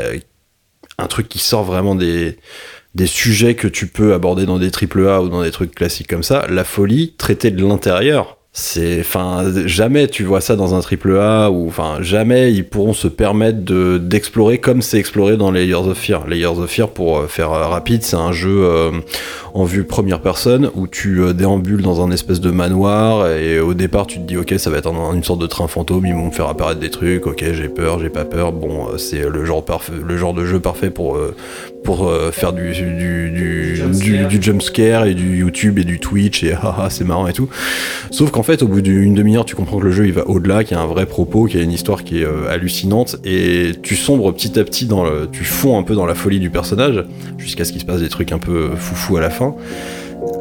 un 0.99 1.07
truc 1.07 1.28
qui 1.28 1.38
sort 1.38 1.64
vraiment 1.64 1.95
des 1.95 2.36
sujets 3.07 3.55
que 3.55 3.68
tu 3.68 3.86
peux 3.86 4.14
aborder 4.14 4.47
dans 4.47 4.59
des 4.59 4.70
triple 4.70 5.07
A 5.09 5.22
ou 5.22 5.28
dans 5.28 5.43
des 5.43 5.51
trucs 5.51 5.74
classiques 5.74 6.09
comme 6.09 6.22
ça, 6.22 6.47
la 6.49 6.64
folie 6.64 7.14
traitée 7.16 7.51
de 7.51 7.64
l'intérieur. 7.64 8.38
C'est, 8.55 9.00
enfin, 9.00 9.44
jamais 9.64 10.09
tu 10.09 10.24
vois 10.24 10.42
ça 10.42 10.57
dans 10.57 10.74
un 10.74 10.80
triple 10.80 11.16
A 11.16 11.50
ou, 11.50 11.68
enfin, 11.68 11.96
jamais 12.03 12.53
ils 12.53 12.68
pourront 12.68 12.92
se 12.92 13.09
permettre 13.09 13.64
de 13.64 13.96
d'explorer 13.96 14.59
comme 14.59 14.82
c'est 14.82 14.98
exploré 14.98 15.38
dans 15.38 15.50
Layers 15.50 15.72
of 15.88 15.96
Fear. 15.96 16.26
Layers 16.26 16.59
of 16.59 16.68
Fear, 16.68 16.90
pour 16.90 17.16
euh, 17.20 17.26
faire 17.28 17.50
euh, 17.50 17.66
rapide, 17.66 18.03
c'est 18.03 18.16
un 18.16 18.30
jeu 18.32 18.64
euh, 18.64 18.90
en 19.55 19.64
vue 19.64 19.84
première 19.84 20.20
personne 20.20 20.70
où 20.74 20.86
tu 20.86 21.22
euh, 21.22 21.32
déambules 21.32 21.80
dans 21.80 22.05
un 22.05 22.11
espèce 22.11 22.40
de 22.42 22.50
manoir 22.50 23.26
et 23.30 23.59
au 23.59 23.72
départ 23.72 24.07
tu 24.07 24.18
te 24.18 24.24
dis 24.24 24.36
ok 24.36 24.53
ça 24.59 24.68
va 24.68 24.76
être 24.76 24.88
un- 24.92 25.14
une 25.14 25.24
sorte 25.24 25.40
de 25.40 25.46
train 25.46 25.66
fantôme, 25.66 26.05
ils 26.05 26.12
vont 26.14 26.26
me 26.26 26.30
faire 26.30 26.48
apparaître 26.48 26.80
des 26.80 26.90
trucs, 26.90 27.26
ok 27.26 27.42
j'ai 27.55 27.68
peur, 27.70 28.00
j'ai 28.00 28.11
pas 28.11 28.26
peur, 28.26 28.53
bon 28.53 28.98
c'est 28.98 29.26
le 29.30 29.46
genre 29.46 29.64
parfait, 29.64 29.92
le 30.07 30.16
genre 30.18 30.34
de 30.34 30.44
jeu 30.44 30.61
parfait 30.61 30.90
pour 30.90 31.16
euh, 31.16 31.34
pour 31.84 32.07
euh, 32.07 32.30
faire 32.30 32.53
du 32.53 32.72
du 32.72 33.30
du, 33.30 33.82
du, 33.94 34.26
du 34.26 34.42
jump 34.42 34.61
scare 34.61 35.07
et 35.07 35.14
du 35.14 35.38
YouTube 35.38 35.78
et 35.78 35.84
du 35.84 35.98
Twitch 36.00 36.44
et 36.44 36.53
haha 36.62 36.88
c'est 36.90 37.05
marrant 37.05 37.26
et 37.28 37.32
tout. 37.32 37.48
Sauf 38.11 38.30
qu'en 38.30 38.41
fait 38.43 38.62
au 38.62 38.68
bout 38.68 38.80
d'une 38.80 39.14
demi-heure 39.14 39.45
tu 39.45 39.55
comprends 39.55 39.78
que 39.78 39.84
le 39.84 39.93
jeu 39.93 40.07
il 40.07 40.12
va 40.12 40.28
au-delà, 40.28 40.64
qu'il 40.64 40.76
y 40.76 40.80
a 40.80 40.82
un 40.82 40.86
vrai 40.86 41.07
propos, 41.07 41.47
qu'il 41.47 41.59
y 41.59 41.61
a 41.61 41.64
une 41.64 41.72
histoire 41.72 42.05
qui 42.05 42.20
est 42.20 42.24
euh, 42.24 42.51
hallucinante 42.51 43.16
et 43.24 43.72
tu 43.82 43.97
sombres 43.97 44.32
petit 44.32 44.59
à 44.59 44.64
petit 44.64 44.86
dans 44.86 45.05
le, 45.05 45.28
tu 45.30 45.45
fonds 45.45 45.78
un 45.78 45.82
peu 45.82 45.95
dans 45.95 46.07
la 46.07 46.14
folie 46.14 46.40
du 46.40 46.51
personnage 46.51 47.05
jusqu'à 47.38 47.64
ce 47.64 47.72
qu'il 47.72 47.80
se 47.80 47.86
passe 47.86 48.01
des 48.01 48.09
trucs 48.09 48.32
un 48.32 48.38
peu 48.38 48.70
foufou 48.76 49.16
à 49.16 49.20
la 49.20 49.30
fin. 49.30 49.55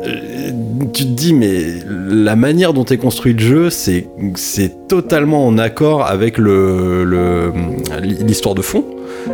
Euh, 0.06 0.52
tu 0.93 1.06
te 1.06 1.10
dis 1.10 1.34
mais 1.34 1.64
la 1.88 2.36
manière 2.36 2.74
dont 2.74 2.86
est 2.86 2.97
construit 2.97 3.34
le 3.34 3.39
jeu 3.39 3.70
c'est 3.70 4.08
totalement 4.88 5.45
en 5.45 5.58
accord 5.58 6.06
avec 6.06 6.38
l'histoire 6.38 8.56
de 8.56 8.62
fond 8.62 8.86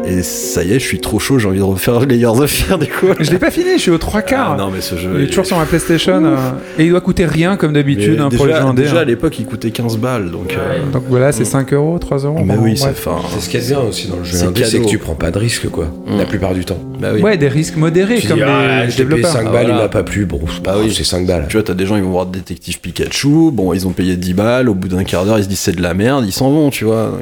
et 0.06 0.22
ça 0.24 0.64
y 0.64 0.72
est 0.74 0.80
je 0.80 0.86
suis 0.86 1.00
trop 1.00 1.20
chaud 1.20 1.40
j'ai 1.40 1.48
envie 1.48 1.58
de 1.60 1.64
refaire 1.64 2.00
Layers 2.02 2.26
of 2.28 2.50
Fear 2.50 2.78
du 2.80 2.88
coup 2.88 3.08
Je 3.20 3.32
l'ai 3.32 3.38
pas 3.40 3.52
fini, 3.52 3.72
je 3.76 3.82
suis 3.82 3.92
aux 3.92 3.98
trois 3.98 4.22
quarts. 4.22 4.54
Ah 4.54 4.58
non 4.58 4.70
mais 4.74 4.82
ce 4.82 4.96
jeu 4.96 5.12
il 5.18 5.24
est 5.24 5.28
toujours 5.28 5.46
sur 5.46 5.58
ma 5.58 5.66
PlayStation 5.66 6.24
euh, 6.26 6.36
et 6.78 6.86
il 6.86 6.90
doit 6.92 7.02
coûter 7.02 7.26
rien 7.26 7.58
comme 7.58 7.74
d'habitude 7.74 8.20
hein, 8.20 8.30
pour 8.36 8.46
les 8.46 8.54
indés, 8.54 8.84
déjà 8.84 8.98
hein. 8.98 9.02
à 9.02 9.06
l'époque 9.06 9.38
il 9.40 9.46
coûtait 9.46 9.72
15 9.72 9.98
balles 9.98 10.32
donc 10.32 10.54
euh, 10.58 10.80
Donc 10.92 11.04
voilà, 11.10 11.32
c'est 11.32 11.46
5 11.46 11.74
euros, 11.74 11.98
3 12.00 12.18
euros. 12.20 12.40
mais 12.44 12.56
bon, 12.56 12.64
oui 12.64 12.78
c'est 12.78 12.88
enfin 12.90 13.18
C'est 13.34 13.42
ce 13.42 13.50
qu'il 13.50 13.60
y 13.60 13.64
a 13.64 13.66
de 13.68 13.74
bien 13.74 13.90
aussi 13.90 14.08
dans 14.08 14.18
le 14.18 14.24
jeu 14.24 14.38
C'est 14.38 14.46
indé, 14.46 14.64
c'est 14.64 14.72
cadeau. 14.74 14.86
que 14.86 14.90
tu 14.90 14.98
prends 14.98 15.16
pas 15.16 15.32
de 15.32 15.38
risques, 15.40 15.70
quoi, 15.70 15.88
la 16.18 16.26
plupart 16.26 16.54
du 16.54 16.66
temps. 16.66 16.80
bah 17.00 17.10
oui 17.14 17.22
Ouais, 17.22 17.38
des 17.38 17.48
risques 17.50 17.76
modérés 17.78 18.20
Tu 18.20 18.28
comme 18.28 18.38
dis, 18.38 18.44
ah, 18.46 18.86
les 18.86 18.92
je 18.92 18.98
développeurs. 18.98 19.32
5 19.32 19.46
Ah, 19.48 19.52
balles, 19.52 19.68
il 19.70 19.76
m'a 19.76 19.90
pas 19.90 20.04
plu, 20.04 20.26
bon, 20.26 20.40
Bah 20.64 20.76
oui. 20.82 20.94
c'est 20.96 21.04
5 21.04 21.26
balles. 21.26 21.46
Tu 21.50 21.58
vois, 21.58 21.64
t'as 21.64 21.74
des 21.74 21.86
gens, 21.86 21.96
ils 21.98 22.04
vont 22.04 22.12
voir 22.12 22.26
Détective 22.26 22.80
Pikachu, 22.80 23.52
bon, 23.52 23.74
ils 23.74 23.88
ont 23.88 23.92
payé 23.92 24.16
10 24.18 24.34
balles, 24.34 24.70
au 24.70 24.74
bout 24.74 24.88
d'un 24.88 25.04
quart 25.04 25.26
d'heure, 25.26 25.38
ils 25.40 25.44
se 25.44 25.50
disent 25.50 25.60
c'est 25.60 25.76
de 25.76 25.82
la 25.82 25.94
merde, 25.94 26.24
ils 26.26 26.32
s'en 26.34 26.50
vont, 26.52 26.70
tu 26.70 26.86
vois. 26.86 27.20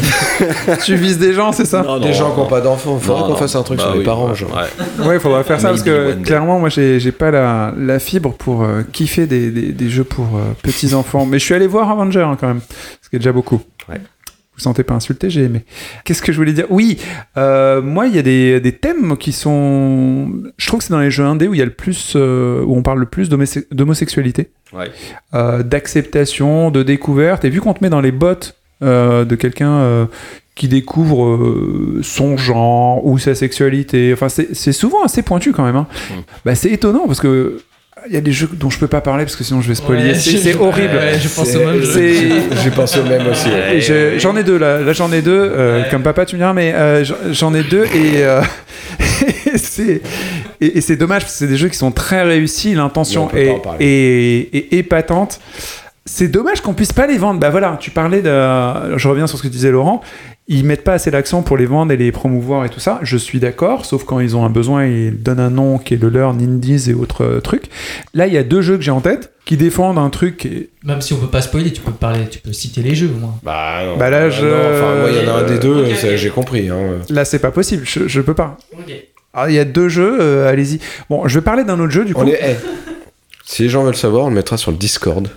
tu 0.84 0.94
vises 0.96 1.18
des 1.18 1.32
gens, 1.32 1.52
c'est 1.52 1.64
ça? 1.64 1.84
Non, 1.86 1.98
Des 2.00 2.12
gens 2.12 2.30
qui 2.30 2.36
non. 2.38 2.44
n'ont 2.44 2.50
pas 2.50 2.60
d'enfants, 2.60 2.98
faudrait 2.98 3.22
Non, 3.22 3.26
qu'on 3.28 3.36
fasse 3.36 3.54
un 3.56 3.62
truc 3.62 3.78
Bah 3.78 3.84
sur 3.84 3.94
les 3.94 4.04
parents, 4.04 4.28
ouais, 4.30 4.34
genre. 4.34 4.50
ouais. 4.54 5.06
Ouais, 5.06 5.14
il 5.16 5.20
faudra 5.20 5.42
faire 5.44 5.60
ça 5.60 5.68
parce 5.68 5.82
que 5.82 6.14
clairement, 6.22 6.58
moi, 6.58 6.68
j'ai 6.68 7.00
j'ai 7.00 7.12
pas 7.12 7.30
la, 7.30 7.72
la 7.78 7.98
fibre 7.98 8.32
pour 8.34 8.62
euh, 8.64 8.82
kiffer 8.92 9.26
des, 9.26 9.50
des, 9.50 9.72
des 9.72 9.88
jeux 9.88 10.04
pour 10.04 10.36
euh, 10.36 10.40
petits 10.62 10.94
enfants. 10.94 11.26
Mais 11.26 11.38
je 11.38 11.44
suis 11.44 11.54
allé 11.54 11.66
voir 11.66 11.90
Avenger 11.90 12.20
hein, 12.22 12.36
quand 12.38 12.48
même, 12.48 12.60
ce 13.02 13.08
qui 13.08 13.16
est 13.16 13.18
déjà 13.20 13.32
beaucoup. 13.32 13.60
Ouais. 13.88 14.00
Vous 14.58 14.62
sentez 14.62 14.84
pas 14.84 14.94
insulté, 14.94 15.28
j'ai 15.28 15.42
aimé. 15.44 15.66
Qu'est-ce 16.06 16.22
que 16.22 16.32
je 16.32 16.38
voulais 16.38 16.54
dire? 16.54 16.64
Oui, 16.70 16.98
euh, 17.36 17.82
moi, 17.82 18.06
il 18.06 18.16
y 18.16 18.18
a 18.18 18.22
des, 18.22 18.58
des 18.58 18.72
thèmes 18.72 19.18
qui 19.18 19.32
sont. 19.32 20.30
Je 20.56 20.66
trouve 20.66 20.78
que 20.78 20.84
c'est 20.86 20.94
dans 20.94 21.00
les 21.00 21.10
jeux 21.10 21.24
indés 21.24 21.46
où 21.46 21.52
il 21.52 21.58
y 21.58 21.62
a 21.62 21.66
le 21.66 21.72
plus, 21.74 22.14
euh, 22.16 22.62
où 22.64 22.74
on 22.74 22.82
parle 22.82 23.00
le 23.00 23.04
plus 23.06 23.28
d'homose- 23.28 23.66
d'homosexualité, 23.70 24.48
Ouais. 24.72 24.90
euh, 25.34 25.62
d'acceptation, 25.62 26.70
de 26.70 26.82
découverte. 26.82 27.44
Et 27.44 27.50
vu 27.50 27.60
qu'on 27.60 27.74
te 27.74 27.84
met 27.84 27.90
dans 27.90 28.00
les 28.00 28.12
bottes 28.12 28.56
euh, 28.82 29.26
de 29.26 29.34
quelqu'un 29.36 29.72
euh, 29.72 30.06
qui 30.56 30.66
découvre 30.68 31.26
euh, 31.26 32.00
son 32.02 32.36
genre 32.36 33.06
ou 33.06 33.18
sa 33.18 33.34
sexualité, 33.36 34.12
enfin, 34.12 34.28
c'est 34.28 34.54
c'est 34.56 34.72
souvent 34.72 35.04
assez 35.04 35.22
pointu 35.22 35.52
quand 35.52 35.64
même. 35.64 35.76
hein. 35.76 35.86
Mm. 36.10 36.14
Bah, 36.44 36.54
c'est 36.56 36.70
étonnant 36.72 37.06
parce 37.06 37.20
que. 37.20 37.60
Il 38.08 38.14
y 38.14 38.18
a 38.18 38.20
des 38.20 38.30
jeux 38.30 38.48
dont 38.52 38.68
je 38.70 38.78
peux 38.78 38.86
pas 38.86 39.00
parler 39.00 39.24
parce 39.24 39.34
que 39.36 39.42
sinon 39.42 39.62
je 39.62 39.68
vais 39.68 39.74
spoiler. 39.74 40.10
Ouais, 40.10 40.14
c'est 40.14 40.54
horrible. 40.54 40.94
ouais, 40.94 41.18
je 41.18 41.28
pense 41.28 41.56
au 41.56 41.58
même 41.58 41.82
J'ai 41.82 42.70
pensé 42.74 43.00
au 43.00 43.04
même 43.04 43.26
aussi. 43.26 43.48
ouais. 43.48 44.18
J'en 44.20 44.36
ai 44.36 44.44
deux 44.44 44.58
là, 44.58 44.80
là 44.80 44.92
j'en 44.92 45.10
ai 45.10 45.22
deux, 45.22 45.32
euh, 45.32 45.82
comme 45.90 46.02
papa 46.02 46.24
tu 46.26 46.36
me 46.36 46.40
diras, 46.40 46.52
mais 46.52 46.72
euh, 46.74 47.04
j'en- 47.32 47.52
ai 47.54 47.64
deux 47.64 47.84
et, 47.86 48.18
euh, 48.22 48.42
et 49.46 49.56
c'est 49.58 50.02
et, 50.60 50.78
et 50.78 50.80
c'est 50.82 50.96
dommage 50.96 51.22
parce 51.22 51.32
que 51.32 51.38
c'est 51.38 51.46
des 51.48 51.56
jeux 51.56 51.68
qui 51.68 51.78
sont 51.78 51.90
très 51.90 52.22
réussis, 52.22 52.74
l'intention 52.74 53.28
est, 53.34 53.50
est 53.80 54.72
épatante. 54.74 55.40
C'est 56.04 56.28
dommage 56.28 56.60
qu'on 56.60 56.74
puisse 56.74 56.92
pas 56.92 57.08
les 57.08 57.18
vendre. 57.18 57.40
Bah 57.40 57.50
voilà, 57.50 57.76
tu 57.80 57.90
parlais 57.90 58.22
de, 58.22 58.96
je 58.98 59.08
reviens 59.08 59.26
sur 59.26 59.38
ce 59.38 59.42
que 59.42 59.48
disait 59.48 59.72
Laurent, 59.72 60.00
ils 60.48 60.64
mettent 60.64 60.84
pas 60.84 60.92
assez 60.94 61.10
l'accent 61.10 61.42
pour 61.42 61.56
les 61.56 61.66
vendre 61.66 61.92
et 61.92 61.96
les 61.96 62.12
promouvoir 62.12 62.64
et 62.64 62.68
tout 62.68 62.78
ça. 62.80 63.00
Je 63.02 63.16
suis 63.16 63.40
d'accord, 63.40 63.84
sauf 63.84 64.04
quand 64.04 64.20
ils 64.20 64.36
ont 64.36 64.44
un 64.44 64.50
besoin, 64.50 64.86
ils 64.86 65.22
donnent 65.22 65.40
un 65.40 65.50
nom 65.50 65.78
qui 65.78 65.94
est 65.94 65.96
le 65.96 66.08
leur, 66.08 66.34
Nindies 66.34 66.90
et 66.90 66.94
autres 66.94 67.24
euh, 67.24 67.40
trucs. 67.40 67.64
Là, 68.14 68.26
il 68.28 68.32
y 68.32 68.38
a 68.38 68.44
deux 68.44 68.62
jeux 68.62 68.76
que 68.76 68.82
j'ai 68.82 68.90
en 68.92 69.00
tête 69.00 69.32
qui 69.44 69.56
défendent 69.56 69.98
un 69.98 70.10
truc 70.10 70.48
Même 70.84 71.00
si 71.00 71.12
on 71.12 71.16
peut 71.16 71.26
pas 71.28 71.40
spoiler, 71.42 71.72
tu 71.72 71.80
peux 71.80 71.90
parler, 71.92 72.28
tu 72.30 72.38
peux 72.38 72.52
citer 72.52 72.82
les 72.82 72.94
jeux 72.94 73.10
au 73.14 73.18
moins. 73.18 73.34
Bah, 73.42 73.80
non. 73.84 73.96
Bah 73.96 74.10
là, 74.10 74.22
Ah, 74.24 74.30
je- 74.30 74.46
non, 74.46 74.52
enfin, 74.52 74.96
moi, 75.00 75.08
il 75.10 75.24
y 75.26 75.28
en 75.28 75.34
a 75.34 75.38
un 75.38 75.42
des 75.44 75.58
deux, 75.58 75.94
ça, 75.94 76.14
j'ai 76.16 76.30
compris. 76.30 76.68
Hein. 76.68 76.98
Là, 77.10 77.24
c'est 77.24 77.38
pas 77.40 77.50
possible, 77.50 77.82
je, 77.84 78.06
je 78.06 78.20
peux 78.20 78.34
pas. 78.34 78.56
Alors, 79.34 79.48
il 79.50 79.54
y 79.54 79.58
a 79.58 79.64
deux 79.64 79.88
jeux, 79.88 80.16
euh, 80.20 80.48
allez-y. 80.50 80.78
Bon, 81.10 81.26
je 81.28 81.38
vais 81.38 81.44
parler 81.44 81.62
d'un 81.64 81.78
autre 81.80 81.92
jeu, 81.92 82.04
du 82.04 82.14
coup. 82.14 82.22
On 82.22 82.26
est, 82.26 82.56
Si 83.48 83.62
les 83.62 83.68
gens 83.68 83.84
veulent 83.84 83.94
savoir, 83.96 84.24
on 84.24 84.28
le 84.28 84.34
mettra 84.34 84.56
sur 84.56 84.72
le 84.72 84.76
Discord. 84.76 85.28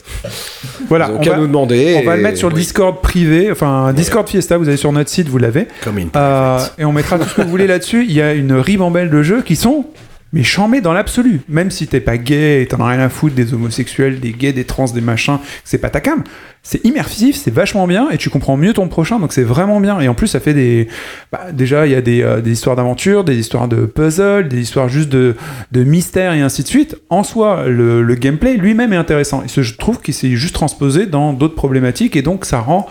Voilà, 0.88 1.10
Ils 1.10 1.12
ont 1.12 1.18
on 1.18 1.20
qu'à 1.20 1.30
va, 1.32 1.38
nous 1.38 1.46
demander. 1.48 2.00
on 2.02 2.06
va 2.08 2.16
le 2.16 2.24
mettre 2.24 2.40
sur 2.40 2.50
le 2.50 2.56
Oui. 2.56 2.62
Discord 2.62 3.02
privé, 3.02 3.52
enfin, 3.52 3.94
Discord 3.94 4.28
Fiesta, 4.28 4.58
vous 4.58 4.68
allez 4.68 4.78
sur 4.78 4.92
notre 4.92 5.12
site, 5.12 5.30
vous 5.30 5.38
l'avez. 5.38 5.68
Comme 5.84 6.00
une 6.00 6.10
Euh, 6.16 6.60
et 6.80 6.86
on 6.86 6.92
mettra 6.92 7.20
tout 7.20 7.30
ce 7.30 7.36
que 7.36 7.42
vous 7.44 7.50
voulez 7.50 7.68
là-dessus. 7.68 8.06
Il 8.06 8.12
y 8.12 8.22
a 8.22 8.34
une 8.34 8.54
ribambelle 8.54 9.12
de 9.12 9.22
jeux 9.22 9.44
qui 9.44 9.56
sont 9.56 9.86
mais 10.32 10.44
chambés 10.44 10.82
dans 10.82 10.94
l'absolu. 10.94 11.42
Même 11.50 11.72
si 11.72 11.88
t'es 11.88 12.00
pas 12.00 12.18
gay 12.18 12.62
et 12.62 12.68
t'en 12.68 12.80
as 12.80 12.90
rien 12.90 13.00
à 13.00 13.10
foutre 13.10 13.36
des 13.36 13.54
homosexuels, 13.54 14.20
des 14.20 14.32
gays, 14.32 14.54
des 14.54 14.66
trans, 14.66 14.86
des 14.86 15.02
machins, 15.02 15.40
c'est 15.64 15.78
pas 15.78 15.90
ta 15.90 16.02
cam. 16.02 16.24
C'est 16.62 16.84
immersif, 16.86 17.38
c'est 17.38 17.54
vachement 17.54 17.88
bien 17.88 18.10
et 18.10 18.18
tu 18.18 18.30
comprends 18.30 18.58
mieux 18.58 18.74
ton 18.74 18.90
prochain, 18.90 19.20
donc 19.20 19.32
c'est 19.32 19.44
vraiment 19.44 19.80
bien. 19.80 20.00
Et 20.02 20.08
en 20.08 20.14
plus, 20.14 20.28
ça 20.28 20.40
fait 20.40 20.54
des. 20.54 20.88
bah, 21.32 21.52
déjà, 21.54 21.88
il 21.88 21.94
y 21.94 21.96
a 21.96 22.02
des, 22.02 22.22
euh, 22.22 22.42
histoires 22.46 22.76
d'aventure, 22.76 23.24
des 23.24 23.38
histoires 23.38 23.68
de 23.68 23.86
puzzle, 23.86 24.50
des 24.50 24.60
histoires 24.60 24.90
juste 24.90 25.10
de, 25.10 25.36
de 25.72 25.84
mystère 25.84 26.34
et 26.34 26.42
ainsi 26.42 26.64
de 26.64 26.68
suite. 26.68 26.98
En 27.10 27.24
soi, 27.24 27.66
le, 27.68 28.16
gameplay 28.16 28.58
lui-même 28.58 28.92
est 28.92 28.98
intéressant. 28.98 29.44
Et 29.44 29.64
je 29.64 29.78
trouve 29.78 30.02
qu'il 30.02 30.14
s'est 30.14 30.32
juste 30.32 30.54
transposé 30.54 31.06
dans 31.06 31.32
d'autres 31.32 31.56
problématiques 31.56 32.16
et 32.16 32.22
donc 32.22 32.44
ça 32.44 32.60
rend 32.60 32.88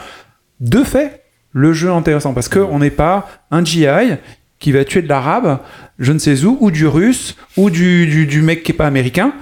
de 0.60 0.82
fait 0.82 1.22
le 1.52 1.72
jeu 1.72 1.90
intéressant 1.90 2.34
parce 2.34 2.48
que 2.48 2.58
on 2.58 2.78
n'est 2.78 2.90
pas 2.90 3.28
un 3.50 3.64
GI 3.64 3.86
qui 4.58 4.72
va 4.72 4.84
tuer 4.84 5.02
de 5.02 5.08
l'arabe, 5.08 5.58
je 5.98 6.12
ne 6.12 6.18
sais 6.18 6.44
où, 6.44 6.56
ou 6.60 6.70
du 6.70 6.86
russe, 6.86 7.36
ou 7.56 7.70
du, 7.70 8.26
du, 8.26 8.42
mec 8.42 8.62
qui 8.62 8.72
est 8.72 8.74
pas 8.74 8.86
américain, 8.86 9.32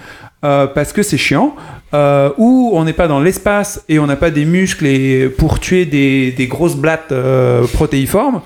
euh, 0.45 0.67
parce 0.67 0.93
que 0.93 1.03
c'est 1.03 1.19
chiant. 1.19 1.57
Euh, 1.97 2.31
où 2.37 2.73
on 2.75 2.85
n'est 2.85 2.93
pas 2.93 3.09
dans 3.09 3.21
l'espace 3.21 3.83
et 3.89 3.99
on 3.99 4.07
n'a 4.07 4.17
pas 4.17 4.31
des 4.31 4.45
muscles 4.45 4.85
et 4.85 5.31
pour 5.31 5.61
tuer 5.61 5.87
des, 5.87 6.47
grosses 6.47 6.77
blattes 6.77 7.11
euh, 7.11 7.67
protéiformes. 7.67 8.43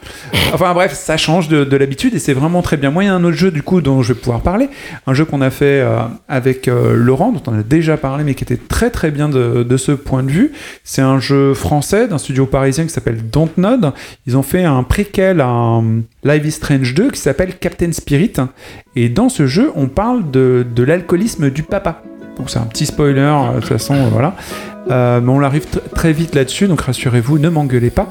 Enfin 0.55 0.72
bref, 0.72 0.92
ça 0.94 1.16
change 1.16 1.48
de, 1.48 1.64
de 1.64 1.76
l'habitude 1.76 2.14
et 2.14 2.20
c'est 2.20 2.32
vraiment 2.32 2.62
très 2.62 2.76
bien. 2.76 2.92
Moi, 2.92 3.03
il 3.03 3.07
y 3.07 3.11
a 3.11 3.14
un 3.14 3.24
autre 3.24 3.36
jeu 3.36 3.51
du 3.51 3.64
coup 3.64 3.80
dont 3.80 4.03
je 4.03 4.12
vais 4.12 4.20
pouvoir 4.20 4.42
parler, 4.42 4.68
un 5.09 5.14
jeu 5.14 5.24
qu'on 5.24 5.40
a 5.40 5.51
fait 5.51 5.80
euh, 5.80 5.98
avec 6.28 6.66
Laurent, 6.66 7.32
dont 7.32 7.42
on 7.48 7.59
a 7.59 7.62
déjà 7.64 7.96
parlé, 7.96 8.22
mais 8.22 8.34
qui 8.34 8.44
était 8.44 8.57
très 8.57 8.90
très 8.90 9.11
bien 9.11 9.28
de, 9.28 9.76
ce 9.76 9.92
point 9.92 10.22
de 10.22 10.30
vue. 10.30 10.53
C'est 10.84 11.03
un 11.03 11.18
jeu 11.18 11.55
français 11.55 12.07
d'un 12.07 12.18
studio 12.18 12.46
parisien 12.46 12.84
qui 12.84 12.90
s'appelle 12.90 13.30
Dontnod. 13.30 13.92
Ils 14.26 14.36
ont 14.36 14.42
fait 14.44 14.64
un 14.64 14.84
préquel 14.84 15.40
à 15.40 15.48
un 15.48 16.03
Live 16.22 16.46
is 16.46 16.53
Strange 16.53 16.94
2 16.94 17.11
qui 17.11 17.20
s'appelle 17.20 17.59
Captain 17.59 17.90
Spirit. 17.90 18.34
Et 18.94 19.09
dans 19.09 19.28
ce 19.28 19.46
jeu, 19.46 19.72
on 19.74 19.88
parle 19.88 20.30
de 20.30 20.82
l'alcoolisme 20.82 21.51
du 21.51 21.64
papa. 21.64 22.03
Donc 22.36 22.50
c'est 22.50 22.58
un 22.58 22.62
petit 22.66 22.86
spoiler, 22.86 23.20
euh, 23.20 23.54
de 23.54 23.60
toute 23.60 23.68
façon, 23.68 23.94
euh, 23.94 24.08
voilà. 24.10 24.34
Euh, 24.90 25.20
mais 25.22 25.30
on 25.30 25.40
arrive 25.42 25.64
tr- 25.66 25.80
très 25.94 26.12
vite 26.12 26.34
là-dessus, 26.34 26.66
donc 26.66 26.80
rassurez-vous, 26.80 27.38
ne 27.38 27.48
m'engueulez 27.48 27.90
pas. 27.90 28.08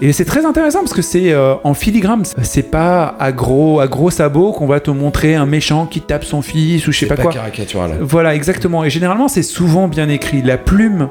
Et 0.00 0.12
c'est 0.12 0.24
très 0.24 0.44
intéressant 0.46 0.80
parce 0.80 0.92
que 0.92 1.02
c'est 1.02 1.32
euh, 1.32 1.54
en 1.64 1.74
filigrane, 1.74 2.22
c'est 2.42 2.70
pas 2.70 3.16
à 3.18 3.32
gros, 3.32 3.80
à 3.80 3.88
gros 3.88 4.10
sabots 4.10 4.52
qu'on 4.52 4.66
va 4.66 4.78
te 4.80 4.90
montrer 4.90 5.34
un 5.34 5.46
méchant 5.46 5.86
qui 5.86 6.00
tape 6.00 6.24
son 6.24 6.40
fils 6.42 6.86
ou 6.86 6.92
je 6.92 6.98
sais 7.00 7.06
C'est 7.08 7.14
pas, 7.16 7.22
quoi. 7.22 7.32
caricatural. 7.32 7.98
Voilà, 8.00 8.34
exactement. 8.34 8.84
Et 8.84 8.90
généralement, 8.90 9.26
c'est 9.28 9.42
souvent 9.42 9.88
bien 9.88 10.08
écrit. 10.08 10.42
La 10.42 10.56
plume 10.56 11.08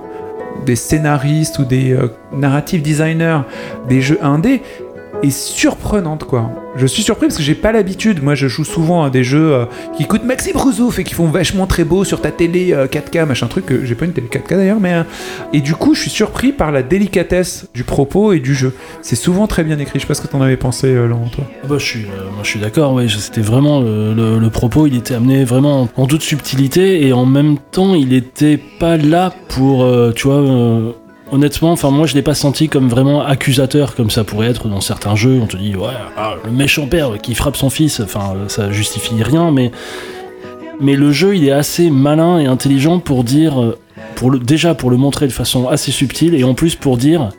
des 0.65 0.75
scénaristes 0.77 1.59
ou 1.59 1.65
des 1.65 1.91
euh, 1.93 2.07
narrative 2.33 2.81
designers 2.81 3.39
des 3.89 4.01
jeux 4.01 4.19
indés 4.21 4.61
est 5.23 5.29
surprenante, 5.31 6.23
quoi. 6.25 6.49
Je 6.75 6.85
suis 6.85 7.01
surpris 7.01 7.25
parce 7.27 7.37
que 7.37 7.43
j'ai 7.43 7.55
pas 7.55 7.71
l'habitude. 7.71 8.21
Moi, 8.21 8.35
je 8.35 8.47
joue 8.47 8.63
souvent 8.63 9.03
à 9.03 9.09
des 9.09 9.23
jeux 9.23 9.51
euh, 9.53 9.65
qui 9.97 10.05
coûtent 10.05 10.23
Maxime 10.23 10.55
Rouzouf 10.57 10.99
et 10.99 11.03
qui 11.03 11.15
font 11.15 11.25
vachement 11.25 11.65
très 11.65 11.83
beau 11.83 12.03
sur 12.03 12.21
ta 12.21 12.29
télé 12.29 12.71
euh, 12.73 12.85
4K, 12.85 13.25
machin 13.25 13.47
truc. 13.47 13.65
J'ai 13.83 13.95
pas 13.95 14.05
une 14.05 14.13
télé 14.13 14.27
4K 14.27 14.49
d'ailleurs, 14.57 14.79
mais. 14.79 14.93
euh, 14.93 15.03
et 15.53 15.61
du 15.61 15.73
coup, 15.73 15.95
je 15.95 16.01
suis 16.01 16.09
surpris 16.11 16.51
par 16.51 16.71
la 16.71 16.83
délicatesse 16.83 17.65
du 17.73 17.83
propos 17.83 18.31
et 18.33 18.39
du 18.39 18.53
jeu. 18.53 18.73
C'est 19.01 19.15
souvent 19.15 19.47
très 19.47 19.63
bien 19.63 19.79
écrit. 19.79 19.93
Je 19.99 20.01
sais 20.01 20.07
pas 20.07 20.13
ce 20.13 20.21
que 20.21 20.27
t'en 20.27 20.41
avais 20.41 20.57
pensé, 20.57 20.87
euh, 20.87 21.07
Laurent, 21.07 21.29
toi. 21.29 21.45
Ah 21.63 21.67
bah, 21.67 21.75
je 21.79 21.85
suis, 21.85 22.01
euh, 22.05 22.29
je 22.43 22.47
suis 22.49 22.59
d'accord, 22.59 22.99
je- 23.07 23.17
c'était 23.17 23.41
vraiment 23.41 23.79
le, 23.81 24.47
propos, 24.49 24.85
il 24.87 24.95
était 24.97 25.15
amené 25.15 25.43
vraiment 25.45 25.89
en 25.97 26.05
toute 26.07 26.21
subtilité 26.21 27.05
et 27.07 27.11
en 27.13 27.25
même 27.25 27.57
temps, 27.71 27.95
il 27.95 28.13
était 28.13 28.57
pas 28.79 28.97
là 28.97 29.33
pour, 29.49 29.83
euh, 29.83 30.11
tu 30.15 30.27
vois, 30.27 30.37
euh, 30.37 30.91
honnêtement, 31.31 31.71
enfin 31.71 31.89
moi 31.91 32.05
je 32.07 32.13
l'ai 32.15 32.21
pas 32.21 32.33
senti 32.35 32.69
comme 32.69 32.87
vraiment 32.89 33.21
accusateur 33.25 33.95
comme 33.95 34.09
ça 34.09 34.23
pourrait 34.23 34.47
être 34.47 34.67
dans 34.67 34.81
certains 34.81 35.15
jeux. 35.15 35.39
On 35.41 35.47
te 35.47 35.57
dit 35.57 35.75
ouais, 35.75 35.87
ah, 36.17 36.35
le 36.45 36.51
méchant 36.51 36.87
père 36.87 37.17
qui 37.21 37.35
frappe 37.35 37.55
son 37.57 37.69
fils, 37.69 37.99
enfin 37.99 38.33
ça 38.47 38.71
justifie 38.71 39.21
rien, 39.23 39.51
mais 39.51 39.71
mais 40.79 40.95
le 40.95 41.11
jeu 41.11 41.35
il 41.35 41.45
est 41.47 41.51
assez 41.51 41.89
malin 41.89 42.39
et 42.39 42.45
intelligent 42.45 42.99
pour 42.99 43.23
dire, 43.23 43.61
euh, 43.61 43.77
pour 44.15 44.29
le, 44.31 44.39
déjà 44.39 44.75
pour 44.75 44.89
le 44.89 44.97
montrer 44.97 45.27
de 45.27 45.31
façon 45.33 45.67
assez 45.67 45.91
subtile 45.91 46.35
et 46.35 46.43
en 46.43 46.53
plus 46.53 46.75
pour 46.75 46.97
dire 46.97 47.29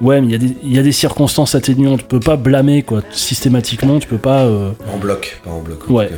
Ouais, 0.00 0.20
mais 0.20 0.26
il 0.26 0.32
y, 0.32 0.34
a 0.34 0.38
des- 0.38 0.56
il 0.64 0.72
y 0.74 0.78
a 0.80 0.82
des 0.82 0.90
circonstances 0.90 1.54
atténuantes. 1.54 2.00
Tu 2.00 2.06
peux 2.06 2.18
pas 2.18 2.34
blâmer, 2.34 2.82
quoi. 2.82 3.02
Systématiquement, 3.12 4.00
tu 4.00 4.08
peux 4.08 4.16
pas. 4.18 4.40
euh, 4.46 4.72
En 4.92 4.98
bloc, 4.98 5.40
pas 5.44 5.50
en 5.52 5.60
bloc. 5.60 5.88
en 5.88 5.92
Ouais. 5.94 6.10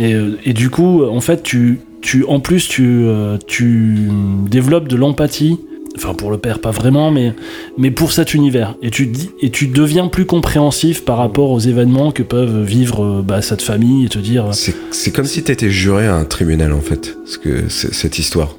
Et, 0.00 0.14
euh, 0.14 0.36
et 0.44 0.52
du 0.52 0.68
coup, 0.68 1.04
en 1.04 1.20
fait, 1.20 1.44
tu, 1.44 1.78
tu 2.02 2.24
en 2.24 2.40
plus, 2.40 2.66
tu, 2.66 3.06
tu 3.46 4.08
développes 4.48 4.88
de 4.88 4.96
l'empathie. 4.96 5.60
Enfin, 6.02 6.14
pour 6.14 6.30
le 6.30 6.38
père, 6.38 6.60
pas 6.60 6.70
vraiment, 6.70 7.10
mais, 7.10 7.34
mais 7.76 7.90
pour 7.90 8.12
cet 8.12 8.32
univers. 8.32 8.74
Et 8.82 8.90
tu, 8.90 9.06
dis, 9.06 9.30
et 9.42 9.50
tu 9.50 9.66
deviens 9.66 10.08
plus 10.08 10.24
compréhensif 10.24 11.04
par 11.04 11.18
rapport 11.18 11.50
aux 11.50 11.58
événements 11.60 12.10
que 12.10 12.22
peuvent 12.22 12.62
vivre 12.64 13.04
euh, 13.04 13.22
bah, 13.22 13.42
cette 13.42 13.60
famille 13.60 14.06
et 14.06 14.08
te 14.08 14.18
dire. 14.18 14.46
C'est 14.52 14.74
c'est 14.92 15.10
comme 15.10 15.26
si 15.26 15.42
t'étais 15.42 15.68
juré 15.70 16.06
à 16.06 16.14
un 16.14 16.24
tribunal 16.24 16.72
en 16.72 16.80
fait, 16.80 17.16
parce 17.22 17.36
que 17.36 17.68
c'est- 17.68 17.92
cette 17.92 18.18
histoire. 18.18 18.56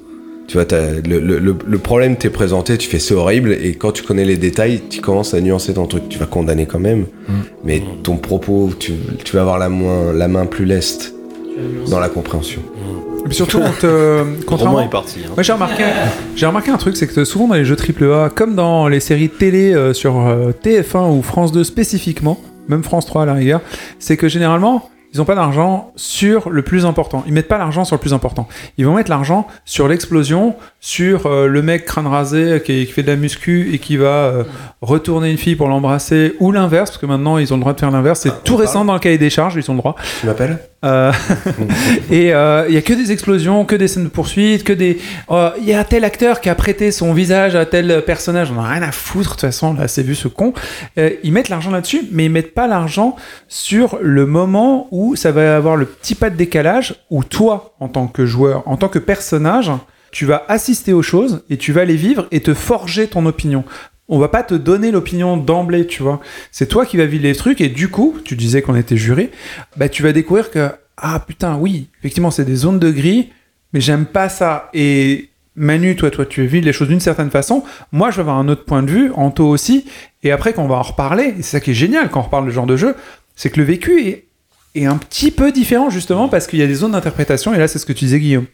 Tu 0.47 0.57
vois, 0.57 0.65
t'as- 0.65 0.91
le, 1.07 1.19
le, 1.19 1.39
le- 1.39 1.77
problème 1.79 2.15
t'est 2.17 2.29
présenté, 2.29 2.77
tu 2.77 2.87
fais 2.89 2.99
c'est 2.99 3.13
horrible, 3.15 3.53
et 3.59 3.73
quand 3.73 3.91
tu 3.93 4.03
connais 4.03 4.25
les 4.25 4.37
détails, 4.37 4.81
tu 4.89 4.99
commences 5.01 5.33
à 5.33 5.39
nuancer 5.41 5.73
ton 5.73 5.87
truc. 5.87 6.09
Tu 6.09 6.19
vas 6.19 6.25
condamner 6.27 6.65
quand 6.67 6.79
même, 6.79 7.05
mais 7.63 7.81
ton 8.03 8.17
propos, 8.17 8.69
tu, 8.77 8.93
tu 9.23 9.33
vas 9.35 9.41
avoir 9.41 9.57
la, 9.59 9.69
moins, 9.69 10.13
la 10.13 10.27
main 10.27 10.45
plus 10.45 10.65
leste 10.65 11.15
dans 11.89 11.99
la 11.99 12.09
compréhension. 12.09 12.61
Et 13.10 13.10
puis 13.25 13.35
surtout, 13.35 13.59
contrairement- 14.47 14.75
Romain 14.77 14.85
est 14.87 14.89
parti. 14.89 15.19
hein. 15.25 15.31
Moi 15.35 15.43
j'ai 15.43 15.53
remarqué, 15.53 15.83
j'ai 16.35 16.45
remarqué 16.45 16.71
un 16.71 16.77
truc, 16.77 16.95
c'est 16.97 17.07
que 17.07 17.23
souvent 17.25 17.47
dans 17.47 17.55
les 17.55 17.65
jeux 17.65 17.75
AAA, 17.77 18.29
comme 18.29 18.55
dans 18.55 18.87
les 18.87 18.99
séries 18.99 19.29
télé 19.29 19.73
euh, 19.73 19.93
sur 19.93 20.19
euh, 20.19 20.51
TF1 20.63 21.11
ou 21.17 21.21
France 21.21 21.51
2 21.51 21.63
spécifiquement, 21.63 22.39
même 22.67 22.83
France 22.83 23.05
3 23.05 23.23
à 23.23 23.25
la 23.25 23.33
rigueur, 23.33 23.61
c'est 23.99 24.17
que 24.17 24.27
généralement, 24.27 24.89
ils 25.13 25.17
n'ont 25.17 25.25
pas 25.25 25.35
d'argent 25.35 25.91
sur 25.97 26.49
le 26.49 26.61
plus 26.61 26.85
important. 26.85 27.23
Ils 27.27 27.33
mettent 27.33 27.49
pas 27.49 27.57
l'argent 27.57 27.83
sur 27.83 27.95
le 27.97 27.99
plus 27.99 28.13
important. 28.13 28.47
Ils 28.77 28.85
vont 28.85 28.93
mettre 28.95 29.09
l'argent 29.09 29.45
sur 29.65 29.89
l'explosion, 29.89 30.55
sur 30.83 31.27
euh, 31.27 31.45
le 31.45 31.61
mec 31.61 31.85
crâne 31.85 32.07
rasé 32.07 32.59
qui, 32.65 32.87
qui 32.87 32.91
fait 32.91 33.03
de 33.03 33.07
la 33.07 33.15
muscu 33.15 33.69
et 33.71 33.77
qui 33.77 33.97
va 33.97 34.07
euh, 34.07 34.43
retourner 34.81 35.29
une 35.29 35.37
fille 35.37 35.55
pour 35.55 35.67
l'embrasser, 35.67 36.33
ou 36.39 36.51
l'inverse, 36.51 36.89
parce 36.89 36.97
que 36.97 37.05
maintenant 37.05 37.37
ils 37.37 37.53
ont 37.53 37.57
le 37.57 37.61
droit 37.61 37.73
de 37.73 37.79
faire 37.79 37.91
l'inverse. 37.91 38.21
C'est 38.21 38.43
tout 38.43 38.55
récent 38.55 38.83
dans 38.83 38.95
le 38.95 38.99
cahier 38.99 39.19
des 39.19 39.29
charges, 39.29 39.55
ils 39.55 39.69
ont 39.69 39.75
le 39.75 39.79
droit. 39.79 39.95
Tu 40.19 40.25
m'appelles 40.25 40.57
Euh, 40.83 41.11
et 42.11 42.29
il 42.29 42.73
y 42.73 42.77
a 42.77 42.81
que 42.81 42.93
des 42.93 43.11
explosions, 43.11 43.63
que 43.65 43.75
des 43.75 43.87
scènes 43.87 44.05
de 44.05 44.09
poursuite, 44.09 44.63
que 44.63 44.73
des. 44.73 44.99
Il 45.29 45.63
y 45.65 45.73
a 45.73 45.83
tel 45.83 46.03
acteur 46.03 46.41
qui 46.41 46.49
a 46.49 46.55
prêté 46.55 46.91
son 46.91 47.13
visage 47.13 47.55
à 47.55 47.67
tel 47.67 48.03
personnage. 48.03 48.51
On 48.51 48.59
a 48.59 48.67
rien 48.67 48.81
à 48.81 48.91
foutre 48.91 49.29
de 49.29 49.33
toute 49.33 49.41
façon. 49.41 49.75
Là, 49.75 49.87
c'est 49.87 50.01
vu 50.01 50.15
ce 50.15 50.27
con. 50.27 50.53
Ils 50.97 51.31
mettent 51.31 51.49
l'argent 51.49 51.69
là-dessus, 51.69 52.01
mais 52.11 52.25
ils 52.25 52.31
mettent 52.31 52.55
pas 52.55 52.65
l'argent 52.65 53.15
sur 53.47 53.99
le 54.01 54.25
moment 54.25 54.87
où 54.89 55.15
ça 55.15 55.31
va 55.31 55.55
avoir 55.55 55.75
le 55.75 55.85
petit 55.85 56.15
pas 56.15 56.31
de 56.31 56.35
décalage 56.35 56.95
où 57.11 57.23
toi, 57.23 57.75
en 57.79 57.87
tant 57.87 58.07
que 58.07 58.25
joueur, 58.25 58.63
en 58.65 58.77
tant 58.77 58.87
que 58.87 58.97
personnage, 58.97 59.71
tu 60.11 60.25
vas 60.25 60.43
assister 60.47 60.93
aux 60.93 61.01
choses 61.01 61.43
et 61.49 61.57
tu 61.57 61.71
vas 61.71 61.85
les 61.85 61.95
vivre 61.95 62.27
et 62.31 62.41
te 62.41 62.53
forger 62.53 63.07
ton 63.07 63.25
opinion. 63.25 63.63
On 64.07 64.19
va 64.19 64.27
pas 64.27 64.43
te 64.43 64.53
donner 64.53 64.91
l'opinion 64.91 65.37
d'emblée, 65.37 65.87
tu 65.87 66.03
vois. 66.03 66.19
C'est 66.51 66.67
toi 66.67 66.85
qui 66.85 66.97
vas 66.97 67.05
vivre 67.05 67.23
les 67.23 67.35
trucs 67.35 67.61
et 67.61 67.69
du 67.69 67.89
coup, 67.89 68.17
tu 68.25 68.35
disais 68.35 68.61
qu'on 68.61 68.75
était 68.75 68.97
juré, 68.97 69.31
bah 69.77 69.87
tu 69.87 70.03
vas 70.03 70.11
découvrir 70.11 70.51
que 70.51 70.69
ah 70.97 71.23
putain 71.25 71.55
oui, 71.57 71.87
effectivement 71.99 72.29
c'est 72.29 72.45
des 72.45 72.55
zones 72.55 72.77
de 72.77 72.91
gris, 72.91 73.29
mais 73.73 73.79
j'aime 73.79 74.05
pas 74.05 74.27
ça. 74.27 74.69
Et 74.73 75.29
Manu, 75.55 75.95
toi, 75.95 76.11
toi, 76.11 76.25
tu 76.25 76.45
vis 76.45 76.61
les 76.61 76.73
choses 76.73 76.87
d'une 76.87 76.99
certaine 76.99 77.29
façon. 77.29 77.63
Moi, 77.91 78.09
je 78.09 78.17
vais 78.17 78.21
avoir 78.21 78.37
un 78.37 78.47
autre 78.47 78.63
point 78.63 78.83
de 78.83 78.89
vue, 78.89 79.11
Anto 79.15 79.47
aussi. 79.47 79.85
Et 80.23 80.31
après, 80.31 80.53
quand 80.53 80.63
on 80.63 80.67
va 80.67 80.75
en 80.75 80.81
reparler, 80.81 81.33
c'est 81.37 81.43
ça 81.43 81.59
qui 81.59 81.71
est 81.71 81.75
génial 81.75 82.09
quand 82.09 82.21
on 82.21 82.23
reparle 82.23 82.45
de 82.45 82.51
ce 82.51 82.55
genre 82.55 82.65
de 82.65 82.77
jeu, 82.77 82.95
c'est 83.35 83.49
que 83.49 83.59
le 83.59 83.65
vécu 83.65 84.25
est 84.75 84.85
un 84.85 84.97
petit 84.97 85.31
peu 85.31 85.51
différent 85.51 85.89
justement 85.89 86.29
parce 86.29 86.47
qu'il 86.47 86.59
y 86.59 86.63
a 86.63 86.67
des 86.67 86.75
zones 86.75 86.93
d'interprétation. 86.93 87.53
Et 87.53 87.57
là, 87.57 87.67
c'est 87.67 87.79
ce 87.79 87.85
que 87.85 87.93
tu 87.93 88.05
disais, 88.05 88.19
Guillaume. 88.19 88.45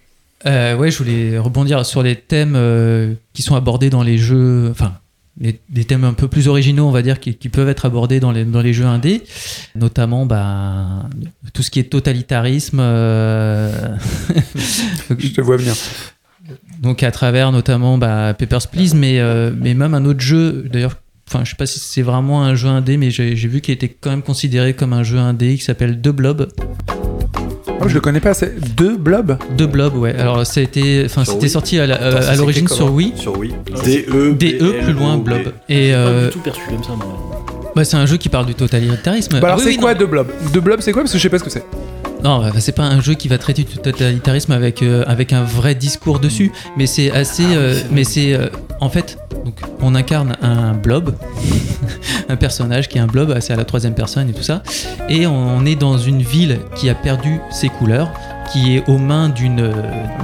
Euh, 0.45 0.75
ouais, 0.77 0.91
je 0.91 0.97
voulais 0.99 1.37
rebondir 1.39 1.85
sur 1.85 2.03
les 2.03 2.15
thèmes 2.15 2.53
euh, 2.55 3.13
qui 3.33 3.41
sont 3.41 3.55
abordés 3.55 3.89
dans 3.89 4.03
les 4.03 4.17
jeux, 4.19 4.69
enfin, 4.69 4.93
les- 5.39 5.59
des 5.69 5.83
thèmes 5.83 6.03
un 6.03 6.13
peu 6.13 6.27
plus 6.27 6.47
originaux, 6.47 6.85
on 6.87 6.91
va 6.91 7.01
dire, 7.01 7.19
qui, 7.19 7.33
qui 7.35 7.49
peuvent 7.49 7.69
être 7.69 7.85
abordés 7.85 8.19
dans 8.19 8.31
les, 8.31 8.45
dans 8.45 8.61
les 8.61 8.71
jeux 8.73 8.85
indés, 8.85 9.23
notamment 9.75 10.25
bah, 10.27 11.07
tout 11.53 11.63
ce 11.63 11.71
qui 11.71 11.79
est 11.79 11.89
totalitarisme. 11.89 12.79
euh, 12.79 13.97
Je 15.17 15.27
te 15.29 15.41
vois 15.41 15.57
bien. 15.57 15.73
Donc 16.81 17.01
à 17.01 17.11
travers 17.11 17.51
notamment 17.51 17.97
bah, 17.97 18.35
Papers, 18.37 18.67
Please, 18.67 18.93
mais, 18.95 19.19
euh, 19.19 19.51
mais 19.59 19.73
même 19.73 19.95
un 19.95 20.05
autre 20.05 20.21
jeu, 20.21 20.67
d'ailleurs, 20.71 20.97
enfin 21.27 21.43
je 21.43 21.49
sais 21.49 21.55
pas 21.55 21.65
si 21.65 21.79
c'est 21.79 22.03
vraiment 22.03 22.43
un 22.43 22.53
jeu 22.55 22.67
indé, 22.69 22.97
mais 22.97 23.09
j'ai 23.09 23.35
j'ai 23.35 23.47
vu 23.47 23.59
qu'il 23.59 23.73
était 23.73 23.89
quand 23.89 24.11
même 24.11 24.21
considéré 24.21 24.75
comme 24.75 24.93
un 24.93 25.03
jeu 25.03 25.17
indé 25.17 25.57
qui 25.57 25.63
s'appelle 25.63 25.99
The 25.99 26.09
Blob. 26.09 26.47
Oh, 27.79 27.87
je 27.87 27.93
le 27.93 27.99
connais 28.01 28.19
pas, 28.19 28.33
c'est 28.33 28.59
deux 28.75 28.97
blobs 28.97 29.37
The 29.57 29.63
Blob, 29.63 29.95
ouais. 29.97 30.15
Alors 30.15 30.45
ça 30.45 30.59
a 30.59 30.63
été, 30.63 31.03
enfin 31.05 31.23
c'était 31.23 31.41
Wii 31.41 31.49
sorti 31.49 31.79
à 31.79 31.83
euh, 31.83 32.35
l'origine 32.35 32.67
sur 32.67 32.91
Wii. 32.91 33.13
Sur 33.15 33.37
Wii. 33.37 33.53
D-E. 33.85 34.33
DE 34.33 34.71
plus 34.83 34.93
loin 34.93 35.17
Blob. 35.17 35.53
Et 35.69 35.91
Pas 35.91 35.97
euh, 35.97 36.25
du 36.27 36.33
tout 36.33 36.39
perçu 36.39 36.61
comme 36.69 36.83
ça, 36.83 36.93
moi. 36.95 37.43
bah, 37.75 37.83
c'est 37.83 37.97
un 37.97 38.05
jeu 38.07 38.17
qui 38.17 38.29
parle 38.29 38.47
du 38.47 38.55
totalitarisme. 38.55 39.39
Bah 39.39 39.47
alors 39.47 39.51
Ah 39.51 39.55
oui, 39.57 39.63
c'est 39.63 39.69
oui, 39.69 39.77
quoi 39.77 39.93
non. 39.93 39.99
deux 39.99 40.05
blobs 40.07 40.27
Deux 40.53 40.59
blobs 40.61 40.81
c'est 40.81 40.91
quoi 40.91 41.03
Parce 41.03 41.11
que 41.13 41.17
je 41.19 41.23
sais 41.23 41.29
pas 41.29 41.37
ce 41.39 41.43
que 41.43 41.49
c'est. 41.51 41.63
Non, 42.23 42.39
bah, 42.39 42.51
c'est 42.59 42.71
pas 42.71 42.83
un 42.83 42.99
jeu 42.99 43.13
qui 43.13 43.27
va 43.27 43.37
traiter 43.37 43.63
du 43.63 43.77
totalitarisme 43.77 44.51
avec, 44.51 44.81
euh, 44.81 45.03
avec 45.07 45.33
un 45.33 45.43
vrai 45.43 45.75
discours 45.75 46.19
dessus, 46.19 46.51
mais 46.75 46.87
c'est 46.87 47.11
assez. 47.11 47.45
euh, 47.45 47.79
mais 47.91 48.03
c'est. 48.03 48.33
euh, 48.33 48.47
en 48.79 48.89
fait, 48.89 49.17
donc, 49.45 49.55
on 49.81 49.95
incarne 49.95 50.35
un 50.41 50.73
blob, 50.73 51.15
un 52.29 52.35
personnage 52.35 52.89
qui 52.89 52.97
est 52.97 53.01
un 53.01 53.07
blob, 53.07 53.35
c'est 53.39 53.53
à 53.53 53.55
la 53.55 53.65
troisième 53.65 53.93
personne 53.93 54.29
et 54.29 54.33
tout 54.33 54.43
ça, 54.43 54.61
et 55.09 55.25
on 55.27 55.65
est 55.65 55.75
dans 55.75 55.97
une 55.97 56.21
ville 56.21 56.59
qui 56.75 56.89
a 56.89 56.95
perdu 56.95 57.39
ses 57.49 57.69
couleurs, 57.69 58.11
qui 58.51 58.75
est 58.77 58.83
aux 58.87 58.97
mains 58.97 59.29
d'une. 59.29 59.59
euh, 59.59 59.73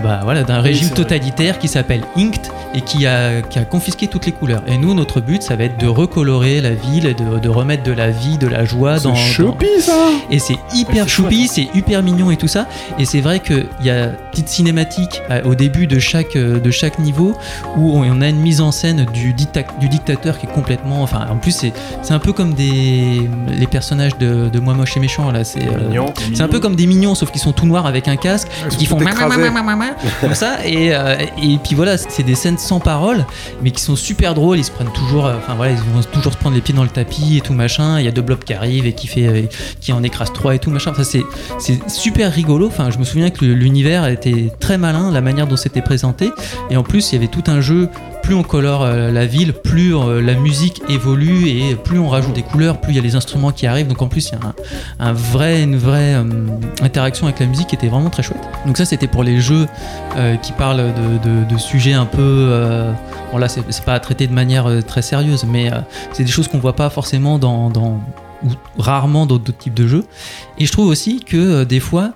bah, 0.04 0.22
voilà, 0.24 0.44
d'un 0.44 0.58
Oui, 0.58 0.70
régime 0.70 0.88
vrai. 0.88 0.96
totalitaire 0.98 1.60
qui 1.60 1.68
s'appelle 1.68 2.02
Inct 2.18 2.52
et 2.76 2.82
qui 2.82 3.06
a, 3.06 3.42
qui 3.42 3.60
a 3.60 3.66
confisqué 3.66 4.08
toutes 4.08 4.26
les 4.26 4.32
couleurs. 4.32 4.64
Et 4.68 4.78
nous, 4.78 4.94
notre 4.94 5.22
but, 5.22 5.44
ça 5.44 5.56
va 5.56 5.66
être 5.66 5.78
de 5.80 5.88
recolorer 5.88 6.60
la 6.62 6.72
ville, 6.74 7.06
et 7.06 7.14
de, 7.14 7.40
de 7.40 7.50
remettre 7.50 7.84
de 7.84 7.92
la 7.92 8.10
vie, 8.10 8.38
de 8.38 8.48
la 8.48 8.66
joie 8.66 9.00
dans. 9.00 9.16
C'est 9.16 9.22
choupi 9.34 9.68
ça 9.80 9.94
Et 10.32 10.40
c'est 10.40 10.58
hyper 10.74 11.08
choupi, 11.08 11.48
c'est 11.48 11.68
hyper 11.76 12.02
mignon 12.02 12.32
et 12.32 12.38
tout 12.38 12.48
ça. 12.48 12.68
Et 12.98 13.06
c'est 13.06 13.22
vrai 13.22 13.40
qu'il 13.40 13.68
y 13.84 13.90
a 13.90 14.06
une 14.06 14.16
petite 14.32 14.48
cinématique 14.50 15.22
euh, 15.30 15.42
au 15.44 15.54
début 15.56 15.86
de 15.88 16.00
chaque, 16.00 16.36
euh, 16.36 16.60
de 16.60 16.72
chaque 16.72 16.98
niveau 17.00 17.36
où 17.78 17.94
on 17.98 18.22
a 18.22 18.28
une 18.30 18.40
mise 18.40 18.62
en 18.62 18.72
scène 18.72 19.06
du, 19.14 19.34
dicta- 19.34 19.66
du 19.80 19.88
dictateur 19.90 20.40
qui 20.40 20.46
est 20.48 20.52
complètement. 20.52 21.04
Enfin, 21.04 21.28
en 21.30 21.38
plus, 21.38 21.52
c'est 21.52 21.74
c'est 22.02 22.14
un 22.14 22.20
peu 22.20 22.34
comme 22.34 22.54
des, 22.54 23.30
les 23.58 23.68
personnages 23.68 24.18
de, 24.18 24.50
de 24.50 24.60
Moi 24.60 24.74
Moche 24.74 24.98
et 24.98 25.00
Méchant. 25.00 25.32
là. 25.32 25.44
C'est 25.44 25.68
euh, 25.68 25.88
Mignon. 25.90 26.14
c'est 26.34 26.42
un 26.42 26.48
peu 26.48 26.60
comme 26.60 26.76
des 26.76 26.88
mignons, 26.88 27.14
sauf 27.16 27.32
qu'ils 27.32 27.42
sont 27.42 27.52
tout 27.54 27.66
noirs 27.66 27.86
avec 27.86 28.08
un 28.08 28.13
casque 28.18 28.48
sont 28.70 28.78
qui 28.78 28.86
font 28.86 28.98
comme 30.22 30.36
ça. 30.36 30.66
Et, 30.66 30.94
euh, 30.94 31.16
et 31.42 31.58
puis 31.64 31.76
voilà, 31.76 31.98
c'est 31.98 32.24
des 32.24 32.36
scènes 32.36 32.58
sans 32.58 32.80
parole, 32.80 33.26
mais 33.62 33.72
qui 33.72 33.82
sont 33.82 33.96
super 33.96 34.34
drôles. 34.34 34.58
Ils 34.58 34.64
se 34.64 34.72
prennent 34.72 34.92
toujours, 34.94 35.26
euh, 35.26 35.38
enfin 35.38 35.56
voilà, 35.56 35.74
ils 35.74 35.78
vont 35.78 36.02
toujours 36.12 36.34
se 36.34 36.38
prendre 36.38 36.56
les 36.56 36.62
pieds 36.62 36.74
dans 36.74 36.84
le 36.84 36.90
tapis 36.90 37.38
et 37.38 37.42
tout 37.42 37.54
machin. 37.54 38.00
Il 38.00 38.06
y 38.06 38.08
a 38.08 38.12
deux 38.12 38.22
blobs 38.22 38.44
qui 38.44 38.54
arrivent 38.54 38.86
et 38.86 38.94
qui 38.94 39.08
fait, 39.08 39.28
euh, 39.28 39.42
qui 39.82 39.94
en 39.94 40.04
écrase 40.04 40.32
trois 40.34 40.56
et 40.56 40.60
tout 40.60 40.70
machin. 40.72 40.92
Enfin, 40.92 41.04
c'est 41.04 41.24
c'est 41.60 41.90
super 41.90 42.32
rigolo. 42.32 42.68
Enfin, 42.68 42.90
je 42.92 42.98
me 42.98 43.04
souviens 43.04 43.30
que 43.30 43.46
l'univers 43.46 44.08
était 44.08 44.52
très 44.60 44.78
malin, 44.78 45.12
la 45.12 45.22
manière 45.22 45.48
dont 45.48 45.58
c'était 45.58 45.82
présenté. 45.82 46.32
Et 46.70 46.78
en 46.78 46.84
plus, 46.84 47.12
il 47.12 47.16
y 47.16 47.18
avait 47.18 47.28
tout 47.28 47.44
un 47.48 47.62
jeu. 47.62 47.90
Plus 48.24 48.36
on 48.36 48.44
colore 48.44 48.84
euh, 48.84 49.12
la 49.12 49.26
ville, 49.26 49.52
plus 49.52 49.94
euh, 49.94 50.22
la 50.22 50.34
musique 50.36 50.82
évolue 50.88 51.50
et 51.50 51.76
plus 51.76 52.00
on 52.00 52.08
rajoute 52.08 52.34
des 52.34 52.42
couleurs, 52.42 52.80
plus 52.80 52.94
il 52.94 52.96
y 52.96 53.00
a 53.00 53.02
les 53.02 53.16
instruments 53.18 53.52
qui 53.52 53.68
arrivent. 53.68 53.88
Donc 53.88 54.02
en 54.02 54.08
plus, 54.08 54.30
il 54.30 54.32
y 54.32 54.36
a 54.36 54.54
un, 55.00 55.12
vrai, 55.12 55.62
une 55.62 55.76
vraie 55.76 56.16
euh, 56.16 56.24
interaction 56.82 57.28
avec 57.28 57.42
la 57.42 57.48
musique 57.48 57.68
qui 57.68 57.76
était 57.76 57.90
vraiment 57.90 58.10
très 58.10 58.24
chouette. 58.24 58.42
Donc 58.66 58.78
ça, 58.78 58.86
c'était 58.86 59.08
pour 59.08 59.24
les 59.24 59.42
jeux 59.42 59.68
qui 60.42 60.52
parlent 60.54 60.94
de, 61.24 61.58
sujets 61.58 61.94
un 61.94 62.06
peu. 62.06 62.50
bon 63.32 63.38
là, 63.38 63.48
c'est 63.50 63.84
pas 63.84 64.00
traité 64.00 64.28
de 64.28 64.34
manière 64.34 64.68
très 64.86 65.02
sérieuse, 65.02 65.44
mais 65.46 65.72
c'est 66.14 66.24
des 66.24 66.32
choses 66.32 66.48
qu'on 66.48 66.60
voit 66.60 66.76
pas 66.76 66.90
forcément 66.90 67.40
dans, 67.40 67.70
dans- 67.70 68.00
ou 68.44 68.50
rarement 68.78 69.26
dans 69.26 69.38
d'autres 69.38 69.58
types 69.58 69.74
de 69.74 69.88
jeux. 69.88 70.04
Et 70.60 70.66
je 70.66 70.72
trouve 70.72 70.88
aussi 70.88 71.20
que 71.20 71.64
des 71.64 71.80
fois, 71.80 72.14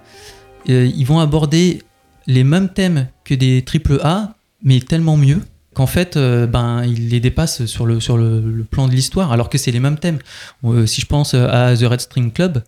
ils 0.68 1.06
vont 1.06 1.20
aborder 1.20 1.82
les 2.28 2.44
mêmes 2.44 2.70
thèmes 2.70 3.08
que 3.24 3.34
des 3.34 3.64
triple 3.64 4.00
A, 4.04 4.36
mais 4.64 4.80
tellement 4.80 5.18
mieux 5.18 5.42
qu'en 5.78 5.86
fait, 5.86 6.18
euh, 6.18 6.48
ben, 6.48 6.84
ils 6.86 7.10
les 7.10 7.20
dépassent 7.20 7.68
sur 7.68 7.86
le, 7.86 8.00
sur 8.00 8.18
le, 8.18 8.66
plan 8.68 8.88
de 8.88 8.94
l'histoire, 8.94 9.32
alors 9.32 9.48
que 9.48 9.60
c'est 9.60 9.70
les 9.70 9.80
mêmes 9.80 10.00
thèmes. 10.00 10.18
Euh, 10.64 10.88
si 10.88 11.02
je 11.02 11.06
pense 11.06 11.36
à 11.36 11.78
The 11.78 11.84
Red 11.84 12.02
String 12.02 12.32
Club, 12.32 12.64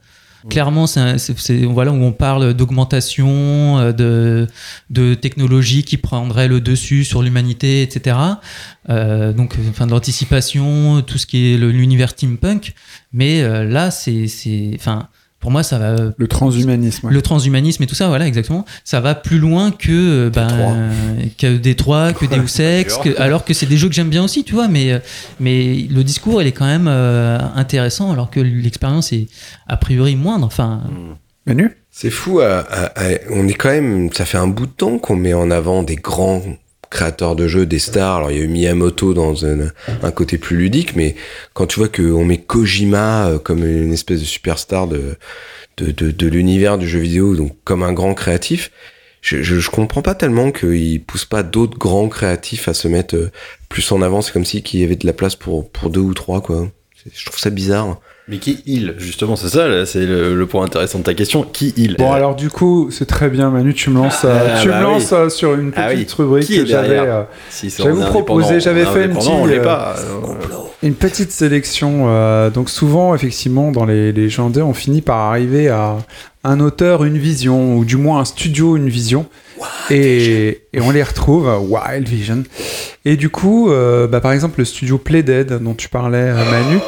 Clairement, 0.50 0.88
c'est 0.88 1.66
voilà, 1.66 1.92
où 1.92 2.02
on 2.02 2.14
parle 2.14 2.54
d'augmentation, 2.54 3.78
euh, 3.78 3.92
de, 3.92 4.48
de 4.90 5.14
technologie 5.14 5.84
qui 5.84 5.98
prendrait 5.98 6.48
le 6.48 6.62
dessus 6.62 7.04
sur 7.04 7.22
l'humanité, 7.22 7.82
etc. 7.82 8.16
Donc, 8.88 9.58
enfin, 9.70 9.86
de 9.86 9.92
l'anticipation, 9.92 11.02
tout 11.02 11.18
ce 11.18 11.26
qui 11.26 11.54
est 11.54 11.58
l'univers 11.58 12.12
steampunk. 12.12 12.74
Mais 13.12 13.42
là, 13.66 13.92
c'est, 13.92 14.28
enfin, 14.76 15.10
pour 15.40 15.52
moi, 15.52 15.64
ça 15.64 15.80
va. 15.80 15.96
Le 16.18 16.28
transhumanisme. 16.28 17.08
ouais. 17.08 17.14
Le 17.14 17.22
transhumanisme 17.22 17.82
et 17.84 17.88
tout 17.88 17.96
ça, 17.96 18.08
voilà, 18.10 18.28
exactement. 18.28 18.66
Ça 18.84 19.00
va 19.00 19.16
plus 19.16 19.40
loin 19.40 19.72
que 19.72 20.30
euh, 20.36 20.90
que 21.38 21.58
Détroit, 21.58 22.12
que 22.14 22.26
Deus 22.26 22.60
Ex, 22.62 22.98
que- 22.98 23.20
alors 23.22 23.46
que 23.46 23.54
c'est 23.54 23.66
des 23.66 23.78
jeux 23.78 23.88
que 23.88 23.96
j'aime 23.96 24.10
bien 24.10 24.24
aussi, 24.24 24.44
tu 24.44 24.54
vois. 24.54 24.68
Mais 24.68 24.92
euh, 24.92 25.00
mais 25.40 25.88
le 25.90 26.04
discours, 26.04 26.42
il 26.42 26.48
est 26.48 26.52
quand 26.52 26.66
même 26.66 26.88
euh, 26.90 27.38
intéressant, 27.56 28.12
alors 28.12 28.30
que 28.30 28.40
l'expérience 28.40 29.14
est 29.14 29.28
a 29.68 29.78
priori 29.78 30.16
moindre. 30.16 30.46
Enfin, 30.46 30.82
Manu? 31.46 31.72
C'est 31.92 32.12
fou, 32.12 32.40
à- 32.42 32.60
à- 32.60 32.86
à- 33.02 33.18
on 33.32 33.48
est 33.48 33.54
quand 33.54 33.70
même, 33.70 34.12
ça 34.14 34.26
fait 34.26 34.38
un 34.38 34.48
bout 34.48 34.66
de 34.68 34.72
temps 34.72 35.00
qu'on 35.00 35.16
met 35.16 35.34
en 35.34 35.52
avant 35.52 35.84
des 35.84 35.96
grands 35.96 36.42
créateurs 36.90 37.36
de 37.36 37.48
jeux, 37.48 37.66
des 37.66 37.80
stars. 37.80 38.18
Alors 38.18 38.32
il 38.32 38.38
y 38.38 38.42
a 38.42 38.44
eu 38.44 38.48
Miyamoto 38.48 39.14
dans 39.14 39.46
un, 39.46 40.12
côté 40.12 40.38
plus 40.38 40.58
ludique, 40.58 40.96
mais 40.96 41.16
quand 41.54 41.68
tu 41.68 41.80
vois 41.80 41.90
qu'on 41.90 42.26
met 42.26 42.38
Kojima 42.38 43.28
euh, 43.28 43.40
comme 43.40 43.66
une 43.66 43.94
espèce 43.94 44.20
de 44.20 44.26
superstar 44.26 44.88
de, 44.88 45.18
de, 45.78 45.92
de, 45.92 46.28
l'univers 46.28 46.78
du 46.78 46.88
jeu 46.88 47.00
vidéo, 47.00 47.36
donc 47.36 47.56
comme 47.64 47.84
un 47.84 47.94
grand 47.94 48.14
créatif, 48.14 48.72
je, 49.22 49.44
je, 49.44 49.70
comprends 49.70 50.02
pas 50.02 50.16
tellement 50.16 50.52
qu'il 50.52 51.04
pousse 51.04 51.26
pas 51.26 51.44
d'autres 51.44 51.78
grands 51.78 52.08
créatifs 52.08 52.68
à 52.68 52.74
se 52.74 52.88
mettre 52.88 53.16
euh, 53.16 53.32
plus 53.68 53.92
en 53.92 54.02
avant. 54.02 54.22
C'est 54.22 54.32
comme 54.32 54.46
si 54.46 54.64
qu'il 54.64 54.80
y 54.80 54.84
avait 54.84 54.96
de 54.96 55.06
la 55.06 55.14
place 55.14 55.36
pour, 55.36 55.70
pour 55.70 55.90
deux 55.90 56.00
ou 56.00 56.14
trois, 56.14 56.42
quoi. 56.42 56.70
Je 57.14 57.26
trouve 57.26 57.40
ça 57.40 57.50
bizarre. 57.50 58.00
Mais 58.30 58.38
qui 58.38 58.62
il 58.68 58.94
Justement, 59.00 59.36
c'est 59.36 59.50
ça, 59.50 59.86
c'est 59.86 60.06
le, 60.06 60.36
le 60.36 60.46
point 60.46 60.64
intéressant 60.64 61.00
de 61.00 61.04
ta 61.04 61.14
question. 61.16 61.44
Qui 61.44 61.74
il 61.78 61.96
Bon 61.98 62.12
alors 62.12 62.36
du 62.36 62.50
coup 62.50 62.90
c'est 62.92 63.08
très 63.08 63.30
bien 63.30 63.50
Manu 63.50 63.74
tu 63.74 63.90
me 63.90 63.96
lances 63.96 64.24
euh, 64.24 64.56
Ah, 64.56 64.62
tu 64.62 64.68
bah 64.70 64.78
me 64.80 64.84
lances 64.84 65.12
oui. 65.12 65.18
euh, 65.18 65.30
sur 65.30 65.54
une 65.56 65.72
petite 65.72 65.84
Ah 65.86 65.92
oui. 65.94 66.08
rubrique 66.18 66.46
Qui 66.46 66.58
que 66.58 66.66
j'avais 66.68 67.00
euh, 67.00 67.24
Si 67.50 67.70
j'avais 67.70 68.86
fait 68.86 69.06
une 69.06 69.16
petite 69.16 69.32
euh, 69.60 69.64
pas. 69.64 69.96
une 70.84 70.94
petite 70.94 71.32
sélection 71.32 72.06
euh, 72.08 72.50
donc 72.52 72.70
souvent 72.70 73.16
effectivement 73.16 73.72
dans 73.72 73.86
les 73.86 74.14
indés, 74.40 74.62
on 74.62 74.74
finit 74.74 75.02
par 75.02 75.18
arriver 75.18 75.70
à 75.70 75.98
un 76.44 76.60
auteur 76.60 77.04
une 77.06 77.18
vision 77.18 77.76
ou 77.78 77.84
du 77.86 77.98
moins 77.98 78.20
un 78.20 78.26
studio 78.26 78.78
une 78.78 78.90
vision 78.90 79.26
et, 79.90 80.62
et 80.72 80.80
on 80.82 80.92
les 80.92 81.04
retrouve 81.04 81.48
euh, 81.50 81.58
Wild 81.58 82.08
Vision 82.08 82.44
et 83.06 83.18
du 83.18 83.30
coup 83.30 83.72
euh, 83.72 84.08
bah, 84.08 84.22
par 84.22 84.32
exemple 84.34 84.60
le 84.60 84.66
studio 84.66 84.98
Playdead 84.98 85.62
dont 85.62 85.74
tu 85.74 85.90
parlais 85.90 86.18
euh, 86.30 86.36
Manu 86.52 86.80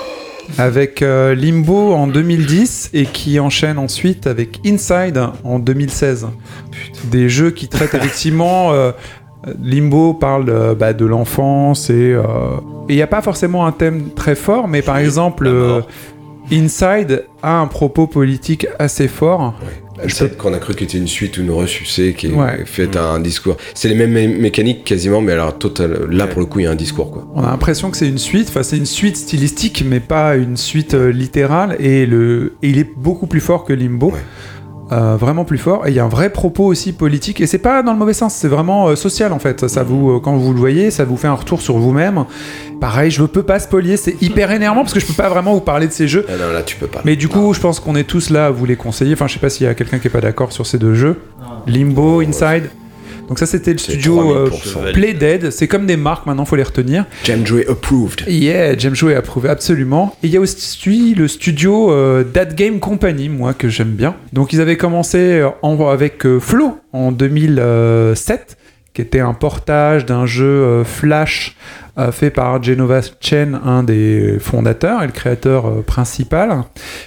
avec 0.57 1.01
euh, 1.01 1.35
Limbo 1.35 1.93
en 1.93 2.07
2010 2.07 2.91
et 2.93 3.05
qui 3.05 3.39
enchaîne 3.39 3.77
ensuite 3.77 4.27
avec 4.27 4.59
Inside 4.65 5.19
en 5.43 5.59
2016. 5.59 6.27
Des 7.05 7.29
jeux 7.29 7.51
qui 7.51 7.67
traitent 7.67 7.93
effectivement. 7.93 8.71
euh, 8.73 8.91
Limbo 9.59 10.13
parle 10.13 10.49
euh, 10.49 10.75
bah, 10.75 10.93
de 10.93 11.05
l'enfance 11.05 11.89
et 11.89 12.15
et 12.89 12.93
il 12.93 12.95
n'y 12.95 13.01
a 13.01 13.07
pas 13.07 13.21
forcément 13.21 13.65
un 13.65 13.71
thème 13.71 14.09
très 14.15 14.35
fort, 14.35 14.67
mais 14.67 14.81
par 14.81 14.97
exemple, 14.97 15.49
Inside 16.51 17.25
a 17.41 17.59
un 17.59 17.67
propos 17.67 18.05
politique 18.05 18.67
assez 18.79 19.07
fort. 19.07 19.53
Sais 20.09 20.29
qu'on 20.29 20.53
a 20.53 20.57
cru 20.59 20.73
que 20.73 20.79
c'était 20.81 20.97
une 20.97 21.07
suite 21.07 21.37
ou 21.37 21.41
une 21.41 21.51
ressucée 21.51 22.13
qui 22.17 22.27
est 22.27 22.31
Ouais. 22.33 22.63
faite 22.65 22.95
à 22.95 23.03
un 23.09 23.19
discours. 23.19 23.57
C'est 23.73 23.87
les 23.89 23.95
mêmes 23.95 24.13
mé- 24.13 24.27
mécaniques 24.39 24.83
quasiment, 24.83 25.21
mais 25.21 25.33
alors 25.33 25.57
total. 25.57 26.07
Là 26.09 26.27
pour 26.27 26.39
le 26.41 26.47
coup, 26.47 26.59
il 26.59 26.63
y 26.63 26.67
a 26.67 26.71
un 26.71 26.75
discours 26.75 27.11
quoi. 27.11 27.27
On 27.35 27.43
a 27.43 27.51
l'impression 27.51 27.91
que 27.91 27.97
c'est 27.97 28.07
une 28.07 28.17
suite, 28.17 28.47
enfin 28.49 28.63
c'est 28.63 28.77
une 28.77 28.85
suite 28.85 29.17
stylistique, 29.17 29.83
mais 29.87 29.99
pas 29.99 30.35
une 30.35 30.57
suite 30.57 30.93
euh, 30.93 31.11
littérale. 31.11 31.75
Et, 31.79 32.05
le, 32.05 32.53
et 32.63 32.69
il 32.69 32.77
est 32.77 32.89
beaucoup 32.95 33.27
plus 33.27 33.41
fort 33.41 33.63
que 33.65 33.73
Limbo. 33.73 34.13
Euh, 34.91 35.15
vraiment 35.15 35.45
plus 35.45 35.57
fort. 35.57 35.87
Et 35.87 35.91
il 35.91 35.95
y 35.95 35.99
a 35.99 36.03
un 36.03 36.09
vrai 36.09 36.29
propos 36.29 36.65
aussi 36.65 36.91
politique. 36.91 37.39
Et 37.39 37.47
c'est 37.47 37.59
pas 37.59 37.81
dans 37.81 37.93
le 37.93 37.99
mauvais 37.99 38.13
sens, 38.13 38.35
c'est 38.35 38.49
vraiment 38.49 38.89
euh, 38.89 38.97
social 38.97 39.31
en 39.31 39.39
fait. 39.39 39.69
Ça 39.69 39.83
vous, 39.83 40.11
euh, 40.11 40.19
quand 40.19 40.35
vous 40.35 40.51
le 40.51 40.59
voyez, 40.59 40.91
ça 40.91 41.05
vous 41.05 41.15
fait 41.15 41.29
un 41.29 41.33
retour 41.33 41.61
sur 41.61 41.77
vous-même. 41.77 42.25
Pareil, 42.81 43.09
je 43.09 43.23
peux 43.23 43.43
pas 43.43 43.59
spolier, 43.59 43.95
c'est 43.95 44.21
hyper 44.21 44.51
énervant 44.51 44.81
parce 44.81 44.93
que 44.93 44.99
je 44.99 45.05
peux 45.05 45.13
pas 45.13 45.29
vraiment 45.29 45.53
vous 45.53 45.61
parler 45.61 45.87
de 45.87 45.93
ces 45.93 46.09
jeux. 46.09 46.25
Ah 46.27 46.33
non, 46.33 46.51
là 46.51 46.61
tu 46.61 46.75
peux 46.75 46.87
pas. 46.87 46.99
Mais 47.05 47.15
du 47.15 47.29
coup, 47.29 47.53
je 47.53 47.61
pense 47.61 47.79
qu'on 47.79 47.95
est 47.95 48.03
tous 48.03 48.31
là 48.31 48.47
à 48.47 48.51
vous 48.51 48.65
les 48.65 48.75
conseiller. 48.75 49.13
Enfin, 49.13 49.27
je 49.27 49.33
sais 49.33 49.39
pas 49.39 49.49
s'il 49.49 49.65
y 49.65 49.69
a 49.69 49.75
quelqu'un 49.75 49.99
qui 49.99 50.07
est 50.07 50.11
pas 50.11 50.19
d'accord 50.19 50.51
sur 50.51 50.67
ces 50.67 50.77
deux 50.77 50.93
jeux. 50.93 51.21
Limbo, 51.67 52.19
Inside. 52.21 52.69
Donc 53.31 53.39
ça, 53.39 53.45
c'était 53.45 53.71
le 53.71 53.77
studio 53.77 54.35
euh, 54.35 54.49
3000%. 54.49 54.91
Playdead. 54.91 55.51
C'est 55.51 55.69
comme 55.69 55.85
des 55.85 55.95
marques 55.95 56.25
maintenant, 56.25 56.43
faut 56.43 56.57
les 56.57 56.63
retenir. 56.63 57.05
Jamjoy 57.23 57.65
approved. 57.65 58.25
Yeah, 58.27 58.77
James 58.77 58.93
Joy 58.93 59.15
approuvé 59.15 59.47
absolument. 59.47 60.13
Et 60.21 60.27
il 60.27 60.33
y 60.33 60.35
a 60.35 60.41
aussi 60.41 61.15
le 61.15 61.29
studio 61.29 61.93
euh, 61.93 62.25
That 62.25 62.47
Game 62.47 62.81
Company, 62.81 63.29
moi 63.29 63.53
que 63.53 63.69
j'aime 63.69 63.91
bien. 63.91 64.15
Donc 64.33 64.51
ils 64.51 64.59
avaient 64.59 64.75
commencé 64.75 65.17
euh, 65.39 65.47
en- 65.61 65.87
avec 65.87 66.25
euh, 66.25 66.41
Flow 66.41 66.77
en 66.91 67.13
2007, 67.13 68.57
qui 68.93 69.01
était 69.01 69.21
un 69.21 69.33
portage 69.33 70.05
d'un 70.05 70.25
jeu 70.25 70.43
euh, 70.43 70.83
Flash 70.83 71.55
fait 72.11 72.31
par 72.31 72.61
Genova 72.61 72.99
Chen, 73.21 73.59
un 73.63 73.83
des 73.83 74.37
fondateurs 74.39 75.03
et 75.03 75.05
le 75.05 75.11
créateur 75.11 75.83
principal. 75.83 76.63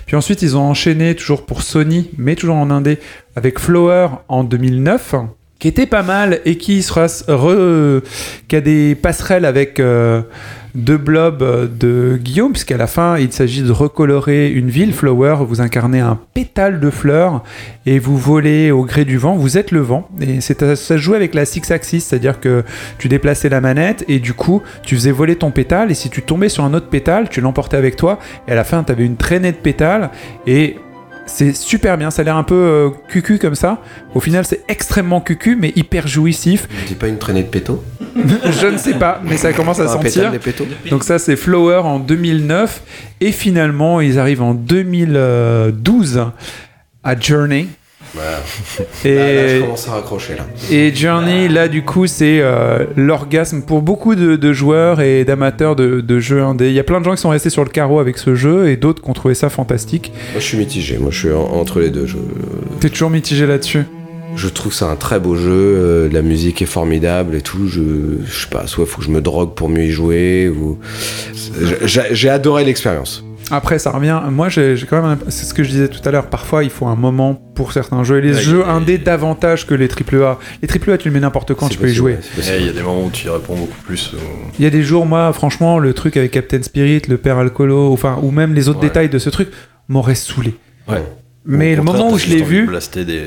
Puis 0.07 0.15
ensuite 0.17 0.41
ils 0.41 0.57
ont 0.57 0.63
enchaîné 0.63 1.15
toujours 1.17 1.45
pour 1.47 1.63
Sony, 1.63 2.11
mais 2.17 2.35
toujours 2.37 2.57
en 2.57 2.71
indé, 2.71 2.99
avec 3.35 3.59
Flower 3.59 4.09
en 4.29 4.45
2009 4.45 5.15
qui 5.65 5.69
était 5.69 5.87
pas 5.87 6.03
mal 6.03 6.41
et 6.45 6.59
qui 6.59 6.83
sera 6.83 7.07
re- 7.07 8.03
qui 8.49 8.55
a 8.55 8.61
des 8.61 8.95
passerelles 8.95 9.47
avec 9.47 9.81
euh, 9.81 10.21
deux 10.75 10.99
blobs 10.99 11.75
de 11.79 12.19
Guillaume, 12.23 12.53
puisqu'à 12.53 12.77
la 12.77 12.87
fin, 12.87 13.17
il 13.17 13.33
s'agit 13.33 13.63
de 13.63 13.73
recolorer 13.73 14.51
une 14.51 14.69
ville. 14.69 14.93
Flower, 14.93 15.37
vous 15.41 15.63
incarnez 15.63 16.01
un 16.01 16.19
pétale 16.35 16.81
de 16.81 16.91
fleurs 16.91 17.43
et 17.87 17.99
vous 17.99 18.19
volez 18.19 18.73
au 18.73 18.85
gré 18.85 19.07
du 19.07 19.17
vent. 19.17 19.37
Vous 19.37 19.57
êtes 19.57 19.71
le 19.71 19.81
vent. 19.81 20.07
Et 20.21 20.43
c'est, 20.43 20.75
ça 20.75 20.99
joue 20.99 21.15
avec 21.15 21.35
la 21.35 21.47
six 21.47 21.71
axis, 21.71 22.05
c'est-à-dire 22.05 22.41
que 22.41 22.63
tu 22.99 23.09
déplaçais 23.09 23.49
la 23.49 23.63
manette 23.63 24.05
et 24.07 24.19
du 24.19 24.35
coup, 24.35 24.61
tu 24.83 24.97
faisais 24.97 25.13
voler 25.13 25.37
ton 25.37 25.51
pétale. 25.51 25.91
Et 25.91 25.95
si 25.95 26.11
tu 26.11 26.21
tombais 26.21 26.51
sur 26.51 26.65
un 26.65 26.75
autre 26.75 26.89
pétale, 26.89 27.31
tu 27.31 27.41
l'emportais 27.41 27.79
avec 27.79 27.97
toi. 27.97 28.19
Et 28.49 28.53
à 28.53 28.55
la 28.55 28.65
fin, 28.65 28.85
tu 28.85 28.93
avais 28.93 29.07
une 29.07 29.17
traînée 29.17 29.53
de 29.53 29.57
pétales. 29.57 30.11
Et 30.47 30.77
c'est 31.27 31.55
super 31.55 31.97
bien, 31.97 32.11
ça 32.11 32.23
a 32.23 32.25
l'air 32.25 32.37
un 32.37 32.43
peu 32.43 32.55
euh, 32.55 32.91
cucu 33.09 33.39
comme 33.39 33.55
ça. 33.55 33.81
Au 34.15 34.21
final, 34.21 34.45
c'est 34.45 34.63
extrêmement 34.69 35.21
cucu, 35.21 35.57
mais 35.57 35.73
hyper 35.75 36.07
jouissif. 36.07 36.69
C'est 36.87 36.99
pas 36.99 37.09
une 37.09 37.19
traînée 37.19 37.43
de 37.43 37.49
péto 37.49 37.83
Je 38.15 38.67
ne 38.67 38.79
sais 38.79 38.95
pas, 38.95 39.21
mais 39.25 39.37
ça 39.37 39.53
commence 39.53 39.81
à 39.81 39.89
sentir. 39.89 40.33
Donc 40.91 41.05
ça, 41.05 41.19
c'est 41.19 41.37
Flower 41.37 41.83
en 41.85 41.99
2009. 41.99 42.83
Et 43.21 43.33
finalement, 43.33 44.01
ils 44.01 44.19
arrivent 44.19 44.43
en 44.43 44.55
2012 44.55 46.25
à 47.03 47.21
Journey. 47.21 47.67
Et... 49.05 49.15
Là, 49.15 49.33
là, 49.35 49.49
je 49.49 49.57
Et, 49.57 49.61
commence 49.61 49.89
à 49.89 49.93
raccrocher 49.93 50.35
là. 50.37 50.47
et 50.71 50.95
Journey, 50.95 51.49
là, 51.49 51.69
du 51.69 51.83
coup, 51.83 52.07
c'est 52.07 52.39
euh, 52.41 52.85
l'orgasme 52.97 53.63
pour 53.63 53.83
beaucoup 53.83 54.15
de, 54.15 54.37
de 54.37 54.53
joueurs 54.53 55.01
et 55.01 55.25
d'amateurs 55.25 55.77
de, 55.77 56.01
de 56.01 56.19
jeux 56.21 56.43
indés. 56.43 56.69
Il 56.69 56.75
y 56.75 56.81
a 56.81 56.85
plein 56.85 57.01
de 57.01 57.05
gens 57.05 57.15
qui 57.15 57.21
sont 57.21 57.31
restés 57.31 57.51
sur 57.51 57.65
le 57.65 57.71
carreau 57.71 57.99
avec 57.99 58.19
ce 58.19 58.35
jeu 58.35 58.69
et 58.69 58.77
d'autres 58.77 59.03
qui 59.03 59.11
ont 59.11 59.15
trouvé 59.15 59.35
ça 59.35 59.49
fantastique. 59.51 60.13
Moi, 60.33 60.41
je 60.41 60.45
suis 60.45 60.57
mitigé. 60.59 60.99
Moi, 60.99 61.11
je 61.11 61.19
suis 61.19 61.31
en- 61.33 61.43
entre 61.43 61.81
les 61.81 61.91
deux. 61.91 62.07
Je, 62.07 62.17
T'es 62.81 62.89
toujours 62.91 63.11
mitigé 63.11 63.47
là-dessus? 63.47 63.85
je 64.37 64.49
trouve 64.49 64.75
c'est 64.75 64.85
un 64.85 64.97
très 64.97 65.21
beau 65.21 65.37
jeu. 65.37 65.51
euh, 65.53 66.09
la 66.11 66.21
musique 66.21 66.61
est 66.61 66.67
formidable 66.67 67.37
et 67.37 67.41
tout. 67.41 67.69
Je, 67.69 67.81
je 68.27 68.33
sais 68.43 68.49
pas. 68.51 68.67
Soit 68.67 68.85
faut 68.85 68.99
que 68.99 69.05
je 69.05 69.11
me 69.11 69.21
drogue 69.21 69.55
pour 69.55 69.69
mieux 69.69 69.85
y 69.85 69.91
jouer 69.93 70.49
ou. 70.49 70.79
J'ai 72.13 72.29
adoré 72.29 72.65
l'expérience. 72.65 73.25
Après, 73.51 73.79
ça 73.79 73.91
revient. 73.91 74.21
Moi, 74.31 74.49
j'ai 74.49 74.77
quand 74.89 75.03
même. 75.03 75.19
un- 75.27 75.31
C'est 75.31 75.45
ce 75.45 75.53
que 75.55 75.63
je 75.63 75.69
disais 75.71 75.89
tout 75.89 76.01
à 76.07 76.11
l'heure. 76.11 76.27
Parfois, 76.27 76.65
il 76.65 76.71
faut 76.71 76.87
un 76.87 76.97
moment 76.97 77.35
pour 77.35 77.73
certains 77.73 78.03
jeux. 78.05 78.19
Et 78.19 78.23
les 78.23 78.35
Ouais, 78.35 78.41
jeux 78.41 78.65
indés 78.67 78.99
davantage 78.99 79.67
que 79.67 79.75
les 79.75 79.89
AAA. 79.89 80.39
Les 80.63 80.69
AAA, 80.69 80.99
tu 80.99 81.09
le 81.09 81.15
mets 81.15 81.21
n'importe 81.21 81.55
quand, 81.55 81.69
tu 81.69 81.79
peux 81.79 81.89
y 81.91 81.95
jouer. 81.95 82.17
Eh. 82.39 82.41
Il 82.61 82.67
y 82.67 82.69
a 82.69 82.73
des 82.73 82.83
moments 82.83 83.05
où 83.05 83.11
tu 83.11 83.27
y 83.27 83.31
réponds 83.31 83.55
beaucoup 83.57 83.81
plus. 83.85 84.13
Il 84.59 84.65
y 84.65 84.67
a 84.67 84.71
des 84.71 84.83
jours, 84.83 85.05
moi, 85.07 85.33
franchement, 85.33 85.79
le 85.79 85.93
truc 85.93 86.17
avec 86.17 86.31
Captain 86.31 86.63
Spirit, 86.63 87.03
le 87.09 87.17
père 87.19 87.39
Alcolo, 87.39 87.93
enfin, 87.93 88.19
ou 88.23 88.31
même 88.31 88.55
les 88.55 88.69
autres 88.69 88.81
Ouais. 88.81 88.87
détails 88.89 89.09
de 89.11 89.19
ce 89.19 89.29
truc, 89.31 89.49
m'aurait 89.89 90.15
saoulé. 90.15 90.55
Ouais. 90.89 91.03
Mais 91.47 91.77
le 91.77 91.83
moment 91.83 92.11
où 92.11 92.17
je 92.19 92.29
l'ai 92.29 92.43
vu, 92.43 92.67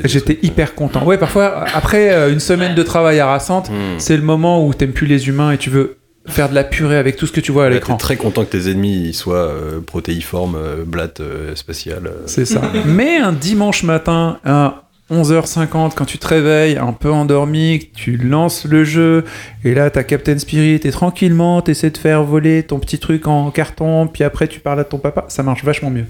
j'étais 0.06 0.40
hyper 0.42 0.74
content. 0.74 1.06
Ouais, 1.06 1.20
parfois, 1.20 1.66
après 1.76 2.12
euh, 2.12 2.32
une 2.34 2.40
semaine 2.40 2.74
de 2.74 2.82
travail 2.82 3.20
harassante, 3.20 3.70
Hmm. 3.70 4.00
c'est 4.00 4.18
le 4.18 4.24
moment 4.24 4.66
où 4.66 4.74
t'aimes 4.74 4.92
plus 4.94 5.06
les 5.06 5.28
humains 5.28 5.52
et 5.52 5.58
tu 5.60 5.70
veux 5.70 5.98
faire 6.28 6.50
de 6.50 6.56
la 6.56 6.64
purée 6.64 6.98
avec 6.98 7.16
tout 7.16 7.26
ce 7.28 7.32
que 7.32 7.40
tu 7.42 7.52
vois 7.52 7.66
à 7.66 7.70
l'écran. 7.70 7.98
Très 7.98 8.18
content 8.18 8.44
que 8.46 8.52
tes 8.52 8.70
ennemis 8.70 9.14
soient 9.14 9.48
euh, 9.48 9.80
protéiformes, 9.80 10.56
euh, 10.56 10.84
blattes, 10.86 11.20
euh, 11.22 11.56
spatiales. 11.56 12.08
euh. 12.08 12.24
C'est 12.26 12.46
ça. 12.46 12.62
Mais 12.86 13.18
un 13.18 13.32
dimanche 13.34 13.84
matin 13.84 14.40
à 14.46 14.84
11h50, 15.10 15.94
quand 15.96 16.06
tu 16.06 16.18
te 16.18 16.28
réveilles, 16.28 16.78
un 16.78 16.92
peu 16.92 17.10
endormi, 17.10 17.90
tu 17.96 18.18
lances 18.18 18.66
le 18.66 18.84
jeu, 18.84 19.24
et 19.64 19.74
là, 19.74 19.90
t'as 19.90 20.04
Captain 20.04 20.38
Spirit, 20.38 20.82
et 20.84 20.92
tranquillement, 20.92 21.62
t'essaies 21.62 21.92
de 21.92 21.98
faire 21.98 22.24
voler 22.24 22.64
ton 22.64 22.80
petit 22.80 23.00
truc 23.00 23.26
en 23.28 23.50
carton, 23.52 24.08
puis 24.08 24.26
après, 24.26 24.48
tu 24.48 24.60
parles 24.60 24.82
à 24.82 24.84
ton 24.84 24.98
papa, 24.98 25.26
ça 25.30 25.44
marche 25.44 25.64
vachement 25.64 25.90
mieux. 25.90 26.08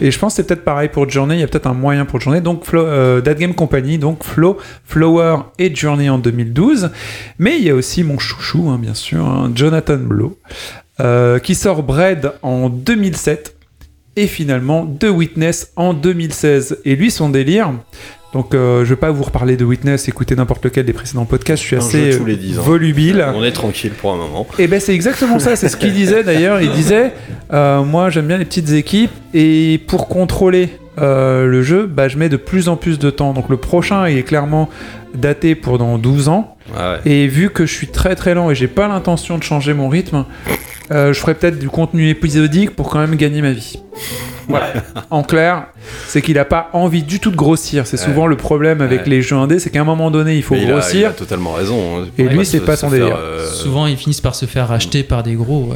Et 0.00 0.12
je 0.12 0.18
pense 0.18 0.34
que 0.34 0.36
c'est 0.36 0.46
peut-être 0.46 0.64
pareil 0.64 0.88
pour 0.88 1.08
Journey, 1.08 1.34
il 1.34 1.40
y 1.40 1.42
a 1.42 1.48
peut-être 1.48 1.66
un 1.66 1.74
moyen 1.74 2.04
pour 2.04 2.20
Journey. 2.20 2.40
Donc, 2.40 2.64
Flo, 2.64 2.82
euh, 2.82 3.20
That 3.20 3.34
Game 3.34 3.54
Company, 3.54 3.98
donc 3.98 4.22
Flow, 4.22 4.58
Flower 4.84 5.38
et 5.58 5.74
Journey 5.74 6.08
en 6.08 6.18
2012. 6.18 6.90
Mais 7.40 7.58
il 7.58 7.64
y 7.64 7.70
a 7.70 7.74
aussi 7.74 8.04
mon 8.04 8.18
chouchou, 8.18 8.68
hein, 8.68 8.78
bien 8.80 8.94
sûr, 8.94 9.24
hein, 9.24 9.50
Jonathan 9.54 9.96
Blow, 9.96 10.38
euh, 11.00 11.40
qui 11.40 11.56
sort 11.56 11.82
Bread 11.82 12.32
en 12.42 12.68
2007 12.68 13.56
et 14.18 14.26
finalement 14.26 14.84
The 14.84 15.04
Witness 15.04 15.72
en 15.76 15.94
2016. 15.94 16.78
Et 16.84 16.96
lui, 16.96 17.10
son 17.10 17.28
délire. 17.28 17.72
Donc, 18.34 18.54
euh, 18.54 18.84
je 18.84 18.90
vais 18.90 18.96
pas 18.96 19.10
vous 19.10 19.22
reparler 19.22 19.56
de 19.56 19.64
Witness, 19.64 20.06
écoutez 20.08 20.36
n'importe 20.36 20.62
lequel 20.64 20.84
des 20.84 20.92
précédents 20.92 21.24
podcasts, 21.24 21.62
je 21.62 21.66
suis 21.68 21.76
Un 21.76 21.78
assez 21.78 22.12
jeu 22.12 22.18
tous 22.18 22.26
les 22.26 22.36
10 22.36 22.58
ans. 22.58 22.62
volubile. 22.62 23.24
On 23.34 23.42
est 23.42 23.52
tranquille 23.52 23.92
pour 23.92 24.12
un 24.12 24.16
moment. 24.18 24.46
Et 24.58 24.66
ben 24.66 24.80
c'est 24.80 24.94
exactement 24.94 25.38
ça, 25.38 25.56
c'est 25.56 25.68
ce 25.70 25.76
qu'il 25.78 25.94
disait 25.94 26.22
d'ailleurs. 26.24 26.60
Il 26.60 26.70
disait, 26.72 27.12
euh, 27.54 27.82
moi 27.84 28.10
j'aime 28.10 28.26
bien 28.26 28.36
les 28.36 28.44
petites 28.44 28.70
équipes 28.72 29.12
et 29.32 29.80
pour 29.86 30.08
contrôler 30.08 30.68
euh, 31.00 31.46
le 31.46 31.62
jeu, 31.62 31.86
bah, 31.86 32.08
je 32.08 32.16
mets 32.18 32.28
de 32.28 32.36
plus 32.36 32.68
en 32.68 32.76
plus 32.76 32.98
de 32.98 33.10
temps. 33.10 33.32
Donc 33.32 33.48
le 33.48 33.56
prochain 33.56 34.08
il 34.08 34.18
est 34.18 34.22
clairement 34.22 34.68
daté 35.14 35.54
pour 35.54 35.78
dans 35.78 35.98
12 35.98 36.28
ans. 36.28 36.56
Ah 36.76 36.94
ouais. 37.04 37.10
Et 37.10 37.26
vu 37.28 37.50
que 37.50 37.64
je 37.66 37.72
suis 37.72 37.86
très 37.88 38.14
très 38.14 38.34
lent 38.34 38.50
et 38.50 38.54
j'ai 38.54 38.68
pas 38.68 38.88
l'intention 38.88 39.38
de 39.38 39.42
changer 39.42 39.72
mon 39.74 39.88
rythme, 39.88 40.24
euh, 40.90 41.12
je 41.12 41.18
ferai 41.20 41.34
peut-être 41.34 41.58
du 41.58 41.68
contenu 41.70 42.08
épisodique 42.08 42.76
pour 42.76 42.88
quand 42.90 42.98
même 42.98 43.14
gagner 43.16 43.40
ma 43.42 43.52
vie. 43.52 43.78
Voilà. 44.48 44.72
en 45.10 45.22
clair, 45.22 45.66
c'est 46.06 46.22
qu'il 46.22 46.38
a 46.38 46.44
pas 46.46 46.70
envie 46.72 47.02
du 47.02 47.20
tout 47.20 47.30
de 47.30 47.36
grossir. 47.36 47.86
C'est 47.86 47.96
souvent 47.98 48.26
le 48.26 48.36
problème 48.36 48.80
avec 48.80 49.00
Ouais. 49.02 49.08
les 49.10 49.22
jeux 49.22 49.36
indés, 49.36 49.58
c'est 49.58 49.68
qu'à 49.70 49.80
un 49.80 49.84
moment 49.84 50.10
donné 50.10 50.36
il 50.36 50.42
faut 50.42 50.54
Mais 50.54 50.62
il 50.62 50.68
a- 50.68 50.72
grossir. 50.72 51.00
il 51.00 51.04
a 51.06 51.10
totalement 51.10 51.52
raison. 51.52 52.00
hein. 52.02 52.06
Et 52.18 52.24
lui, 52.24 52.44
c'est 52.46 52.60
pas 52.60 52.76
son 52.76 52.88
délire. 52.90 53.16
euh, 53.18 53.46
Souvent, 53.46 53.86
ils 53.86 53.96
finissent 53.96 54.20
par 54.22 54.34
se 54.34 54.46
faire 54.46 54.68
racheter 54.68 55.02
par 55.02 55.22
des 55.22 55.34
gros. 55.34 55.72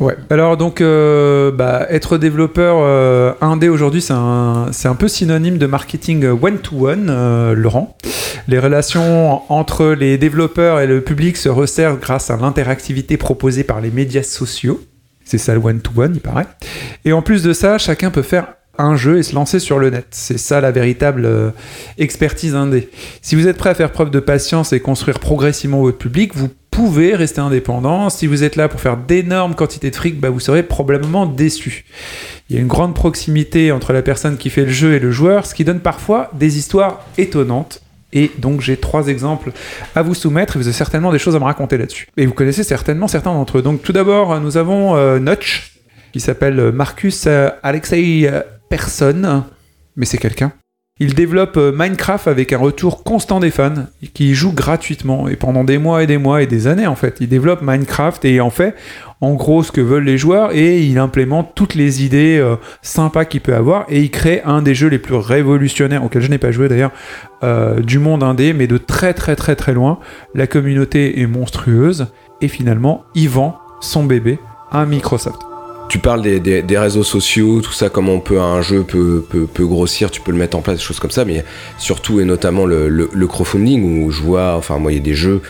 Ouais. 0.00 0.16
Alors 0.30 0.56
donc, 0.56 0.80
euh, 0.80 1.52
bah, 1.52 1.86
être 1.90 2.16
développeur 2.16 2.78
euh, 2.80 3.32
indé 3.42 3.68
aujourd'hui, 3.68 4.00
c'est 4.00 4.14
un, 4.14 4.70
un 4.84 4.94
peu 4.94 5.08
synonyme 5.08 5.58
de 5.58 5.66
marketing 5.66 6.24
one-to-one, 6.24 7.08
euh, 7.10 7.54
Laurent. 7.54 7.98
Les 8.48 8.58
relations 8.58 9.42
entre 9.52 9.88
les 9.88 10.16
développeurs 10.16 10.80
et 10.80 10.86
le 10.86 11.02
public 11.02 11.36
se 11.36 11.50
resserrent 11.50 11.98
grâce 11.98 12.30
à 12.30 12.36
l'interactivité 12.38 13.18
proposée 13.18 13.62
par 13.62 13.82
les 13.82 13.90
médias 13.90 14.22
sociaux. 14.22 14.80
C'est 15.24 15.38
ça 15.38 15.54
le 15.54 15.60
one-to-one, 15.60 16.14
il 16.14 16.20
paraît. 16.20 16.46
Et 17.04 17.12
en 17.12 17.20
plus 17.20 17.42
de 17.42 17.52
ça, 17.52 17.76
chacun 17.76 18.10
peut 18.10 18.22
faire 18.22 18.46
un 18.78 18.96
jeu 18.96 19.18
et 19.18 19.22
se 19.22 19.34
lancer 19.34 19.58
sur 19.58 19.78
le 19.78 19.90
net. 19.90 20.06
C'est 20.10 20.38
ça 20.38 20.60
la 20.60 20.70
véritable 20.70 21.26
euh, 21.26 21.50
expertise 21.98 22.54
indé. 22.54 22.88
Si 23.20 23.36
vous 23.36 23.46
êtes 23.46 23.58
prêt 23.58 23.70
à 23.70 23.74
faire 23.74 23.92
preuve 23.92 24.10
de 24.10 24.20
patience 24.20 24.72
et 24.72 24.80
construire 24.80 25.18
progressivement 25.18 25.82
votre 25.82 25.98
public, 25.98 26.34
vous 26.34 26.48
pouvez 26.70 27.14
rester 27.14 27.40
indépendant. 27.40 28.10
Si 28.10 28.26
vous 28.26 28.44
êtes 28.44 28.56
là 28.56 28.68
pour 28.68 28.80
faire 28.80 28.96
d'énormes 28.96 29.54
quantités 29.54 29.90
de 29.90 29.96
fric, 29.96 30.18
bah, 30.18 30.30
vous 30.30 30.40
serez 30.40 30.62
probablement 30.62 31.26
déçu. 31.26 31.84
Il 32.48 32.56
y 32.56 32.58
a 32.58 32.62
une 32.62 32.68
grande 32.68 32.94
proximité 32.94 33.72
entre 33.72 33.92
la 33.92 34.02
personne 34.02 34.36
qui 34.36 34.50
fait 34.50 34.64
le 34.64 34.70
jeu 34.70 34.94
et 34.94 34.98
le 34.98 35.10
joueur, 35.10 35.46
ce 35.46 35.54
qui 35.54 35.64
donne 35.64 35.80
parfois 35.80 36.30
des 36.34 36.58
histoires 36.58 37.04
étonnantes. 37.18 37.82
Et 38.12 38.30
donc 38.38 38.60
j'ai 38.60 38.76
trois 38.76 39.06
exemples 39.06 39.52
à 39.94 40.02
vous 40.02 40.14
soumettre 40.14 40.56
et 40.56 40.58
vous 40.58 40.66
avez 40.66 40.76
certainement 40.76 41.12
des 41.12 41.18
choses 41.18 41.36
à 41.36 41.38
me 41.38 41.44
raconter 41.44 41.78
là-dessus. 41.78 42.08
Et 42.16 42.26
vous 42.26 42.34
connaissez 42.34 42.64
certainement 42.64 43.06
certains 43.08 43.32
d'entre 43.32 43.58
eux. 43.58 43.62
Donc 43.62 43.82
tout 43.82 43.92
d'abord, 43.92 44.40
nous 44.40 44.56
avons 44.56 44.96
euh, 44.96 45.18
Notch, 45.18 45.80
qui 46.12 46.20
s'appelle 46.20 46.72
Marcus 46.72 47.24
euh, 47.26 47.50
Alexei 47.62 48.22
euh, 48.24 48.42
Persson, 48.68 49.44
mais 49.96 50.06
c'est 50.06 50.18
quelqu'un. 50.18 50.52
Il 51.02 51.14
développe 51.14 51.56
euh, 51.56 51.72
Minecraft 51.74 52.28
avec 52.28 52.52
un 52.52 52.58
retour 52.58 53.02
constant 53.02 53.40
des 53.40 53.50
fans, 53.50 53.86
qui 54.12 54.34
jouent 54.34 54.52
gratuitement, 54.52 55.28
et 55.28 55.36
pendant 55.36 55.64
des 55.64 55.78
mois 55.78 56.02
et 56.02 56.06
des 56.06 56.18
mois 56.18 56.42
et 56.42 56.46
des 56.46 56.66
années 56.66 56.86
en 56.86 56.94
fait. 56.94 57.16
Il 57.20 57.28
développe 57.28 57.62
Minecraft 57.62 58.24
et 58.26 58.40
en 58.40 58.50
fait 58.50 58.74
en 59.22 59.34
gros 59.34 59.62
ce 59.62 59.72
que 59.72 59.80
veulent 59.80 60.04
les 60.04 60.18
joueurs, 60.18 60.52
et 60.52 60.80
il 60.80 60.98
implémente 60.98 61.52
toutes 61.54 61.74
les 61.74 62.04
idées 62.04 62.38
euh, 62.38 62.56
sympas 62.82 63.24
qu'il 63.24 63.40
peut 63.40 63.54
avoir, 63.54 63.86
et 63.88 64.00
il 64.00 64.10
crée 64.10 64.42
un 64.44 64.62
des 64.62 64.74
jeux 64.74 64.88
les 64.88 64.98
plus 64.98 65.14
révolutionnaires, 65.14 66.04
auquel 66.04 66.22
je 66.22 66.28
n'ai 66.28 66.38
pas 66.38 66.52
joué 66.52 66.68
d'ailleurs, 66.68 66.92
euh, 67.42 67.80
du 67.80 67.98
monde 67.98 68.22
indé, 68.22 68.52
mais 68.52 68.66
de 68.66 68.76
très 68.76 69.14
très 69.14 69.36
très 69.36 69.56
très 69.56 69.72
loin. 69.72 69.98
La 70.34 70.46
communauté 70.46 71.20
est 71.20 71.26
monstrueuse, 71.26 72.08
et 72.42 72.48
finalement, 72.48 73.04
il 73.14 73.28
vend 73.28 73.58
son 73.80 74.04
bébé 74.04 74.38
à 74.70 74.84
Microsoft. 74.84 75.49
Tu 75.90 75.98
parles 75.98 76.22
des, 76.22 76.78
réseaux 76.78 77.02
sociaux, 77.02 77.60
tout 77.60 77.72
ça, 77.72 77.88
comment 77.88 78.12
on 78.12 78.20
peut 78.20 78.38
un 78.38 78.62
jeu 78.62 78.84
peut, 78.84 79.24
peut, 79.28 79.66
grossir, 79.66 80.12
tu 80.12 80.20
peux 80.20 80.30
le 80.30 80.38
mettre 80.38 80.56
en 80.56 80.62
place, 80.62 80.76
des 80.76 80.84
choses 80.84 81.00
comme 81.00 81.10
ça, 81.10 81.24
mais 81.24 81.44
surtout 81.78 82.20
et 82.20 82.24
notamment 82.24 82.64
le, 82.64 83.26
crowdfunding 83.26 84.04
où 84.04 84.12
je 84.12 84.22
vois, 84.22 84.54
enfin 84.54 84.78
moi 84.78 84.92
il 84.92 84.98
y 84.98 85.00
a 85.00 85.02
des 85.02 85.14
jeux 85.14 85.42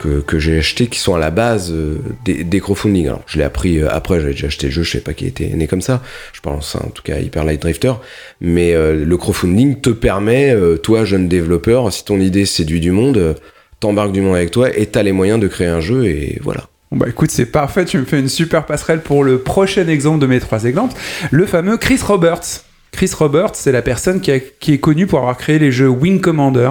que, 0.00 0.38
j'ai 0.38 0.58
achetés 0.58 0.86
qui 0.86 0.98
sont 0.98 1.14
à 1.14 1.18
la 1.18 1.30
base 1.30 1.70
euh, 1.70 1.98
des, 2.24 2.42
des 2.42 2.60
crowdfunding. 2.60 3.06
Alors 3.08 3.22
je 3.26 3.36
l'ai 3.36 3.44
appris 3.44 3.80
euh, 3.80 3.88
après, 3.90 4.18
j'avais 4.18 4.32
déjà 4.32 4.46
acheté 4.46 4.68
le 4.68 4.72
jeu, 4.72 4.82
je 4.82 4.92
sais 4.92 5.02
pas 5.02 5.12
qui 5.12 5.26
était 5.26 5.48
né 5.48 5.66
comme 5.66 5.82
ça, 5.82 6.02
je 6.32 6.40
pense 6.40 6.74
en 6.74 6.88
tout 6.88 7.02
cas 7.02 7.18
Hyper 7.18 7.44
Light 7.44 7.60
Drifter, 7.60 7.92
mais 8.40 8.72
euh, 8.72 9.04
le 9.04 9.16
crowdfunding 9.18 9.82
te 9.82 9.90
permet, 9.90 10.56
toi 10.82 11.04
jeune 11.04 11.28
développeur, 11.28 11.92
si 11.92 12.02
ton 12.06 12.18
idée 12.18 12.46
séduit 12.46 12.80
du 12.80 12.92
monde, 12.92 13.36
t'embarques 13.78 14.12
du 14.12 14.22
monde 14.22 14.36
avec 14.36 14.52
toi 14.52 14.74
et 14.74 14.86
t'as 14.86 15.02
les 15.02 15.12
moyens 15.12 15.38
de 15.38 15.48
créer 15.48 15.68
un 15.68 15.80
jeu 15.80 16.06
et 16.06 16.40
voilà. 16.42 16.71
Bon 16.92 16.98
bah 16.98 17.06
écoute, 17.08 17.30
c'est 17.30 17.46
parfait, 17.46 17.86
tu 17.86 17.96
me 17.96 18.04
fais 18.04 18.20
une 18.20 18.28
super 18.28 18.66
passerelle 18.66 19.00
pour 19.00 19.24
le 19.24 19.38
prochain 19.38 19.88
exemple 19.88 20.18
de 20.18 20.26
mes 20.26 20.40
trois 20.40 20.64
exemples, 20.64 20.94
le 21.30 21.46
fameux 21.46 21.78
Chris 21.78 21.98
Roberts. 22.06 22.64
Chris 22.90 23.10
Roberts, 23.18 23.52
c'est 23.54 23.72
la 23.72 23.80
personne 23.80 24.20
qui, 24.20 24.30
qui 24.60 24.74
est 24.74 24.78
connue 24.78 25.06
pour 25.06 25.20
avoir 25.20 25.38
créé 25.38 25.58
les 25.58 25.72
jeux 25.72 25.88
Wing 25.88 26.20
Commander. 26.20 26.68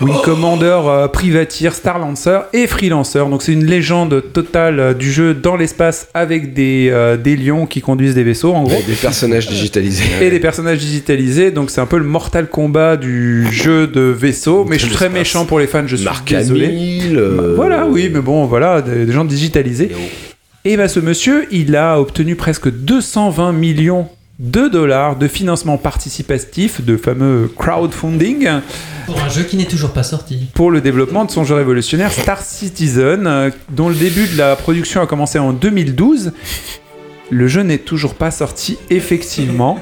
Wing 0.00 0.16
Commander, 0.22 0.78
euh, 0.86 1.08
Privateer, 1.08 1.72
Star 1.74 1.98
Lancer 1.98 2.40
et 2.52 2.66
Freelancer. 2.66 3.26
Donc 3.30 3.42
c'est 3.42 3.52
une 3.52 3.64
légende 3.64 4.22
totale 4.32 4.80
euh, 4.80 4.94
du 4.94 5.10
jeu 5.12 5.34
dans 5.34 5.56
l'espace 5.56 6.08
avec 6.14 6.52
des, 6.54 6.88
euh, 6.90 7.16
des 7.16 7.36
lions 7.36 7.66
qui 7.66 7.80
conduisent 7.80 8.14
des 8.14 8.24
vaisseaux 8.24 8.52
en 8.52 8.64
gros. 8.64 8.78
Et 8.78 8.82
des 8.82 8.94
personnages 8.94 9.48
digitalisés. 9.48 10.04
Et 10.20 10.30
des 10.30 10.40
personnages 10.40 10.78
digitalisés, 10.78 11.50
donc 11.50 11.70
c'est 11.70 11.80
un 11.80 11.86
peu 11.86 11.98
le 11.98 12.04
Mortal 12.04 12.48
Kombat 12.48 12.96
du 12.96 13.46
jeu 13.52 13.86
de 13.86 14.00
vaisseau, 14.00 14.64
mais 14.68 14.78
je 14.78 14.86
suis 14.86 14.94
très 14.94 15.08
méchant 15.08 15.44
pour 15.44 15.58
les 15.58 15.66
fans, 15.66 15.84
je 15.86 15.96
suis 15.96 16.04
Mark 16.04 16.28
désolé. 16.28 17.00
Euh, 17.14 17.36
Bah, 17.36 17.42
voilà, 17.56 17.86
oui, 17.86 18.10
mais 18.12 18.20
bon, 18.20 18.44
voilà, 18.46 18.82
des, 18.82 19.06
des 19.06 19.12
gens 19.12 19.24
digitalisés. 19.24 19.90
Et 20.66 20.76
bah 20.78 20.88
ce 20.88 20.98
monsieur, 20.98 21.46
il 21.50 21.76
a 21.76 22.00
obtenu 22.00 22.36
presque 22.36 22.70
220 22.70 23.52
millions 23.52 24.08
de 24.40 24.66
dollars 24.68 25.16
de 25.16 25.28
financement 25.28 25.76
participatif, 25.78 26.84
de 26.84 26.96
fameux 26.96 27.48
crowdfunding, 27.56 28.48
Pour 29.06 29.20
un 29.20 29.28
jeu 29.28 29.44
qui 29.44 29.56
n'est 29.56 29.64
toujours 29.64 29.92
pas 29.92 30.02
sorti. 30.02 30.48
pour 30.54 30.70
le 30.72 30.80
développement 30.80 31.24
de 31.24 31.30
son 31.30 31.44
jeu 31.44 31.54
révolutionnaire 31.54 32.10
Star 32.12 32.42
Citizen, 32.42 33.26
euh, 33.26 33.50
dont 33.70 33.88
le 33.88 33.94
début 33.94 34.26
de 34.26 34.36
la 34.36 34.56
production 34.56 35.00
a 35.02 35.06
commencé 35.06 35.38
en 35.38 35.52
2012. 35.52 36.32
Le 37.30 37.48
jeu 37.48 37.62
n'est 37.62 37.78
toujours 37.78 38.14
pas 38.14 38.30
sorti, 38.30 38.76
effectivement. 38.90 39.78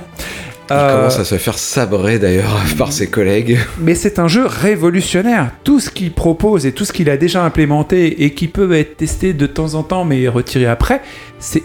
Il 0.70 0.76
Euh, 0.76 0.96
commence 0.96 1.18
à 1.18 1.24
se 1.24 1.34
faire 1.38 1.58
sabrer 1.58 2.18
d'ailleurs 2.18 2.54
par 2.78 2.92
ses 2.92 3.08
collègues. 3.08 3.58
mais 3.78 3.94
c'est 3.94 4.18
un 4.18 4.28
jeu 4.28 4.46
révolutionnaire. 4.46 5.50
Tout 5.64 5.80
ce 5.80 5.90
qu'il 5.90 6.12
propose 6.12 6.66
et 6.66 6.72
tout 6.72 6.84
ce 6.84 6.92
qu'il 6.92 7.10
a 7.10 7.16
déjà 7.16 7.42
implémenté 7.44 8.24
et 8.24 8.32
qui 8.32 8.48
peut 8.48 8.72
être 8.72 8.96
testé 8.98 9.32
de 9.32 9.46
temps 9.46 9.74
en 9.74 9.82
temps 9.82 10.04
mais 10.04 10.28
retiré 10.28 10.66
après, 10.66 11.02
c'est 11.40 11.62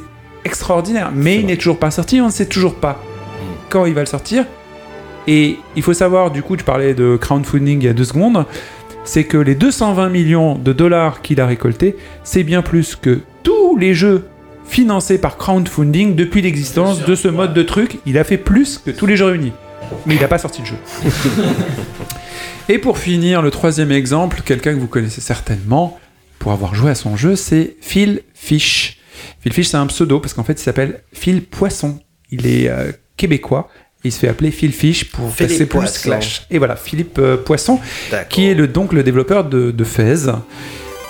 extraordinaire. 0.47 1.11
Mais 1.13 1.39
il 1.39 1.45
n'est 1.45 1.57
toujours 1.57 1.77
pas 1.77 1.91
sorti, 1.91 2.19
on 2.19 2.27
ne 2.27 2.31
sait 2.31 2.47
toujours 2.47 2.75
pas 2.75 3.03
quand 3.69 3.85
il 3.85 3.93
va 3.93 3.99
le 3.99 4.07
sortir 4.07 4.45
Et 5.27 5.59
il 5.75 5.83
faut 5.83 5.93
savoir, 5.93 6.31
du 6.31 6.41
coup, 6.41 6.57
je 6.57 6.63
parlais 6.63 6.93
de 6.93 7.17
crowdfunding 7.17 7.81
il 7.81 7.85
y 7.85 7.89
a 7.89 7.93
deux 7.93 8.05
secondes, 8.05 8.45
c'est 9.03 9.25
que 9.25 9.37
les 9.37 9.55
220 9.55 10.09
millions 10.09 10.55
de 10.55 10.73
dollars 10.73 11.21
qu'il 11.21 11.39
a 11.39 11.45
récoltés, 11.45 11.95
c'est 12.23 12.43
bien 12.43 12.61
plus 12.61 12.95
que 12.95 13.19
tous 13.43 13.77
les 13.77 13.93
jeux 13.93 14.25
financés 14.65 15.17
par 15.17 15.37
crowdfunding 15.37 16.15
depuis 16.15 16.41
l'existence 16.41 17.05
de 17.05 17.15
ce 17.15 17.27
mode 17.27 17.53
de 17.53 17.63
truc. 17.63 17.99
Il 18.05 18.17
a 18.17 18.23
fait 18.23 18.37
plus 18.37 18.79
que 18.79 18.91
tous 18.91 19.05
les 19.05 19.15
jeux 19.15 19.25
réunis. 19.25 19.53
Mais 20.05 20.15
il 20.15 20.21
n'a 20.21 20.27
pas 20.27 20.37
sorti 20.37 20.61
de 20.61 20.67
jeu. 20.67 20.75
Et 22.69 22.79
pour 22.79 22.97
finir, 22.97 23.41
le 23.41 23.49
troisième 23.49 23.93
exemple, 23.93 24.41
quelqu'un 24.43 24.73
que 24.73 24.79
vous 24.79 24.87
connaissez 24.87 25.21
certainement, 25.21 25.97
pour 26.39 26.51
avoir 26.51 26.75
joué 26.75 26.91
à 26.91 26.95
son 26.95 27.15
jeu, 27.15 27.37
c'est 27.37 27.75
Phil 27.79 28.23
Fish. 28.33 28.96
Phil 29.41 29.53
Fish, 29.53 29.67
c'est 29.67 29.77
un 29.77 29.87
pseudo 29.87 30.19
parce 30.19 30.33
qu'en 30.33 30.43
fait, 30.43 30.53
il 30.53 30.63
s'appelle 30.63 31.01
Phil 31.13 31.43
Poisson. 31.43 31.99
Il 32.31 32.45
est 32.45 32.69
euh, 32.69 32.91
québécois. 33.15 33.69
Il 34.03 34.11
se 34.11 34.19
fait 34.19 34.27
appeler 34.27 34.51
Phil 34.51 34.71
Fish 34.71 35.11
pour 35.11 35.33
Philippe 35.33 35.51
passer 35.51 35.65
Poisson. 35.65 36.01
clash. 36.09 36.45
Et 36.51 36.59
voilà, 36.59 36.75
Philippe 36.75 37.17
euh, 37.19 37.35
Poisson, 37.37 37.79
qui 38.29 38.47
est 38.47 38.53
le, 38.53 38.67
donc 38.67 38.93
le 38.93 39.03
développeur 39.03 39.43
de, 39.45 39.71
de 39.71 39.83
Fez. 39.83 40.27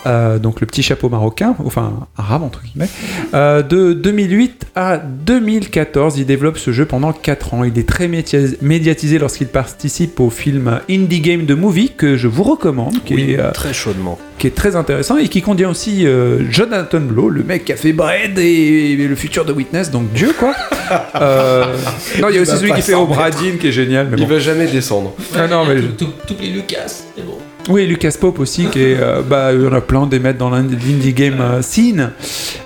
Euh, 0.05 0.37
donc 0.39 0.61
le 0.61 0.67
petit 0.67 0.83
chapeau 0.83 1.09
marocain, 1.09 1.55
enfin 1.65 2.07
arabe 2.17 2.43
entre 2.43 2.61
guillemets. 2.63 2.87
Euh, 3.33 3.61
de 3.61 3.93
2008 3.93 4.67
à 4.75 4.97
2014, 4.97 6.17
il 6.17 6.25
développe 6.25 6.57
ce 6.57 6.71
jeu 6.71 6.85
pendant 6.85 7.11
4 7.11 7.53
ans. 7.55 7.63
Il 7.63 7.77
est 7.77 7.87
très 7.87 8.07
médiatisé 8.07 9.19
lorsqu'il 9.19 9.47
participe 9.47 10.19
au 10.19 10.29
film 10.29 10.79
Indie 10.89 11.19
Game 11.19 11.45
de 11.45 11.55
Movie 11.55 11.91
que 11.97 12.15
je 12.15 12.27
vous 12.27 12.43
recommande, 12.43 13.03
qui, 13.03 13.15
Oui, 13.15 13.31
est, 13.31 13.39
euh, 13.39 13.51
très 13.51 13.73
chaudement. 13.73 14.17
qui 14.37 14.47
est 14.47 14.55
très 14.55 14.75
intéressant 14.75 15.17
et 15.17 15.27
qui 15.27 15.41
contient 15.41 15.69
aussi 15.69 16.05
euh, 16.05 16.39
Jonathan 16.51 17.01
Blow, 17.01 17.29
le 17.29 17.43
mec 17.43 17.65
qui 17.65 17.73
a 17.73 17.75
fait 17.75 17.91
Bread 17.93 18.37
et, 18.39 18.91
et 18.93 19.07
le 19.07 19.15
futur 19.15 19.43
de 19.45 19.51
Witness, 19.51 19.91
donc 19.91 20.11
Dieu 20.13 20.31
quoi. 20.37 20.53
Euh, 21.15 21.65
non, 22.21 22.29
il 22.29 22.35
y 22.35 22.39
a 22.39 22.41
aussi 22.43 22.55
celui 22.55 22.71
qui 22.71 22.81
fait 22.81 22.93
Obradine 22.93 23.57
qui 23.57 23.67
est 23.67 23.71
génial, 23.73 24.07
mais 24.09 24.15
Il 24.17 24.23
bon. 24.23 24.29
va 24.35 24.39
jamais 24.39 24.67
descendre. 24.67 25.13
Ah 25.35 25.45
non, 25.47 25.65
mais 25.65 25.79
je- 25.79 25.87
T'oublies 26.25 26.51
Lucas, 26.51 26.87
c'est 26.87 27.25
bon. 27.25 27.37
Oui, 27.69 27.85
Lucas 27.85 28.15
Pope 28.19 28.39
aussi, 28.39 28.67
qui 28.67 28.79
est, 28.79 28.97
euh, 28.99 29.21
bah, 29.21 29.51
il 29.53 29.61
y 29.61 29.67
en 29.67 29.73
a 29.73 29.81
plein 29.81 30.07
des 30.07 30.19
mettre 30.19 30.39
dans 30.39 30.49
l'indie 30.49 31.13
game 31.13 31.41
euh, 31.41 31.61
scene. 31.61 32.11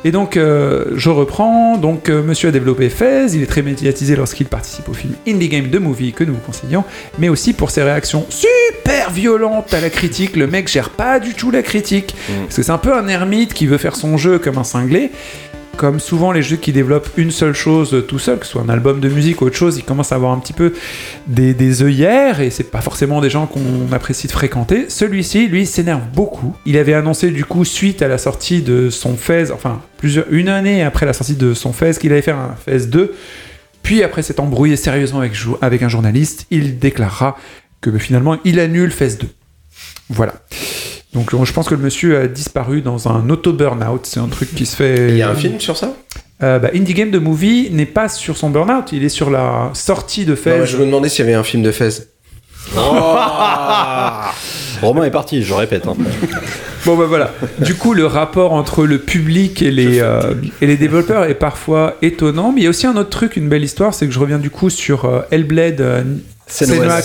Et 0.04 0.12
donc, 0.12 0.38
euh, 0.38 0.86
je 0.96 1.10
reprends. 1.10 1.78
Donc, 1.78 2.10
euh, 2.10 2.22
monsieur 2.22 2.50
a 2.50 2.52
développé 2.52 2.90
Fez. 2.90 3.28
Il 3.34 3.42
est 3.42 3.48
très 3.48 3.64
médiatisé 3.64 4.16
lorsqu'il 4.16 4.46
participe 4.48 4.90
au 4.90 4.94
film 4.94 5.14
Indie 5.28 5.50
Game 5.50 5.70
de 5.70 5.80
Movie 5.80 6.14
que 6.14 6.24
nous 6.24 6.34
vous 6.34 6.40
conseillons, 6.40 6.84
mais 7.18 7.30
aussi 7.30 7.54
pour 7.54 7.72
ses 7.72 7.82
réactions 7.82 8.26
super 8.30 9.10
violentes 9.10 9.74
à 9.74 9.82
la 9.82 9.90
critique. 9.90 10.36
Le 10.36 10.46
mec 10.46 10.68
gère 10.68 10.90
pas 10.90 11.20
du 11.20 11.34
tout 11.34 11.50
la 11.50 11.64
critique. 11.64 12.14
Parce 12.44 12.58
que 12.58 12.64
c'est 12.64 12.72
un 12.72 12.78
peu 12.78 12.96
un 12.96 13.08
ermite 13.08 13.54
qui 13.54 13.66
veut 13.66 13.78
faire 13.80 13.96
son 13.96 14.18
jeu 14.18 14.38
comme 14.38 14.58
un 14.58 14.64
cinglé. 14.64 15.12
Comme 15.82 16.00
souvent 16.00 16.32
les 16.32 16.44
jeux 16.44 16.58
qui 16.58 16.74
développent 16.74 17.10
une 17.18 17.32
seule 17.32 17.56
chose 17.56 18.06
tout 18.08 18.20
seul, 18.20 18.38
que 18.38 18.46
ce 18.46 18.52
soit 18.52 18.62
un 18.62 18.70
album 18.70 19.00
de 19.00 19.10
musique 19.10 19.42
ou 19.42 19.46
autre 19.46 19.56
chose, 19.56 19.78
ils 19.78 19.84
commencent 19.84 20.12
à 20.12 20.16
avoir 20.16 20.32
un 20.32 20.38
petit 20.38 20.54
peu 20.54 20.74
des, 21.26 21.82
œillères 21.82 22.40
et 22.40 22.52
c'est 22.52 22.70
pas 22.70 22.82
forcément 22.82 23.20
des 23.20 23.32
gens 23.32 23.48
qu'on 23.48 23.92
apprécie 23.92 24.28
de 24.28 24.32
fréquenter. 24.32 24.92
Celui-ci, 24.92 25.48
lui, 25.48 25.66
s'énerve 25.66 26.04
beaucoup. 26.14 26.56
Il 26.68 26.78
avait 26.78 26.94
annoncé 26.94 27.32
du 27.32 27.46
coup, 27.46 27.66
suite 27.66 28.04
à 28.04 28.08
la 28.08 28.20
sortie 28.20 28.62
de 28.62 28.92
son 28.92 29.18
Fez, 29.18 29.50
enfin 29.50 29.82
plusieurs, 29.98 30.28
une 30.30 30.50
année 30.50 30.84
après 30.84 31.08
la 31.08 31.14
sortie 31.14 31.34
de 31.34 31.56
son 31.56 31.74
Fez, 31.74 31.94
qu'il 32.00 32.12
allait 32.12 32.22
faire 32.22 32.38
un 32.38 32.56
Fez 32.64 32.86
2. 32.86 33.16
Puis 33.82 34.04
après 34.04 34.22
s'être 34.22 34.40
embrouillé 34.40 34.76
sérieusement 34.76 35.22
avec, 35.62 35.82
un 35.82 35.90
journaliste, 35.90 36.46
il 36.52 36.78
déclarera 36.78 37.38
que 37.82 37.90
bah, 37.90 37.98
finalement 37.98 38.38
il 38.46 38.60
annule 38.60 38.92
Fez 38.92 39.16
2. 39.16 39.28
Voilà. 40.12 40.36
Donc 41.14 41.32
je 41.46 41.52
pense 41.54 41.68
que 41.68 41.76
le 41.76 41.82
monsieur 41.82 42.18
a 42.20 42.28
disparu 42.28 42.82
dans 42.82 43.08
un 43.10 43.30
auto-burnout. 43.30 44.06
C'est 44.06 44.20
un 44.20 44.28
truc 44.28 44.56
qui 44.56 44.66
se 44.66 44.76
fait. 44.76 45.10
Il 45.10 45.18
y 45.18 45.22
a 45.22 45.30
un 45.30 45.36
film 45.36 45.60
sur 45.60 45.76
ça? 45.78 45.94
Euh, 46.42 46.58
bah, 46.58 46.70
Indie 46.74 46.94
Game 46.94 47.12
de 47.12 47.20
Movie 47.20 47.70
n'est 47.72 47.86
pas 47.86 48.10
sur 48.10 48.36
son 48.38 48.50
burnout, 48.50 48.92
il 48.94 49.04
est 49.04 49.10
sur 49.10 49.30
la 49.30 49.70
sortie 49.74 50.26
de 50.26 50.32
Non, 50.32 50.36
Fez. 50.38 50.58
mais 50.60 50.66
Je 50.66 50.78
me 50.78 50.86
demandais 50.86 51.08
s'il 51.10 51.24
y 51.26 51.28
avait 51.28 51.38
un 51.38 51.44
film 51.44 51.62
de 51.62 51.72
Fez. 51.72 51.90
Romain 54.82 55.04
est 55.04 55.12
parti, 55.12 55.44
je 55.44 55.54
répète. 55.54 55.86
hein. 55.88 55.96
Bon 56.86 56.96
bah 56.98 57.06
voilà. 57.08 57.32
Du 57.60 57.76
coup, 57.76 57.94
le 57.94 58.08
rapport 58.08 58.54
entre 58.54 58.86
le 58.88 58.98
public 58.98 59.62
et 59.62 59.70
les, 59.70 60.00
euh, 60.00 60.34
et 60.62 60.66
les 60.66 60.78
développeurs 60.78 61.26
est 61.26 61.36
parfois 61.36 61.96
étonnant. 62.02 62.52
Mais 62.52 62.62
il 62.62 62.64
y 62.64 62.68
a 62.68 62.72
aussi 62.72 62.88
un 62.88 62.96
autre 62.98 63.10
truc, 63.12 63.36
une 63.36 63.48
belle 63.50 63.64
histoire, 63.64 63.94
c'est 63.94 64.08
que 64.08 64.12
je 64.14 64.18
reviens 64.20 64.40
du 64.40 64.50
coup 64.50 64.72
sur 64.72 65.06
euh, 65.06 65.22
Hellblade 65.30 65.82
euh, 65.82 66.04
Senua. 66.52 67.02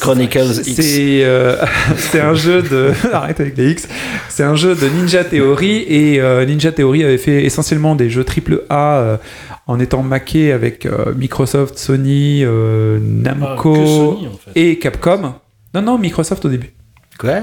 Chronicles 0.00 0.60
X. 0.66 0.74
C'est 0.76 1.24
euh, 1.24 1.56
c'est 1.96 2.20
un 2.20 2.34
jeu 2.34 2.62
de 2.62 2.92
arrête 3.12 3.40
avec 3.40 3.56
les 3.56 3.70
X. 3.72 3.88
C'est 4.28 4.42
un 4.42 4.54
jeu 4.54 4.74
de 4.74 4.86
Ninja 4.88 5.24
Theory 5.24 5.84
et 5.88 6.20
euh, 6.20 6.44
Ninja 6.44 6.72
Theory 6.72 7.04
avait 7.04 7.18
fait 7.18 7.44
essentiellement 7.44 7.94
des 7.94 8.10
jeux 8.10 8.24
triple 8.24 8.62
A 8.68 8.98
euh, 8.98 9.16
en 9.66 9.78
étant 9.80 10.02
maqué 10.02 10.52
avec 10.52 10.86
euh, 10.86 11.14
Microsoft, 11.16 11.78
Sony, 11.78 12.42
euh, 12.44 12.98
Ah, 12.98 13.34
Namco 13.34 13.72
que 13.74 13.86
Sony, 13.86 14.28
en 14.28 14.36
fait. 14.36 14.50
et 14.60 14.78
Capcom. 14.78 15.34
Non 15.74 15.82
non 15.82 15.98
Microsoft 15.98 16.44
au 16.44 16.48
début. 16.48 16.72
Quoi? 17.18 17.40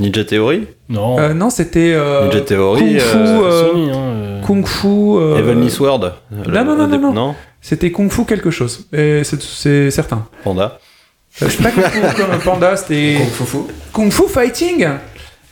Ninja 0.00 0.24
Theory? 0.24 0.66
Non. 0.88 1.18
Euh, 1.18 1.32
non 1.34 1.50
c'était 1.50 1.92
euh, 1.94 2.24
Ninja 2.26 2.40
Theory, 2.42 2.96
Kung 2.96 3.00
Fu. 3.00 3.16
euh, 3.16 3.42
euh, 3.42 3.68
Sony, 3.68 3.90
hein, 3.90 3.94
euh, 3.96 4.40
Kung 4.42 4.66
Fu. 4.66 4.86
euh, 4.86 5.38
Heavenly 5.38 5.70
Sword 5.70 6.12
non, 6.30 6.64
non, 6.64 6.76
non, 6.76 6.86
non, 6.98 7.12
non? 7.12 7.34
C'était 7.60 7.90
Kung 7.90 8.10
Fu 8.10 8.24
quelque 8.24 8.50
chose. 8.50 8.86
Et 8.92 9.22
c'est- 9.24 9.42
C'est 9.42 9.90
certain. 9.90 10.26
Panda. 10.44 10.78
Euh, 11.42 11.46
C'est 11.50 11.62
pas 11.62 11.70
Kung 11.70 11.84
Fu 11.84 12.16
comme 12.22 12.38
Panda, 12.40 12.76
c'était. 12.76 13.16
Kung 13.18 13.30
Fu 13.30 13.44
Fu. 13.44 13.58
Kung 13.92 14.10
Fu 14.10 14.22
Fighting 14.28 14.86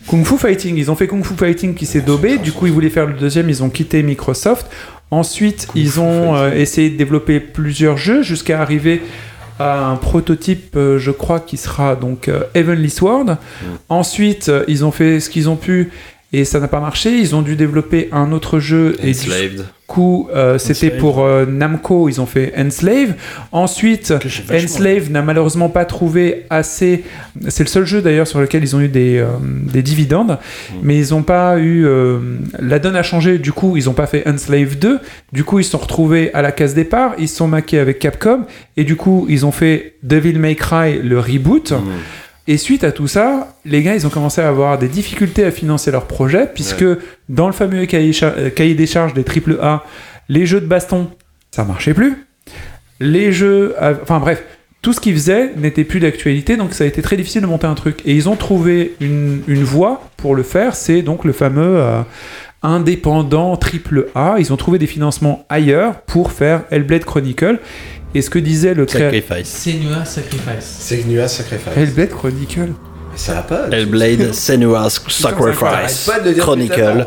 Kung 0.06 0.24
Fu 0.24 0.38
Fighting, 0.38 0.76
ils 0.76 0.88
ont 0.90 0.94
fait 0.94 1.08
Kung 1.08 1.24
Fu 1.24 1.34
Fighting 1.34 1.74
qui 1.74 1.84
s'est 1.84 2.00
daubé, 2.00 2.38
du 2.38 2.52
coup 2.52 2.66
ils 2.66 2.72
voulaient 2.72 2.90
faire 2.90 3.06
le 3.06 3.14
deuxième, 3.14 3.48
ils 3.50 3.62
ont 3.64 3.70
quitté 3.70 4.02
Microsoft. 4.04 4.66
Ensuite, 5.10 5.66
ils 5.74 5.98
ont 6.00 6.36
euh, 6.36 6.52
essayé 6.52 6.90
de 6.90 6.96
développer 6.96 7.40
plusieurs 7.40 7.96
jeux 7.96 8.22
jusqu'à 8.22 8.60
arriver 8.60 9.02
à 9.58 9.86
un 9.88 9.96
prototype, 9.96 10.76
euh, 10.76 10.98
je 10.98 11.10
crois, 11.10 11.40
qui 11.40 11.56
sera 11.56 11.96
donc 11.96 12.28
euh, 12.28 12.42
Heavenly 12.54 12.90
Sword. 12.90 13.36
Ensuite, 13.88 14.48
euh, 14.48 14.64
ils 14.68 14.84
ont 14.84 14.90
fait 14.92 15.18
ce 15.20 15.28
qu'ils 15.30 15.48
ont 15.48 15.56
pu 15.56 15.90
et 16.32 16.44
ça 16.44 16.60
n'a 16.60 16.68
pas 16.68 16.80
marché. 16.80 17.10
Ils 17.18 17.34
ont 17.34 17.42
dû 17.42 17.56
développer 17.56 18.08
un 18.12 18.30
autre 18.32 18.58
jeu 18.60 18.96
et 19.02 19.12
du 19.12 19.18
Enslaved. 19.18 19.66
Coup, 19.86 20.28
euh, 20.34 20.58
c'était 20.58 20.90
pour 20.90 21.24
euh, 21.24 21.46
Namco, 21.46 22.08
ils 22.08 22.20
ont 22.20 22.26
fait 22.26 22.52
Enslave. 22.56 23.14
Ensuite, 23.52 24.12
Enslave 24.52 25.10
n'a 25.10 25.22
malheureusement 25.22 25.68
pas 25.68 25.84
trouvé 25.84 26.44
assez. 26.50 27.04
C'est 27.48 27.62
le 27.62 27.68
seul 27.68 27.86
jeu 27.86 28.02
d'ailleurs 28.02 28.26
sur 28.26 28.40
lequel 28.40 28.62
ils 28.62 28.74
ont 28.74 28.80
eu 28.80 28.88
des, 28.88 29.18
euh, 29.18 29.26
des 29.40 29.82
dividendes, 29.82 30.38
mais 30.82 30.98
ils 30.98 31.10
n'ont 31.10 31.22
pas 31.22 31.58
eu. 31.58 31.86
La 32.58 32.78
donne 32.78 32.96
a 32.96 33.02
changé, 33.02 33.38
du 33.38 33.52
coup, 33.52 33.76
ils 33.76 33.84
n'ont 33.84 33.92
pas 33.92 34.06
fait 34.06 34.26
Enslave 34.28 34.78
2. 34.78 34.98
Du 35.32 35.44
coup, 35.44 35.60
ils 35.60 35.64
se 35.64 35.70
sont 35.70 35.78
retrouvés 35.78 36.32
à 36.34 36.42
la 36.42 36.52
case 36.52 36.74
départ, 36.74 37.14
ils 37.18 37.28
se 37.28 37.36
sont 37.36 37.48
maqués 37.48 37.78
avec 37.78 37.98
Capcom, 37.98 38.44
et 38.76 38.84
du 38.84 38.96
coup, 38.96 39.26
ils 39.28 39.46
ont 39.46 39.52
fait 39.52 39.94
Devil 40.02 40.38
May 40.38 40.56
Cry, 40.56 40.98
le 41.02 41.20
reboot. 41.20 41.72
Mm. 41.72 41.84
Et 42.48 42.58
suite 42.58 42.84
à 42.84 42.92
tout 42.92 43.08
ça, 43.08 43.54
les 43.64 43.82
gars, 43.82 43.94
ils 43.94 44.06
ont 44.06 44.10
commencé 44.10 44.40
à 44.40 44.48
avoir 44.48 44.78
des 44.78 44.88
difficultés 44.88 45.44
à 45.44 45.50
financer 45.50 45.90
leur 45.90 46.06
projet, 46.06 46.48
puisque 46.52 46.84
dans 47.28 47.46
le 47.46 47.52
fameux 47.52 47.86
cahier, 47.86 48.12
euh, 48.22 48.50
cahier 48.50 48.74
des 48.74 48.86
charges 48.86 49.14
des 49.14 49.24
AAA, 49.24 49.84
les 50.28 50.46
jeux 50.46 50.60
de 50.60 50.66
baston, 50.66 51.10
ça 51.50 51.64
marchait 51.64 51.94
plus. 51.94 52.24
Les 53.00 53.32
jeux, 53.32 53.74
enfin 54.02 54.20
bref, 54.20 54.42
tout 54.80 54.92
ce 54.92 55.00
qu'ils 55.00 55.14
faisaient 55.14 55.50
n'était 55.56 55.82
plus 55.82 55.98
d'actualité, 55.98 56.56
donc 56.56 56.72
ça 56.72 56.84
a 56.84 56.86
été 56.86 57.02
très 57.02 57.16
difficile 57.16 57.42
de 57.42 57.46
monter 57.46 57.66
un 57.66 57.74
truc. 57.74 58.00
Et 58.04 58.14
ils 58.14 58.28
ont 58.28 58.36
trouvé 58.36 58.94
une, 59.00 59.42
une 59.48 59.64
voie 59.64 60.08
pour 60.16 60.36
le 60.36 60.44
faire, 60.44 60.76
c'est 60.76 61.02
donc 61.02 61.24
le 61.24 61.32
fameux 61.32 61.80
euh, 61.80 62.02
indépendant 62.62 63.58
AAA. 63.58 64.36
Ils 64.38 64.52
ont 64.52 64.56
trouvé 64.56 64.78
des 64.78 64.86
financements 64.86 65.44
ailleurs 65.48 66.00
pour 66.02 66.32
faire 66.32 66.62
Hellblade 66.70 67.04
Chronicle. 67.04 67.58
Et 68.14 68.22
ce 68.22 68.30
que 68.30 68.38
disait 68.38 68.74
le 68.74 68.86
créateur... 68.86 69.12
Sacrifice. 69.12 69.62
Senua 69.62 70.04
Sacrifice. 70.04 70.76
C'est 70.80 71.04
Nua 71.04 71.28
Sacrifice. 71.28 71.76
Hellblade 71.76 72.10
Chronicle 72.10 72.72
Mais 73.12 73.18
ça 73.18 73.34
va 73.34 73.42
pas. 73.42 73.68
Hellblade 73.70 74.32
Senua's 74.32 75.00
Arrête 75.00 75.10
Sacrifice. 75.10 76.06
pas 76.06 76.20
de 76.20 76.32
dire 76.32 76.42
Chronicle. 76.42 77.06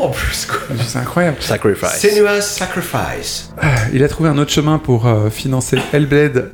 En 0.00 0.08
plus 0.08 0.46
quoi. 0.46 0.76
C'est 0.86 0.98
incroyable. 0.98 1.36
Sacrifice. 1.40 1.98
Senua 2.00 2.40
Sacrifice. 2.40 3.52
Il 3.92 4.04
a 4.04 4.08
trouvé 4.08 4.28
un 4.28 4.38
autre 4.38 4.50
chemin 4.50 4.78
pour 4.78 5.06
euh, 5.06 5.30
financer 5.30 5.78
Hellblade, 5.92 6.52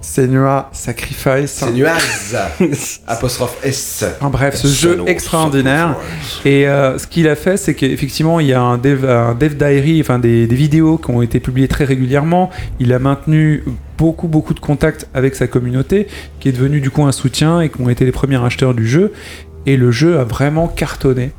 Senua 0.00 0.70
Sacrifice. 0.72 1.52
Senuaz. 1.52 2.36
Apostrophe 3.06 3.58
S. 3.64 4.04
Enfin, 4.20 4.30
bref, 4.30 4.54
ce 4.54 4.68
jeu 4.68 5.02
extraordinaire. 5.06 5.96
Et 6.44 6.68
euh, 6.68 6.98
ce 6.98 7.06
qu'il 7.06 7.28
a 7.28 7.34
fait, 7.34 7.56
c'est 7.56 7.74
qu'effectivement, 7.74 8.40
il 8.40 8.46
y 8.46 8.52
a 8.52 8.60
un 8.60 8.78
dev, 8.78 9.04
un 9.08 9.34
dev 9.34 9.54
diary, 9.54 10.00
enfin 10.00 10.18
des, 10.18 10.46
des 10.46 10.56
vidéos 10.56 10.98
qui 10.98 11.10
ont 11.10 11.22
été 11.22 11.40
publiées 11.40 11.68
très 11.68 11.84
régulièrement. 11.84 12.50
Il 12.80 12.92
a 12.92 12.98
maintenu 12.98 13.64
beaucoup, 13.96 14.28
beaucoup 14.28 14.54
de 14.54 14.60
contacts 14.60 15.08
avec 15.14 15.34
sa 15.34 15.46
communauté, 15.46 16.06
qui 16.40 16.48
est 16.48 16.52
devenu 16.52 16.80
du 16.80 16.90
coup 16.90 17.04
un 17.04 17.12
soutien 17.12 17.60
et 17.60 17.68
qui 17.68 17.80
ont 17.80 17.88
été 17.88 18.04
les 18.04 18.12
premiers 18.12 18.42
acheteurs 18.42 18.74
du 18.74 18.86
jeu. 18.86 19.12
Et 19.66 19.76
le 19.76 19.90
jeu 19.90 20.18
a 20.18 20.24
vraiment 20.24 20.68
cartonné. 20.68 21.32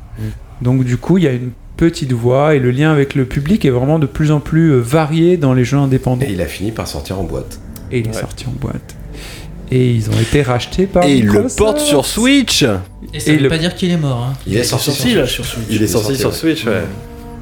Donc 0.60 0.84
du 0.84 0.98
coup, 0.98 1.16
il 1.18 1.24
y 1.24 1.28
a 1.28 1.32
une 1.32 1.52
petite 1.76 2.12
voix 2.12 2.54
et 2.54 2.58
le 2.58 2.70
lien 2.70 2.92
avec 2.92 3.14
le 3.14 3.24
public 3.24 3.64
est 3.64 3.70
vraiment 3.70 3.98
de 3.98 4.04
plus 4.04 4.30
en 4.30 4.40
plus 4.40 4.72
euh, 4.72 4.80
varié 4.80 5.38
dans 5.38 5.54
les 5.54 5.64
jeux 5.64 5.78
indépendants. 5.78 6.26
Et 6.26 6.32
il 6.32 6.42
a 6.42 6.46
fini 6.46 6.72
par 6.72 6.86
sortir 6.86 7.18
en 7.18 7.24
boîte. 7.24 7.58
Et 7.92 7.98
il 8.00 8.08
est 8.08 8.12
sorti 8.12 8.46
en 8.46 8.52
boîte. 8.52 8.94
Et 9.72 9.92
ils 9.92 10.10
ont 10.10 10.18
été 10.20 10.42
rachetés 10.42 10.86
par 10.86 11.04
Et 11.04 11.14
il 11.16 11.24
le 11.26 11.30
Microsoft. 11.32 11.58
porte 11.58 11.78
sur 11.80 12.04
Switch. 12.04 12.64
Et 13.14 13.20
ça 13.20 13.30
Et 13.32 13.36
veut 13.36 13.42
le- 13.44 13.48
pas 13.48 13.58
dire 13.58 13.74
qu'il 13.74 13.90
est 13.90 13.96
mort. 13.96 14.26
Hein. 14.30 14.32
Il 14.46 14.56
est 14.56 14.64
sorti, 14.64 14.86
sorti 14.90 15.14
là 15.14 15.26
sur 15.26 15.44
Switch. 15.44 15.66
Il 15.70 15.82
est 15.82 15.86
sorti 15.86 16.16
sur 16.16 16.30
ouais. 16.30 16.34
Switch, 16.34 16.64
ouais. 16.66 16.82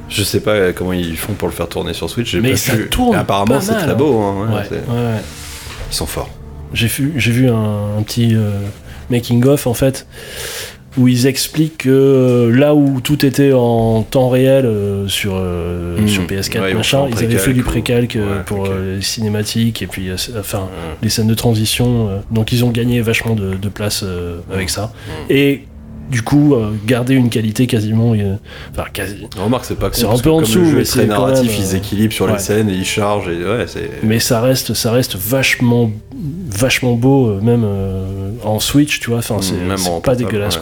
Je 0.09 0.23
sais 0.23 0.39
pas 0.39 0.71
comment 0.73 0.93
ils 0.93 1.17
font 1.17 1.33
pour 1.33 1.47
le 1.47 1.53
faire 1.53 1.67
tourner 1.69 1.93
sur 1.93 2.09
Switch. 2.09 2.31
j'ai 2.31 2.41
Mais 2.41 2.51
pas 2.51 2.57
ça 2.57 2.73
tourne 2.89 3.15
Et 3.15 3.19
apparemment, 3.19 3.59
c'est 3.61 3.73
très 3.73 3.89
hein. 3.91 3.95
beau. 3.95 4.19
hein, 4.21 4.47
ouais, 4.49 4.55
Ouais, 4.57 4.63
c'est- 4.69 4.75
ouais. 4.75 5.17
Ils 5.91 5.95
sont 5.95 6.05
forts. 6.05 6.29
J'ai 6.73 6.87
vu, 6.87 7.13
j'ai 7.17 7.31
vu 7.31 7.49
un, 7.49 7.97
un 7.97 8.01
petit 8.03 8.35
euh, 8.35 8.51
making 9.09 9.43
of 9.45 9.65
en 9.65 9.73
fait 9.73 10.05
où 10.99 11.07
ils 11.07 11.25
expliquent 11.27 11.77
que 11.79 11.89
euh, 11.89 12.51
là 12.55 12.75
où 12.75 12.99
tout 13.01 13.25
était 13.25 13.53
en 13.53 14.03
temps 14.03 14.29
réel 14.29 14.65
euh, 14.65 15.07
sur 15.07 15.33
euh, 15.35 15.99
Mm. 16.01 16.07
sur 16.07 16.23
PS4 16.23 16.61
Ouais, 16.61 16.73
machin, 16.73 17.07
ils 17.09 17.23
avaient 17.23 17.37
fait 17.37 17.53
du 17.53 17.63
précalque 17.63 18.15
Ouais, 18.19 18.43
pour 18.45 18.67
les 18.67 19.01
cinématiques 19.01 19.81
et 19.81 19.87
puis 19.87 20.09
enfin 20.37 20.59
Mm. 20.59 21.03
les 21.03 21.09
scènes 21.09 21.27
de 21.27 21.33
transition. 21.33 22.09
donc 22.31 22.51
ils 22.51 22.63
ont 22.65 22.69
gagné 22.71 23.01
vachement 23.01 23.35
de, 23.35 23.55
de 23.55 23.69
place 23.69 24.03
avec 24.53 24.69
ça 24.69 24.91
Mm. 25.07 25.31
et 25.31 25.63
du 26.11 26.21
coup 26.23 26.55
euh, 26.55 26.71
garder 26.87 27.13
une 27.13 27.29
qualité 27.29 27.67
quasiment 27.67 28.13
euh, 28.13 28.35
enfin 28.71 28.85
quasi 28.91 29.27
Remarque, 29.37 29.65
c'est 29.65 29.77
pas 29.77 29.89
C'est 29.91 30.05
un 30.05 30.17
peu 30.17 30.31
en 30.31 30.41
dessous, 30.41 30.59
mais 30.61 30.81
est 30.81 30.83
très 30.83 31.01
c'est 31.01 31.05
narratif, 31.07 31.51
même, 31.51 31.67
ils 31.69 31.75
équilibrent 31.75 32.13
sur 32.13 32.25
ouais. 32.25 32.33
les 32.33 32.39
scènes 32.39 32.67
et 32.69 32.73
ils 32.73 32.85
chargent. 32.85 33.29
Et 33.29 33.43
ouais, 33.45 33.65
mais 34.03 34.19
ça 34.19 34.41
reste 34.41 34.73
ça 34.73 34.91
reste 34.91 35.15
vachement 35.15 35.91
vachement 36.49 36.93
beau 36.95 37.39
même 37.41 37.63
en 38.43 38.59
Switch 38.59 38.99
tu 38.99 39.09
vois 39.09 39.19
enfin 39.19 39.37
c'est 39.41 39.53
Même 39.53 39.77
c'est 39.77 39.89
en 39.89 39.99
pas 40.01 40.11
portable, 40.11 40.17
dégueulasse 40.31 40.55
ouais. 40.57 40.61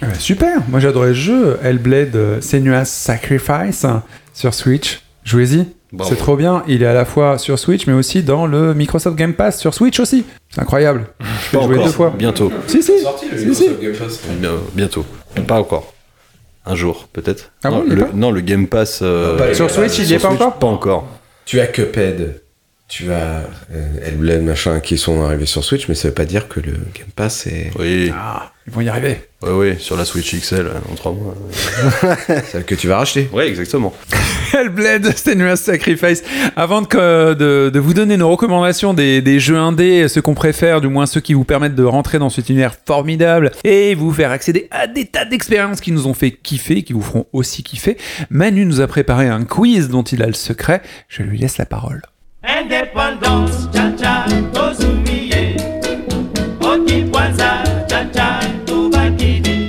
quoi 0.00 0.08
super, 0.18 0.58
moi 0.68 0.80
j'adorais 0.80 1.08
le 1.08 1.14
jeu 1.14 1.58
Hellblade 1.62 2.14
euh, 2.16 2.40
Senua's 2.40 2.90
Sacrifice 2.90 3.84
hein, 3.84 4.02
sur 4.34 4.54
Switch. 4.54 5.00
Jouez-y, 5.24 5.66
Bravo. 5.92 6.08
c'est 6.08 6.16
trop 6.16 6.36
bien. 6.36 6.62
Il 6.68 6.84
est 6.84 6.86
à 6.86 6.92
la 6.94 7.04
fois 7.04 7.36
sur 7.38 7.58
Switch 7.58 7.86
mais 7.88 7.92
aussi 7.92 8.22
dans 8.22 8.46
le 8.46 8.74
Microsoft 8.74 9.16
Game 9.16 9.34
Pass 9.34 9.58
sur 9.58 9.74
Switch 9.74 9.98
aussi. 9.98 10.24
C'est 10.50 10.60
incroyable. 10.60 11.06
Je 11.52 11.56
Pas 11.58 11.64
joué 11.64 11.74
encore. 11.76 11.86
deux 11.86 11.92
fois. 11.92 12.12
Bientôt. 12.16 12.52
Si, 12.68 12.82
si. 12.82 12.92
si, 13.36 13.54
si. 13.54 13.68
Bien- 14.40 14.50
Bientôt. 14.74 15.04
Pas 15.48 15.58
encore. 15.58 15.92
Un 16.64 16.74
jour, 16.76 17.08
peut-être. 17.12 17.50
Ah 17.64 17.70
non, 17.70 17.78
bon, 17.78 17.84
il 17.86 17.92
est 17.92 17.96
le, 17.96 18.04
pas 18.06 18.12
non, 18.14 18.30
le 18.30 18.40
Game 18.40 18.66
Pass. 18.68 19.00
euh, 19.02 19.36
pas 19.36 19.46
le 19.48 19.54
Sur 19.54 19.66
Game 19.66 19.76
Pass. 19.76 19.92
Switch, 19.94 20.06
il 20.06 20.10
y 20.12 20.14
est 20.14 20.18
sur 20.18 20.28
pas 20.28 20.34
Switch, 20.34 20.42
encore 20.46 20.58
Pas 20.58 20.66
encore. 20.68 21.08
Tu 21.44 21.60
as 21.60 21.66
Cuphead, 21.66 22.40
tu 22.88 23.10
as 23.12 23.42
euh, 23.72 23.86
Hellblade, 24.04 24.42
machin, 24.42 24.78
qui 24.80 24.96
sont 24.96 25.22
arrivés 25.24 25.46
sur 25.46 25.64
Switch, 25.64 25.88
mais 25.88 25.94
ça 25.96 26.08
veut 26.08 26.14
pas 26.14 26.24
dire 26.24 26.46
que 26.48 26.60
le 26.60 26.72
Game 26.94 27.08
Pass 27.16 27.46
est 27.48 27.70
Oui, 27.78 28.12
Ah, 28.14 28.52
ils 28.66 28.72
vont 28.72 28.80
y 28.80 28.88
arriver. 28.88 29.22
oui, 29.42 29.50
oui, 29.52 29.74
sur 29.80 29.96
la 29.96 30.04
Switch 30.04 30.32
XL 30.34 30.70
en 30.90 30.94
3 30.94 31.12
mois. 31.12 31.34
celle 32.50 32.64
que 32.64 32.76
tu 32.76 32.86
vas 32.86 32.98
racheter. 32.98 33.28
Oui, 33.32 33.42
exactement. 33.44 33.92
Hellblade 34.54 35.04
Senua's 35.16 35.60
Sacrifice. 35.60 36.22
Avant 36.54 36.80
de, 36.80 36.86
que- 36.86 37.34
de, 37.34 37.70
de 37.70 37.78
vous 37.80 37.92
donner 37.92 38.16
nos 38.16 38.28
recommandations 38.30 38.94
des, 38.94 39.20
des 39.20 39.40
jeux 39.40 39.56
indés, 39.56 40.06
ceux 40.08 40.22
qu'on 40.22 40.34
préfère, 40.34 40.80
du 40.80 40.86
moins 40.86 41.06
ceux 41.06 41.20
qui 41.20 41.34
vous 41.34 41.44
permettent 41.44 41.74
de 41.74 41.82
rentrer 41.84 42.20
dans 42.20 42.30
cet 42.30 42.48
univers 42.50 42.76
formidable 42.86 43.50
et 43.64 43.96
vous 43.96 44.12
faire 44.12 44.30
accéder 44.30 44.68
à 44.70 44.86
des 44.86 45.06
tas 45.06 45.24
d'expériences 45.24 45.80
qui 45.80 45.90
nous 45.90 46.06
ont 46.06 46.14
fait 46.14 46.30
kiffer, 46.30 46.84
qui 46.84 46.92
vous 46.92 47.02
feront 47.02 47.26
aussi 47.32 47.64
kiffer, 47.64 47.96
Manu 48.30 48.64
nous 48.64 48.80
a 48.80 48.86
préparé 48.86 49.26
un 49.26 49.42
quiz 49.44 49.88
dont 49.88 50.04
il 50.04 50.22
a 50.22 50.26
le 50.28 50.34
secret. 50.34 50.82
Je 51.08 51.24
lui 51.24 51.36
laisse 51.38 51.58
la 51.58 51.66
parole. 51.66 52.02
Indépendance, 52.46 53.68
cha-cha, 53.72 54.24
tozumiye. 54.54 55.56
Okipwanza, 56.60 57.64
cha-cha, 57.88 58.40
tubakidi. 58.64 59.68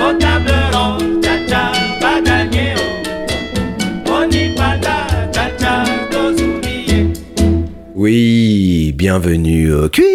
Au 0.00 0.14
table 0.18 0.52
ronde, 0.72 1.22
cha-cha, 1.22 1.72
bagagnéo. 2.00 2.78
Onipanda, 4.10 5.06
cha-cha, 5.32 5.84
tozumiye. 6.10 7.12
Oui, 7.94 8.92
bienvenue 8.96 9.72
au 9.74 9.88
quiz 9.90 10.06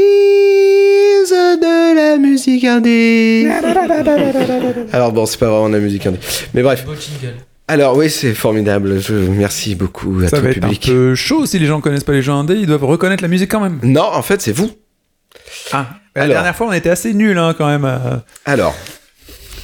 de 1.30 1.96
la 1.96 2.18
musique 2.18 2.64
indé. 2.66 3.48
Alors 4.92 5.12
bon, 5.12 5.26
c'est 5.28 5.38
pas 5.40 5.50
vraiment 5.50 5.70
de 5.70 5.76
la 5.76 5.80
musique 5.80 6.06
indé. 6.08 6.18
Mais 6.56 6.64
bref. 6.64 6.84
Beau 6.84 6.94
jingle. 6.96 7.36
Alors 7.74 7.98
oui, 7.98 8.10
c'est 8.10 8.34
formidable. 8.36 9.00
Je 9.02 9.14
merci 9.16 9.74
beaucoup 9.76 10.22
à 10.24 10.28
Ça 10.28 10.38
tout 10.38 10.44
va 10.44 10.50
le 10.50 10.58
être 10.58 10.64
un 10.64 10.68
public. 10.68 10.86
peu 10.86 11.16
chaud 11.16 11.46
si 11.48 11.58
les 11.58 11.66
gens 11.66 11.82
connaissent 11.82 12.04
pas 12.04 12.12
les 12.14 12.22
jeux 12.22 12.32
indés, 12.32 12.56
ils 12.56 12.68
doivent 12.68 12.86
reconnaître 12.86 13.24
la 13.24 13.28
musique 13.28 13.50
quand 13.50 13.60
même. 13.62 13.80
Non, 13.82 14.04
en 14.04 14.22
fait, 14.22 14.42
c'est 14.42 14.52
vous. 14.52 14.72
Ah, 15.72 15.88
la 16.16 16.24
Alors. 16.24 16.36
dernière 16.36 16.56
fois 16.56 16.68
on 16.68 16.72
était 16.74 16.90
assez 16.92 17.14
nuls 17.14 17.38
hein, 17.38 17.56
quand 17.58 17.68
même. 17.68 17.86
euh. 17.86 18.18
Alors, 18.46 18.76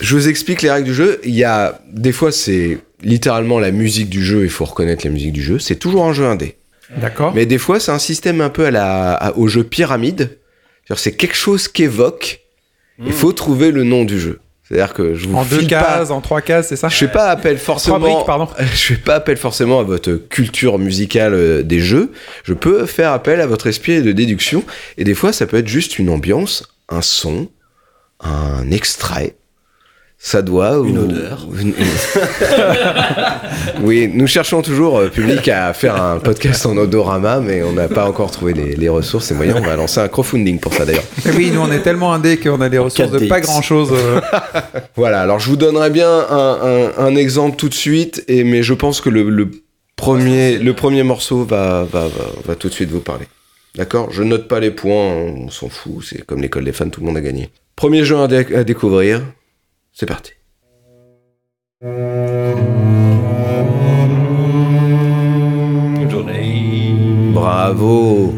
je 0.02 0.16
vous 0.16 0.28
explique 0.28 0.62
les 0.64 0.72
règles 0.72 0.88
du 0.88 0.94
jeu. 0.94 1.20
Il 1.24 1.36
y 1.36 1.44
a 1.44 1.80
des 1.92 2.12
fois, 2.12 2.32
c'est 2.32 2.80
littéralement 3.04 3.60
la 3.60 3.70
musique 3.72 4.10
du 4.10 4.24
jeu. 4.26 4.44
Il 4.44 4.50
faut 4.50 4.66
reconnaître 4.66 5.06
la 5.06 5.12
musique 5.12 5.34
du 5.34 5.44
jeu. 5.44 5.60
C'est 5.60 5.76
toujours 5.76 6.06
un 6.06 6.14
jeu 6.14 6.26
indé. 6.26 6.58
D'accord. 6.98 7.34
Mais 7.36 7.46
des 7.46 7.60
fois, 7.60 7.80
c'est 7.80 7.92
un 7.92 8.00
système 8.00 8.42
un 8.42 8.50
peu 8.50 8.66
à 8.66 8.72
la, 8.72 9.14
à- 9.14 9.34
au 9.38 9.48
jeu 9.48 9.64
pyramide. 9.64 10.38
C'est 10.96 11.12
quelque 11.16 11.36
chose 11.36 11.68
qu'évoque. 11.68 12.42
Il 13.06 13.14
faut 13.14 13.32
trouver 13.32 13.70
le 13.72 13.84
nom 13.84 14.04
du 14.06 14.20
jeu. 14.20 14.40
C'est-à-dire 14.70 14.94
que 14.94 15.16
je 15.16 15.28
vous 15.28 15.36
En 15.36 15.44
deux 15.46 15.62
pas- 15.62 15.66
cases, 15.68 16.12
en 16.12 16.22
trois 16.22 16.42
cases, 16.42 16.68
c'est 16.68 16.76
ça 16.76 16.90
Je 16.90 16.96
fais 16.96 17.08
pas 17.08 17.30
appel 17.32 17.58
forcément. 17.58 17.98
briques, 17.98 18.26
pardon. 18.28 18.48
Je 18.60 18.66
fais 18.76 18.96
pas 18.98 19.16
appel 19.16 19.36
forcément 19.36 19.80
à 19.80 19.84
votre 19.84 20.14
culture 20.14 20.78
musicale 20.78 21.34
euh, 21.34 21.64
des 21.64 21.80
jeux. 21.80 22.12
Je 22.44 22.54
peux 22.54 22.86
faire 22.86 23.12
appel 23.12 23.42
à 23.42 23.48
votre 23.48 23.66
esprit 23.66 24.04
de 24.04 24.12
déduction. 24.12 24.64
Et 24.98 25.04
des 25.04 25.16
fois, 25.16 25.34
ça 25.34 25.48
peut 25.48 25.58
être 25.58 25.68
juste 25.68 25.98
une 25.98 26.10
ambiance, 26.10 26.68
un 26.88 27.02
son, 27.02 27.50
un 28.20 28.70
extrait. 28.70 29.36
Ça 30.22 30.42
doit. 30.42 30.82
Une 30.86 30.98
ou- 30.98 31.04
odeur. 31.04 31.48
une- 31.62 31.74
oui, 33.82 34.10
nous 34.14 34.28
cherchons 34.28 34.62
toujours 34.62 34.98
euh, 35.00 35.08
public 35.10 35.48
à 35.48 35.74
faire 35.74 36.02
un 36.02 36.20
podcast 36.20 36.66
en 36.66 36.76
odorama, 36.78 37.40
mais 37.40 37.64
on 37.64 37.72
n'a 37.72 37.88
pas 37.88 38.06
encore 38.06 38.30
trouvé 38.32 38.54
les, 38.54 38.76
les 38.76 38.90
ressources 38.90 39.32
et 39.32 39.34
moyens. 39.34 39.58
On 39.62 39.66
va 39.66 39.76
lancer 39.76 40.00
un 40.02 40.08
crowdfunding 40.08 40.60
pour 40.60 40.74
ça 40.74 40.86
d'ailleurs. 40.86 41.04
Mais 41.26 41.32
oui, 41.36 41.52
nous 41.54 41.62
on 41.62 41.72
est 41.72 41.80
tellement 41.80 42.14
indés 42.14 42.38
qu'on 42.38 42.60
a 42.62 42.70
des 42.70 42.78
ressources 42.80 43.12
de 43.12 43.20
4DX. 43.20 43.28
pas 43.28 43.42
grand 43.42 43.62
chose. 43.62 43.94
Voilà, 44.96 45.22
alors 45.22 45.40
je 45.40 45.50
vous 45.50 45.56
donnerai 45.56 45.90
bien 45.90 46.10
un, 46.30 46.58
un- 46.98 47.06
un 47.06 47.16
exemple 47.16 47.56
tout 47.56 47.70
de 47.70 47.74
suite, 47.74 48.24
et, 48.28 48.44
mais 48.44 48.64
je 48.64 48.74
pense 48.74 49.00
que 49.00 49.10
le, 49.10 49.30
le 49.30 49.50
premier, 49.96 50.58
le 50.58 50.74
premier 50.74 51.04
morceau 51.04 51.46
va, 51.46 51.86
va, 51.90 52.02
va, 52.02 52.10
va 52.46 52.56
tout 52.56 52.68
de 52.68 52.74
suite 52.74 52.90
vous 52.90 53.00
parler. 53.00 53.26
D'accord? 53.76 54.10
Je 54.12 54.24
note 54.24 54.48
pas 54.50 54.60
les 54.60 54.72
points, 54.72 54.92
on 55.14 55.50
s'en 55.50 55.70
fout, 55.70 56.04
c'est 56.10 56.26
comme 56.26 56.42
l'école 56.42 56.66
des 56.66 56.74
fans, 56.74 56.90
tout 56.90 57.00
le 57.00 57.06
monde 57.06 57.16
a 57.18 57.22
gagné. 57.22 57.50
Premier 57.78 58.04
jeu 58.04 58.18
à, 58.20 58.28
dé- 58.28 58.54
à 58.56 58.64
découvrir, 58.66 59.22
c'est 60.00 60.06
parti. 60.06 60.32
Bravo 67.34 68.34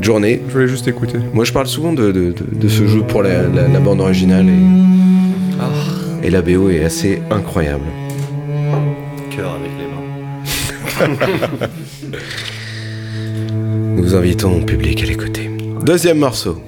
Journée. 0.00 0.40
Je 0.48 0.52
voulais 0.52 0.68
juste 0.68 0.86
écouter. 0.88 1.18
Moi 1.34 1.44
je 1.44 1.52
parle 1.52 1.66
souvent 1.66 1.92
de, 1.92 2.12
de, 2.12 2.32
de- 2.32 2.58
de 2.60 2.68
ce 2.68 2.86
jeu 2.86 3.02
pour 3.02 3.22
la, 3.22 3.42
la- 3.42 3.66
la 3.68 3.80
bande 3.80 4.00
originale 4.00 4.46
et, 4.48 6.26
et 6.26 6.30
la 6.30 6.42
BO 6.42 6.68
est 6.70 6.84
assez 6.84 7.20
incroyable. 7.30 7.84
Cœur 9.30 9.54
avec 9.54 9.70
les 9.78 11.06
mains. 11.08 11.68
Nous 13.96 14.14
invitons 14.14 14.60
au 14.60 14.64
public 14.64 15.02
à 15.02 15.06
l'écouter. 15.06 15.50
Deuxième 15.84 16.18
morceau. 16.18 16.60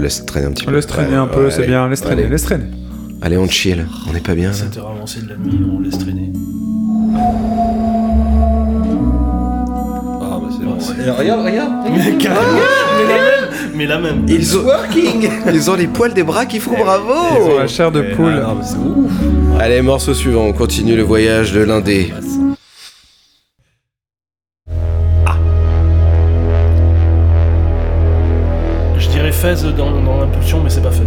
Laisse 0.00 0.24
traîner 0.24 0.46
un 0.46 0.52
petit 0.52 0.64
On 0.66 0.70
peu. 0.70 0.76
laisse 0.76 0.86
traîner 0.86 1.10
Ouais, 1.10 1.16
un 1.16 1.26
peu, 1.26 1.44
ouais, 1.44 1.50
c'est 1.50 1.66
bien, 1.66 1.88
laisse 1.88 2.00
traîner, 2.00 2.22
Allez. 2.22 2.30
laisse 2.30 2.42
traîner. 2.44 2.64
Allez, 3.22 3.36
on 3.36 3.46
chill. 3.46 3.86
On 4.08 4.12
n'est 4.14 4.20
pas 4.20 4.34
bien 4.34 4.48
là 4.48 4.54
c'était 4.54 4.78
avancé 4.80 5.20
de 5.20 5.28
la 5.28 5.36
nuit 5.36 5.60
on 5.70 5.80
laisse 5.80 5.98
traîner 5.98 6.32
Ah, 10.22 10.38
bah 10.40 10.48
c'est 10.50 10.64
bon. 10.64 10.80
c'est- 10.80 11.10
regarde, 11.10 11.44
regarde. 11.44 11.72
mais 11.94 12.16
carrément 12.16 12.40
mais 12.96 13.06
la 13.06 13.18
même 13.18 13.50
mais 13.74 13.86
la 13.86 13.98
même 13.98 14.24
Ils 14.28 14.56
ont... 14.56 14.62
Ils 15.52 15.70
ont 15.70 15.74
les 15.74 15.86
poils 15.86 16.14
des 16.14 16.22
bras 16.22 16.46
qui 16.46 16.60
font 16.60 16.76
bravo 16.78 17.12
Ils 17.36 17.42
ont 17.52 17.58
la 17.58 17.66
chair 17.66 17.92
de 17.92 18.00
Mais, 18.00 18.12
poule. 18.14 18.42
ah, 18.44 18.54
c'est 18.62 18.76
ouf. 18.76 19.10
Allez, 19.60 19.82
morceau 19.82 20.14
suivant. 20.14 20.44
On 20.46 20.52
continue 20.54 20.96
le 20.96 21.02
voyage 21.02 21.52
de 21.52 21.60
l'Indé. 21.60 22.10
je 28.98 29.08
dirais 29.08 29.32
Fez 29.32 29.54
dans, 29.76 29.89
mais 30.58 30.70
c'est 30.70 30.80
pas 30.82 30.90
Fez 30.90 31.04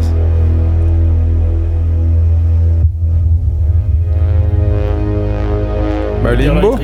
Bah, 6.24 6.36
Limbo. 6.36 6.78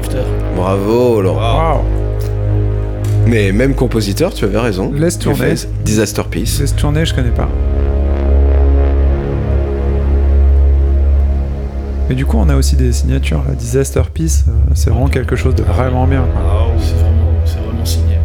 Bravo, 0.56 1.22
Laurent. 1.22 1.40
Waouh. 1.76 1.82
Mais 3.28 3.52
même 3.52 3.74
compositeur, 3.76 4.34
tu 4.34 4.44
avais 4.46 4.60
raison. 4.60 4.92
Laisse 4.94 5.18
tourner. 5.18 5.54
Disaster 5.86 6.24
Piece. 6.30 6.60
Laisse 6.60 6.76
tourner, 6.76 7.06
je 7.06 7.14
connais 7.14 7.30
pas. 7.30 7.48
Mais 12.10 12.16
du 12.16 12.26
coup, 12.26 12.38
on 12.40 12.50
a 12.50 12.56
aussi 12.56 12.76
des 12.76 12.92
signatures. 12.92 13.44
La 13.48 13.54
Disaster 13.54 14.02
Piece, 14.12 14.46
euh, 14.48 14.52
c'est 14.74 14.90
vraiment 14.90 15.08
quelque 15.10 15.36
chose 15.36 15.54
de 15.54 15.62
vraiment 15.64 16.08
bien. 16.08 16.24
quoi. 16.34 16.42
Ah, 16.44 16.66
c'est 16.80 16.96
vraiment 16.96 17.28
c'est 17.46 17.60
vraiment 17.60 17.86
signé 17.86 18.16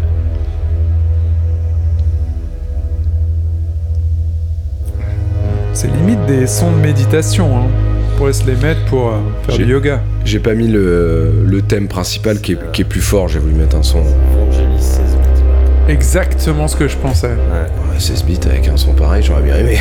C'est 5.85 5.93
limite 5.93 6.24
des 6.24 6.47
sons 6.47 6.73
de 6.73 6.78
méditation. 6.78 7.59
Hein. 7.59 7.66
On 8.15 8.16
pourrait 8.16 8.32
se 8.32 8.47
les 8.47 8.56
mettre 8.56 8.82
pour 8.86 9.09
euh, 9.09 9.19
faire 9.47 9.59
du 9.59 9.66
yoga. 9.66 10.01
J'ai 10.24 10.39
pas 10.39 10.55
mis 10.55 10.66
le, 10.66 11.44
le 11.44 11.61
thème 11.61 11.89
principal 11.89 12.40
qui 12.40 12.52
est, 12.52 12.73
qui 12.73 12.81
est 12.81 12.86
plus 12.86 13.02
fort. 13.02 13.28
J'ai 13.28 13.39
voulu 13.39 13.52
mettre 13.52 13.77
un 13.77 13.82
son. 13.82 14.01
Vangelis 14.01 14.81
16 14.81 14.98
bits. 15.01 15.93
Exactement 15.93 16.69
ce 16.69 16.77
que 16.77 16.89
je 16.89 16.97
pensais. 16.97 17.27
Ouais. 17.27 17.93
Ouais, 17.93 17.98
16 18.01 18.24
bits 18.24 18.40
avec 18.47 18.66
un 18.66 18.78
son 18.78 18.94
pareil, 18.94 19.23
j'aurais 19.23 19.43
bien 19.43 19.59
aimé. 19.59 19.77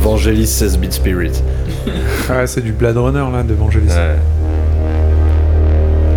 Vangelis 0.00 0.48
16 0.48 0.78
bit 0.78 0.92
spirit. 0.92 1.40
Ah 2.28 2.38
ouais, 2.38 2.46
c'est 2.48 2.60
du 2.60 2.72
Blade 2.72 2.96
Runner 2.96 3.24
là, 3.32 3.44
d'Evangelis. 3.44 3.86
Ouais. 3.90 4.16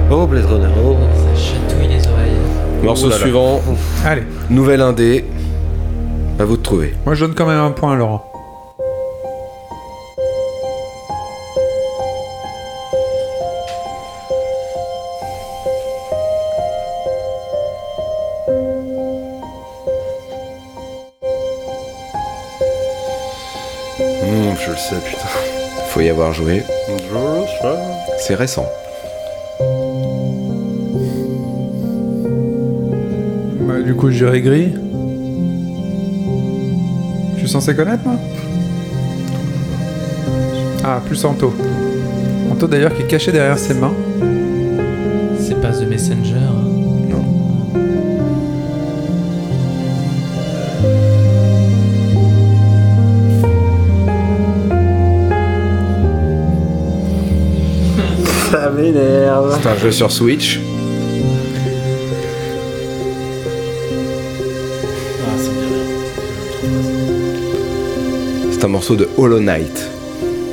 Oh, 0.10 0.26
Blade 0.26 0.45
Runner. 0.45 0.69
Oh. 0.84 0.95
Ça 1.14 1.40
chatouille 1.40 1.90
les 1.90 2.07
oreilles. 2.07 2.32
Morceau 2.82 3.10
Oh 3.11 3.11
suivant, 3.11 3.61
Allez, 4.03 4.23
nouvelle 4.49 4.82
indé. 4.82 5.26
À 6.40 6.44
vous 6.45 6.57
de 6.57 6.64
trouver. 6.64 6.95
moi 7.06 7.14
je 7.14 7.23
donne 7.23 7.36
quand 7.36 7.45
même 7.45 7.60
un 7.60 7.69
point 7.72 7.94
à 7.94 7.95
Laurent. 7.95 8.32
Joué. 26.36 26.64
C'est 28.20 28.36
récent. 28.36 28.66
Bah, 33.62 33.82
du 33.84 33.95
coup, 33.95 34.10
je 34.10 34.18
dirais 34.18 34.41
gris. 34.41 34.74
Je 37.36 37.40
suis 37.40 37.49
censé 37.49 37.76
connaître, 37.76 38.03
moi? 38.06 38.16
Ah, 40.84 41.02
plus 41.06 41.24
Anto. 41.26 41.53
Anto, 42.52 42.68
d'ailleurs, 42.68 42.94
qui 42.94 43.03
est 43.03 43.07
caché 43.07 43.32
derrière 43.32 43.57
ses 43.57 43.74
mains. 43.74 43.94
C'est 45.40 45.60
pas 45.62 45.72
The 45.72 45.88
Messenger. 45.88 46.35
C'est 59.61 59.69
un 59.69 59.77
jeu 59.77 59.91
sur 59.91 60.11
Switch. 60.11 60.60
Ah. 65.23 65.38
C'est 68.52 68.64
un 68.64 68.68
morceau 68.68 68.95
de 68.95 69.07
Hollow 69.18 69.40
Knight. 69.40 69.90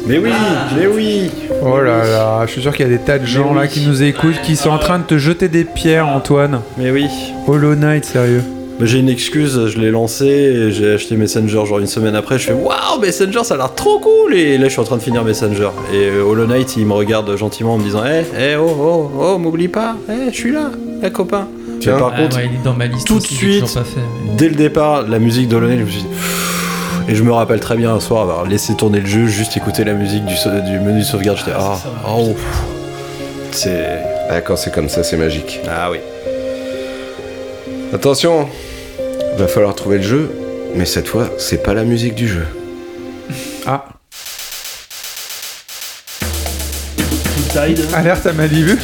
Mais 0.07 0.19
oui, 0.19 0.31
mais 0.77 0.87
oui. 0.87 1.31
Oh 1.63 1.81
là 1.81 2.05
là, 2.05 2.43
je 2.47 2.53
suis 2.53 2.63
sûr 2.63 2.75
qu'il 2.75 2.87
y 2.87 2.89
a 2.89 2.93
des 2.93 3.03
tas 3.03 3.19
de 3.19 3.27
gens 3.27 3.55
là 3.55 3.69
qui 3.69 3.87
nous 3.87 4.03
écoutent, 4.03 4.41
qui 4.43 4.57
sont 4.57 4.71
en 4.71 4.79
train 4.79 4.99
de 4.99 5.05
te 5.05 5.17
jeter 5.17 5.49
des 5.49 5.65
pierres, 5.65 6.09
Antoine. 6.09 6.61
Mais 6.77 6.91
oui. 6.91 7.07
Hollow 7.47 7.77
Knight, 7.77 8.05
sérieux. 8.05 8.43
J'ai 8.85 8.99
une 8.99 9.09
excuse, 9.09 9.69
je 9.69 9.79
l'ai 9.79 9.91
lancé 9.91 10.27
et 10.27 10.73
j'ai 10.73 10.95
acheté 10.95 11.17
Messenger 11.17 11.65
genre 11.67 11.79
une 11.79 11.87
semaine 11.87 12.17
après. 12.17 12.39
Je 12.39 12.47
fais 12.49 12.53
waouh, 12.53 12.99
Messenger 13.01 13.45
ça 13.45 13.55
a 13.55 13.57
l'air 13.57 13.75
trop 13.75 13.99
cool. 14.01 14.35
Et 14.35 14.59
là 14.59 14.65
je 14.65 14.71
suis 14.73 14.81
en 14.81 14.85
train 14.85 14.97
de 14.97 15.03
finir 15.03 15.23
Messenger. 15.25 15.71
Et 15.93 16.09
euh, 16.09 16.23
Hollow 16.23 16.47
Knight 16.47 16.77
il 16.77 16.87
me 16.87 16.93
regarde 16.95 17.37
gentiment 17.37 17.75
en 17.75 17.79
me 17.79 17.85
disant 17.85 18.03
Eh, 18.05 18.25
eh, 18.39 18.57
oh, 18.57 18.67
oh, 18.81 19.11
oh, 19.21 19.39
m'oublie 19.39 19.69
pas, 19.69 19.97
eh, 20.09 20.31
je 20.33 20.37
suis 20.37 20.53
là, 20.53 20.71
eh, 21.03 21.11
copain. 21.11 21.47
Tiens. 21.81 21.95
Mais 21.95 22.01
par 22.01 22.13
Ah 22.17 22.23
contre, 22.23 22.37
ouais, 22.37 22.47
il 22.53 22.61
est 22.61 22.65
dans 22.65 22.75
ma 22.75 22.87
liste 22.87 23.07
tout 23.07 23.19
de 23.19 23.23
suite, 23.23 23.63
pas 23.73 23.85
fait. 23.85 24.01
mais- 24.27 24.35
dès 24.37 24.49
le 24.49 24.55
départ, 24.57 25.03
la 25.09 25.19
musique 25.19 25.49
d'Hollow 25.49 25.69
Knight, 25.69 25.81
je 25.81 25.85
me 25.85 25.91
suis 25.91 26.03
dit. 26.03 26.09
Et 27.09 27.15
je 27.15 27.23
me 27.23 27.33
rappelle 27.33 27.61
très 27.61 27.77
bien 27.77 27.93
un 27.95 28.01
soir 28.01 28.23
avoir 28.23 28.47
laissé 28.47 28.75
tourner 28.75 29.01
le 29.01 29.07
jeu, 29.07 29.27
juste 29.27 29.57
écouter 29.57 29.85
la 29.85 29.95
musique 29.95 30.25
du, 30.25 30.35
menu 30.81 31.01
de 31.01 31.05
sauvegarde. 31.05 31.39
J'étais 31.39 31.51
ah, 31.57 31.77
oh, 32.09 32.29
pff. 32.29 32.63
c'est. 33.53 33.99
Ah, 34.31 34.41
quand 34.41 34.57
c'est 34.57 34.73
comme 34.73 34.89
ça, 34.89 35.03
c'est 35.03 35.17
magique. 35.17 35.61
Ah 35.69 35.91
oui. 35.91 35.99
Attention, 37.93 38.47
va 39.37 39.49
falloir 39.49 39.75
trouver 39.75 39.99
le 39.99 40.03
jeu, 40.03 40.31
mais 40.75 40.85
cette 40.85 41.09
fois, 41.09 41.31
c'est 41.39 41.63
pas 41.63 41.75
la 41.75 41.85
musique 41.85 42.15
du 42.15 42.29
jeu. 42.29 42.45
Ah, 43.65 43.85
alerte 47.95 48.27
à 48.27 48.33
Malibu. 48.33 48.77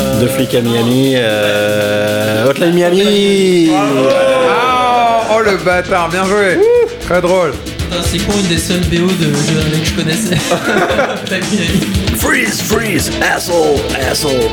Euh, 0.00 0.20
De 0.22 0.26
flics 0.26 0.54
à 0.54 0.60
Miami, 0.62 1.12
euh, 1.16 2.48
Hotline 2.48 2.74
Miami 2.74 3.70
Ah, 3.72 5.20
oh 5.32 5.40
le 5.44 5.56
bâtard, 5.58 6.08
bien 6.08 6.24
joué. 6.24 6.58
Très 7.06 7.20
drôle. 7.20 7.52
C'est 8.04 8.18
con, 8.18 8.32
une 8.40 8.48
des 8.48 8.58
seules 8.58 8.80
BO 8.80 9.06
de 9.06 9.26
jeux 9.26 9.60
indé 9.66 9.78
que 9.80 9.86
je 9.86 9.94
connaissais. 9.94 10.36
Freeze, 12.18 12.60
freeze, 12.62 13.10
asshole, 13.22 13.78
asshole. 14.10 14.50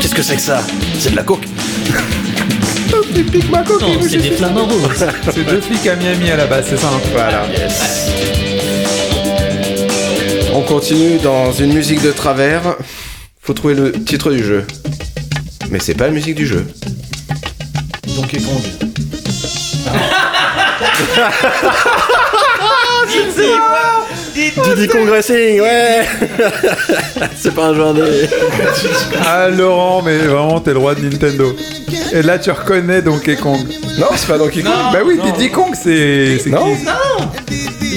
Qu'est-ce 0.00 0.14
que 0.14 0.22
c'est 0.22 0.36
que 0.36 0.42
ça? 0.42 0.60
C'est 0.98 1.10
de 1.12 1.16
la 1.16 1.22
coke? 1.22 1.44
Non, 3.80 4.00
c'est 4.02 4.16
des 4.18 4.30
flamants 4.30 4.66
roses. 4.66 5.06
C'est 5.32 5.44
deux 5.44 5.60
flics 5.60 5.86
à 5.86 5.96
Miami 5.96 6.30
à 6.30 6.36
la 6.36 6.46
base, 6.46 6.66
c'est 6.68 6.76
ça 6.76 6.88
hein 6.88 7.00
Voilà. 7.12 7.46
On 10.54 10.62
continue 10.62 11.18
dans 11.18 11.52
une 11.52 11.72
musique 11.72 12.02
de 12.02 12.10
travers. 12.12 12.76
Faut 13.40 13.54
trouver 13.54 13.74
le 13.74 13.92
titre 13.92 14.30
du 14.30 14.42
jeu. 14.44 14.64
Mais 15.70 15.78
c'est 15.78 15.94
pas 15.94 16.06
la 16.06 16.12
musique 16.12 16.34
du 16.34 16.46
jeu. 16.46 16.66
Donkey 18.16 18.38
Kong. 18.40 18.62
Diddy 24.64 24.88
Congressing, 24.88 25.60
ouais 25.60 26.04
C'est 27.36 27.54
pas 27.54 27.66
un 27.68 27.74
jeu 27.74 27.82
indé. 27.82 28.02
Ah 29.24 29.48
Laurent, 29.48 30.02
mais 30.02 30.18
vraiment 30.18 30.60
t'es 30.60 30.72
le 30.72 30.78
roi 30.78 30.94
de 30.94 31.02
Nintendo. 31.02 31.54
Et 32.12 32.22
là 32.22 32.38
tu 32.38 32.50
reconnais 32.50 33.02
Donkey 33.02 33.36
Kong. 33.36 33.60
Non, 33.98 34.06
c'est 34.16 34.26
pas 34.28 34.38
Donkey 34.38 34.62
Kong. 34.62 34.72
Bah 34.92 35.00
oui, 35.04 35.18
Diddy 35.22 35.50
Kong 35.50 35.74
c'est. 35.74 36.38
c'est 36.42 36.50
Non. 36.50 36.74
qui 36.74 36.84
Non 36.84 37.26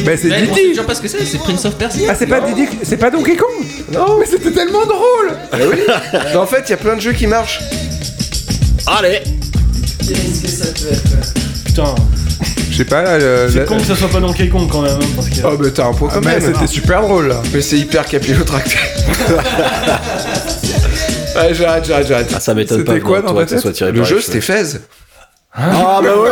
Bah 0.05 0.11
c'est 0.15 0.29
sait 0.29 0.41
Diddy. 0.41 0.69
toujours 0.69 0.85
pas 0.85 0.95
ce 0.95 1.01
que 1.01 1.07
c'est, 1.07 1.25
c'est 1.25 1.37
Prince 1.39 1.65
of 1.65 1.75
Persia. 1.75 2.07
Ah 2.11 2.15
c'est 2.17 2.27
pas 2.27 2.41
Diddy, 2.41 2.67
c'est 2.83 2.97
pas 2.97 3.09
Donkey 3.09 3.35
Kong 3.35 3.65
Non. 3.93 4.17
Mais 4.19 4.25
c'était 4.25 4.51
tellement 4.51 4.85
drôle 4.85 5.31
Ah 5.51 5.57
oui. 5.69 5.79
en 6.37 6.45
fait, 6.45 6.63
il 6.67 6.71
y 6.71 6.73
a 6.73 6.77
plein 6.77 6.95
de 6.95 7.01
jeux 7.01 7.13
qui 7.13 7.27
marchent. 7.27 7.59
Allez 8.87 9.21
Putain. 11.65 11.95
Je 12.81 12.85
sais 12.85 12.89
pas 12.89 13.03
là. 13.03 13.17
le- 13.19 13.47
C'est 13.51 13.59
la- 13.59 13.65
con 13.65 13.77
que 13.77 13.83
ça 13.85 13.95
soit 13.95 14.07
pas 14.09 14.19
Donkey 14.19 14.49
Kong 14.49 14.67
quand 14.71 14.81
même. 14.81 14.93
hein, 14.99 15.05
Parce 15.15 15.29
que... 15.29 15.35
Oh, 15.45 15.55
bah 15.55 15.67
t'as 15.73 15.85
un 15.85 15.93
point 15.93 16.09
Ah, 16.11 16.15
quand 16.15 16.25
mais 16.25 16.39
même. 16.39 16.53
c'était 16.53 16.65
super 16.67 17.01
drôle 17.03 17.27
là. 17.27 17.43
Mais 17.53 17.61
c'est 17.61 17.77
hyper 17.77 18.05
capillotracté. 18.07 18.75
Ouais, 21.33 21.53
j'arrête, 21.53 21.85
j'arrête, 21.85 22.07
j'arrête. 22.07 22.31
Ah, 22.35 22.39
ça 22.41 22.53
m'étonne 22.53 22.79
C'était 22.79 22.99
pas 22.99 22.99
quoi 22.99 23.19
toi, 23.21 23.29
dans 23.29 23.33
toi, 23.35 23.45
ta 23.45 23.45
que 23.45 23.49
ça 23.51 23.55
tête 23.55 23.61
soit 23.61 23.71
tiré 23.71 23.91
Le 23.93 23.99
par 24.01 24.05
jeu, 24.09 24.19
c'était. 24.19 24.41
Fez. 24.41 24.63
Ah 25.53 25.99
bah 26.01 26.15
ouais 26.17 26.29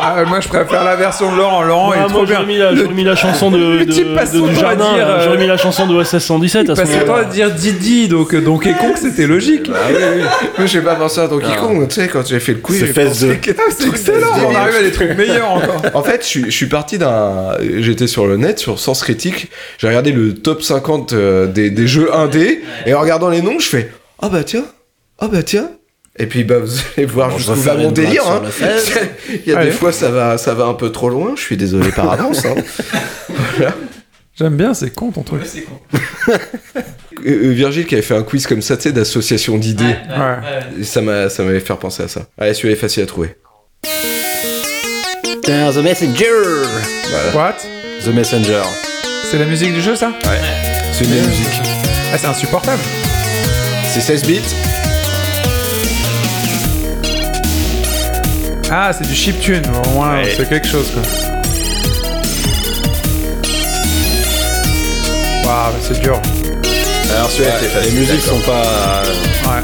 Ah, 0.00 0.24
moi 0.26 0.40
je 0.40 0.48
préfère 0.48 0.82
la 0.84 0.96
version 0.96 1.30
de 1.32 1.36
Laurent. 1.36 1.62
Laurent 1.62 1.90
Ah, 1.92 1.96
il 1.96 1.98
est 1.98 2.00
moi 2.02 2.08
trop 2.10 2.26
j'aurais 2.26 2.44
bien. 2.44 2.46
mis, 2.46 2.58
la, 2.58 2.74
j'aurais 2.74 2.92
mis 2.94 3.04
la 3.04 3.14
chanson 3.16 3.50
de, 3.52 3.56
le 3.56 3.86
de, 3.86 3.92
type 3.92 4.14
passe 4.14 4.32
de- 4.32 4.40
son 4.40 4.46
du 4.48 4.54
temps 4.54 4.60
à 4.60 4.62
jardin. 4.76 4.94
dire, 4.94 5.06
euh, 5.08 5.24
J'aurais 5.24 5.38
mis 5.38 5.46
la 5.46 5.56
chanson 5.56 5.86
de 5.86 5.94
OSS 5.94 6.18
117 6.18 6.70
à 6.70 6.74
ce 6.74 6.80
Parce 6.80 6.90
que 6.90 6.94
moment-là. 6.96 7.22
temps 7.22 7.28
à 7.28 7.32
dire 7.32 7.50
Didi, 7.52 8.08
donc 8.08 8.34
euh, 8.34 8.40
Donkey 8.40 8.74
Kong 8.80 8.94
c'était 8.96 9.26
logique. 9.28 9.70
Ah 9.72 9.78
oui, 9.90 9.96
oui. 10.16 10.22
Moi, 10.58 10.66
j'ai 10.66 10.80
pas 10.80 10.96
pensé 10.96 11.20
à 11.20 11.28
Donkey 11.28 11.46
Ah. 11.52 11.56
Kong, 11.60 11.86
tu 11.88 11.94
sais, 11.94 12.08
quand 12.08 12.26
j'ai 12.26 12.40
fait 12.40 12.52
le 12.54 12.58
quiz. 12.58 12.80
C'est 12.80 12.86
j'ai 12.86 12.92
Fez 12.92 13.04
pensé 13.06 13.26
2. 13.28 13.34
que- 13.36 13.50
Ah, 13.58 13.62
c'est 13.70 13.88
excellent, 13.88 14.26
on 14.50 14.54
arrive 14.54 14.76
à 14.76 14.82
des 14.82 14.92
trucs 14.92 15.16
meilleurs 15.16 15.50
encore. 15.52 15.82
En 15.94 16.02
fait, 16.02 16.20
je 16.22 16.26
suis, 16.26 16.44
je 16.46 16.50
suis 16.50 16.66
parti 16.66 16.98
d'un. 16.98 17.52
J'étais 17.78 18.08
sur 18.08 18.26
le 18.26 18.36
net, 18.36 18.58
sur 18.58 18.78
Sens 18.80 19.02
Critique. 19.02 19.50
J'ai 19.78 19.86
regardé 19.86 20.10
le 20.10 20.34
top 20.34 20.62
50 20.62 21.12
euh, 21.12 21.46
des, 21.46 21.70
des 21.70 21.86
jeux 21.86 22.12
indés. 22.14 22.62
Et 22.86 22.92
en 22.94 23.00
regardant 23.00 23.28
les 23.30 23.40
noms, 23.40 23.58
je 23.60 23.68
fais 23.68 23.92
Ah 24.20 24.28
bah 24.28 24.42
tiens, 24.44 24.64
ah 25.20 25.28
bah 25.30 25.42
tiens. 25.44 25.68
Et 26.16 26.26
puis 26.26 26.44
bah, 26.44 26.58
vous 26.60 26.70
allez 26.96 27.06
voir 27.06 27.28
Bon, 27.30 27.34
je 27.38 27.44
jusqu'où 27.44 27.54
va 27.60 27.72
faire 27.72 27.78
mon 27.82 27.90
délire. 27.90 28.22
hein. 28.28 28.42
Il 29.46 29.50
y 29.50 29.54
a 29.54 29.58
Allez. 29.58 29.70
des 29.70 29.76
fois, 29.76 29.90
ça 29.92 30.10
va, 30.10 30.38
ça 30.38 30.54
va 30.54 30.66
un 30.66 30.74
peu 30.74 30.90
trop 30.92 31.08
loin. 31.08 31.32
Je 31.36 31.40
suis 31.42 31.56
désolé 31.56 31.90
par 31.90 32.10
avance. 32.12 32.44
hein. 32.44 32.54
J'aime 34.38 34.56
bien, 34.56 34.74
c'est 34.74 34.90
con 34.94 35.10
ton 35.12 35.22
truc. 35.24 35.42
Euh, 36.28 36.36
euh, 37.26 37.50
Virgile 37.52 37.86
qui 37.86 37.94
avait 37.94 38.02
fait 38.02 38.16
un 38.16 38.22
quiz 38.22 38.46
comme 38.46 38.62
ça, 38.62 38.76
tu 38.76 38.84
sais, 38.84 38.92
d'association 38.92 39.58
d'idées. 39.58 39.84
Ouais. 39.84 40.80
Et 40.80 40.84
ça 40.84 41.00
m'a, 41.00 41.28
ça 41.28 41.42
m'avait 41.44 41.60
fait 41.60 41.74
penser 41.76 42.02
à 42.04 42.08
ça. 42.08 42.26
Allez, 42.38 42.54
celui-là 42.54 42.74
est 42.74 42.78
facile 42.78 43.02
à 43.04 43.06
trouver. 43.06 43.36
The 45.42 45.76
Messenger 45.82 46.62
What? 47.34 47.56
The 48.04 48.08
Messenger. 48.14 48.62
C'est 49.30 49.38
la 49.38 49.44
musique 49.46 49.72
du 49.74 49.80
jeu 49.82 49.94
ça? 49.96 50.12
C'est 50.92 51.04
une 51.04 51.10
musique. 51.10 51.60
Ah 52.12 52.18
c'est 52.18 52.26
insupportable. 52.26 52.82
C'est 53.92 54.00
16 54.00 54.24
bits. 54.26 54.40
Ah 58.70 58.92
c'est 58.92 59.06
du 59.06 59.14
chiptune, 59.14 59.62
au 59.86 59.88
moins 59.90 60.22
Ouais. 60.22 60.32
c'est 60.36 60.48
quelque 60.48 60.66
chose 60.66 60.90
quoi. 60.92 61.02
Waouh, 65.44 65.72
c'est 65.82 66.00
dur. 66.00 66.20
Alors 67.14 67.30
celui-là 67.30 67.60
Les 67.60 67.68
facile. 67.68 67.98
musiques 68.00 68.20
sont 68.20 68.40
pas. 68.40 69.02
Ouais. 69.46 69.62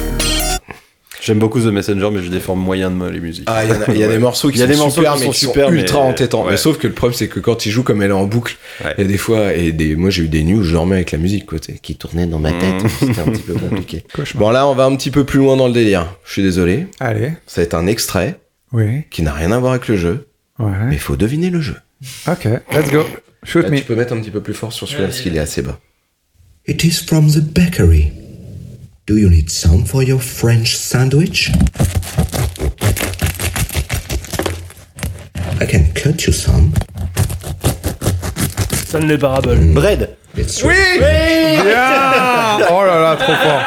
J'aime 1.23 1.39
beaucoup 1.39 1.61
The 1.61 1.67
Messenger, 1.67 2.09
mais 2.13 2.23
je 2.23 2.31
défends 2.31 2.57
moyen 2.57 2.91
de 2.91 2.95
moi 2.97 3.11
les 3.11 3.21
musiques. 3.21 3.45
Ah, 3.47 3.63
il 3.65 3.71
y, 3.71 3.73
en 3.73 3.81
a- 3.83 3.85
il 3.89 3.99
y 3.99 4.05
a 4.05 4.09
des 4.13 4.19
morceaux 4.19 4.49
qui 4.49 4.57
Il 4.57 4.61
y 4.61 4.63
a 4.63 4.67
sont 4.67 4.73
des 4.73 4.79
morceaux 4.79 4.95
super, 5.01 5.15
qui 5.15 5.21
mais 5.21 5.27
sont 5.27 5.33
qui 5.33 5.39
super, 5.41 5.67
sont 5.67 5.73
mais- 5.73 5.81
ultra 5.81 5.99
entêtants. 6.01 6.45
ouais. 6.45 6.53
Mais 6.53 6.57
sauf 6.57 6.79
que 6.79 6.87
le 6.87 6.93
problème, 6.95 7.17
c'est 7.17 7.29
que 7.29 7.41
quand 7.41 7.67
il 7.67 7.71
joue 7.73 7.83
comme 7.83 8.01
elle 8.03 8.11
est 8.11 8.15
en 8.15 8.25
boucle, 8.25 8.57
Ouais. 8.85 8.95
il 8.97 9.03
y 9.03 9.05
a 9.05 9.09
des 9.09 9.19
fois, 9.19 9.53
et 9.55 9.73
des, 9.73 9.97
moi 9.97 10.09
j'ai 10.11 10.23
eu 10.25 10.29
des 10.29 10.43
nuits 10.43 10.55
où 10.57 10.63
je 10.63 10.73
dormais 10.73 10.97
avec 10.97 11.13
la 11.13 11.19
musique, 11.19 11.45
quoi, 11.47 11.59
qui 11.59 11.97
tournait 11.97 12.27
dans 12.27 12.39
ma 12.39 12.53
tête. 12.53 12.83
C'était 13.01 13.21
un 13.21 13.25
petit 13.25 13.43
peu 13.43 13.55
compliqué. 13.55 14.05
Bon, 14.37 14.51
là, 14.51 14.67
on 14.67 14.75
va 14.75 14.85
un 14.85 14.97
petit 14.97 15.11
peu 15.11 15.25
plus 15.25 15.39
loin 15.41 15.57
dans 15.57 15.67
le 15.67 15.75
délire. 15.75 16.07
Je 16.25 16.33
suis 16.33 16.43
désolé. 16.43 16.87
Allez. 17.01 17.33
Ça 17.47 17.61
va 17.61 17.65
être 17.65 17.75
un 17.75 17.87
extrait 17.87 18.37
Oui. 18.73 19.05
qui 19.11 19.23
n'a 19.23 19.33
rien 19.33 19.51
à 19.53 19.59
voir 19.59 19.73
avec 19.73 19.89
le 19.89 19.97
jeu, 19.97 20.29
mais 20.59 20.65
Ouais. 20.67 20.73
il 20.93 20.99
faut 20.99 21.17
deviner 21.17 21.51
le 21.51 21.61
jeu. 21.61 21.77
Ok, 22.29 22.45
let's 22.73 22.91
go. 22.91 23.05
Shoot 23.43 23.65
Là, 23.65 23.71
me. 23.71 23.79
tu 23.79 23.85
peux 23.85 23.95
mettre 23.97 24.13
un 24.13 24.21
petit 24.21 24.31
peu 24.31 24.41
plus 24.43 24.55
fort 24.55 24.73
sur 24.73 24.87
celui-là 24.87 25.09
parce 25.09 25.21
qu'il 25.21 25.35
est 25.37 25.41
assez 25.41 25.63
bas. 25.63 25.79
It 26.67 26.85
is 26.85 27.05
from 27.07 27.31
the 27.31 27.41
bakery. 27.41 28.13
Do 29.07 29.17
you 29.17 29.29
need 29.29 29.51
some 29.51 29.85
for 29.87 30.03
your 30.03 30.21
French 30.23 30.77
sandwich? 30.77 31.51
I 35.61 35.67
can 35.67 35.85
cut 35.95 36.27
you 36.27 36.33
some. 36.33 36.71
Ça 38.87 38.99
ne 39.01 39.07
l'est 39.07 39.19
pas 39.19 39.31
Rabel. 39.31 39.59
Bread 39.73 40.17
It's 40.37 40.63
Oui 40.63 40.75
Bien 40.99 42.59
Oh 42.71 42.85
là 42.85 43.01
là, 43.01 43.17
trop 43.17 43.35
fort. 43.35 43.63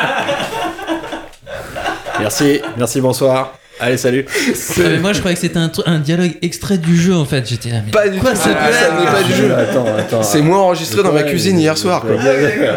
Merci, 2.20 2.62
merci, 2.78 3.02
bonsoir. 3.02 3.58
Allez, 3.84 3.98
salut. 3.98 4.26
Mais 4.78 5.00
moi, 5.02 5.12
je 5.12 5.20
croyais 5.20 5.36
que 5.36 5.42
c'était 5.42 5.60
un, 5.86 6.00
dialogue 6.00 6.38
extrait 6.42 6.78
du 6.78 6.96
jeu 6.96 7.14
en 7.14 7.26
fait. 7.26 7.46
J'étais 7.48 7.70
là, 7.70 7.82
mais 7.86 7.92
Pas 7.92 8.08
du 8.08 8.18
quoi 8.20 8.32
tout, 8.32 8.38
ce 8.38 8.44
c'est- 8.44 8.50
blague 8.54 8.74
ça 8.74 8.98
n'est 8.98 9.06
pas 9.06 9.24
du 9.24 9.34
jeu. 9.34 9.54
Attends, 9.54 9.86
attends. 9.98 10.24
C'est 10.24 10.42
moi 10.42 10.60
enregistré 10.60 11.04
dans 11.04 11.12
ma 11.12 11.24
cuisine 11.24 11.60
hier 11.60 11.78
soir, 11.78 12.02
quoi. 12.02 12.16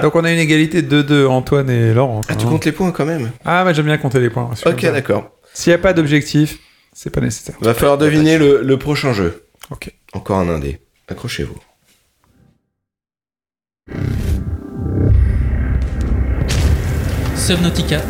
Donc 0.02 0.16
on 0.16 0.24
a 0.24 0.32
une 0.32 0.38
égalité 0.40 0.82
de 0.82 1.02
2 1.02 1.26
Antoine 1.26 1.70
et 1.70 1.94
Laurent. 1.94 2.22
Ah, 2.28 2.34
tu 2.34 2.46
comptes 2.46 2.64
les 2.64 2.72
points 2.72 2.90
quand 2.90 3.06
même 3.06 3.30
Ah, 3.44 3.64
bah 3.64 3.72
j'aime 3.72 3.86
bien 3.86 3.98
compter 3.98 4.18
les 4.18 4.30
points. 4.30 4.50
Ok, 4.66 4.82
d'accord. 4.82 5.30
S'il 5.54 5.70
n'y 5.70 5.74
a 5.74 5.78
pas 5.78 5.92
d'objectif, 5.92 6.58
c'est 6.92 7.10
pas 7.10 7.20
nécessaire. 7.20 7.54
Va 7.60 7.72
falloir 7.72 7.98
deviner 7.98 8.36
le, 8.36 8.62
le 8.62 8.78
prochain 8.78 9.12
jeu. 9.12 9.44
Ok. 9.70 9.90
Encore 10.12 10.38
un 10.38 10.48
indé. 10.48 10.80
Accrochez-vous. 11.08 11.56
Subnautica. 17.36 18.00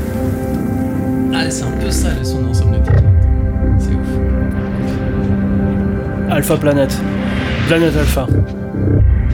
Ah, 1.35 1.51
c'est 1.51 1.65
un 1.65 1.71
peu 1.73 1.91
ça 1.91 2.09
le 2.19 2.25
son 2.25 2.41
dans 2.43 2.55
Subnautica. 2.55 2.97
C'est 3.79 3.91
ouf. 3.91 4.09
Alpha 6.31 6.57
Planet. 6.57 6.97
Planète 7.69 7.97
Alpha. 7.97 8.27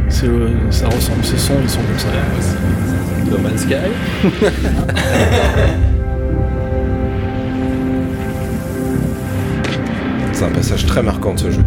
C'est, 0.09 0.27
euh, 0.27 0.48
ça 0.70 0.86
ressemble, 0.86 1.24
ces 1.24 1.39
sons, 1.39 1.55
ils 1.62 1.69
sont 1.70 1.81
comme 1.81 1.98
ça. 1.98 2.09
No 3.31 3.39
Man's 3.39 3.62
Sky. 3.62 3.74
C'est 10.32 10.44
un 10.44 10.51
passage 10.51 10.86
très 10.86 11.02
marquant 11.02 11.35
de 11.35 11.39
ce 11.40 11.51
jeu. 11.51 11.62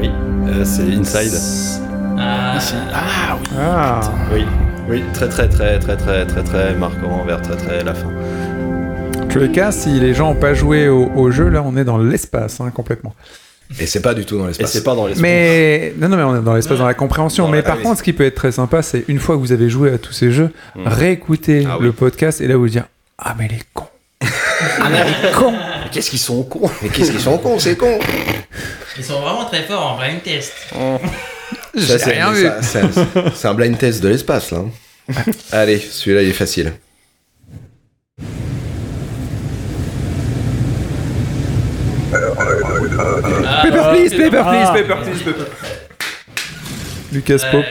Oui, 0.00 0.10
euh, 0.48 0.64
c'est 0.64 0.82
Inside. 0.94 1.34
Ah, 2.18 2.58
Ah 2.94 3.36
oui. 3.36 3.48
Ah 3.58 4.00
Oui, 4.32 4.44
oui, 4.88 5.02
très 5.12 5.28
très 5.28 5.48
très 5.48 5.78
très 5.78 5.96
très 5.96 6.24
très 6.26 6.42
très 6.42 6.74
marquant 6.74 7.24
vers 7.26 7.40
très 7.42 7.56
très 7.56 7.84
la 7.84 7.92
fin. 7.94 8.08
Les 9.40 9.50
cas, 9.52 9.72
si 9.72 9.88
les 10.00 10.14
gens 10.14 10.32
n'ont 10.34 10.40
pas 10.40 10.54
joué 10.54 10.88
au, 10.88 11.10
au 11.16 11.30
jeu, 11.30 11.48
là, 11.48 11.62
on 11.64 11.76
est 11.76 11.84
dans 11.84 11.98
l'espace, 11.98 12.60
hein, 12.60 12.70
complètement. 12.74 13.14
Et 13.80 13.86
c'est 13.86 14.00
pas 14.02 14.14
du 14.14 14.24
tout 14.24 14.36
dans 14.38 14.44
Et 14.44 14.48
l'espace. 14.48 14.70
c'est 14.72 14.84
pas 14.84 14.94
dans 14.94 15.06
l'espace. 15.06 15.22
Mais 15.22 15.94
non, 15.98 16.08
non, 16.08 16.16
mais 16.16 16.22
on 16.22 16.36
est 16.40 16.44
dans 16.44 16.54
l'espace, 16.54 16.78
dans 16.78 16.86
la 16.86 16.94
compréhension. 16.94 17.44
Dans 17.46 17.50
mais 17.50 17.58
la- 17.58 17.62
par 17.62 17.74
ah 17.74 17.78
oui, 17.78 17.82
contre, 17.84 17.98
ce 17.98 18.02
qui 18.02 18.12
peut 18.12 18.24
être 18.24 18.34
très 18.34 18.52
sympa, 18.52 18.82
c'est 18.82 19.04
une 19.08 19.18
fois 19.18 19.34
que 19.36 19.40
vous 19.40 19.52
avez 19.52 19.68
joué 19.70 19.90
à 19.92 19.98
tous 19.98 20.12
ces 20.12 20.30
jeux, 20.30 20.50
Mm. 20.76 20.86
réécouter 20.86 21.64
Ah 21.68 21.76
oui. 21.78 21.86
le 21.86 21.92
podcast 21.92 22.40
et 22.40 22.46
là 22.46 22.56
vous 22.56 22.68
dire 22.68 22.84
Ah, 23.18 23.34
mais 23.38 23.48
les 23.48 23.60
cons 23.72 23.88
Mais 24.20 24.28
Qu'est-ce 25.90 26.10
qu'ils 26.10 26.18
sont 26.18 26.42
cons 26.44 26.70
Mais 26.82 26.88
qu'est-ce 26.88 27.10
qu'ils 27.10 27.20
sont 27.20 27.38
cons, 27.38 27.58
c'est 27.58 27.76
con 27.76 27.98
Ils 28.98 29.04
sont 29.04 29.20
vraiment 29.20 29.44
très 29.46 29.62
forts 29.62 29.92
en 29.94 29.98
blind 29.98 30.22
test. 30.22 30.52
Ça, 31.76 31.98
c'est- 31.98 33.48
un 33.48 33.54
blind 33.54 33.76
test 33.78 34.02
de 34.02 34.08
l'espace, 34.08 34.52
là. 34.52 34.58
Allez, 35.52 35.78
celui-là, 35.78 36.22
il 36.22 36.28
est 36.28 36.32
facile. 36.32 36.72
Paper 43.62 43.82
please, 43.92 44.10
paper 44.14 44.42
please, 44.42 44.68
Ah. 44.68 44.72
paper 44.74 44.96
please, 45.02 45.22
paper 45.22 45.46
Lucas 47.12 47.42
Pope. 47.50 47.64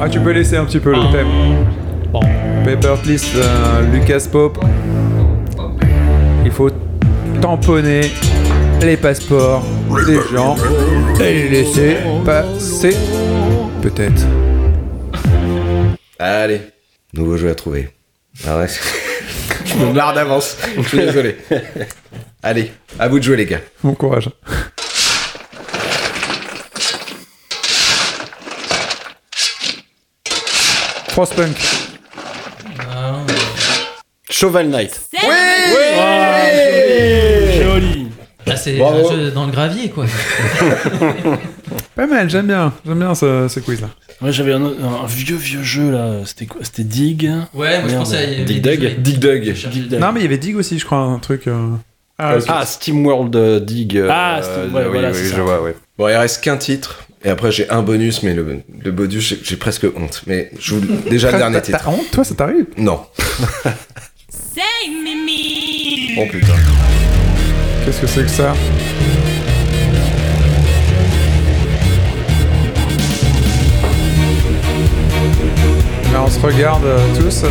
Ah, 0.00 0.08
tu 0.08 0.20
peux 0.20 0.30
laisser 0.32 0.56
un 0.56 0.64
petit 0.64 0.80
peu 0.80 0.92
le 0.92 1.12
thème. 1.12 1.28
Paper 2.64 2.94
please, 3.02 3.24
euh, 3.36 3.82
Lucas 3.92 4.26
Pope. 4.30 4.58
Il 6.44 6.50
faut 6.50 6.70
tamponner 7.40 8.02
les 8.82 8.96
passeports 8.96 9.64
des 10.06 10.18
gens 10.32 10.56
et 11.20 11.32
les 11.34 11.48
laisser 11.48 11.96
passer. 12.24 12.96
Peut-être. 13.80 14.22
Allez, 16.18 16.60
nouveau 17.14 17.36
jeu 17.36 17.50
à 17.50 17.54
trouver. 17.54 17.88
Ah 18.46 18.58
ouais. 18.58 18.66
Je 19.64 19.74
me 19.76 19.92
marre 19.92 20.14
d'avance. 20.14 20.56
Je 20.76 20.82
suis 20.82 20.98
désolé. 20.98 21.36
Allez, 22.42 22.72
à 22.98 23.08
vous 23.08 23.18
de 23.18 23.24
jouer, 23.24 23.36
les 23.36 23.46
gars. 23.46 23.60
Bon 23.82 23.94
courage. 23.94 24.28
Frostpunk. 31.10 31.56
Ah, 32.80 33.20
Shovel 34.30 34.68
Knight. 34.70 35.00
Joli. 35.20 37.21
C'est 38.62 38.80
un 38.80 39.10
jeu 39.10 39.30
dans 39.30 39.46
le 39.46 39.52
gravier 39.52 39.90
quoi. 39.90 40.06
Pas 41.96 42.06
mal, 42.06 42.30
j'aime 42.30 42.46
bien. 42.46 42.72
J'aime 42.86 42.98
bien 42.98 43.14
ce, 43.14 43.48
ce 43.48 43.60
quiz 43.60 43.80
là. 43.80 43.88
Moi 44.20 44.30
j'avais 44.30 44.52
un, 44.52 44.72
vieux 45.06 45.36
vieux 45.36 45.62
jeu 45.62 45.90
là. 45.90 46.20
C'était 46.24 46.46
quoi? 46.46 46.60
C'était 46.64 46.84
Dig. 46.84 47.30
Ouais, 47.54 47.80
moi 47.80 47.88
je 47.88 47.94
pensais 47.96 48.16
à 48.40 48.44
Dig 48.44 48.62
Dug. 48.62 49.00
Dig 49.00 49.18
Dug. 49.18 49.98
Non, 50.00 50.12
mais 50.12 50.20
il 50.20 50.22
y 50.22 50.26
avait 50.26 50.38
Dig 50.38 50.56
aussi, 50.56 50.78
je 50.78 50.84
crois, 50.86 50.98
un 50.98 51.18
truc. 51.18 51.46
euh, 51.48 51.68
Ah, 52.18 52.36
ok. 52.36 52.44
Ah, 52.48 52.64
SteamWorld 52.64 53.34
euh, 53.36 53.60
Dig. 53.60 53.96
euh, 53.98 54.08
Ah, 54.10 54.40
Steam- 54.42 54.74
ouais, 54.74 54.82
oui, 54.84 54.90
voilà, 54.92 55.10
oui, 55.10 55.18
je 55.34 55.40
vois, 55.40 55.62
ouais. 55.62 55.74
Bon, 55.98 56.08
il 56.08 56.14
reste 56.16 56.42
qu'un 56.42 56.56
titre. 56.56 57.00
Et 57.24 57.30
après, 57.30 57.52
j'ai 57.52 57.68
un 57.70 57.82
bonus, 57.82 58.22
mais 58.24 58.34
le, 58.34 58.62
le 58.84 58.90
bonus, 58.90 59.34
j'ai- 59.44 59.56
presque 59.56 59.86
honte. 59.96 60.22
Mais 60.26 60.50
je 60.58 60.74
vous... 60.74 60.80
déjà 61.08 61.30
le 61.30 61.38
dernier 61.38 61.60
titre. 61.62 61.78
T'as 61.84 61.90
honte, 61.90 62.10
toi, 62.10 62.24
ça 62.24 62.34
t'arrive? 62.34 62.66
Non. 62.76 63.00
Oh 66.18 66.26
putain. 66.30 66.54
Qu'est-ce 67.84 68.00
que 68.00 68.06
c'est 68.06 68.22
que 68.22 68.28
ça 68.30 68.54
Là, 76.12 76.22
on 76.24 76.30
se 76.30 76.38
regarde 76.40 76.84
euh, 76.84 76.98
tous. 77.18 77.42
euh. 77.44 77.48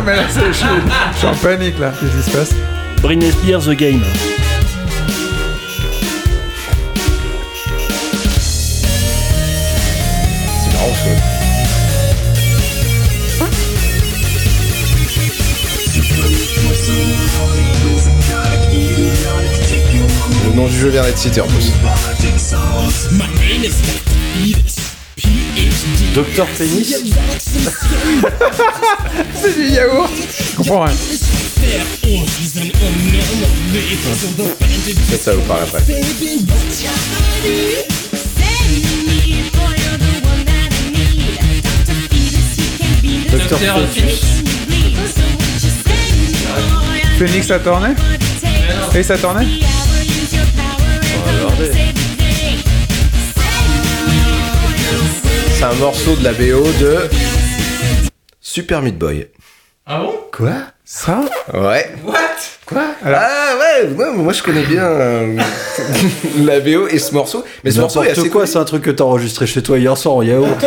mais 0.04 0.16
là, 0.16 0.22
c'est- 0.28 0.40
je 0.48 0.52
suis 0.52 0.66
je 1.12 1.18
suis 1.18 1.26
en 1.26 1.34
panique 1.34 1.78
là. 1.78 1.92
Qu'est-ce 1.98 2.16
qui 2.16 2.30
se 2.30 2.36
passe 2.36 2.54
Britney 3.02 3.30
Spears 3.30 3.62
The 3.64 3.70
Game. 3.76 4.02
C'est 10.62 10.72
marrant, 10.72 10.94
ça. 10.94 11.15
Nom 20.56 20.66
du 20.68 20.78
jeu 20.78 20.90
d'être 20.90 21.18
cité 21.18 21.42
en 21.42 21.46
plus. 21.46 21.70
Docteur 26.14 26.46
Pénis 26.58 26.96
C'est 29.34 29.54
du 29.54 29.68
yaourt 29.68 30.10
Je 30.50 30.56
comprends 30.56 30.84
rien. 30.84 30.94
Ça, 35.10 35.18
ça 35.18 35.34
vous 35.34 35.42
parle 35.42 35.62
après. 35.64 35.82
Docteur 43.30 43.58
Phoenix. 43.58 44.20
Phoenix, 47.18 47.46
ça 47.46 47.58
tournait? 47.58 47.94
Et 48.94 49.02
ça 49.02 49.18
tournait? 49.18 49.46
C'est 55.54 55.64
un 55.64 55.72
morceau 55.74 56.14
de 56.16 56.24
la 56.24 56.32
BO 56.32 56.64
de 56.80 56.98
Super 58.40 58.82
Meat 58.82 58.98
Boy. 58.98 59.28
Ah 59.86 60.00
bon? 60.00 60.14
Quoi? 60.32 60.52
Ça? 60.84 61.20
Ouais. 61.54 61.90
What? 62.04 62.14
Quoi? 62.66 62.82
Alors- 63.02 63.20
Ah 63.22 63.54
ouais, 63.58 63.88
ouais, 63.94 64.12
moi 64.14 64.32
je 64.32 64.42
connais 64.42 64.64
bien 64.64 64.84
euh, 64.84 65.38
la 66.44 66.60
BO 66.60 66.88
et 66.88 66.98
ce 66.98 67.12
morceau. 67.14 67.44
Mais 67.64 67.70
ce 67.70 67.80
morceau 67.80 68.02
est 68.02 68.10
assez 68.10 68.28
quoi, 68.28 68.46
c'est 68.46 68.58
un 68.58 68.64
truc 68.64 68.82
que 68.82 68.90
t'as 68.90 69.04
enregistré 69.04 69.46
chez 69.46 69.62
toi 69.62 69.78
hier 69.78 69.96
soir 69.96 70.16
en 70.16 70.22
yaourt. 70.22 70.48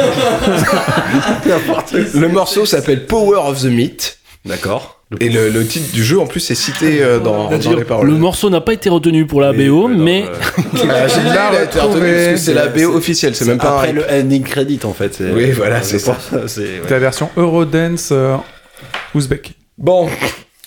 Le 2.13 2.27
morceau 2.27 2.65
s'appelle 2.65 3.05
Power 3.05 3.37
of 3.37 3.61
the 3.61 3.65
Meat. 3.65 4.17
D'accord. 4.45 4.98
Et 5.19 5.29
le, 5.29 5.49
le 5.49 5.65
titre 5.65 5.91
du 5.91 6.03
jeu 6.03 6.19
en 6.19 6.27
plus 6.27 6.51
est 6.51 6.55
cité 6.55 7.01
euh, 7.01 7.19
dans, 7.19 7.49
dans 7.49 7.73
les 7.75 7.83
paroles. 7.83 8.07
Le 8.07 8.13
morceau 8.13 8.51
n'a 8.51 8.61
pas 8.61 8.73
été 8.73 8.89
retenu 8.89 9.25
pour 9.25 9.41
la 9.41 9.49
Oui, 9.51 9.67
BO, 9.67 9.89
non, 9.89 10.03
mais 10.03 10.23
euh, 10.27 10.87
Ah, 10.87 11.51
parce 11.73 11.95
que 11.99 12.37
c'est 12.37 12.53
la 12.53 12.67
BO 12.67 12.93
officielle, 12.95 13.33
c'est 13.35 13.45
même 13.45 13.57
pas 13.57 13.77
après 13.77 13.89
un 13.89 13.93
le 13.93 14.03
ending 14.11 14.43
credit 14.43 14.79
en 14.83 14.93
fait. 14.93 15.15
c'est- 15.15 15.31
Oui, 15.31 15.49
voilà, 15.51 15.81
c'est 15.81 15.97
ça. 15.97 16.15
C'est 16.45 16.61
ouais. 16.61 16.81
La 16.91 16.99
version 16.99 17.29
Eurodance 17.37 18.09
euh, 18.11 18.35
ouzbek. 19.15 19.53
Bon, 19.79 20.07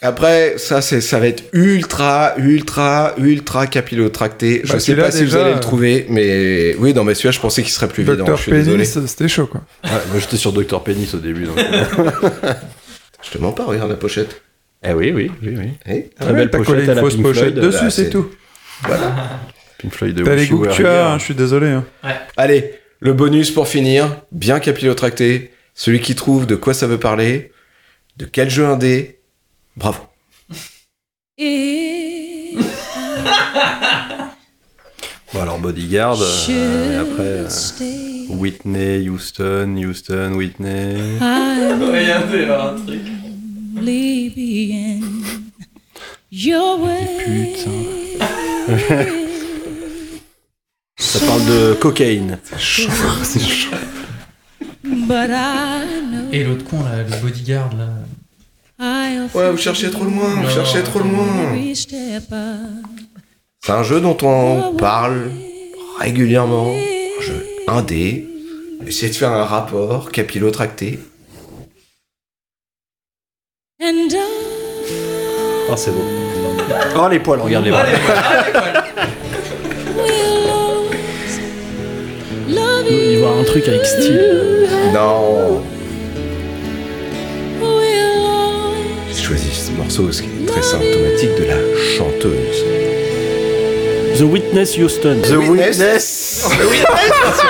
Après, 0.05 0.55
ça, 0.56 0.82
c'est, 0.82 1.01
ça 1.01 1.20
va 1.20 1.28
être 1.28 1.44
ultra, 1.52 2.32
ultra, 2.36 3.14
ultra 3.19 3.69
capillotracté. 3.69 4.62
Je 4.64 4.73
Bah, 4.73 4.81
sais 4.81 4.97
pas 4.97 5.12
si 5.12 5.20
déjà, 5.20 5.36
vous 5.39 5.43
allez 5.44 5.51
euh, 5.52 5.55
le 5.55 5.60
trouver, 5.60 6.06
mais 6.09 6.74
oui, 6.81 6.93
non, 6.93 7.05
mais 7.05 7.14
celui-là, 7.14 7.31
je 7.31 7.39
pensais 7.39 7.62
qu'il 7.62 7.70
serait 7.70 7.86
plus 7.86 8.02
évident. 8.02 8.24
Dr 8.24 8.36
Je 8.36 8.43
suis 8.43 8.51
désolé. 8.51 8.85
Penis, 8.85 9.06
c'était 9.06 9.28
chaud 9.28 9.47
quoi. 9.47 9.60
Ouais, 9.85 9.90
moi 10.10 10.19
j'étais 10.19 10.36
sur 10.36 10.52
Dr 10.52 10.82
Penis 10.82 11.10
au 11.14 11.19
début. 11.19 11.44
Donc... 11.44 11.56
Je 13.22 13.30
te 13.30 13.38
mens 13.38 13.52
pas, 13.52 13.64
regarde 13.64 13.90
la 13.90 13.96
pochette. 13.96 14.42
eh 14.84 14.92
oui, 14.92 15.12
oui, 15.12 15.30
oui, 15.42 15.54
oui. 15.58 15.70
Eh, 15.86 16.10
Très 16.10 16.26
Ouais, 16.26 16.32
belle 16.34 16.50
pochette 16.50 16.66
collé 16.66 16.80
à 16.82 16.84
une 16.86 16.94
la 16.94 17.00
fausse 17.00 17.14
Pink 17.14 17.22
pochette 17.24 17.54
Floyd. 17.54 17.58
dessus, 17.72 17.90
c'est 17.90 18.10
tout. 18.10 18.30
Pink 19.78 19.92
Floyd 19.92 20.14
de 20.16 20.24
T'as 20.24 20.34
les 20.34 20.46
goûts 20.48 20.60
que 20.66 20.72
tu 20.74 20.86
as, 20.86 21.12
hein, 21.12 21.18
je 21.18 21.24
suis 21.24 21.34
désolé. 21.34 21.68
hein. 21.68 21.84
Allez, 22.36 22.74
le 23.00 23.12
bonus 23.12 23.50
pour 23.50 23.68
finir, 23.68 24.16
bien 24.32 24.60
capillotracté. 24.60 25.52
Celui 25.74 26.00
qui 26.00 26.14
trouve 26.14 26.46
de 26.46 26.54
quoi 26.56 26.74
ça 26.74 26.86
veut 26.86 26.98
parler, 26.98 27.50
de 28.18 28.26
quel 28.26 28.50
jeu 28.50 28.66
indé. 28.66 29.20
Bravo. 29.76 30.00
Bon, 35.32 35.40
alors 35.40 35.58
Bodyguard, 35.58 36.18
euh, 36.20 36.92
et 36.92 36.96
après 36.96 37.22
euh, 37.22 37.48
Whitney, 38.28 39.08
Houston, 39.08 39.76
Houston, 39.76 40.32
Whitney. 40.34 41.18
Regardez, 41.20 42.44
un 42.46 42.74
truc. 42.84 43.00
Ça 50.98 51.20
parle 51.26 51.44
de 51.46 51.74
cocaïne. 51.74 52.38
C'est 53.22 53.40
chaud. 53.40 53.76
Et 56.32 56.44
l'autre 56.44 56.64
con, 56.64 56.82
là, 56.82 57.02
le 57.02 57.16
bodyguard, 57.22 57.70
là. 57.76 57.88
Ouais, 59.34 59.50
vous 59.50 59.58
cherchez 59.58 59.90
trop 59.90 60.04
loin, 60.04 60.28
vous 60.42 60.48
cherchez 60.50 60.82
trop 60.82 60.98
loin. 61.00 61.52
C'est 63.64 63.72
un 63.72 63.82
jeu 63.84 64.00
dont 64.00 64.16
on 64.22 64.74
parle 64.74 65.30
régulièrement. 66.00 66.72
Un 67.68 67.74
jeu 67.74 67.78
indé. 67.78 68.28
Essayez 68.86 69.12
de 69.12 69.16
faire 69.16 69.30
un 69.30 69.44
rapport 69.44 70.10
capillotracté. 70.10 70.98
Oh, 75.70 75.76
c'est 75.76 75.90
beau. 75.90 76.05
Oh, 76.97 77.09
les 77.09 77.20
poils, 77.20 77.40
regarde 77.40 77.64
les 77.64 77.70
poils. 77.70 77.86
Il 82.94 83.18
va 83.20 83.30
un 83.30 83.44
truc 83.44 83.66
avec 83.68 83.86
style. 83.86 84.68
Non. 84.93 85.62
J'ai 89.09 89.22
choisi 89.22 89.51
ce 89.51 89.70
morceau 89.70 90.05
parce 90.05 90.20
qu'il 90.20 90.43
est 90.43 90.47
très 90.47 90.62
symptomatique 90.62 91.34
de 91.39 91.44
la 91.44 91.56
chanteuse. 91.97 93.01
The 94.18 94.26
Witness 94.26 94.74
Houston. 94.76 95.22
The 95.22 95.39
Witness. 95.39 96.43
The 96.44 96.66
Witness. 96.68 97.43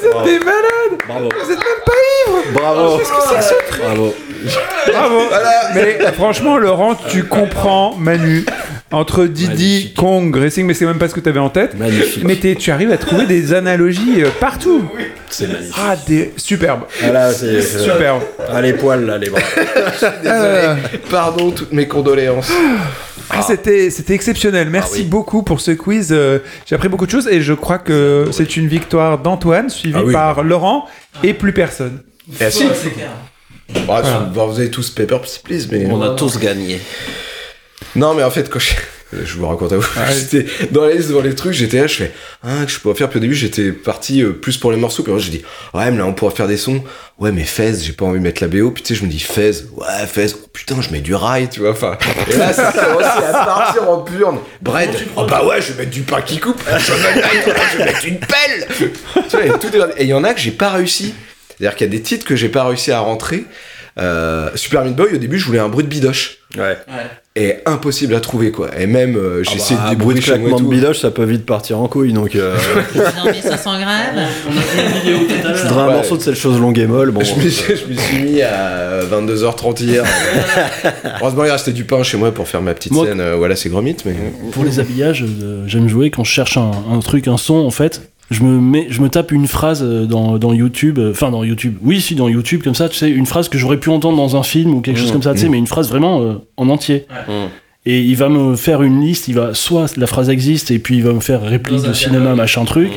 Vous 0.00 0.08
êtes 0.08 0.24
des 0.24 0.38
malades 0.38 0.98
Bravo. 1.06 1.28
Vous 1.30 1.50
êtes 1.52 1.58
même 1.58 1.82
pas 1.84 1.92
ivres 2.26 2.52
Bravo. 2.54 2.98
Qu'est-ce 2.98 3.10
que 3.10 3.16
c'est 3.28 3.36
que 3.36 3.42
ce 3.42 3.68
truc 3.68 3.82
Bravo. 3.82 4.14
Bravo 4.88 5.20
Mais 5.74 5.98
franchement, 6.12 6.58
Laurent, 6.58 6.94
tu 6.94 7.24
comprends 7.24 7.94
Manu 7.96 8.44
entre 8.92 9.24
Didi, 9.24 9.92
Kong, 9.96 10.34
Racing, 10.36 10.66
mais 10.66 10.74
c'est 10.74 10.84
même 10.86 10.98
pas 10.98 11.08
ce 11.08 11.14
que 11.14 11.20
tu 11.20 11.28
avais 11.28 11.38
en 11.40 11.48
tête. 11.50 11.76
Magnifique. 11.78 12.24
Mais 12.24 12.36
tu 12.36 12.70
arrives 12.70 12.90
à 12.92 12.98
trouver 12.98 13.26
des 13.26 13.52
analogies 13.54 14.22
euh, 14.22 14.28
partout. 14.40 14.84
C'est 15.30 15.46
magnifique. 15.50 15.74
Ah, 15.78 15.96
des... 16.06 16.32
superbe. 16.36 16.82
Voilà, 17.00 17.32
c'est. 17.32 17.62
Superbe. 17.82 18.20
Ah, 18.50 18.60
les 18.60 18.74
poils, 18.74 19.06
là, 19.06 19.16
les 19.16 19.30
bras. 19.30 19.40
Euh, 20.26 20.76
Pardon, 21.10 21.50
toutes 21.52 21.72
mes 21.72 21.88
condoléances. 21.88 22.52
ah, 23.30 23.40
c'était, 23.40 23.88
c'était 23.88 24.12
exceptionnel. 24.12 24.68
Merci 24.68 24.90
Ah 24.96 24.98
oui. 24.98 25.04
beaucoup 25.04 25.42
pour 25.42 25.60
ce 25.62 25.70
quiz. 25.70 26.08
Euh, 26.12 26.40
J'ai 26.66 26.74
appris 26.74 26.88
beaucoup 26.88 27.06
de 27.06 27.10
choses 27.10 27.28
et 27.28 27.40
je 27.40 27.54
crois 27.54 27.78
que 27.78 28.26
c'est 28.30 28.56
une 28.58 28.68
victoire 28.68 29.18
d'Antoine, 29.18 29.70
suivie 29.70 29.94
Ah 29.98 30.04
oui. 30.04 30.12
par 30.12 30.42
Laurent 30.42 30.84
et 31.22 31.32
plus 31.32 31.54
personne. 31.54 32.00
Clair. 32.38 32.50
Bah, 33.86 34.02
vous 34.34 34.58
avez 34.60 34.70
tous 34.70 34.90
Paper 34.90 35.18
Please, 35.44 35.68
mais. 35.70 35.86
On 35.90 36.02
a 36.02 36.10
tous 36.10 36.38
gagné. 36.38 36.78
Non, 37.96 38.14
mais 38.14 38.22
en 38.22 38.30
fait, 38.30 38.48
quand 38.50 38.58
je. 38.58 38.70
Je 39.24 39.34
vous 39.36 39.46
raconte 39.46 39.74
à 39.74 39.76
vous. 39.76 39.86
Ah, 39.98 40.10
J'étais 40.10 40.46
dans 40.70 40.86
la 40.86 40.94
liste, 40.94 41.10
dans 41.10 41.20
les 41.20 41.34
trucs, 41.34 41.52
j'étais 41.52 41.82
là, 41.82 41.86
je 41.86 41.96
fais, 41.96 42.12
ah, 42.42 42.64
que 42.64 42.72
je 42.72 42.78
pourrais 42.80 42.94
faire. 42.94 43.10
Puis 43.10 43.18
au 43.18 43.20
début, 43.20 43.34
j'étais 43.34 43.70
parti 43.70 44.22
euh, 44.22 44.30
plus 44.32 44.56
pour 44.56 44.72
les 44.72 44.78
morceaux. 44.78 45.02
Puis 45.02 45.12
j'ai 45.18 45.30
dit, 45.30 45.42
ouais, 45.74 45.90
mais 45.90 45.98
là, 45.98 46.06
on 46.06 46.14
pourrait 46.14 46.34
faire 46.34 46.48
des 46.48 46.56
sons. 46.56 46.82
Ouais, 47.18 47.30
mais 47.30 47.44
Fez, 47.44 47.74
j'ai 47.82 47.92
pas 47.92 48.06
envie 48.06 48.20
de 48.20 48.24
mettre 48.24 48.42
la 48.42 48.48
BO. 48.48 48.70
Puis 48.70 48.82
tu 48.82 48.94
sais, 48.94 48.98
je 48.98 49.04
me 49.04 49.10
dis, 49.10 49.18
Fez, 49.20 49.50
ouais, 49.76 50.06
Fez, 50.10 50.28
oh, 50.34 50.46
putain, 50.50 50.80
je 50.80 50.88
mets 50.88 51.02
du 51.02 51.14
rail, 51.14 51.50
tu 51.50 51.60
vois. 51.60 51.72
Enfin, 51.72 51.98
et 52.32 52.38
là, 52.38 52.54
ça 52.54 52.72
commence 52.72 53.02
à 53.04 53.32
partir 53.44 53.90
en 53.90 53.98
purne. 53.98 54.38
Bread, 54.62 54.88
oh 55.14 55.26
bah 55.26 55.44
ouais, 55.44 55.60
je 55.60 55.72
vais 55.74 55.80
mettre 55.80 55.90
du 55.90 56.00
pain 56.04 56.22
qui 56.22 56.38
coupe. 56.38 56.62
Je 56.66 56.92
vais 56.94 57.14
mettre, 57.14 57.28
je 57.72 57.76
vais 57.76 57.84
mettre 57.84 58.06
une 58.06 58.18
pelle. 58.18 58.66
tu 59.28 59.36
vois, 59.36 59.44
et 59.44 59.50
tout 59.58 59.66
est- 59.76 60.00
et 60.00 60.04
il 60.04 60.08
y 60.08 60.14
en 60.14 60.24
a 60.24 60.32
que 60.32 60.40
j'ai 60.40 60.52
pas 60.52 60.70
réussi. 60.70 61.12
C'est-à-dire 61.58 61.76
qu'il 61.76 61.86
y 61.86 61.90
a 61.90 61.92
des 61.92 62.00
titres 62.02 62.24
que 62.24 62.34
j'ai 62.34 62.48
pas 62.48 62.64
réussi 62.64 62.90
à 62.92 63.00
rentrer. 63.00 63.44
Euh, 63.98 64.48
Super 64.54 64.86
Meat 64.86 64.96
Boy, 64.96 65.12
au 65.12 65.18
début, 65.18 65.38
je 65.38 65.44
voulais 65.44 65.58
un 65.58 65.68
bruit 65.68 65.84
de 65.84 65.90
bidoche. 65.90 66.38
Ouais. 66.56 66.78
Et 67.34 67.56
impossible 67.64 68.14
à 68.14 68.20
trouver, 68.20 68.50
quoi. 68.50 68.68
Et 68.78 68.86
même, 68.86 69.16
euh, 69.16 69.42
j'ai 69.42 69.52
Ah 69.54 69.56
essayé 69.56 69.76
bah, 69.80 69.84
de 69.86 69.88
de 69.94 69.98
débrouiller 69.98 70.20
claquement 70.20 70.60
de 70.60 70.64
bidoche, 70.68 70.98
ça 71.00 71.10
peut 71.10 71.24
vite 71.24 71.46
partir 71.46 71.78
en 71.80 71.88
couille, 71.88 72.12
donc. 72.12 72.36
Euh... 72.36 72.54
Non, 72.94 73.24
mais 73.24 73.40
500 73.40 73.70
grammes. 73.80 73.86
On 74.50 74.58
a 74.58 74.60
fait 74.60 74.84
une 74.86 74.92
vidéo 75.00 75.18
tout 75.26 75.34
à 75.48 75.54
je 75.54 75.62
l'heure. 75.62 75.66
voudrais 75.68 75.82
un 75.82 75.86
Ouais. 75.88 75.92
morceau 75.94 76.16
de 76.18 76.22
cette 76.22 76.34
chose 76.34 76.60
longue 76.60 76.78
et 76.78 76.86
molle. 76.86 77.10
Bon, 77.10 77.20
Je 77.24 77.34
me, 77.42 77.48
suis, 77.48 77.74
je 77.74 77.86
me 77.90 77.96
suis 77.98 78.22
mis 78.22 78.42
à 78.42 79.00
22h30 79.10 79.82
hier. 79.82 80.04
Heureusement, 81.22 81.44
il 81.44 81.50
restait 81.50 81.72
du 81.72 81.84
pain 81.84 82.02
chez 82.02 82.18
moi 82.18 82.32
pour 82.32 82.48
faire 82.48 82.60
ma 82.60 82.74
petite 82.74 82.92
Moi- 82.92 83.06
scène. 83.06 83.20
euh, 83.20 83.36
voilà, 83.36 83.56
c'est 83.56 83.70
Gromit, 83.70 83.96
mais. 84.04 84.14
Pour 84.52 84.64
les 84.64 84.78
habillages, 84.78 85.24
euh, 85.24 85.64
j'aime 85.66 85.88
jouer 85.88 86.10
quand 86.10 86.24
je 86.24 86.30
cherche 86.32 86.58
un, 86.58 86.70
un 86.92 86.98
truc, 87.00 87.28
un 87.28 87.38
son, 87.38 87.54
en 87.54 87.70
fait. 87.70 88.11
Je 88.30 88.42
me, 88.44 88.58
mets, 88.60 88.86
je 88.88 89.02
me 89.02 89.08
tape 89.10 89.30
une 89.32 89.46
phrase 89.46 89.82
euh, 89.82 90.06
dans, 90.06 90.38
dans 90.38 90.54
YouTube, 90.54 90.98
euh, 90.98 91.10
enfin 91.10 91.30
dans 91.30 91.44
YouTube, 91.44 91.76
oui, 91.82 92.00
si, 92.00 92.14
dans 92.14 92.28
YouTube, 92.28 92.62
comme 92.62 92.74
ça, 92.74 92.88
tu 92.88 92.96
sais, 92.96 93.10
une 93.10 93.26
phrase 93.26 93.48
que 93.50 93.58
j'aurais 93.58 93.76
pu 93.76 93.90
entendre 93.90 94.16
dans 94.16 94.36
un 94.36 94.42
film 94.42 94.72
ou 94.74 94.80
quelque 94.80 94.98
chose 94.98 95.10
Mmh, 95.10 95.12
comme 95.12 95.22
ça, 95.22 95.32
tu 95.34 95.40
sais, 95.40 95.48
mmh. 95.48 95.50
mais 95.50 95.58
une 95.58 95.66
phrase 95.66 95.88
vraiment 95.90 96.22
euh, 96.22 96.34
en 96.56 96.70
entier. 96.70 97.06
Mmh. 97.28 97.32
Et 97.84 98.00
il 98.00 98.16
va 98.16 98.28
me 98.30 98.56
faire 98.56 98.82
une 98.82 99.00
liste, 99.02 99.28
il 99.28 99.34
va, 99.34 99.52
soit 99.54 99.96
la 99.98 100.06
phrase 100.06 100.30
existe 100.30 100.70
et 100.70 100.78
puis 100.78 100.96
il 100.96 101.02
va 101.02 101.12
me 101.12 101.20
faire 101.20 101.42
réplique 101.42 101.82
de 101.82 101.92
cinéma, 101.92 102.20
dialogue. 102.20 102.36
machin 102.38 102.64
truc, 102.64 102.90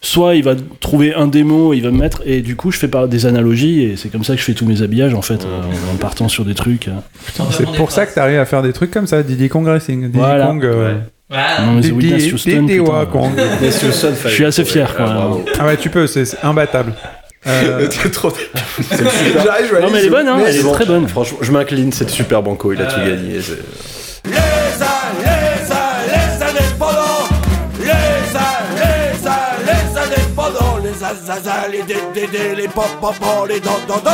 soit 0.00 0.34
il 0.34 0.42
va 0.42 0.54
trouver 0.80 1.14
un 1.14 1.28
démo, 1.28 1.74
il 1.74 1.80
va 1.82 1.90
me 1.92 1.98
mettre, 1.98 2.22
et 2.26 2.40
du 2.40 2.56
coup, 2.56 2.72
je 2.72 2.78
fais 2.78 2.88
par 2.88 3.06
des 3.06 3.26
analogies, 3.26 3.82
et 3.82 3.96
c'est 3.96 4.08
comme 4.08 4.24
ça 4.24 4.32
que 4.34 4.40
je 4.40 4.44
fais 4.44 4.54
tous 4.54 4.66
mes 4.66 4.82
habillages, 4.82 5.14
en 5.14 5.22
fait, 5.22 5.46
en 5.92 5.96
partant 5.96 6.28
sur 6.28 6.44
des 6.44 6.54
trucs. 6.54 6.88
euh. 6.88 6.92
C'est 7.52 7.70
pour 7.76 7.92
ça 7.92 8.04
que 8.06 8.14
t'arrives 8.14 8.38
à 8.40 8.46
faire 8.46 8.62
des 8.62 8.72
trucs 8.72 8.90
comme 8.90 9.06
ça, 9.06 9.22
Diddy 9.22 9.48
Kong 9.48 9.66
Racing. 9.66 10.06
Diddy 10.06 10.18
Voilà. 10.18 10.46
Kong. 10.46 10.64
euh, 10.64 10.72
Voilà. 10.74 10.94
Non, 11.32 11.72
mais 11.72 11.80
The 11.82 11.92
Witness 11.92 12.32
Houston, 12.32 12.66
putain. 12.66 13.32
Je 14.24 14.28
suis 14.28 14.44
assez 14.44 14.64
fier, 14.64 14.94
quoi. 14.94 15.06
Ah. 15.08 15.30
Ah 15.60 15.66
ouais, 15.66 15.76
tu 15.76 15.88
peux, 15.90 16.06
c'est 16.06 16.24
imbattable. 16.42 16.92
Euh, 17.44 17.88
trop. 18.12 18.32
J'arrive, 18.88 19.66
je 19.74 19.80
Non, 19.80 19.90
mais 19.90 19.98
elle 19.98 20.06
est 20.06 20.10
bonne, 20.10 20.28
hein, 20.28 20.38
elle 20.46 20.54
est 20.58 20.72
très 20.72 20.84
bonne. 20.86 21.08
Franchement, 21.08 21.38
je 21.40 21.50
m'incline, 21.50 21.90
c'est 21.90 22.08
super 22.08 22.40
banco, 22.40 22.72
il 22.72 22.80
a 22.80 22.84
tout 22.84 23.00
gagné. 23.00 23.40
c'est- 23.42 23.58
Les 24.24 24.30
les 24.30 24.38
les 26.06 26.42
indépendants 26.44 27.26
Les 27.80 27.86
les 28.78 28.92
les 29.66 29.98
indépendants 29.98 30.78
Les 30.84 31.04
azazas, 31.04 31.66
les 31.72 31.82
dédés, 31.82 32.54
les 32.56 32.68
pop 32.68 32.84
pop 33.00 33.14
les 33.48 33.58
dododos 33.58 34.10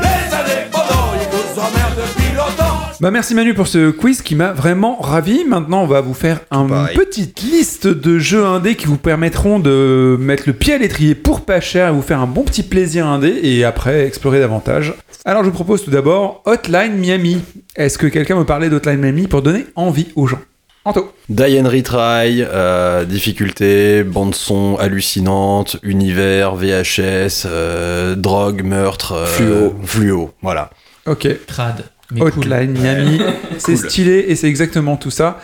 Les 0.00 0.32
indépendants, 0.32 1.10
ils 1.20 1.28
nous 1.34 1.60
emmerdent 1.60 1.96
depuis 2.06 2.36
longtemps 2.36 2.73
Bah 3.00 3.10
merci 3.10 3.34
Manu 3.34 3.54
pour 3.54 3.66
ce 3.66 3.90
quiz 3.90 4.22
qui 4.22 4.34
m'a 4.36 4.52
vraiment 4.52 4.96
ravi. 5.00 5.44
Maintenant, 5.44 5.82
on 5.82 5.86
va 5.86 6.00
vous 6.00 6.14
faire 6.14 6.40
une 6.52 6.68
petite 6.94 7.42
liste 7.42 7.86
de 7.88 8.18
jeux 8.18 8.44
indés 8.44 8.76
qui 8.76 8.86
vous 8.86 8.96
permettront 8.96 9.58
de 9.58 10.16
mettre 10.20 10.44
le 10.46 10.52
pied 10.52 10.74
à 10.74 10.78
l'étrier 10.78 11.14
pour 11.14 11.40
pas 11.44 11.60
cher 11.60 11.88
et 11.88 11.92
vous 11.92 12.02
faire 12.02 12.20
un 12.20 12.26
bon 12.26 12.44
petit 12.44 12.62
plaisir 12.62 13.06
indé 13.06 13.40
et 13.42 13.64
après 13.64 14.06
explorer 14.06 14.38
davantage. 14.38 14.94
Alors 15.24 15.42
je 15.42 15.48
vous 15.48 15.54
propose 15.54 15.84
tout 15.84 15.90
d'abord 15.90 16.42
Hotline 16.46 16.94
Miami. 16.94 17.42
Est-ce 17.76 17.98
que 17.98 18.06
quelqu'un 18.06 18.36
me 18.36 18.44
parlait 18.44 18.70
d'Hotline 18.70 19.00
Miami 19.00 19.26
pour 19.26 19.42
donner 19.42 19.66
envie 19.74 20.08
aux 20.14 20.26
gens? 20.26 20.40
Anto. 20.86 21.12
Die 21.30 21.58
and 21.60 21.68
Retry, 21.68 22.42
euh, 22.42 23.04
difficulté, 23.06 24.04
bande-son 24.04 24.76
hallucinante, 24.78 25.78
univers, 25.82 26.54
VHS, 26.54 27.44
euh, 27.46 28.14
drogue, 28.14 28.62
meurtre, 28.62 29.12
euh, 29.12 29.26
Fluo. 29.26 29.74
fluo, 29.84 30.30
voilà. 30.42 30.70
Ok. 31.06 31.26
Crade. 31.46 31.84
Mais 32.14 32.20
cool. 32.20 32.28
Hotline 32.38 32.72
Miami. 32.78 33.20
C'est 33.58 33.74
Cool. 33.80 33.90
stylé 33.90 34.24
et 34.28 34.36
c'est 34.36 34.48
exactement 34.48 34.96
tout 34.96 35.10
ça. 35.10 35.40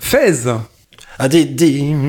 Fez. 0.00 0.48
Ah, 1.18 1.28
des, 1.28 1.44
des- 1.44 1.94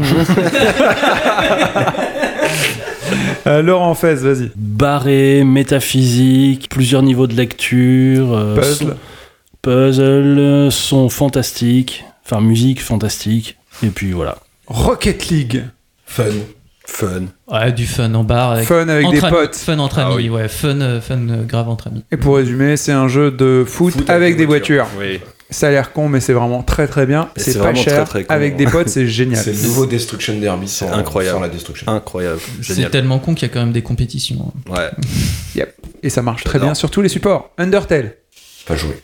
Euh, 3.48 3.62
Laurent 3.62 3.94
Fez, 3.94 4.16
vas-y. 4.16 4.52
barré, 4.56 5.44
métaphysique, 5.44 6.68
plusieurs 6.70 7.04
niveaux 7.04 7.28
de 7.28 7.36
lecture, 7.36 8.34
euh, 8.34 8.56
Puzzle. 8.56 8.88
son- 8.88 8.98
puzzle, 9.62 10.68
son 10.72 11.10
fantastique, 11.10 12.06
enfin 12.26 12.42
musique 12.42 12.82
fantastique, 12.82 13.58
et 13.84 13.90
puis 13.90 14.14
voilà. 14.14 14.38
Rocket 14.66 15.28
League. 15.30 15.64
Fun. 16.08 16.24
Fun. 16.88 17.24
Ouais, 17.52 17.72
du 17.72 17.86
fun 17.88 18.14
en 18.14 18.24
bar. 18.24 18.52
Avec, 18.52 18.68
Fun 18.68 18.88
avec 18.88 19.06
entre 19.06 19.16
des 19.16 19.24
amis, 19.26 19.36
potes. 19.36 19.56
Fun 19.56 19.80
entre 19.80 20.00
Ah 20.00 20.06
amis, 20.08 20.16
oui. 20.16 20.30
ouais. 20.30 20.48
Fun, 20.48 20.80
euh, 20.82 21.02
fun 21.02 21.18
euh, 21.30 21.44
grave 21.44 21.68
entre 21.70 21.88
amis. 21.88 22.04
Et 22.12 22.18
pour 22.18 22.36
résumer, 22.38 22.78
c'est 22.78 22.92
un 22.92 23.08
jeu 23.08 23.32
de 23.32 23.64
foot, 23.68 23.94
Foot 23.94 24.10
avec, 24.10 24.38
des 24.38 24.46
voitures. 24.46 24.88
Oui. 25.00 25.20
Ça 25.50 25.68
a 25.68 25.72
l'air 25.72 25.94
con, 25.94 26.10
mais 26.10 26.20
c'est 26.22 26.34
vraiment 26.34 26.64
très 26.64 26.88
très 26.88 27.06
bien. 27.06 27.30
C'est 27.36 27.54
pas 27.54 27.66
vraiment 27.66 27.82
cher. 27.82 27.94
très, 28.06 28.06
très 28.06 28.24
con. 28.26 28.34
avec 28.34 28.56
des 28.56 28.66
potes, 28.66 28.90
c'est 28.90 29.08
génial. 29.08 29.44
C'est 29.44 29.54
le 29.54 29.62
nouveau 29.62 29.86
Destruction 29.86 30.40
Derby 30.40 30.68
sans, 30.68 30.92
incroyable. 30.92 31.38
sans 31.38 31.42
la 31.42 31.50
destruction. 31.50 31.92
Incroyable. 31.92 32.40
C'est 32.62 32.90
tellement 32.90 33.20
con 33.20 33.36
qu'il 33.36 33.48
y 33.48 33.52
a 33.52 33.54
quand 33.54 33.60
même 33.62 33.72
des 33.74 33.84
compétitions. 33.84 34.52
hein. 34.70 34.74
Ouais. 34.74 34.90
Yep. 35.56 35.74
Et 36.04 36.10
ça 36.10 36.22
marche 36.22 36.44
très 36.44 36.60
bien 36.60 36.74
sur 36.76 36.90
tous 36.92 37.02
les 37.02 37.10
supports. 37.10 37.52
Undertale. 37.58 38.16
Pas 38.66 38.76
joué. 38.76 38.96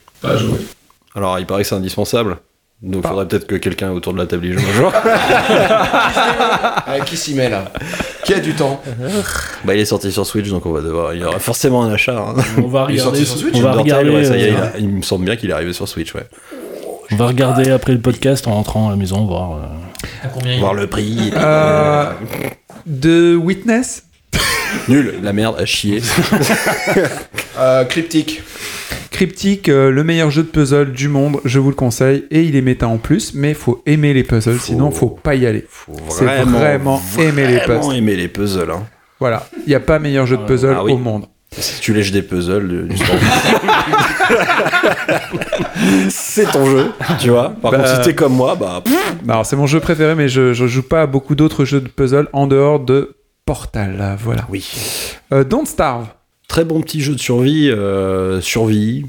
Alors, 1.16 1.40
il 1.40 1.46
paraît 1.46 1.64
que 1.64 1.68
c'est 1.70 1.76
indispensable. 1.76 2.38
Donc, 2.84 3.06
faudrait 3.06 3.28
peut-être 3.28 3.46
que 3.46 3.56
quelqu'un 3.56 3.92
autour 3.92 4.12
de 4.14 4.18
la 4.18 4.26
table 4.26 4.46
y 4.48 4.54
joue 4.54 4.60
un 4.60 4.74
jour. 4.74 4.92
Ah, 6.94 7.00
qui 7.06 7.16
s'y 7.16 7.36
met 7.36 7.48
là? 7.50 7.72
Qui 8.26 8.34
a 8.34 8.40
du 8.40 8.54
temps? 8.54 8.82
Bah, 9.64 9.76
il 9.76 9.80
est 9.82 9.86
sorti 9.86 10.12
sur 10.12 10.26
Switch, 10.26 10.50
donc 10.50 10.66
on 10.66 10.72
va 10.72 10.82
devoir. 10.82 11.14
Il 11.14 11.22
y 11.22 11.24
aura 11.24 11.38
forcément 11.40 11.84
un 11.84 11.94
achat. 11.94 12.18
hein. 12.18 12.34
On 12.58 12.68
va 12.68 12.88
Il 12.90 12.98
est 12.98 13.00
regarder. 13.02 13.20
sorti 13.20 13.26
sur 13.26 13.38
Switch, 13.38 13.54
on 13.56 13.62
va 13.62 13.72
Undertale, 13.74 14.08
regarder. 14.10 14.10
ouais, 14.10 14.26
ça 14.26 14.38
y 14.38 14.44
est, 14.44 14.50
il, 14.50 14.56
euh, 14.56 14.64
a- 14.64 14.78
il 14.80 14.90
me 14.90 15.02
semble 15.04 15.26
bien 15.26 15.36
qu'il 15.36 15.50
est 15.52 15.54
arrivé 15.54 15.74
sur 15.74 15.88
Switch, 15.88 16.14
ouais. 16.16 16.26
on 17.12 17.16
va 17.16 17.28
regarder 17.28 17.70
après 17.72 17.94
le 17.94 18.00
podcast 18.02 18.48
en 18.48 18.54
rentrant 18.56 18.88
à 18.88 18.92
la 18.92 18.98
maison, 18.98 19.26
voir. 19.26 19.52
euh, 19.52 19.58
À 20.24 20.28
combien 20.30 20.54
il 20.54 20.60
Voir 20.60 20.74
le 20.74 20.88
prix. 20.88 21.32
Euh, 21.36 22.12
de 22.88 23.36
Witness? 23.36 24.04
Nul, 24.88 25.20
la 25.22 25.34
merde, 25.34 25.56
à 25.60 25.66
chier. 25.66 26.02
Euh, 27.60 27.84
Cryptique. 27.86 28.42
Cryptic, 29.26 29.70
euh, 29.70 29.92
le 29.92 30.04
meilleur 30.04 30.32
jeu 30.32 30.42
de 30.42 30.48
puzzle 30.48 30.94
du 30.94 31.08
monde, 31.08 31.42
je 31.46 31.60
vous 31.60 31.70
le 31.70 31.76
conseille. 31.76 32.26
Et 32.32 32.42
il 32.42 32.56
est 32.56 32.62
méta 32.64 32.88
en 32.88 32.98
plus, 32.98 33.36
mais 33.36 33.54
faut 33.54 33.84
aimer 33.86 34.16
les 34.16 34.24
puzzles, 34.24 34.56
Faut- 34.56 34.66
sinon 34.66 34.90
faut 34.90 35.10
pas 35.12 35.36
y 35.36 35.46
aller. 35.46 35.64
Faut 35.70 35.94
C'est 36.10 36.26
vraiment 36.26 37.00
aimer 37.20 37.46
les 37.46 37.58
vraiment 37.58 37.82
puzzles. 37.82 37.96
aimer 37.98 38.16
les 38.16 38.28
puzzles. 38.28 38.72
Hein. 38.72 38.82
Voilà, 39.20 39.46
il 39.68 39.70
n'y 39.70 39.76
a 39.76 39.80
pas 39.80 40.00
meilleur 40.00 40.26
jeu 40.26 40.38
de 40.38 40.42
puzzle 40.46 40.74
Ah 40.76 40.84
oui. 40.84 40.94
au 40.94 40.98
monde. 40.98 41.26
Si 41.56 41.82
tu 41.82 41.94
lèches 41.94 42.12
des 42.12 42.24
puzzles 42.24 42.88
du 42.88 42.98
sport. 42.98 43.16
c'est 46.10 46.52
ton 46.52 46.66
jeu, 46.66 46.92
tu 47.20 47.30
vois. 47.30 47.50
Par 47.62 47.74
Bah, 47.74 47.78
contre, 47.78 47.96
si 47.98 48.02
t'es 48.02 48.16
comme 48.16 48.34
moi, 48.34 48.56
bah. 48.56 48.82
Bah, 49.24 49.42
c'est 49.44 49.56
mon 49.56 49.68
jeu 49.68 49.80
préféré, 49.80 50.16
mais 50.16 50.30
je, 50.30 50.54
je 50.54 50.66
joue 50.66 50.82
pas 50.82 51.04
à 51.04 51.06
beaucoup 51.06 51.36
d'autres 51.36 51.64
jeux 51.64 51.82
de 51.82 51.90
puzzle 51.90 52.28
en 52.34 52.48
dehors 52.48 52.80
de 52.80 53.18
Portal. 53.46 54.18
Voilà. 54.20 54.48
oui. 54.50 54.66
Euh, 55.32 55.44
Don't 55.44 55.66
Starve. 55.68 56.08
Très 56.52 56.66
bon 56.66 56.82
petit 56.82 57.00
jeu 57.00 57.16
de 57.16 57.20
survie. 57.20 57.70
euh, 57.72 58.42
survie. 58.42 59.06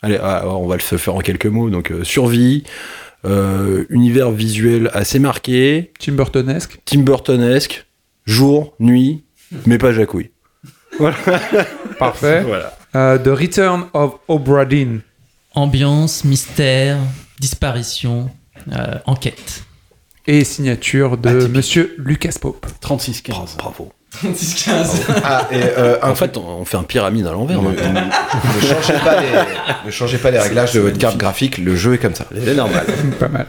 Allez, 0.00 0.16
ah, 0.22 0.44
on 0.46 0.68
va 0.68 0.76
le 0.76 0.80
faire 0.80 1.16
en 1.16 1.18
quelques 1.18 1.46
mots. 1.46 1.68
Donc, 1.68 1.90
euh, 1.90 2.04
survie. 2.04 2.62
euh, 3.24 3.84
univers 3.88 4.30
visuel 4.30 4.90
assez 4.94 5.18
marqué. 5.18 5.90
Tim 5.98 6.12
Burtonesque. 6.12 6.78
Tim 6.84 7.00
Burtonesque. 7.00 7.84
Jour, 8.26 8.74
nuit, 8.78 9.24
mais 9.66 9.76
pas 9.76 9.92
jacouille. 9.92 10.30
Parfait. 11.98 12.42
Voilà. 12.42 12.78
Euh, 12.94 13.18
The 13.18 13.40
Return 13.40 13.86
of 13.92 14.14
Obra 14.28 14.64
Dinn. 14.64 15.00
Ambiance, 15.56 16.22
mystère, 16.22 16.98
disparition, 17.40 18.30
euh, 18.70 18.98
enquête. 19.06 19.64
Et 20.28 20.44
signature 20.44 21.16
de 21.16 21.48
Monsieur 21.48 21.96
Lucas 21.98 22.36
Pope. 22.40 22.66
36-15. 22.80 23.56
Bravo. 23.58 23.90
10-15. 24.22 25.00
Ah, 25.24 25.48
et 25.50 25.56
euh, 25.78 25.96
En 26.02 26.14
fait, 26.14 26.36
on 26.36 26.44
on 26.60 26.64
fait 26.64 26.76
un 26.76 26.82
pyramide 26.82 27.26
à 27.26 27.32
l'envers. 27.32 27.60
Ne, 27.60 27.70
ne 27.70 27.74
changez 28.60 28.98
pas 29.04 29.20
les, 29.20 29.28
ne 29.86 29.90
changez 29.90 30.18
pas 30.18 30.30
les 30.30 30.38
réglages 30.38 30.72
de 30.72 30.80
votre 30.80 30.98
carte 30.98 31.16
graphique, 31.16 31.58
le 31.58 31.74
jeu 31.76 31.94
est 31.94 31.98
comme 31.98 32.14
ça. 32.14 32.26
C'est 32.32 32.54
normal. 32.54 32.86
pas 33.18 33.28
mal. 33.28 33.46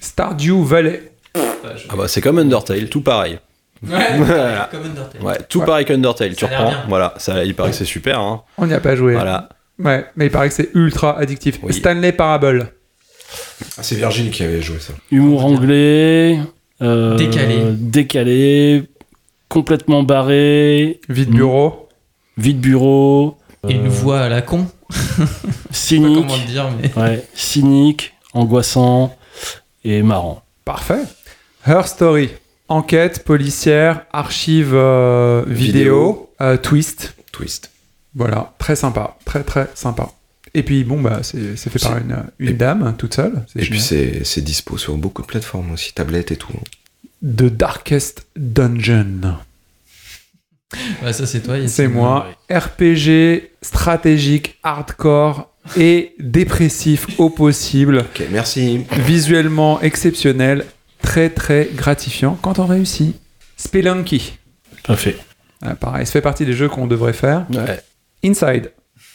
Stardew 0.00 0.62
Valley. 0.64 1.02
Ah 1.36 1.94
bah 1.96 2.08
c'est 2.08 2.20
comme 2.20 2.38
Undertale, 2.38 2.88
tout 2.88 3.02
pareil. 3.02 3.38
Ouais, 3.86 3.98
Voilà. 4.18 4.68
comme 4.70 4.84
Undertale. 4.84 5.22
Ouais, 5.22 5.38
tout 5.48 5.60
Ouais. 5.60 5.66
pareil 5.66 5.84
qu'Undertale, 5.84 6.34
tu 6.34 6.44
reprends. 6.44 6.72
Voilà, 6.88 7.14
ça, 7.18 7.44
il 7.44 7.54
paraît 7.54 7.70
que 7.70 7.76
c'est 7.76 7.84
super. 7.84 8.18
Hein. 8.20 8.42
On 8.58 8.66
n'y 8.66 8.74
a 8.74 8.80
pas 8.80 8.96
joué. 8.96 9.14
Voilà. 9.14 9.48
Ouais, 9.78 10.04
mais 10.16 10.26
il 10.26 10.30
paraît 10.30 10.48
que 10.48 10.54
c'est 10.54 10.70
ultra 10.74 11.18
addictif. 11.18 11.58
Oui. 11.62 11.72
Stanley 11.72 12.12
Parable. 12.12 12.72
Ah, 13.78 13.82
c'est 13.82 13.94
Virgile 13.94 14.30
qui 14.30 14.42
avait 14.42 14.60
joué 14.60 14.78
ça. 14.80 14.92
Humour 15.10 15.44
anglais. 15.44 16.38
euh, 16.82 17.16
Décalé. 17.16 17.58
Décalé. 17.72 18.84
Complètement 19.50 20.02
barré. 20.04 21.00
Vide 21.10 21.30
bureau. 21.30 21.88
Vide 22.38 22.60
bureau. 22.60 23.36
Et 23.68 23.74
une 23.74 23.86
euh, 23.86 23.90
voix 23.90 24.20
à 24.20 24.28
la 24.30 24.40
con. 24.40 24.66
Je 24.88 24.96
sais 24.96 25.24
pas 25.26 25.26
Cynique. 25.72 26.14
comment 26.22 26.36
le 26.36 26.46
dire, 26.46 26.70
mais. 26.80 26.90
Ouais, 27.02 27.24
cynique, 27.34 28.14
angoissant 28.32 29.14
et 29.84 30.02
marrant. 30.02 30.42
Parfait. 30.64 31.02
Her 31.66 31.86
Story. 31.86 32.30
Enquête 32.68 33.24
policière, 33.24 34.06
archive 34.12 34.70
euh, 34.72 35.42
vidéo, 35.46 35.66
Vidéo. 35.72 36.30
euh, 36.40 36.56
twist. 36.56 37.14
Twist. 37.32 37.70
Voilà, 38.14 38.54
très 38.58 38.76
sympa, 38.76 39.18
très 39.24 39.42
très 39.42 39.68
sympa. 39.74 40.10
Et 40.54 40.62
puis 40.62 40.82
bon 40.84 41.00
bah 41.00 41.20
c'est 41.22 41.56
c'est 41.56 41.70
fait 41.70 41.78
par 41.80 41.98
une, 41.98 42.24
une 42.38 42.56
dame 42.56 42.94
toute 42.96 43.14
seule. 43.14 43.44
c'est 43.52 43.58
Et 43.60 43.62
puis 43.66 43.78
génial. 43.80 44.14
c'est 44.14 44.24
c'est 44.24 44.40
dispo 44.40 44.78
sur 44.78 44.96
beaucoup 44.96 45.22
de 45.22 45.26
plateformes 45.26 45.72
aussi, 45.72 45.92
tablettes 45.92 46.30
et 46.32 46.36
tout. 46.36 46.52
The 47.22 47.44
Darkest 47.44 48.26
Dungeon. 48.36 49.36
Ouais, 51.02 51.12
ça, 51.12 51.26
c'est 51.26 51.40
toi. 51.40 51.56
C'est 51.66 51.88
moi. 51.88 52.28
RPG 52.50 53.50
stratégique, 53.62 54.58
hardcore 54.62 55.50
et 55.76 56.14
dépressif 56.18 57.06
au 57.18 57.28
possible. 57.28 57.98
Ok, 57.98 58.22
merci. 58.30 58.86
Visuellement 59.04 59.80
exceptionnel, 59.80 60.64
très 61.02 61.28
très 61.30 61.68
gratifiant 61.74 62.38
quand 62.40 62.58
on 62.58 62.66
réussit. 62.66 63.16
Spelunky. 63.56 64.38
Parfait. 64.84 65.16
Ah, 65.62 65.74
pareil, 65.74 66.06
ça 66.06 66.12
fait 66.12 66.22
partie 66.22 66.46
des 66.46 66.54
jeux 66.54 66.68
qu'on 66.68 66.86
devrait 66.86 67.12
faire. 67.12 67.46
Ouais. 67.50 67.80
Inside. 68.24 68.72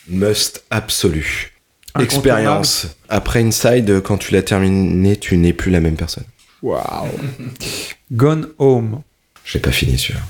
Must 0.07 0.64
absolu. 0.69 1.53
Expérience. 1.99 2.88
Après 3.10 3.41
Inside, 3.41 4.02
quand 4.02 4.18
tu 4.18 4.34
l'as 4.34 4.44
terminé, 4.44 5.18
tu 5.18 5.38
n'es 5.38 5.53
plus 5.53 5.72
la 5.72 5.80
même 5.80 5.95
personne. 5.95 6.26
Waouh. 6.65 7.09
Gone 8.11 8.47
Home. 8.57 9.01
J'ai 9.45 9.59
pas 9.59 9.71
fini 9.71 9.97
celui-là. 9.97 10.21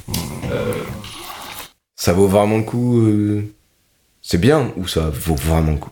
Ça 1.95 2.12
vaut 2.14 2.28
vraiment 2.28 2.57
le 2.57 2.64
coup. 2.64 2.99
euh, 2.99 3.44
C'est 4.22 4.38
bien 4.40 4.72
ou 4.76 4.86
ça 4.88 5.10
vaut 5.14 5.36
vraiment 5.36 5.72
le 5.72 5.78
coup? 5.78 5.91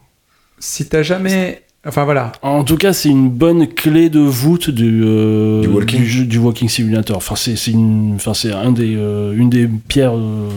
Si 0.60 0.88
t'as 0.90 1.02
jamais. 1.04 1.62
Enfin 1.86 2.04
voilà. 2.06 2.32
En 2.42 2.64
tout 2.64 2.78
cas, 2.78 2.92
c'est 2.94 3.10
une 3.10 3.30
bonne 3.30 3.68
clé 3.68 4.10
de 4.10 4.20
voûte 4.20 4.70
du, 4.70 5.02
euh, 5.06 5.62
Du 5.62 5.68
walking. 5.68 6.04
jeu- 6.04 6.26
du 6.26 6.38
walking 6.40 6.68
simulator. 6.70 7.18
Enfin, 7.18 7.36
c'est 7.36 7.56
c'est 7.56 7.72
une, 7.72 8.14
enfin, 8.16 8.34
c'est 8.34 8.52
un 8.52 8.72
des, 8.72 8.96
euh, 8.98 9.34
une 9.36 9.50
des 9.50 9.68
pierres. 9.68 10.16
euh, 10.18 10.50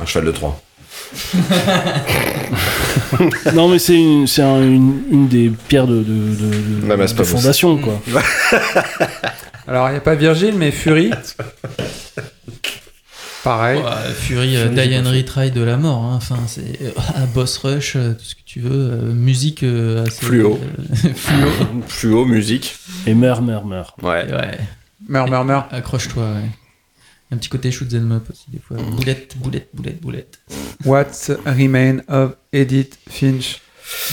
Un 0.00 0.06
cheval 0.06 0.26
de 0.26 0.32
3. 0.32 0.60
non, 3.54 3.68
mais 3.68 3.78
c'est 3.78 3.94
une, 3.94 4.26
c'est 4.26 4.42
un- 4.42 4.62
une, 4.62 5.02
une 5.10 5.28
des 5.28 5.50
pierres 5.68 5.86
de, 5.86 5.96
de, 5.96 6.02
de, 6.02 6.86
de- 7.06 7.24
fondation, 7.24 7.76
quoi. 7.78 8.00
Alors 9.68 9.88
il 9.88 9.92
n'y 9.92 9.98
a 9.98 10.00
pas 10.00 10.14
Virgile, 10.16 10.54
mais 10.56 10.70
Fury. 10.70 11.10
Pareil. 13.42 13.78
Ouais, 13.80 14.12
Fury, 14.14 14.56
euh, 14.56 14.68
Die 14.68 14.96
and 14.98 15.10
Retry 15.10 15.50
de 15.50 15.62
la 15.62 15.78
mort. 15.78 16.04
hein. 16.04 16.16
Enfin, 16.16 16.38
c'est 16.46 16.78
euh, 16.82 16.90
boss 17.34 17.56
rush, 17.58 17.94
euh, 17.96 18.12
tout 18.12 18.24
ce 18.24 18.34
que 18.34 18.40
tu 18.44 18.60
veux. 18.60 18.70
euh, 18.92 19.12
musique 19.14 19.62
assez. 19.62 20.26
Fluo. 20.26 20.60
fluo. 21.14 21.48
Fluo, 21.88 22.24
musique. 22.26 22.76
Et 23.06 23.14
meurt, 23.14 23.40
meurt, 23.42 23.64
meurt. 23.64 23.94
Ouais. 24.02 24.26
Ouais. 24.30 24.58
Meurs, 25.08 25.28
meurs, 25.28 25.44
meurs. 25.46 25.68
Accroche-toi, 25.70 26.22
ouais. 26.22 26.50
Un 27.32 27.36
petit 27.36 27.48
côté 27.48 27.70
shoot 27.70 27.88
them 27.88 28.10
up 28.12 28.24
aussi, 28.30 28.46
des 28.50 28.58
fois. 28.58 28.76
Boulette, 28.76 29.36
boulette, 29.38 29.68
boulette, 29.72 30.00
boulette. 30.00 30.38
What 30.84 31.06
Remain 31.46 31.98
of 32.08 32.32
Edith 32.52 32.98
Finch? 33.08 33.60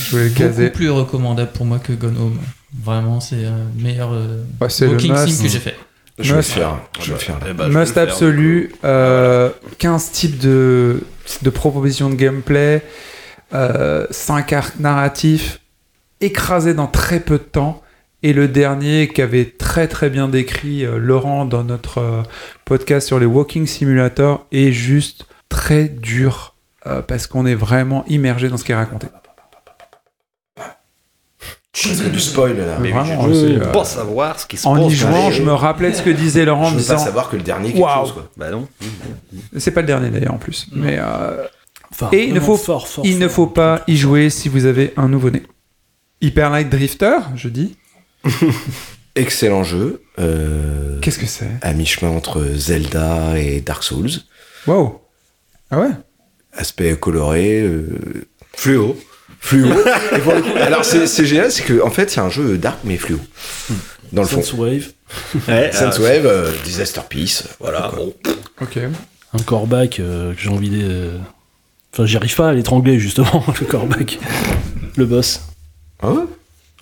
Je 0.05 0.11
voulais 0.11 0.23
le 0.25 0.29
caser. 0.35 0.65
Beaucoup 0.65 0.75
plus 0.77 0.89
recommandable 0.91 1.51
pour 1.51 1.65
moi 1.65 1.79
que 1.79 1.93
Gone 1.93 2.17
Home. 2.17 2.39
Vraiment, 2.83 3.19
c'est 3.19 3.45
un 3.45 3.65
meilleur 3.75 4.11
euh, 4.13 4.43
Bah, 4.59 4.69
c'est 4.69 4.85
le 4.85 4.91
walking 4.91 5.15
sim 5.15 5.25
must. 5.25 5.41
que 5.43 5.47
j'ai 5.49 5.59
fait. 5.59 5.75
Je 6.19 6.23
vais 6.23 6.29
le 6.31 6.37
Must. 6.37 6.51
faire. 6.51 6.79
Je 6.99 7.05
vais 7.05 7.11
le 7.13 7.17
faire. 7.19 7.39
Eh 7.49 7.53
bah, 7.53 7.65
je 7.67 7.73
vais 7.73 7.79
Must 7.79 7.89
le 7.89 7.93
faire, 7.93 8.03
absolu. 8.13 8.75
euh, 8.83 9.49
15 9.79 10.11
types 10.11 10.37
de, 10.39 11.03
de 11.41 11.49
propositions 11.49 12.09
de 12.09 12.15
gameplay. 12.15 12.83
euh, 13.53 14.05
5 14.11 14.51
arcs 14.53 14.79
narratifs 14.79 15.59
écrasés 16.21 16.73
dans 16.73 16.87
très 16.87 17.19
peu 17.19 17.37
de 17.37 17.43
temps. 17.43 17.81
Et 18.23 18.33
le 18.33 18.47
dernier 18.47 19.07
qu'avait 19.09 19.45
très 19.45 19.87
très 19.87 20.09
bien 20.09 20.27
décrit 20.27 20.85
euh, 20.85 20.97
Laurent 20.97 21.45
dans 21.45 21.63
notre 21.63 21.99
euh, 21.99 22.23
podcast 22.65 23.05
sur 23.07 23.19
les 23.19 23.25
Walking 23.27 23.67
Simulator 23.67 24.45
est 24.51 24.71
juste 24.71 25.25
très 25.49 25.87
dur 25.87 26.55
euh, 26.87 27.01
parce 27.01 27.27
qu'on 27.27 27.45
est 27.45 27.55
vraiment 27.55 28.03
immergé 28.07 28.49
dans 28.49 28.57
ce 28.57 28.63
qui 28.63 28.71
est 28.71 28.75
raconté. 28.75 29.07
C'est 31.73 32.11
du 32.11 32.19
spoil 32.19 32.57
là. 32.57 32.79
Mais 32.81 32.91
Vraiment, 32.91 33.27
je 33.27 33.33
c'est, 33.33 33.45
veux 33.53 33.61
euh, 33.67 33.71
pas 33.71 33.85
savoir 33.85 34.39
ce 34.39 34.47
qui 34.47 34.57
se 34.57 34.63
passe. 34.63 34.71
En 34.71 34.89
y 34.89 34.95
jouant, 34.95 35.29
je 35.29 35.43
me 35.43 35.53
rappelais 35.53 35.91
de 35.91 35.95
ce 35.95 36.01
que 36.01 36.09
disait 36.09 36.43
Laurent 36.43 36.63
en 36.63 36.69
Je 36.69 36.75
me 36.75 36.79
veux 36.79 36.87
pas 36.87 36.93
disant. 36.95 37.05
savoir 37.05 37.29
que 37.29 37.35
le 37.35 37.43
dernier 37.43 37.71
quelque 37.71 37.83
Waouh. 37.83 38.05
chose 38.05 38.13
quoi. 38.13 38.27
Bah 38.35 38.49
non. 38.49 38.67
C'est 39.57 39.69
pas 39.71 39.81
le 39.81 39.87
dernier 39.87 40.09
d'ailleurs 40.09 40.33
en 40.33 40.37
plus. 40.39 40.67
Mais 40.71 40.97
euh, 40.99 41.45
Enfin, 41.91 42.09
Et 42.11 42.25
il 42.25 42.33
ne 42.33 42.39
faut, 42.41 42.57
fort, 42.57 42.87
fort, 42.87 43.05
il 43.05 43.17
ne 43.17 43.27
fort. 43.27 43.35
faut 43.35 43.47
pas 43.47 43.81
y 43.87 43.95
jouer 43.95 44.29
si 44.29 44.49
vous 44.49 44.65
avez 44.65 44.91
un 44.97 45.07
nouveau-né. 45.07 45.43
Hyper 46.19 46.49
Light 46.49 46.67
Drifter, 46.69 47.17
je 47.35 47.47
dis. 47.47 47.77
Excellent 49.15 49.63
jeu. 49.63 50.01
euh, 50.19 50.99
Qu'est-ce 51.01 51.17
que 51.19 51.25
c'est? 51.25 51.49
À 51.61 51.73
mi-chemin 51.73 52.11
entre 52.11 52.43
Zelda 52.55 53.37
et 53.39 53.61
Dark 53.61 53.83
Souls. 53.83 54.09
Wow. 54.67 55.01
Ah 55.71 55.79
ouais? 55.79 55.89
Aspect 56.53 56.95
coloré, 56.97 57.61
euh, 57.61 57.87
fluo. 58.53 58.95
Fluo. 59.39 59.69
Et 60.15 60.19
pour 60.19 60.33
le 60.33 60.41
coup- 60.41 60.55
alors 60.57 60.83
c'est 60.83 61.05
c'est 61.07 61.25
génial, 61.25 61.51
c'est 61.51 61.63
que 61.63 61.81
en 61.81 61.89
fait 61.91 62.09
c'est 62.09 62.19
un 62.19 62.29
jeu 62.29 62.57
dark 62.57 62.79
mais 62.83 62.97
fluo. 62.97 63.19
Dans 64.11 64.21
le 64.23 64.27
fond. 64.27 64.41
Wave. 64.57 64.87
Ouais, 65.47 65.71
Wave, 65.99 66.25
euh, 66.25 66.51
Disaster 66.65 67.01
Peace, 67.09 67.43
voilà. 67.59 67.91
Bon. 67.95 68.13
Ok. 68.61 68.77
Un 69.33 69.43
coreback 69.43 69.99
euh, 69.99 70.33
que 70.33 70.41
j'ai 70.41 70.49
envie 70.49 70.69
de. 70.69 71.11
Enfin, 71.93 72.05
j'y 72.05 72.17
arrive 72.17 72.35
pas 72.35 72.49
à 72.49 72.53
l'étrangler, 72.53 72.99
justement, 72.99 73.43
le 73.59 73.65
coreback. 73.65 74.19
Le 74.97 75.05
boss. 75.05 75.41
Ah 76.01 76.11
ouais? 76.11 76.23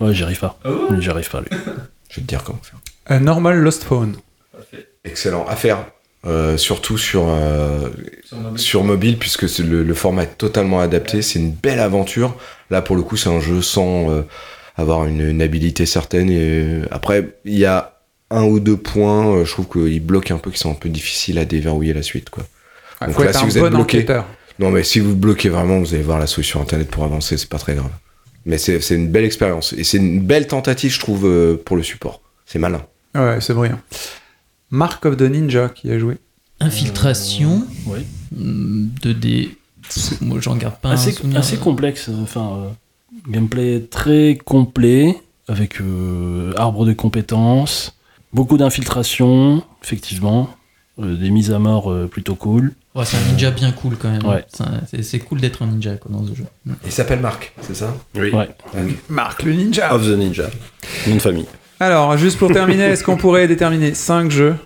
Ouais, 0.00 0.14
j'y 0.14 0.22
arrive 0.22 0.38
pas. 0.38 0.58
J'y 0.98 1.10
arrive 1.10 1.30
pas, 1.30 1.40
lui. 1.40 1.48
Je 2.10 2.16
vais 2.16 2.22
te 2.22 2.26
dire 2.26 2.44
comment 2.44 2.60
faire. 2.62 2.78
Un 3.06 3.20
normal 3.20 3.58
Lost 3.60 3.84
Phone. 3.84 4.16
Excellent. 5.04 5.44
À 5.46 5.56
faire. 5.56 5.86
Euh, 6.24 6.56
surtout 6.56 6.98
sur, 6.98 7.24
euh, 7.28 7.88
sur, 8.56 8.82
mobile. 8.82 9.16
puisque 9.16 9.48
c'est 9.48 9.62
le, 9.62 9.84
le 9.84 9.94
format 9.94 10.24
est 10.24 10.38
totalement 10.38 10.80
adapté. 10.80 11.22
C'est 11.22 11.38
une 11.38 11.52
belle 11.52 11.78
aventure. 11.80 12.36
Là, 12.70 12.82
pour 12.82 12.96
le 12.96 13.02
coup, 13.02 13.16
c'est 13.16 13.28
un 13.28 13.40
jeu 13.40 13.62
sans 13.62 14.10
euh, 14.10 14.22
avoir 14.76 15.06
une, 15.06 15.20
une 15.20 15.42
habilité 15.42 15.86
certaine. 15.86 16.30
Et 16.30 16.40
euh, 16.40 16.86
après, 16.90 17.38
il 17.44 17.58
y 17.58 17.64
a 17.64 17.96
un 18.30 18.44
ou 18.44 18.60
deux 18.60 18.76
points, 18.76 19.36
euh, 19.36 19.44
je 19.44 19.52
trouve 19.52 19.68
qu'ils 19.68 20.04
bloquent 20.04 20.34
un 20.34 20.38
peu, 20.38 20.50
qui 20.50 20.58
sont 20.58 20.70
un 20.70 20.74
peu 20.74 20.88
difficiles 20.88 21.38
à 21.38 21.44
déverrouiller 21.44 21.92
la 21.92 22.02
suite. 22.02 22.30
Quoi. 22.30 22.44
Ah, 23.00 23.08
faut 23.08 23.22
être 23.22 23.42
un 23.42 23.48
bon 23.48 23.76
enquêteur. 23.76 24.26
Non, 24.58 24.70
mais 24.70 24.82
si 24.82 25.00
vous 25.00 25.14
bloquez 25.14 25.48
vraiment, 25.48 25.78
vous 25.78 25.94
allez 25.94 26.02
voir 26.02 26.18
la 26.18 26.26
solution 26.26 26.62
internet 26.62 26.88
pour 26.90 27.04
avancer, 27.04 27.36
c'est 27.36 27.48
pas 27.48 27.58
très 27.58 27.74
grave. 27.74 27.90
Mais 28.46 28.56
c'est 28.58 28.78
une 28.94 29.08
belle 29.08 29.24
expérience. 29.24 29.72
Et 29.74 29.84
c'est 29.84 29.98
une 29.98 30.20
belle 30.20 30.46
tentative, 30.46 30.92
je 30.92 31.00
trouve, 31.00 31.26
euh, 31.26 31.56
pour 31.62 31.76
le 31.76 31.82
support. 31.82 32.20
C'est 32.46 32.58
malin. 32.58 32.82
Ouais, 33.14 33.38
c'est 33.40 33.52
brillant. 33.54 33.80
Mark 34.70 35.04
of 35.04 35.16
the 35.16 35.22
Ninja 35.22 35.68
qui 35.68 35.90
a 35.90 35.98
joué. 35.98 36.16
Infiltration. 36.60 37.62
Ouais. 37.86 38.04
hum, 38.38 38.90
2D. 39.02 39.50
Pff, 39.82 40.20
Moi, 40.20 40.38
j'en 40.40 40.56
garde 40.56 40.76
pas 40.80 40.90
un 40.90 40.92
assez, 40.92 41.12
souvenir. 41.12 41.38
assez 41.38 41.56
complexe. 41.56 42.08
euh, 42.08 42.22
Enfin, 42.22 42.52
euh, 42.66 42.68
gameplay 43.30 43.80
très 43.90 44.38
complet, 44.44 45.16
avec 45.48 45.80
euh, 45.80 46.52
arbre 46.56 46.84
de 46.86 46.92
compétences, 46.92 47.96
beaucoup 48.32 48.56
d'infiltration, 48.58 49.62
effectivement, 49.82 50.50
euh, 51.00 51.16
des 51.16 51.30
mises 51.30 51.50
à 51.52 51.58
mort 51.58 51.90
euh, 51.90 52.06
plutôt 52.06 52.34
cool. 52.34 52.74
Ouais, 52.96 53.04
c'est 53.04 53.18
un 53.18 53.30
ninja 53.30 53.50
bien 53.50 53.72
cool 53.72 53.96
quand 53.96 54.10
même. 54.10 54.24
Ouais. 54.26 54.42
C'est 55.02 55.18
cool 55.18 55.40
d'être 55.40 55.62
un 55.62 55.66
ninja 55.66 55.96
quoi, 55.96 56.10
dans 56.10 56.24
ce 56.26 56.34
jeu. 56.34 56.44
Il 56.84 56.90
s'appelle 56.90 57.20
Marc, 57.20 57.52
c'est 57.60 57.76
ça? 57.76 57.94
Oui. 58.14 58.30
Ouais. 58.32 58.48
Mark 59.10 59.42
le 59.42 59.52
Ninja. 59.52 59.94
Of 59.94 60.06
the 60.06 60.16
Ninja. 60.16 60.48
Nom 61.06 61.16
de 61.16 61.20
famille. 61.20 61.46
Alors, 61.78 62.16
juste 62.16 62.38
pour 62.38 62.50
terminer, 62.50 62.84
est-ce 62.84 63.04
qu'on 63.04 63.18
pourrait 63.18 63.48
déterminer 63.48 63.92
5 63.92 64.30
jeux 64.30 64.56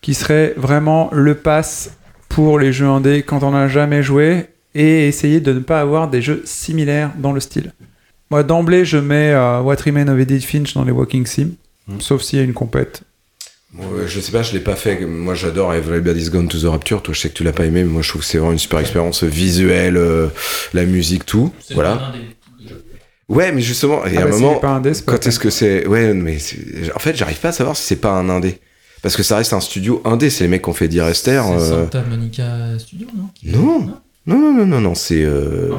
qui 0.00 0.14
seraient 0.14 0.54
vraiment 0.56 1.08
le 1.12 1.34
pass 1.34 1.90
pour 2.28 2.60
les 2.60 2.72
jeux 2.72 2.86
indés 2.86 3.24
quand 3.24 3.42
on 3.42 3.50
n'a 3.50 3.66
jamais 3.66 4.04
joué 4.04 4.46
et 4.76 5.08
essayer 5.08 5.40
de 5.40 5.52
ne 5.52 5.58
pas 5.58 5.80
avoir 5.80 6.08
des 6.08 6.22
jeux 6.22 6.42
similaires 6.44 7.10
dans 7.18 7.32
le 7.32 7.40
style? 7.40 7.72
Moi, 8.30 8.44
d'emblée, 8.44 8.84
je 8.84 8.98
mets 8.98 9.32
euh, 9.32 9.60
What 9.60 9.76
Remains 9.84 10.06
of 10.06 10.20
Edith 10.20 10.44
Finch 10.44 10.74
dans 10.74 10.84
les 10.84 10.92
Walking 10.92 11.26
Sim, 11.26 11.50
sauf 11.98 12.22
s'il 12.22 12.38
y 12.38 12.42
a 12.42 12.44
une 12.44 12.54
compète. 12.54 13.02
Je 14.06 14.20
sais 14.20 14.32
pas, 14.32 14.42
je 14.42 14.52
l'ai 14.52 14.60
pas 14.60 14.76
fait. 14.76 15.04
Moi, 15.04 15.34
j'adore 15.34 15.74
Everybody's 15.74 16.30
Gone 16.30 16.48
to 16.48 16.58
the 16.58 16.64
Rapture. 16.64 17.02
Toi, 17.02 17.12
je 17.14 17.20
sais 17.20 17.28
que 17.28 17.34
tu 17.34 17.44
l'as 17.44 17.52
pas 17.52 17.64
aimé, 17.66 17.82
mais 17.82 17.90
moi, 17.90 18.02
je 18.02 18.08
trouve 18.08 18.22
que 18.22 18.26
c'est 18.26 18.38
vraiment 18.38 18.52
une 18.52 18.58
super 18.58 18.78
expérience 18.78 19.22
visuelle, 19.24 19.96
euh, 19.96 20.28
la 20.72 20.84
musique, 20.86 21.26
tout. 21.26 21.52
Voilà. 21.74 22.12
Ouais, 23.28 23.50
mais 23.52 23.60
justement, 23.60 24.02
il 24.06 24.14
y 24.14 24.16
a 24.16 24.20
Ah 24.20 24.24
un 24.24 24.30
bah, 24.30 24.36
moment. 24.36 24.56
est 24.56 24.60
pas 24.60 24.68
indé, 24.68 24.92
pas 24.92 25.12
quand 25.12 25.26
est-ce 25.26 25.40
que 25.40 25.50
c'est 25.50 25.86
Ouais, 25.86 26.14
mais 26.14 26.38
en 26.94 26.98
fait, 27.00 27.16
j'arrive 27.16 27.38
pas 27.40 27.48
à 27.48 27.52
savoir 27.52 27.76
si 27.76 27.82
c'est 27.82 27.96
pas 27.96 28.12
un 28.12 28.28
indé. 28.28 28.60
Parce 29.02 29.16
que 29.16 29.22
ça 29.24 29.36
reste 29.36 29.52
un 29.52 29.60
studio 29.60 30.00
indé. 30.04 30.30
C'est 30.30 30.44
les 30.44 30.48
mecs 30.48 30.62
qui 30.62 30.68
ont 30.70 30.74
fait 30.74 30.88
Direster. 30.88 31.42
C'est 31.44 31.52
euh, 31.54 31.82
Santa 31.84 32.02
Monica 32.08 32.78
Studio, 32.78 33.08
non? 33.16 33.28
Non. 33.44 33.80
Non, 34.26 34.38
non, 34.38 34.54
non, 34.54 34.66
non, 34.66 34.80
non, 34.80 34.94
c'est. 34.94 35.22
euh, 35.24 35.70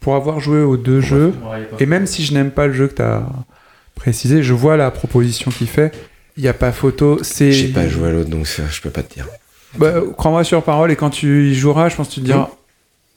Pour 0.00 0.14
avoir 0.16 0.40
joué 0.40 0.62
aux 0.62 0.76
deux 0.76 1.00
jeux, 1.00 1.32
et 1.78 1.86
même 1.86 2.06
si 2.06 2.24
je 2.24 2.32
n'aime 2.34 2.50
pas 2.50 2.66
le 2.66 2.72
jeu 2.72 2.88
que 2.88 2.94
tu 2.96 3.02
as 3.02 3.26
précisé, 3.94 4.42
je 4.42 4.52
vois 4.52 4.76
la 4.76 4.90
proposition 4.90 5.50
qu'il 5.50 5.66
fait. 5.68 5.92
Il 6.36 6.42
n'y 6.42 6.48
a 6.48 6.54
pas 6.54 6.72
photo, 6.72 7.18
c'est. 7.22 7.52
J'ai 7.52 7.68
pas 7.68 7.88
joué 7.88 8.08
à 8.08 8.12
l'autre, 8.12 8.28
donc 8.30 8.46
ça, 8.46 8.64
je 8.70 8.80
peux 8.80 8.90
pas 8.90 9.02
te 9.02 9.14
dire. 9.14 9.26
Bah, 9.78 9.94
Crois-moi 10.16 10.44
sur 10.44 10.62
parole, 10.62 10.90
et 10.90 10.96
quand 10.96 11.10
tu 11.10 11.50
y 11.50 11.54
joueras, 11.54 11.88
je 11.88 11.96
pense 11.96 12.08
que 12.08 12.14
tu 12.14 12.20
te 12.20 12.26
diras 12.26 12.50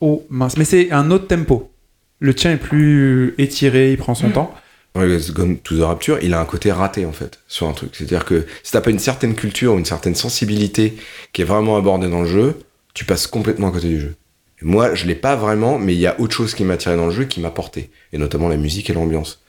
Oh 0.02 0.26
mince. 0.30 0.58
Mais 0.58 0.66
c'est 0.66 0.92
un 0.92 1.12
autre 1.12 1.28
tempo. 1.28 1.72
Le 2.20 2.34
tien 2.34 2.52
est 2.52 2.58
plus 2.58 3.34
étiré, 3.38 3.92
il 3.92 3.98
prend 3.98 4.16
son 4.16 4.30
temps. 4.30 4.54
Ouais, 4.96 5.08
Let's 5.08 5.32
Gone 5.32 5.58
to 5.58 5.78
the 5.78 5.82
Rapture, 5.82 6.18
il 6.22 6.34
a 6.34 6.40
un 6.40 6.46
côté 6.46 6.72
raté 6.72 7.06
en 7.06 7.12
fait 7.12 7.40
sur 7.48 7.68
un 7.68 7.74
truc. 7.74 7.92
C'est-à-dire 7.94 8.26
que 8.26 8.46
si 8.64 8.72
t'as 8.72 8.82
pas 8.82 8.90
une 8.90 9.00
certaine 9.00 9.36
culture 9.36 9.74
ou 9.74 9.78
une 9.78 9.86
certaine 9.86 10.16
sensibilité 10.16 10.96
qui 11.32 11.42
est 11.44 11.46
vraiment 11.46 11.78
abordée 11.78 12.10
dans 12.10 12.22
le 12.22 12.28
jeu, 12.28 12.56
tu 12.94 13.06
passes 13.06 13.28
complètement 13.28 13.68
à 13.68 13.72
côté 13.72 13.88
du 13.88 14.00
jeu. 14.02 14.16
Et 14.62 14.66
moi, 14.66 14.96
je 14.96 15.06
l'ai 15.06 15.16
pas 15.16 15.36
vraiment, 15.36 15.78
mais 15.78 15.94
il 15.94 16.00
y 16.00 16.08
a 16.08 16.20
autre 16.20 16.36
chose 16.36 16.54
qui 16.54 16.64
m'a 16.64 16.74
attiré 16.74 16.98
dans 16.98 17.06
le 17.06 17.14
jeu, 17.14 17.26
qui 17.26 17.40
m'a 17.40 17.52
porté, 17.52 17.92
et 18.12 18.18
notamment 18.18 18.50
la 18.50 18.58
musique 18.58 18.90
et 18.90 18.94
l'ambiance. 18.94 19.42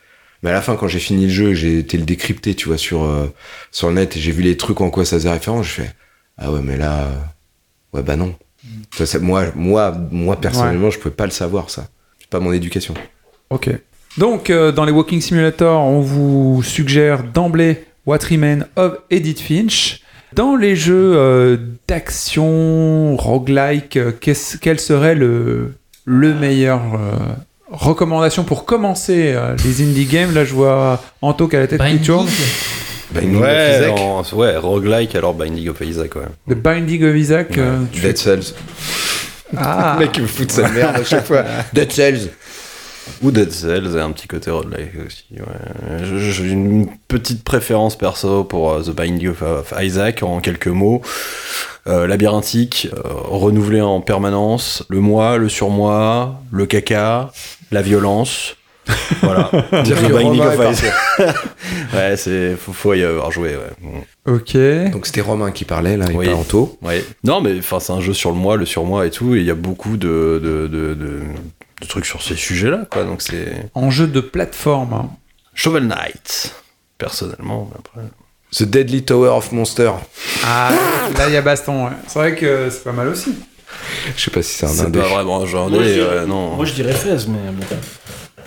Mais 0.42 0.50
à 0.50 0.52
la 0.54 0.62
fin, 0.62 0.76
quand 0.76 0.88
j'ai 0.88 0.98
fini 1.00 1.24
le 1.24 1.30
jeu, 1.30 1.54
j'ai 1.54 1.78
été 1.78 1.98
le 1.98 2.04
décrypter, 2.04 2.54
tu 2.54 2.68
vois, 2.68 2.78
sur 2.78 3.02
euh, 3.04 3.26
sur 3.70 3.88
le 3.88 3.94
net, 3.94 4.16
et 4.16 4.20
j'ai 4.20 4.32
vu 4.32 4.42
les 4.42 4.56
trucs 4.56 4.80
en 4.80 4.90
quoi 4.90 5.04
ça 5.04 5.16
faisait 5.16 5.30
référence, 5.30 5.66
je 5.66 5.72
fais 5.82 5.90
ah 6.38 6.50
ouais, 6.50 6.60
mais 6.62 6.76
là, 6.78 7.00
euh, 7.04 7.10
ouais 7.98 8.02
bah 8.02 8.16
non. 8.16 8.34
Ça, 8.96 9.04
c'est- 9.06 9.18
moi, 9.18 9.46
moi, 9.54 9.94
moi 10.10 10.40
personnellement, 10.40 10.90
je 10.90 10.98
pouvais 10.98 11.14
pas 11.14 11.26
le 11.26 11.30
savoir 11.32 11.68
ça. 11.70 11.88
C'est 12.18 12.30
pas 12.30 12.40
mon 12.40 12.52
éducation. 12.52 12.94
Ok. 13.50 13.68
Donc, 14.18 14.50
euh, 14.50 14.72
dans 14.72 14.84
les 14.84 14.92
Walking 14.92 15.20
Simulator, 15.20 15.80
on 15.82 16.00
vous 16.00 16.62
suggère 16.62 17.22
d'emblée 17.24 17.84
What 18.06 18.18
Remains 18.30 18.66
of 18.76 18.96
Edith 19.10 19.40
Finch. 19.40 20.00
Dans 20.32 20.56
les 20.56 20.76
jeux 20.76 21.12
euh, 21.16 21.56
d'action, 21.88 23.16
roguelike, 23.16 23.96
euh, 23.96 24.12
quel 24.60 24.80
serait 24.80 25.14
le, 25.14 25.74
le 26.04 26.34
meilleur 26.34 26.82
euh, 27.70 27.74
recommandation 27.76 28.44
pour 28.44 28.64
commencer 28.64 29.32
euh, 29.34 29.54
les 29.64 29.82
indie 29.82 30.04
games 30.06 30.34
Là, 30.34 30.44
je 30.44 30.52
vois 30.54 31.00
Anto 31.22 31.48
qui 31.48 31.56
a 31.56 31.60
la 31.60 31.66
tête 31.66 31.80
qui 31.82 31.98
tourne. 31.98 32.28
Binding 33.12 33.36
of 33.36 33.42
ouais, 33.42 33.76
Isaac. 33.78 33.98
en- 33.98 34.22
ouais, 34.36 34.56
roguelike 34.56 35.14
alors 35.16 35.34
Binding 35.34 35.68
of 35.68 35.80
Isaac, 35.80 36.14
ouais. 36.16 36.22
The 36.48 36.54
Binding 36.54 37.04
of 37.10 37.16
Isaac. 37.16 37.58
euh, 37.58 37.78
tu 37.92 38.00
Dead 38.02 38.16
fais- 38.18 38.24
Cells. 38.24 38.54
Ah. 39.56 39.96
Le 39.98 40.06
mec 40.06 40.16
il 40.16 40.22
me 40.22 40.28
fout 40.28 40.46
de 40.46 40.52
sa 40.52 40.68
merde 40.68 40.96
à 40.96 41.04
chaque 41.04 41.26
fois. 41.26 41.42
Dead 41.72 41.90
Cells. 41.90 42.28
Ou 43.22 43.30
Dead 43.30 43.50
Cells 43.50 43.96
et 43.96 44.00
un 44.00 44.10
petit 44.12 44.28
côté 44.28 44.50
roguelike 44.50 44.92
aussi. 45.06 45.24
ouais. 45.32 46.04
J'ai 46.04 46.48
une 46.50 46.86
petite 47.08 47.42
préférence 47.44 47.96
perso 47.96 48.44
pour 48.44 48.70
euh, 48.72 48.82
The 48.82 48.90
Binding 48.90 49.28
of, 49.28 49.74
Isaac 49.80 50.22
en 50.22 50.40
quelques 50.40 50.68
mots. 50.68 51.02
Euh, 51.86 52.06
labyrinthique, 52.06 52.88
euh, 52.92 53.00
renouvelé 53.04 53.80
en 53.80 54.00
permanence, 54.02 54.84
le 54.90 55.00
moi, 55.00 55.38
le 55.38 55.48
surmoi, 55.48 56.40
le 56.52 56.66
caca, 56.66 57.32
la 57.70 57.82
violence. 57.82 58.56
Voilà. 59.22 59.50
Dire 59.84 59.96
The 59.98 60.06
que 60.08 60.12
Binding 60.12 60.40
of 60.40 60.72
Isaac. 60.72 60.92
ouais, 61.94 62.16
c'est 62.16 62.56
faut, 62.56 62.72
faut 62.72 62.94
y 62.94 63.02
avoir 63.04 63.30
joué. 63.30 63.54
Ouais. 63.56 64.02
Ok. 64.34 64.56
Donc 64.92 65.06
c'était 65.06 65.20
Romain 65.20 65.50
qui 65.52 65.64
parlait 65.64 65.96
là, 65.96 66.06
et 66.10 66.14
pas 66.26 66.34
Anto. 66.34 66.78
Ouais. 66.82 67.04
Non, 67.24 67.40
mais 67.40 67.58
enfin, 67.58 67.78
c'est 67.80 67.92
un 67.92 68.00
jeu 68.00 68.14
sur 68.14 68.30
le 68.30 68.36
moi, 68.36 68.56
le 68.56 68.66
surmoi 68.66 69.06
et 69.06 69.10
tout, 69.10 69.34
et 69.34 69.38
il 69.38 69.44
y 69.44 69.50
a 69.50 69.54
beaucoup 69.54 69.96
de, 69.96 70.40
de, 70.42 70.66
de, 70.66 70.94
de- 70.94 71.20
de 71.80 71.86
trucs 71.86 72.06
sur 72.06 72.22
ces 72.22 72.36
sujets-là, 72.36 72.86
quoi. 72.90 73.04
Donc 73.04 73.22
c'est 73.22 73.70
En 73.74 73.90
jeu 73.90 74.06
de 74.06 74.20
plateforme. 74.20 74.92
hein. 74.94 75.10
Shovel 75.54 75.84
Knight, 75.86 76.54
personnellement. 76.98 77.68
mais 77.72 77.78
Après... 77.78 78.08
The 78.52 78.64
Deadly 78.64 79.04
Tower 79.04 79.28
of 79.28 79.52
Monster. 79.52 79.92
Ah, 80.44 80.70
là, 81.16 81.28
il 81.28 81.32
y 81.34 81.36
a 81.36 81.42
baston. 81.42 81.84
ouais. 81.86 81.92
C'est 82.08 82.18
vrai 82.18 82.34
que 82.34 82.68
c'est 82.70 82.82
pas 82.82 82.90
mal 82.92 83.06
aussi. 83.08 83.34
Je 84.16 84.20
sais 84.24 84.30
pas 84.32 84.42
si 84.42 84.54
c'est 84.58 84.66
un 84.66 84.68
C'est 84.70 84.80
indé. 84.86 84.98
pas 84.98 85.06
vraiment 85.08 85.38
un 85.40 85.44
indé, 85.44 85.54
Moi, 85.76 85.84
je 85.84 85.92
dirais- 85.92 86.18
ouais, 86.20 86.26
non. 86.26 86.56
Moi, 86.56 86.64
je 86.64 86.72
dirais 86.72 86.92
Fez, 86.92 87.28
mais 87.28 87.52
bon. 87.52 87.64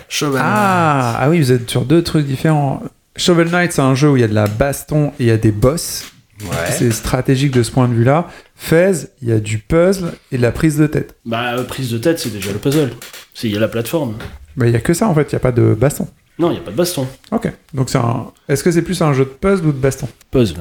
Shovel 0.08 0.40
Ah, 0.44 1.16
ah 1.20 1.30
oui, 1.30 1.38
vous 1.40 1.52
êtes 1.52 1.70
sur 1.70 1.86
deux 1.86 2.02
trucs 2.02 2.26
différents. 2.26 2.82
Shovel 3.16 3.48
Knight, 3.48 3.72
c'est 3.72 3.80
un 3.80 3.94
jeu 3.94 4.10
où 4.10 4.16
il 4.16 4.20
y 4.20 4.24
a 4.24 4.28
de 4.28 4.34
la 4.34 4.46
baston 4.46 5.08
et 5.18 5.24
il 5.24 5.26
y 5.26 5.30
a 5.30 5.38
des 5.38 5.52
boss. 5.52 6.04
Ouais. 6.50 6.70
C'est 6.70 6.90
stratégique 6.92 7.50
de 7.52 7.62
ce 7.62 7.70
point 7.70 7.88
de 7.88 7.94
vue-là. 7.94 8.28
Fez, 8.56 8.92
il 9.22 9.28
y 9.28 9.32
a 9.32 9.40
du 9.40 9.58
puzzle 9.58 10.12
et 10.32 10.36
de 10.36 10.42
la 10.42 10.52
prise 10.52 10.76
de 10.78 10.86
tête. 10.86 11.16
Bah, 11.24 11.54
euh, 11.56 11.64
prise 11.64 11.90
de 11.90 11.98
tête, 11.98 12.18
c'est 12.18 12.30
déjà 12.32 12.52
le 12.52 12.58
puzzle. 12.58 12.90
C'est- 13.34 13.48
Il 13.48 13.54
y 13.54 13.56
a 13.56 13.60
la 13.60 13.68
plateforme. 13.68 14.14
Mais 14.56 14.68
il 14.68 14.72
y 14.72 14.76
a 14.76 14.80
que 14.80 14.94
ça 14.94 15.08
en 15.08 15.14
fait, 15.14 15.22
il 15.32 15.34
n'y 15.34 15.36
a 15.36 15.40
pas 15.40 15.52
de 15.52 15.74
baston. 15.74 16.06
Non, 16.38 16.50
il 16.50 16.54
n'y 16.54 16.58
a 16.60 16.62
pas 16.62 16.70
de 16.70 16.76
baston. 16.76 17.06
Ok. 17.32 17.50
Donc 17.74 17.90
c'est 17.90 17.98
un. 17.98 18.26
Est-ce 18.48 18.62
que 18.64 18.70
c'est 18.70 18.82
plus 18.82 19.00
un 19.02 19.12
jeu 19.12 19.24
de 19.24 19.30
puzzle 19.30 19.66
ou 19.66 19.72
de 19.72 19.78
baston? 19.78 20.08
Puzzle. 20.30 20.56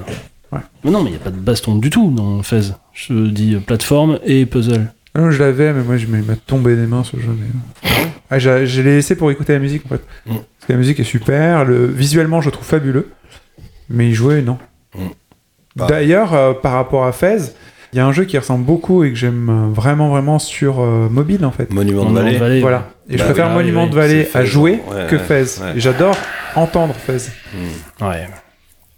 Ouais. 0.52 0.60
Mais 0.84 0.92
non, 0.92 1.02
mais 1.04 1.10
il 1.10 1.14
n'y 1.14 1.20
a 1.20 1.24
pas 1.24 1.32
de 1.32 1.40
baston 1.40 1.76
du 1.78 1.90
tout 1.90 2.12
dans 2.12 2.42
Fez. 2.44 2.62
Je 2.94 3.28
dis 3.28 3.56
euh, 3.56 3.60
plateforme 3.60 4.20
et 4.24 4.46
puzzle. 4.46 4.92
Ah 5.16 5.22
non, 5.22 5.32
Je 5.32 5.40
l'avais, 5.40 5.74
mais 5.74 5.84
moi 5.84 5.98
je 5.98 6.08
m'a 6.08 6.36
tombé 6.36 6.76
des 6.76 6.86
mains 6.88 7.04
ce 7.04 7.18
jeu. 7.18 7.30
Mais... 7.40 7.90
Ah, 8.32 8.40
j'ai- 8.40 8.66
je 8.66 8.82
l'ai 8.82 8.96
laissé 8.96 9.16
pour 9.16 9.30
écouter 9.32 9.54
la 9.54 9.60
musique 9.60 9.84
en 9.86 9.90
fait. 9.90 10.02
Mm. 10.26 10.34
Parce 10.36 10.68
que 10.68 10.74
la 10.74 10.78
musique 10.80 11.00
est 11.00 11.04
super, 11.04 11.66
le... 11.66 11.86
visuellement 11.88 12.42
je 12.42 12.48
le 12.48 12.52
trouve 12.52 12.66
fabuleux. 12.66 13.10
Mais 13.90 14.10
y 14.10 14.14
jouer, 14.14 14.42
non. 14.42 14.58
Bah. 15.76 15.88
D'ailleurs, 15.90 16.34
euh, 16.34 16.54
par 16.54 16.74
rapport 16.74 17.06
à 17.06 17.12
Fez, 17.12 17.38
il 17.94 17.98
y 17.98 18.00
a 18.00 18.06
un 18.06 18.12
jeu 18.12 18.26
qui 18.26 18.38
ressemble 18.38 18.66
beaucoup 18.66 19.04
et 19.04 19.10
que 19.10 19.16
j'aime 19.16 19.72
vraiment, 19.74 20.10
vraiment 20.10 20.40
sur 20.40 20.80
euh, 20.82 21.08
mobile 21.10 21.46
en 21.46 21.52
fait. 21.52 21.72
Monument 21.74 22.06
de 22.06 22.14
Vallée. 22.16 22.34
de 22.34 22.38
Vallée, 22.38 22.62
Voilà. 22.62 22.90
Et 23.10 23.14
je 23.14 23.18
Bah 23.20 23.26
préfère 23.26 23.48
oui, 23.50 23.54
Monument 23.56 23.84
oui, 23.84 23.90
de 23.90 23.96
Vallée 23.96 24.22
à 24.34 24.40
Fez, 24.42 24.46
jouer 24.46 24.82
ouais, 24.92 25.08
que 25.10 25.18
Fez. 25.18 25.62
ouais. 25.62 25.74
Et 25.76 25.80
j'adore 25.80 26.16
entendre 26.56 26.94
Fez. 26.96 27.30
Hmm. 27.54 28.06
Ouais. 28.06 28.28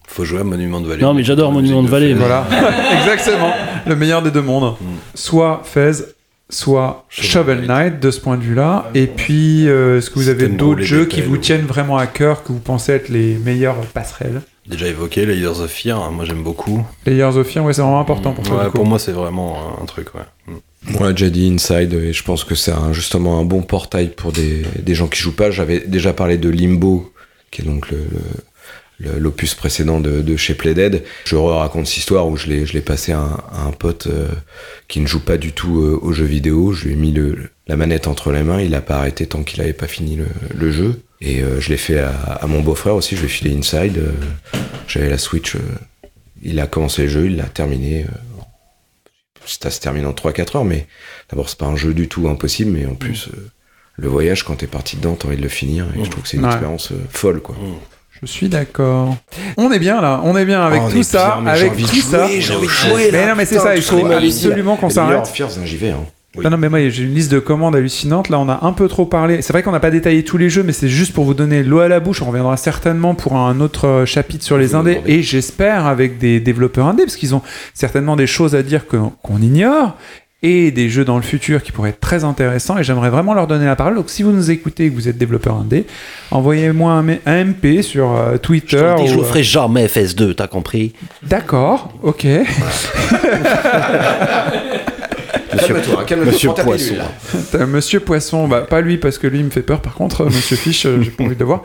Faut 0.08 0.24
jouer 0.24 0.40
à 0.42 0.44
Monument 0.44 0.80
de 0.80 0.88
Vallée. 0.88 1.02
Non, 1.02 1.14
mais 1.14 1.24
j'adore 1.24 1.52
Monument 1.52 1.84
de 1.84 1.88
Vallée. 1.90 2.14
Voilà, 2.14 2.46
exactement. 3.02 3.52
Le 3.86 3.96
meilleur 3.96 4.22
des 4.22 4.32
deux 4.32 4.42
mondes. 4.42 4.76
Soit 5.14 5.62
Fez, 5.66 5.92
soit 6.50 7.06
Shovel 7.10 7.66
Knight 7.66 8.00
de 8.00 8.12
ce 8.12 8.20
point 8.22 8.38
de 8.38 8.44
vue-là. 8.44 8.90
Et 8.94 9.08
puis, 9.08 9.68
euh, 9.68 9.98
est-ce 9.98 10.10
que 10.10 10.16
vous 10.16 10.30
avez 10.30 10.48
de 10.48 10.56
d'autres 10.56 10.82
jeux 10.84 11.06
qui 11.06 11.22
vous 11.22 11.38
tiennent 11.38 11.66
vraiment 11.66 11.98
à 11.98 12.08
cœur, 12.08 12.44
que 12.44 12.50
vous 12.54 12.60
pensez 12.60 12.94
être 12.94 13.10
les 13.10 13.36
meilleures 13.44 13.76
passerelles? 13.94 14.42
Déjà 14.68 14.88
évoqué, 14.88 15.26
Layers 15.26 15.60
of 15.62 15.70
Fear, 15.72 16.02
hein, 16.02 16.10
moi 16.12 16.26
j'aime 16.26 16.42
beaucoup. 16.44 16.84
Layers 17.06 17.38
of 17.38 17.48
Fear, 17.48 17.64
ouais, 17.66 17.74
c'est 17.74 17.82
vraiment 17.84 18.00
important 18.00 18.34
pour 18.34 18.44
toi. 18.44 18.58
Ouais, 18.58 18.64
du 18.66 18.70
coup. 18.72 18.78
pour 18.78 18.86
moi 18.86 18.98
c'est 19.00 19.12
vraiment 19.12 19.80
un, 19.82 19.86
truc, 19.86 20.16
ouais. 20.16 20.22
Mm. 20.48 20.96
On 21.00 21.04
l'a 21.04 21.12
déjà 21.12 21.30
dit 21.30 21.48
Inside 21.54 21.94
et 21.94 22.14
je 22.14 22.24
pense 22.24 22.44
que 22.44 22.56
c'est 22.56 22.72
un- 22.72 22.92
justement 22.94 23.40
un 23.40 23.46
bon 23.46 23.62
portail 23.62 24.10
pour 24.10 24.32
des, 24.32 24.64
des 24.80 24.96
gens 24.96 25.08
qui 25.08 25.20
jouent 25.20 25.36
pas. 25.36 25.52
J'avais 25.52 25.80
déjà 25.82 26.14
parlé 26.14 26.38
de 26.38 26.50
Limbo, 26.50 27.12
qui 27.52 27.62
est 27.62 27.66
donc 27.66 27.90
le, 27.92 28.04
l'opus 29.20 29.54
précédent 29.56 30.00
de, 30.00 30.22
de 30.22 30.36
chez 30.38 30.54
Playdead. 30.56 31.04
Je 31.26 31.36
raconte 31.36 31.86
cette 31.88 31.98
histoire 31.98 32.28
où 32.28 32.38
je 32.38 32.48
l'ai, 32.48 32.66
je 32.66 32.74
l'ai 32.74 32.82
passé 32.82 33.12
à 33.12 33.20
un, 33.20 33.38
à 33.52 33.64
un 33.68 33.72
pote 33.72 34.08
euh, 34.08 34.28
qui 34.88 35.00
ne 35.00 35.08
joue 35.08 35.20
pas 35.20 35.38
du 35.38 35.52
tout 35.52 35.82
euh, 35.82 36.00
aux 36.02 36.12
jeux 36.14 36.26
vidéo. 36.26 36.72
Je 36.74 36.86
lui 36.86 36.94
ai 36.94 36.96
mis 36.96 37.12
le, 37.12 37.50
la 37.68 37.76
manette 37.76 38.08
entre 38.08 38.32
les 38.32 38.44
mains. 38.44 38.62
Il 38.62 38.74
a 38.74 38.82
pas 38.82 38.98
arrêté 38.98 39.26
tant 39.28 39.44
qu'il 39.44 39.62
avait 39.62 39.74
pas 39.74 39.88
fini 39.88 40.16
le, 40.16 40.28
le 40.56 40.72
jeu. 40.72 41.02
Et 41.22 41.42
euh, 41.42 41.60
je 41.62 41.70
l'ai 41.70 41.78
fait 41.78 42.00
à, 42.00 42.10
à 42.12 42.48
mon 42.48 42.62
beau-frère 42.62 42.96
aussi. 42.96 43.16
Je 43.16 43.22
lui 43.22 43.28
ai 43.28 43.30
filé 43.30 43.56
Inside. 43.58 43.98
euh, 43.98 44.12
j'avais 44.88 45.10
la 45.10 45.18
Switch. 45.18 45.56
euh, 45.56 45.60
il 46.44 46.60
a 46.60 46.68
commencé 46.68 47.04
le 47.04 47.08
jeu, 47.08 47.26
il 47.28 47.38
l'a 47.38 47.46
terminé. 47.46 48.06
ça 49.46 49.70
se 49.72 49.80
termine 49.80 50.06
en 50.06 50.12
3-4 50.12 50.58
heures, 50.58 50.66
mais 50.66 50.88
d'abord 51.30 51.50
c'est 51.50 51.58
pas 51.58 51.66
un 51.66 51.76
jeu 51.76 51.94
du 51.94 52.08
tout 52.08 52.28
impossible, 52.28 52.72
mais 52.72 52.86
en 52.86 52.96
plus 52.96 53.30
le 53.98 54.08
voyage 54.08 54.44
quand 54.44 54.56
t'es 54.56 54.68
parti 54.68 54.98
dedans, 54.98 55.16
t'as 55.16 55.28
envie 55.28 55.38
de 55.38 55.42
le 55.42 55.48
finir, 55.50 55.86
et 55.98 56.04
je 56.04 56.10
trouve 56.10 56.24
que 56.24 56.30
c'est 56.30 56.38
une 56.38 56.44
Ouais. 56.44 56.50
expérience 56.52 56.92
folle 57.10 57.42
quoi. 57.42 57.56
Je 58.22 58.26
suis 58.28 58.48
d'accord. 58.50 59.16
On 59.58 59.72
est 59.72 59.80
bien 59.80 60.02
là, 60.02 60.22
on 60.24 60.36
est 60.38 60.46
bien 60.46 60.62
avec 60.62 60.82
Oh, 60.86 60.92
tout 60.92 61.04
ça, 61.04 61.36
avec 61.46 61.74
tout 61.78 61.86
jouer, 61.88 62.02
ça. 62.02 62.28
jouer, 62.28 63.12
là, 63.12 63.20
Mais 63.22 63.28
non, 63.30 63.36
mais 63.36 63.46
c'est 63.46 63.60
ça, 63.60 63.76
il 63.76 63.82
faut 63.82 64.06
absolument 64.06 64.76
qu'on 64.78 64.90
s'arrête. 64.90 65.32
J'y 65.64 65.78
vais. 65.78 65.90
Hein. 65.92 66.06
Non, 66.44 66.50
non, 66.50 66.58
mais 66.58 66.70
moi 66.70 66.90
j'ai 66.90 67.04
une 67.04 67.14
liste 67.14 67.32
de 67.32 67.40
commandes 67.40 67.76
hallucinantes. 67.76 68.30
Là, 68.30 68.40
on 68.40 68.50
a 68.50 68.66
un 68.66 68.74
peu 68.74 68.88
trop 68.88 69.06
parlé. 69.06 69.42
C'est 69.42 69.54
vrai 69.54 69.64
qu'on 69.64 69.72
n'a 69.72 69.80
pas 69.80 69.92
détaillé 69.92 70.24
tous 70.24 70.38
les 70.38 70.50
jeux, 70.50 70.64
mais 70.64 70.74
c'est 70.74 70.90
juste 70.90 71.14
pour 71.14 71.26
vous 71.26 71.34
donner 71.34 71.64
l'eau 71.64 71.80
à 71.80 71.88
la 71.88 72.00
bouche. 72.00 72.22
On 72.22 72.26
reviendra 72.26 72.58
certainement 72.58 73.16
pour 73.16 73.38
un 73.38 73.60
autre 73.60 73.88
euh, 73.88 74.06
chapitre 74.06 74.44
sur 74.44 74.58
les 74.58 74.76
indés. 74.76 75.02
Et 75.06 75.24
j'espère 75.24 75.86
avec 75.86 76.18
des 76.18 76.40
développeurs 76.40 76.88
indés, 76.88 77.04
parce 77.04 77.16
qu'ils 77.16 77.36
ont 77.36 77.42
certainement 77.74 78.16
des 78.16 78.28
choses 78.28 78.56
à 78.56 78.64
dire 78.64 78.86
qu'on 78.88 79.42
ignore. 79.42 79.96
Et 80.44 80.70
des 80.70 80.90
jeux 80.90 81.06
dans 81.06 81.16
le 81.16 81.24
futur 81.24 81.64
qui 81.64 81.72
pourraient 81.72 81.90
être 81.90 82.00
très 82.00 82.24
intéressants. 82.24 82.78
Et 82.78 82.84
j'aimerais 82.84 83.10
vraiment 83.10 83.34
leur 83.34 83.48
donner 83.48 83.66
la 83.66 83.76
parole. 83.76 83.96
Donc, 83.96 84.12
si 84.12 84.22
vous 84.22 84.32
nous 84.32 84.52
écoutez 84.52 84.86
et 84.86 84.90
que 84.92 84.94
vous 84.94 85.08
êtes 85.08 85.18
développeur 85.18 85.56
indé, 85.56 85.88
envoyez-moi 86.30 87.04
un, 87.26 87.46
MP 87.46 87.82
sur 87.82 88.12
euh, 88.12 88.38
Twitter. 88.38 88.78
Je 88.78 88.96
te 88.96 89.02
le 89.02 89.08
je 89.08 89.20
euh, 89.20 89.24
ferai 89.24 89.42
jamais 89.42 89.88
FS2, 89.88 90.36
t'as 90.36 90.46
compris? 90.46 90.94
D'accord, 91.24 91.94
ok. 92.04 92.28
Calme-toi, 95.58 96.04
calme-toi, 96.06 96.32
Monsieur 96.34 96.48
prends 96.50 96.56
ta 96.56 96.64
Poisson. 96.64 96.84
pilule, 96.86 96.98
là. 97.00 97.12
T'as 97.52 97.66
Monsieur 97.66 98.00
Poisson, 98.00 98.48
bah 98.48 98.62
pas 98.62 98.82
lui 98.82 98.98
parce 98.98 99.18
que 99.18 99.28
lui 99.28 99.40
il 99.40 99.46
me 99.46 99.50
fait 99.50 99.62
peur. 99.62 99.82
Par 99.82 99.94
contre, 99.94 100.22
euh, 100.22 100.26
Monsieur 100.26 100.56
Fish, 100.58 100.86
euh, 100.86 101.02
j'ai 101.02 101.12
pas 101.12 101.24
envie 101.24 101.36
de 101.36 101.40
le 101.40 101.46
voir. 101.46 101.64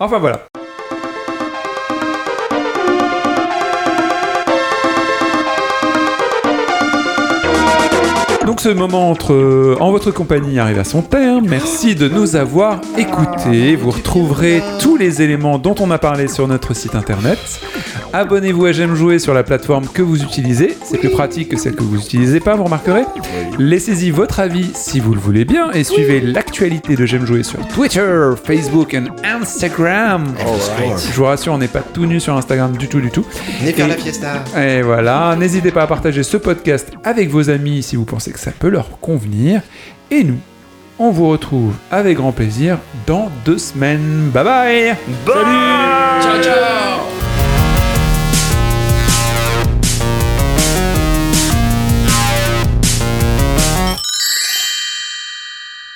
Enfin 0.00 0.18
voilà. 0.18 0.44
Ce 8.62 8.68
moment 8.68 9.10
entre, 9.10 9.32
euh, 9.32 9.76
en 9.80 9.90
votre 9.90 10.12
compagnie 10.12 10.60
arrive 10.60 10.78
à 10.78 10.84
son 10.84 11.02
terme. 11.02 11.46
Merci 11.48 11.96
de 11.96 12.08
nous 12.08 12.36
avoir 12.36 12.80
écoutés. 12.96 13.74
Vous 13.74 13.90
retrouverez 13.90 14.62
tous 14.78 14.96
les 14.96 15.20
éléments 15.20 15.58
dont 15.58 15.74
on 15.80 15.90
a 15.90 15.98
parlé 15.98 16.28
sur 16.28 16.46
notre 16.46 16.72
site 16.72 16.94
internet. 16.94 17.38
Abonnez-vous 18.12 18.66
à 18.66 18.72
J'aime 18.72 18.94
jouer 18.94 19.18
sur 19.18 19.34
la 19.34 19.42
plateforme 19.42 19.86
que 19.92 20.00
vous 20.02 20.22
utilisez. 20.22 20.76
C'est 20.84 20.98
plus 20.98 21.08
pratique 21.10 21.48
que 21.48 21.56
celle 21.56 21.74
que 21.74 21.82
vous 21.82 21.96
n'utilisez 21.96 22.38
pas, 22.38 22.54
vous 22.54 22.62
remarquerez. 22.64 23.02
Laissez-y 23.58 24.10
votre 24.12 24.38
avis 24.38 24.70
si 24.74 25.00
vous 25.00 25.12
le 25.14 25.20
voulez 25.20 25.44
bien 25.44 25.72
et 25.72 25.82
suivez 25.82 26.20
l'actualité 26.20 26.94
de 26.94 27.04
J'aime 27.04 27.26
jouer 27.26 27.42
sur 27.42 27.58
Twitter, 27.68 28.30
Facebook 28.44 28.94
et 28.94 29.00
Instagram. 29.24 30.24
Je 31.10 31.16
vous 31.16 31.24
rassure, 31.24 31.52
on 31.54 31.58
n'est 31.58 31.66
pas 31.68 31.80
tout 31.80 32.06
nu 32.06 32.20
sur 32.20 32.36
Instagram 32.36 32.76
du 32.76 32.86
tout, 32.86 33.00
du 33.00 33.10
tout. 33.10 33.24
Venez 33.60 33.72
faire 33.72 33.86
Et- 33.86 33.88
la 33.90 33.96
fiesta. 33.96 34.44
et 34.56 34.82
voilà, 34.82 35.34
n'hésitez 35.36 35.72
pas 35.72 35.82
à 35.82 35.86
partager 35.88 36.22
ce 36.22 36.36
podcast 36.36 36.92
avec 37.02 37.28
vos 37.28 37.50
amis 37.50 37.82
si 37.82 37.96
vous 37.96 38.04
pensez 38.04 38.30
que 38.30 38.38
ça 38.38 38.51
peut 38.52 38.68
leur 38.68 39.00
convenir. 39.00 39.62
Et 40.10 40.24
nous, 40.24 40.38
on 40.98 41.10
vous 41.10 41.28
retrouve 41.28 41.74
avec 41.90 42.16
grand 42.16 42.32
plaisir 42.32 42.78
dans 43.06 43.30
deux 43.44 43.58
semaines. 43.58 44.30
Bye 44.30 44.44
bye. 44.44 44.96
Salut. 45.26 46.22
Ciao, 46.22 46.42
ciao. 46.42 47.00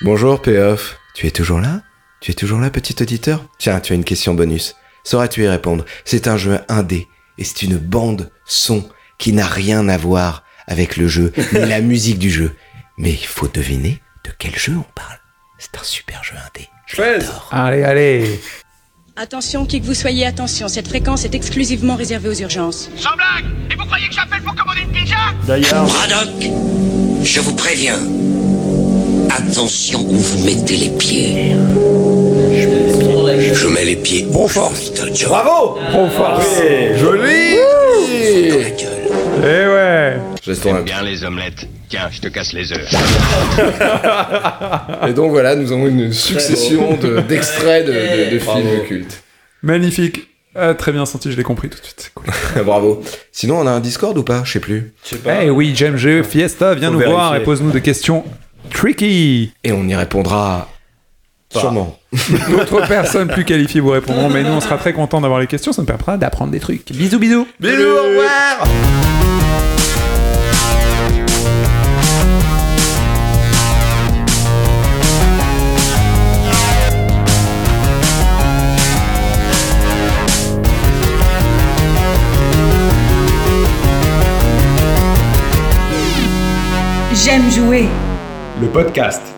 Bonjour 0.03 0.41
Payoff, 0.41 1.01
tu 1.15 1.27
es 1.27 1.31
toujours 1.31 1.59
là? 1.59 1.81
Tu 2.21 2.31
es 2.31 2.35
toujours 2.35 2.61
là 2.61 2.71
petit 2.71 2.95
auditeur? 3.03 3.45
Tiens, 3.59 3.81
tu 3.81 3.93
as 3.93 3.97
une 3.97 4.05
question 4.05 4.35
bonus. 4.35 4.77
Sauras-tu 5.03 5.45
y 5.45 5.49
répondre? 5.49 5.85
C'est 6.05 6.29
un 6.29 6.37
jeu 6.37 6.61
indé 6.69 7.09
et 7.39 7.45
c'est 7.45 7.63
une 7.63 7.77
bande 7.77 8.31
son 8.45 8.89
qui 9.19 9.33
n'a 9.33 9.47
rien 9.47 9.89
à 9.89 9.97
voir 9.97 10.45
avec 10.67 10.97
le 10.97 11.09
jeu 11.09 11.33
ni 11.53 11.67
la 11.67 11.81
musique 11.93 12.19
du 12.19 12.31
jeu. 12.31 12.55
Mais 12.99 13.11
il 13.13 13.27
faut 13.27 13.49
deviner 13.49 14.01
de 14.25 14.31
quel 14.39 14.57
jeu 14.57 14.73
on 14.77 14.85
parle. 14.95 15.19
C'est 15.59 15.77
un 15.79 15.85
super 15.85 16.23
jeu 16.25 16.35
indé. 16.37 16.69
Je 16.87 17.01
l'adore. 17.01 17.49
Allez, 17.51 17.83
allez 17.83 18.41
Attention, 19.17 19.65
qui 19.65 19.81
que 19.81 19.87
vous 19.87 19.95
soyez, 19.95 20.27
attention, 20.27 20.69
cette 20.69 20.89
fréquence 20.89 21.25
est 21.25 21.35
exclusivement 21.35 21.97
réservée 21.97 22.29
aux 22.29 22.35
urgences. 22.35 22.91
Sans 22.97 23.17
blague 23.17 23.47
Et 23.71 23.75
vous 23.75 23.87
croyez 23.87 24.09
que 24.09 24.15
j'appelle 24.15 24.43
pour 24.43 24.55
commander 24.55 24.83
une 24.83 24.93
pizza? 24.93 25.17
D'ailleurs. 25.47 25.87
Braddock, 25.87 26.51
je 27.23 27.41
vous 27.41 27.55
préviens. 27.55 27.99
Attention 29.31 30.01
où 30.01 30.17
vous 30.17 30.45
mettez 30.45 30.77
les 30.77 30.91
pieds. 30.91 31.57
Je 33.55 33.67
mets 33.69 33.85
les 33.85 33.97
pieds. 33.97 34.27
Bon 34.31 34.47
force. 34.49 34.93
Bravo 35.27 35.79
Trop 35.91 36.09
fort 36.11 36.43
Joli 36.99 37.57
Eh 39.43 39.67
ouais 39.67 40.36
J'espère 40.47 40.83
bien 40.85 41.03
les 41.03 41.25
omelettes. 41.25 41.67
Tiens, 41.89 42.09
je 42.11 42.21
te 42.21 42.29
casse 42.29 42.53
les 42.53 42.73
œufs. 42.73 42.89
Et 45.09 45.13
donc 45.13 45.31
voilà, 45.31 45.57
nous 45.57 45.73
avons 45.73 45.87
une 45.89 46.13
succession 46.13 46.97
de- 46.97 47.21
d'extraits 47.21 47.87
de, 47.87 48.31
de- 48.33 48.39
films 48.39 48.85
cultes. 48.87 49.23
Magnifique 49.63 50.29
Ah, 50.55 50.75
Très 50.75 50.93
bien 50.93 51.05
senti, 51.05 51.33
je 51.33 51.37
l'ai 51.37 51.43
compris 51.43 51.69
tout 51.69 51.79
de 51.81 51.85
suite. 51.85 52.01
c'est 52.01 52.15
cool. 52.15 52.27
Bravo. 52.65 53.03
Sinon, 53.33 53.59
on 53.61 53.67
a 53.67 53.71
un 53.73 53.81
Discord 53.81 54.17
ou 54.17 54.23
pas? 54.23 54.43
Je 54.45 54.53
sais 54.53 54.61
plus. 54.61 54.93
Eh 55.43 55.51
oui, 55.51 55.73
j'aime 55.75 55.97
jeu, 55.97 56.23
Fiesta, 56.23 56.75
viens 56.75 56.93
Faut 56.93 56.99
nous 57.01 57.11
voir 57.11 57.35
et 57.37 57.43
pose-nous 57.43 57.73
des 57.73 57.83
questions 57.83 58.25
tricky 58.71 59.53
Et 59.65 59.73
on 59.73 59.87
y 59.89 59.95
répondra 59.97 60.69
sûrement. 61.53 61.99
D'autres 62.51 62.87
personnes 62.87 63.29
plus 63.29 63.45
qualifiées 63.45 63.81
vous 63.81 63.91
répondront, 63.91 64.29
mais 64.29 64.43
nous 64.43 64.51
on 64.51 64.61
sera 64.61 64.77
très 64.79 64.93
contents 64.93 65.21
d'avoir 65.21 65.41
les 65.41 65.47
questions, 65.47 65.73
ça 65.73 65.83
nous 65.83 65.87
permettra 65.87 66.17
d'apprendre 66.17 66.53
des 66.53 66.61
trucs. 66.61 66.91
Bisous, 66.93 67.19
bisous 67.19 67.47
Bisous, 67.61 67.83
au 67.83 68.03
revoir 68.09 69.16
Le 88.63 88.69
podcast. 88.69 89.36